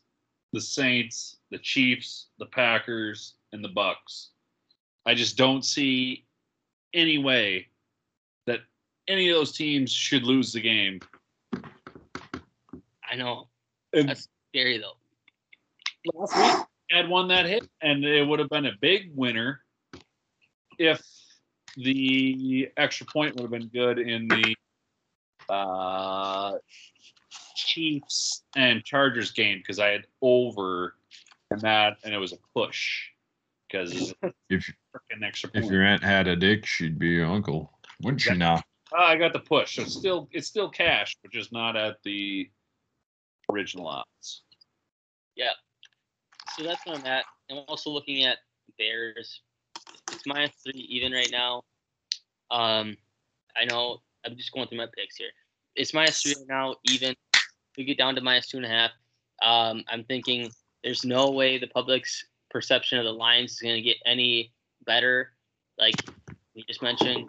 [0.51, 4.29] the Saints, the Chiefs, the Packers, and the Bucks.
[5.05, 6.25] I just don't see
[6.93, 7.67] any way
[9.07, 10.99] any of those teams should lose the game.
[13.09, 13.47] I know.
[13.93, 14.97] And That's scary though.
[16.13, 19.61] last week I had won that hit, and it would have been a big winner
[20.77, 21.01] if
[21.77, 24.55] the extra point would have been good in the
[25.49, 26.53] uh,
[27.55, 30.95] Chiefs and Chargers game because I had over
[31.51, 33.03] and that, and it was a push
[33.67, 34.13] because
[34.49, 38.35] If freaking extra if your aunt had a dick, she'd be your uncle, wouldn't she?
[38.35, 38.61] Now,
[38.93, 39.75] Ah, I got the push.
[39.75, 42.49] So it's still it's still cash, but just not at the
[43.51, 44.43] original odds.
[45.35, 45.51] Yeah.
[46.55, 47.25] So that's where I'm at.
[47.49, 48.37] I'm also looking at
[48.77, 49.41] Bears.
[50.11, 51.63] It's minus three even right now.
[52.51, 52.95] Um,
[53.57, 55.29] I know I'm just going through my picks here.
[55.75, 57.15] It's minus three right now, even.
[57.77, 58.91] We get down to minus two and a half.
[59.41, 60.49] Um, I'm thinking
[60.83, 64.53] there's no way the public's perception of the Lions is going to get any
[64.85, 65.31] better.
[65.77, 65.95] Like
[66.55, 67.27] we just mentioned,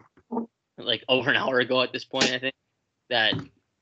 [0.79, 2.55] like over an hour ago at this point, I think
[3.11, 3.35] that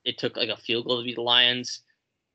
[0.05, 1.81] it took like a field goal to beat the Lions.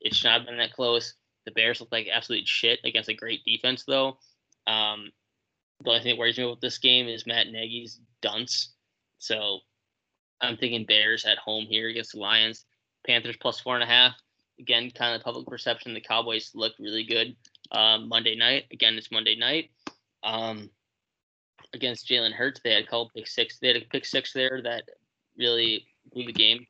[0.02, 1.14] It should not have been that close.
[1.46, 4.18] The Bears looked like absolute shit against a great defense, though.
[4.68, 5.12] Um,
[5.84, 8.74] the only thing that worries me about this game is Matt Nagy's dunce.
[9.18, 9.60] So
[10.42, 12.66] I'm thinking Bears at home here against the Lions.
[13.06, 14.14] Panthers plus four and a half.
[14.60, 15.94] Again, kind of public perception.
[15.94, 17.36] The Cowboys looked really good
[17.72, 18.66] um, Monday night.
[18.72, 19.72] Again, it's Monday night.
[20.24, 20.70] Um,
[21.74, 23.60] against Jalen Hurts, they had a couple pick six.
[23.60, 24.84] They had a pick six there that
[25.38, 26.66] really blew the game,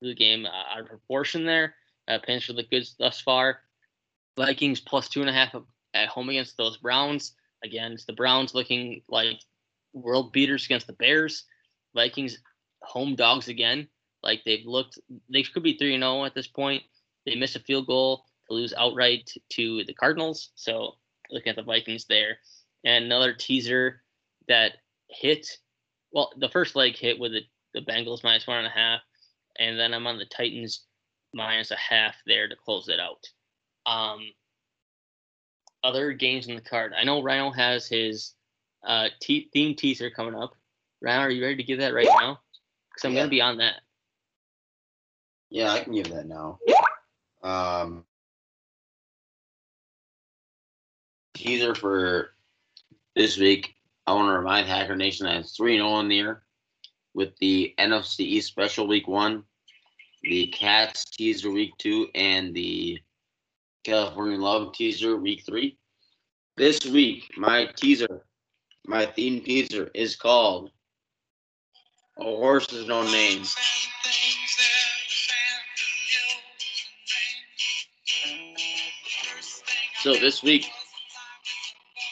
[0.00, 1.74] blew the game uh, out of proportion there.
[2.08, 3.60] Uh, Panthers look good thus far.
[4.36, 5.54] Vikings plus two and a half
[5.94, 7.34] at home against those Browns.
[7.64, 9.38] Again, it's the Browns looking like
[9.92, 11.44] world beaters against the Bears.
[11.94, 12.38] Vikings
[12.82, 13.88] home dogs again.
[14.22, 14.98] Like they've looked,
[15.32, 16.82] they could be three and zero at this point.
[17.26, 20.50] They missed a field goal to lose outright to the Cardinals.
[20.54, 20.94] So
[21.30, 22.38] looking at the Vikings there,
[22.84, 24.02] and another teaser
[24.50, 24.72] that
[25.08, 25.46] hit.
[26.12, 29.00] Well, the first leg hit with the, the Bengals minus one and a half,
[29.58, 30.84] and then I'm on the Titans
[31.32, 33.24] minus a half there to close it out.
[33.86, 34.20] Um,
[35.82, 36.92] other games in the card.
[36.98, 38.34] I know Rhino has his
[38.84, 40.54] uh, te- theme teaser coming up.
[41.00, 42.40] Rhino, are you ready to give that right now?
[42.90, 43.20] Because I'm Yeah.
[43.20, 43.80] gonna be on that.
[45.48, 46.58] Yeah, I can give that now.
[47.42, 48.04] Um,
[51.34, 52.34] teaser for
[53.14, 53.74] this week.
[54.06, 56.42] I want to remind Hacker Nation that it's 3 0 in the year
[57.14, 59.44] with the NFC East special week one,
[60.22, 62.98] the Cats teaser week two, and the
[63.84, 65.76] California Love teaser week three.
[66.56, 68.24] This week, my teaser,
[68.86, 70.70] my theme teaser is called
[72.18, 73.44] A Horse is No Name.
[80.02, 80.66] So this week,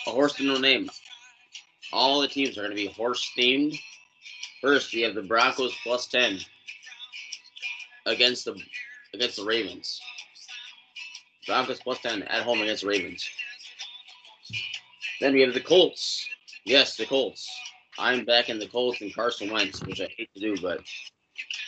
[0.07, 0.91] a horse with no name.
[1.92, 3.78] All the teams are going to be horse themed.
[4.60, 6.39] First, we have the Broncos plus ten
[8.07, 8.60] against the
[9.15, 10.00] against the Ravens.
[11.47, 13.28] Broncos plus ten at home against the Ravens.
[15.20, 16.26] Then we have the Colts.
[16.65, 17.49] Yes, the Colts.
[17.99, 20.81] I'm back in the Colts and Carson Wentz, which I hate to do, but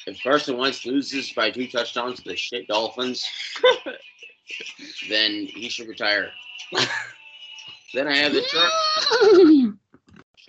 [0.07, 3.27] if Carson Wentz loses by two touchdowns to the shit Dolphins,
[5.09, 6.31] then he should retire.
[7.95, 9.73] then I have the Char-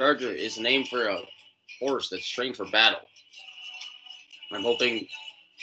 [0.02, 1.20] Charger is named for a
[1.80, 3.02] horse that's trained for battle.
[4.52, 5.06] I'm hoping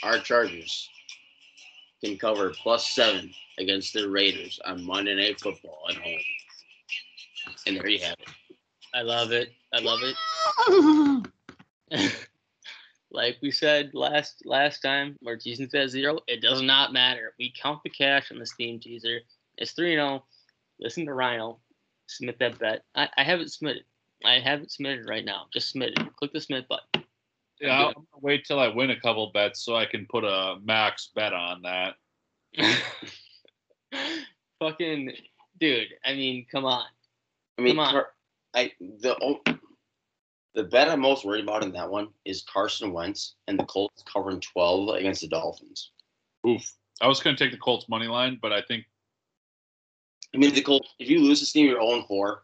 [0.01, 0.87] our Chargers
[2.01, 6.21] can cover plus seven against the Raiders on Monday Night Football at home.
[7.67, 8.29] And there you have it.
[8.93, 9.51] I love it.
[9.73, 9.99] I love
[11.91, 12.15] it.
[13.11, 17.33] like we said last last time, Jason says zero, it does not matter.
[17.37, 19.19] We count the cash on this theme teaser.
[19.57, 20.23] It's three zero.
[20.23, 20.23] Oh.
[20.79, 21.59] Listen to Rhino.
[22.07, 22.85] Submit that bet.
[22.95, 23.83] I, I have it submitted.
[24.25, 25.45] I have it submitted right now.
[25.53, 26.15] Just submit it.
[26.15, 27.05] Click the submit button.
[27.59, 30.57] Yeah, I'm gonna wait till I win a couple bets so I can put a
[30.63, 31.95] max bet on that.
[34.59, 35.13] Fucking
[35.59, 35.89] dude.
[36.05, 36.85] I mean, come on.
[37.57, 37.91] I mean, Come on.
[37.91, 38.11] Car-
[38.55, 39.41] I the o-
[40.55, 44.03] the bet I'm most worried about in that one is Carson Wentz and the Colts
[44.11, 45.91] covering 12 against the Dolphins.
[46.47, 46.63] Oof.
[47.01, 48.85] I was gonna take the Colts money line, but I think
[50.33, 52.43] I mean, the Colts, if you lose this team, you're 0 4,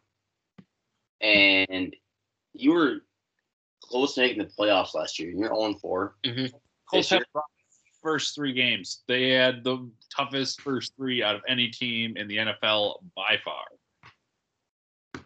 [1.22, 1.96] and
[2.54, 2.98] you were
[3.82, 5.30] close to making the playoffs last year.
[5.32, 6.16] You're 0 4.
[6.26, 6.56] Mm-hmm.
[6.90, 7.44] Colts year- had rough
[8.02, 9.02] first three games.
[9.08, 15.24] They had the toughest first three out of any team in the NFL by far.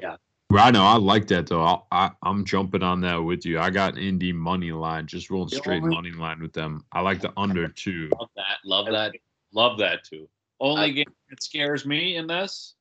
[0.00, 0.16] Yeah.
[0.52, 0.84] I know.
[0.84, 1.62] I like that though.
[1.62, 3.58] I'll, I, I'm jumping on that with you.
[3.58, 6.84] I got Indy money line, just rolling The straight only- money line with them.
[6.92, 8.10] I like the under too.
[8.18, 8.58] Love that.
[8.64, 9.12] Love that.
[9.52, 10.28] Love that too.
[10.60, 12.74] Only I- game that scares me in this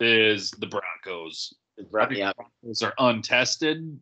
[0.00, 1.54] is the Broncos.
[1.76, 3.98] The Bron- yeah, Those are untested.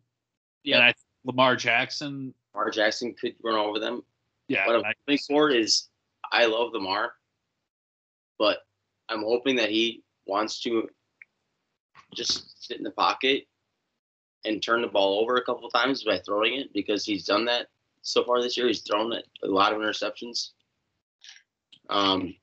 [0.63, 0.77] Yeah.
[0.77, 4.01] And I Lamar Jackson, Lamar Jackson could run over them.
[4.47, 5.87] yeah, What I'm hoping for is
[6.31, 7.13] I love Lamar,
[8.39, 8.59] but
[9.09, 10.89] I'm hoping that he wants to
[12.15, 13.43] just sit in the pocket
[14.45, 17.67] and turn the ball over a couple times by throwing it because he's done that
[18.01, 18.67] so far this year.
[18.67, 20.49] He's thrown it, a lot of interceptions.
[21.89, 22.33] Um,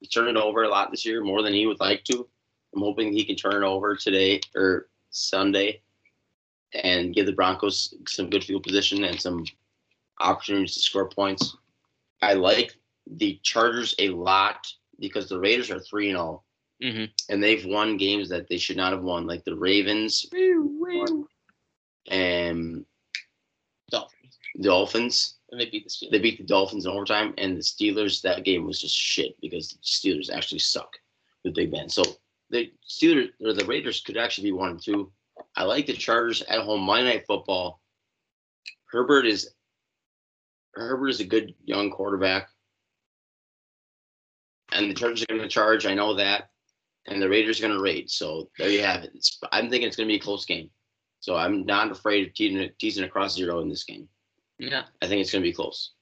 [0.00, 2.28] he's turned it over a lot this year, more than he would like to.
[2.74, 5.80] I'm hoping he can turn it over today or Sunday
[6.82, 9.44] and give the Broncos some good field position and some
[10.20, 11.56] opportunities to score points.
[12.22, 12.74] I like
[13.06, 14.66] the Chargers a lot
[14.98, 16.42] because the Raiders are 3 0
[16.82, 21.26] hmm and they've won games that they should not have won, like the Ravens won,
[22.10, 22.84] and
[23.90, 24.38] Dolphins.
[24.60, 25.34] Dolphins.
[25.50, 26.10] And they beat the Steelers.
[26.10, 28.20] They beat the Dolphins in overtime, and the Steelers.
[28.22, 30.98] That game was just shit because the Steelers actually suck
[31.44, 31.88] with Big Ben.
[31.88, 32.02] So
[32.54, 35.12] the Steelers or the Raiders could actually be one and two.
[35.56, 37.80] I like the Chargers at home Monday Night Football.
[38.86, 39.52] Herbert is
[40.74, 42.48] Herbert is a good young quarterback,
[44.72, 45.84] and the Chargers are going to charge.
[45.84, 46.50] I know that,
[47.06, 48.08] and the Raiders are going to raid.
[48.08, 49.10] So there you have it.
[49.14, 50.70] It's, I'm thinking it's going to be a close game.
[51.20, 54.08] So I'm not afraid of teasing, teasing across zero in this game.
[54.58, 54.84] Yeah.
[55.00, 55.92] I think it's going to be close.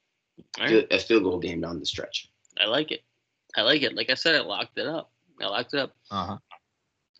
[0.58, 0.86] Right.
[0.90, 2.30] A field goal game down the stretch.
[2.60, 3.02] I like it.
[3.56, 3.94] I like it.
[3.94, 5.11] Like I said, I locked it up.
[5.42, 5.92] I locked it up.
[6.10, 6.38] Uh-huh.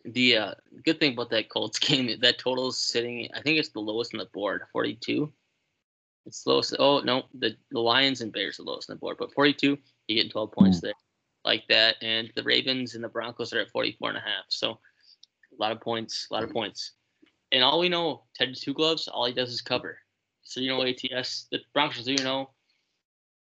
[0.04, 3.28] The uh, good thing about that Colts game, that total is sitting.
[3.34, 5.32] I think it's the lowest on the board, forty-two.
[6.26, 6.74] It's lowest.
[6.78, 9.78] Oh no, the, the Lions and Bears are lowest on the board, but forty-two.
[10.08, 10.94] You getting twelve points there,
[11.44, 11.96] like that.
[12.02, 14.44] And the Ravens and the Broncos are at 44 and a half.
[14.48, 14.78] So a
[15.58, 16.92] lot of points, a lot of points.
[17.52, 19.98] And all we know, Ted Two Gloves, all he does is cover.
[20.42, 21.46] So you know ATS.
[21.50, 22.50] The Broncos, you know,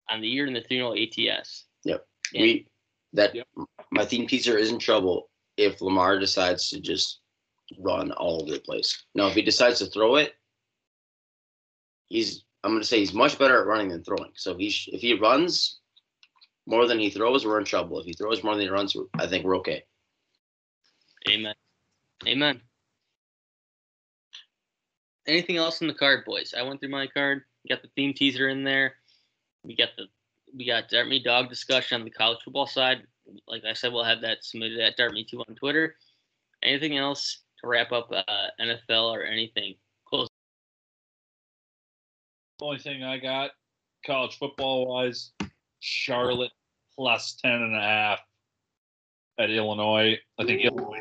[0.09, 1.65] on the year in the three zero ATS.
[1.83, 2.05] Yep.
[2.33, 2.41] Yeah.
[2.41, 2.67] We
[3.13, 3.47] that Yep.
[3.91, 7.21] my theme teaser is in trouble if Lamar decides to just
[7.79, 9.05] run all over the place.
[9.15, 10.35] Now, if he decides to throw it,
[12.09, 14.31] he's I'm going to say he's much better at running than throwing.
[14.35, 15.79] So if he if he runs
[16.67, 17.99] more than he throws, we're in trouble.
[17.99, 19.83] If he throws more than he runs, I think we're okay.
[21.29, 21.55] Amen.
[22.27, 22.61] Amen.
[25.27, 26.53] Anything else in the card, boys?
[26.57, 27.43] I went through my card.
[27.63, 28.95] We got the theme teaser in there.
[29.63, 30.05] We got the
[30.55, 33.03] we got Dart Me Dog discussion on the college football side.
[33.47, 35.95] Like I said, we'll have that submitted at Dart Me Two on Twitter.
[36.63, 38.23] Anything else to wrap up uh,
[38.59, 39.75] NFL or anything?
[40.05, 40.27] Close.
[42.61, 43.51] Only thing I got
[44.05, 45.31] college football wise,
[45.79, 46.51] Charlotte
[46.95, 48.19] plus 10 and a half
[49.39, 50.17] at Illinois.
[50.39, 50.99] I think Illinois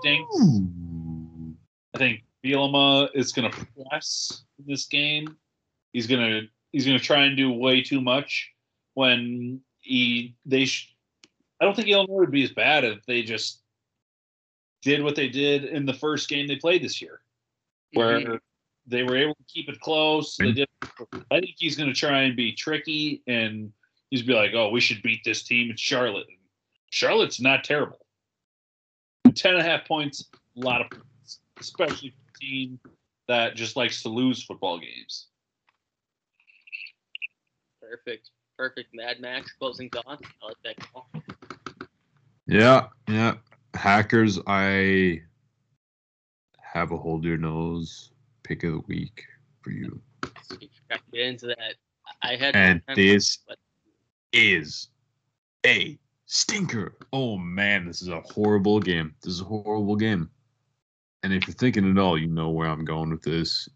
[0.00, 0.36] stinks.
[1.94, 5.36] I think Bielema is going to press this game.
[5.92, 8.50] He's going to he's going to try and do way too much
[8.94, 10.94] when he they sh-
[11.60, 13.62] I don't think Illinois would be as bad if they just
[14.82, 17.20] did what they did in the first game they played this year
[17.92, 18.40] where Mhm.
[18.86, 20.36] they were able to keep it close.
[20.36, 20.68] They did.
[21.30, 23.72] I think he's going to try and be tricky and
[24.10, 25.70] he's be like, "Oh, we should beat this team.
[25.70, 26.26] It's Charlotte.
[26.90, 28.06] Charlotte's not terrible.
[29.34, 32.80] Ten and a half points, a lot of points, especially for a team
[33.28, 35.28] that just likes to lose football games."
[37.80, 38.30] Perfect.
[38.60, 38.94] Perfect.
[38.94, 40.20] Mad Max closing thoughts.
[40.42, 41.08] I like that call.
[42.46, 43.36] Yeah, yeah.
[43.72, 45.22] Hackers, I
[46.60, 49.24] have a hold your nose pick of the week
[49.62, 49.98] for you.
[50.42, 51.76] So we got to get into that.
[52.22, 53.56] I had And this but
[54.34, 54.88] is
[55.64, 56.98] a stinker.
[57.14, 59.14] Oh man, this is a horrible game.
[59.22, 60.28] This is a horrible game.
[61.22, 63.70] And if you're thinking at all, you know where I'm going with this.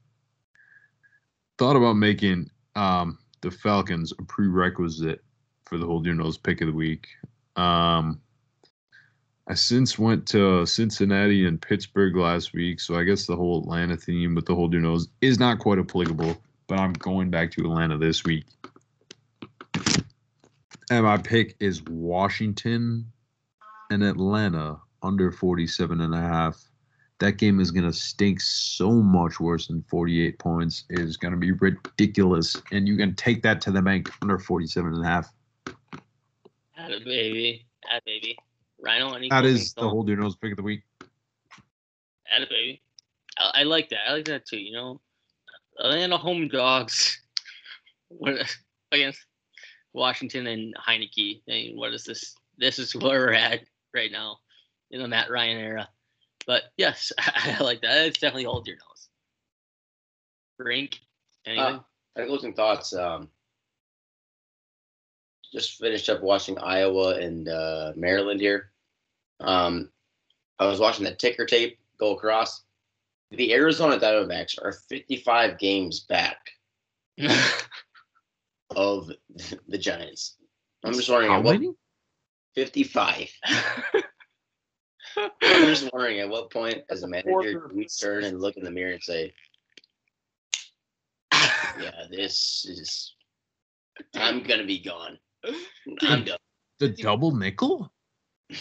[1.57, 5.23] Thought about making um, the Falcons a prerequisite
[5.67, 7.07] for the hold your nose pick of the week.
[7.57, 8.21] Um,
[9.47, 13.97] I since went to Cincinnati and Pittsburgh last week, so I guess the whole Atlanta
[13.97, 16.37] theme with the hold your nose is not quite applicable.
[16.67, 18.47] But I'm going back to Atlanta this week.
[20.91, 23.13] And my pick is Washington
[23.91, 26.57] and Atlanta under 47 and a half.
[27.21, 30.85] That game is going to stink so much worse than 48 points.
[30.91, 32.61] It is going to be ridiculous.
[32.73, 35.33] And you can take that to the bank under 47 and a half.
[36.73, 37.67] Had a baby.
[37.85, 38.37] Had a baby.
[38.81, 40.83] Rhino, any That closing the your nose pick of the week.
[42.25, 42.83] Had a baby.
[43.39, 44.09] I, I like that.
[44.09, 44.59] I like that too.
[44.59, 45.01] You know,
[45.79, 47.21] Atlanta home dogs
[48.93, 49.25] against
[49.93, 51.43] Washington and Heinicke.
[51.49, 52.35] I mean, what is this?
[52.59, 53.61] This is where we're at
[53.95, 54.39] right now
[54.91, 55.89] in the Matt Ryan era.
[56.47, 58.07] But yes, I, like that.
[58.07, 59.09] It's definitely hold your nose.
[60.59, 61.01] Brink,
[61.47, 61.65] anything?
[61.65, 61.81] Uh,
[62.17, 62.95] my closing thoughts.
[62.95, 63.29] Um,
[65.53, 68.71] just finished up watching Iowa and uh, Maryland here.
[69.41, 69.91] Um,
[70.59, 72.63] I was watching the ticker tape go across.
[73.31, 76.39] The Arizona Diamondbacks are 55 games back
[78.71, 79.11] of
[79.69, 80.37] the Giants.
[80.85, 81.73] I'm just wondering How what many?
[82.55, 83.31] 55.
[85.17, 88.65] I'm just wondering at what point, as a manager, do we turn and look in
[88.65, 89.33] the mirror and say,
[91.33, 93.15] "Yeah, this is.
[94.15, 95.19] I'm gonna be gone.
[96.03, 96.39] I'm done."
[96.79, 97.93] The double nickel?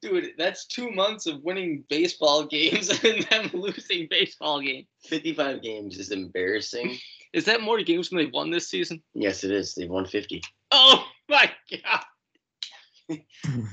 [0.00, 4.86] Dude, that's two months of winning baseball games and them losing baseball games.
[5.06, 6.96] 55 games is embarrassing.
[7.32, 9.02] Is that more games than they won this season?
[9.14, 9.74] Yes, it is.
[9.74, 10.40] They've won 50.
[10.70, 13.18] Oh my god!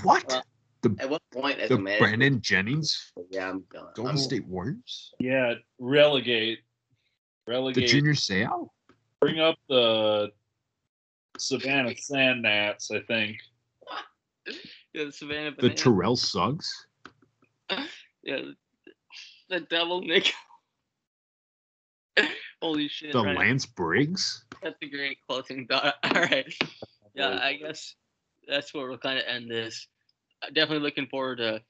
[0.04, 0.44] What?
[0.90, 3.88] Well, At what point, as the a manager, Brandon Jennings yeah, I'm done.
[3.96, 5.14] Golden I'm, State Warriors?
[5.20, 6.60] Yeah, relegate,
[7.46, 7.88] The relegate.
[7.90, 8.70] junior Seau?
[9.20, 10.32] bring up the
[11.38, 12.92] Savannah Sand Gnats.
[12.92, 13.38] I think.
[14.94, 15.82] Yeah, the Savannah The Bananas.
[15.82, 16.88] Terrell Suggs?
[18.24, 18.42] Yeah,
[19.50, 20.32] the devil Nick.
[22.62, 23.12] Holy shit!
[23.12, 23.38] The right.
[23.38, 24.46] Lance Briggs?
[24.64, 25.96] That's a great closing thought.
[26.04, 26.52] All right.
[27.14, 27.96] Yeah, I guess
[28.48, 29.88] that's where we'll kind of end this.
[30.54, 31.62] Definitely looking forward to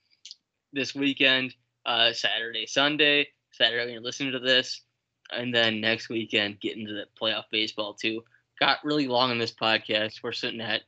[0.73, 1.55] this weekend,
[1.85, 3.27] uh, Saturday, Sunday.
[3.51, 4.81] Saturday, you're listening to this,
[5.31, 8.21] and then next weekend, get into the playoff baseball too.
[8.59, 10.21] Got really long on this podcast.
[10.21, 10.81] We're sitting at,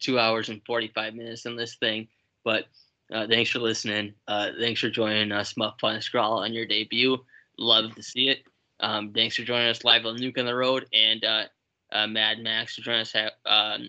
[0.00, 2.08] two hours and 45 minutes on this thing,
[2.42, 2.64] but
[3.12, 4.14] uh, thanks for listening.
[4.26, 7.18] Uh, thanks for joining us, Muff Fun Scrawl, on your debut.
[7.58, 8.44] Love to see it.
[8.80, 11.44] Um, thanks for joining us live on Nuke on the Road, and uh,
[11.92, 13.88] uh, Mad Max for joining us ha- um,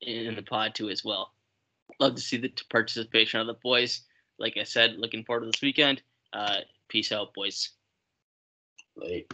[0.00, 1.33] in, in the pod too as well.
[2.00, 4.02] Love to see the participation of the boys.
[4.38, 6.02] Like I said, looking forward to this weekend.
[6.32, 7.70] Uh, peace out, boys.
[8.96, 9.32] Like,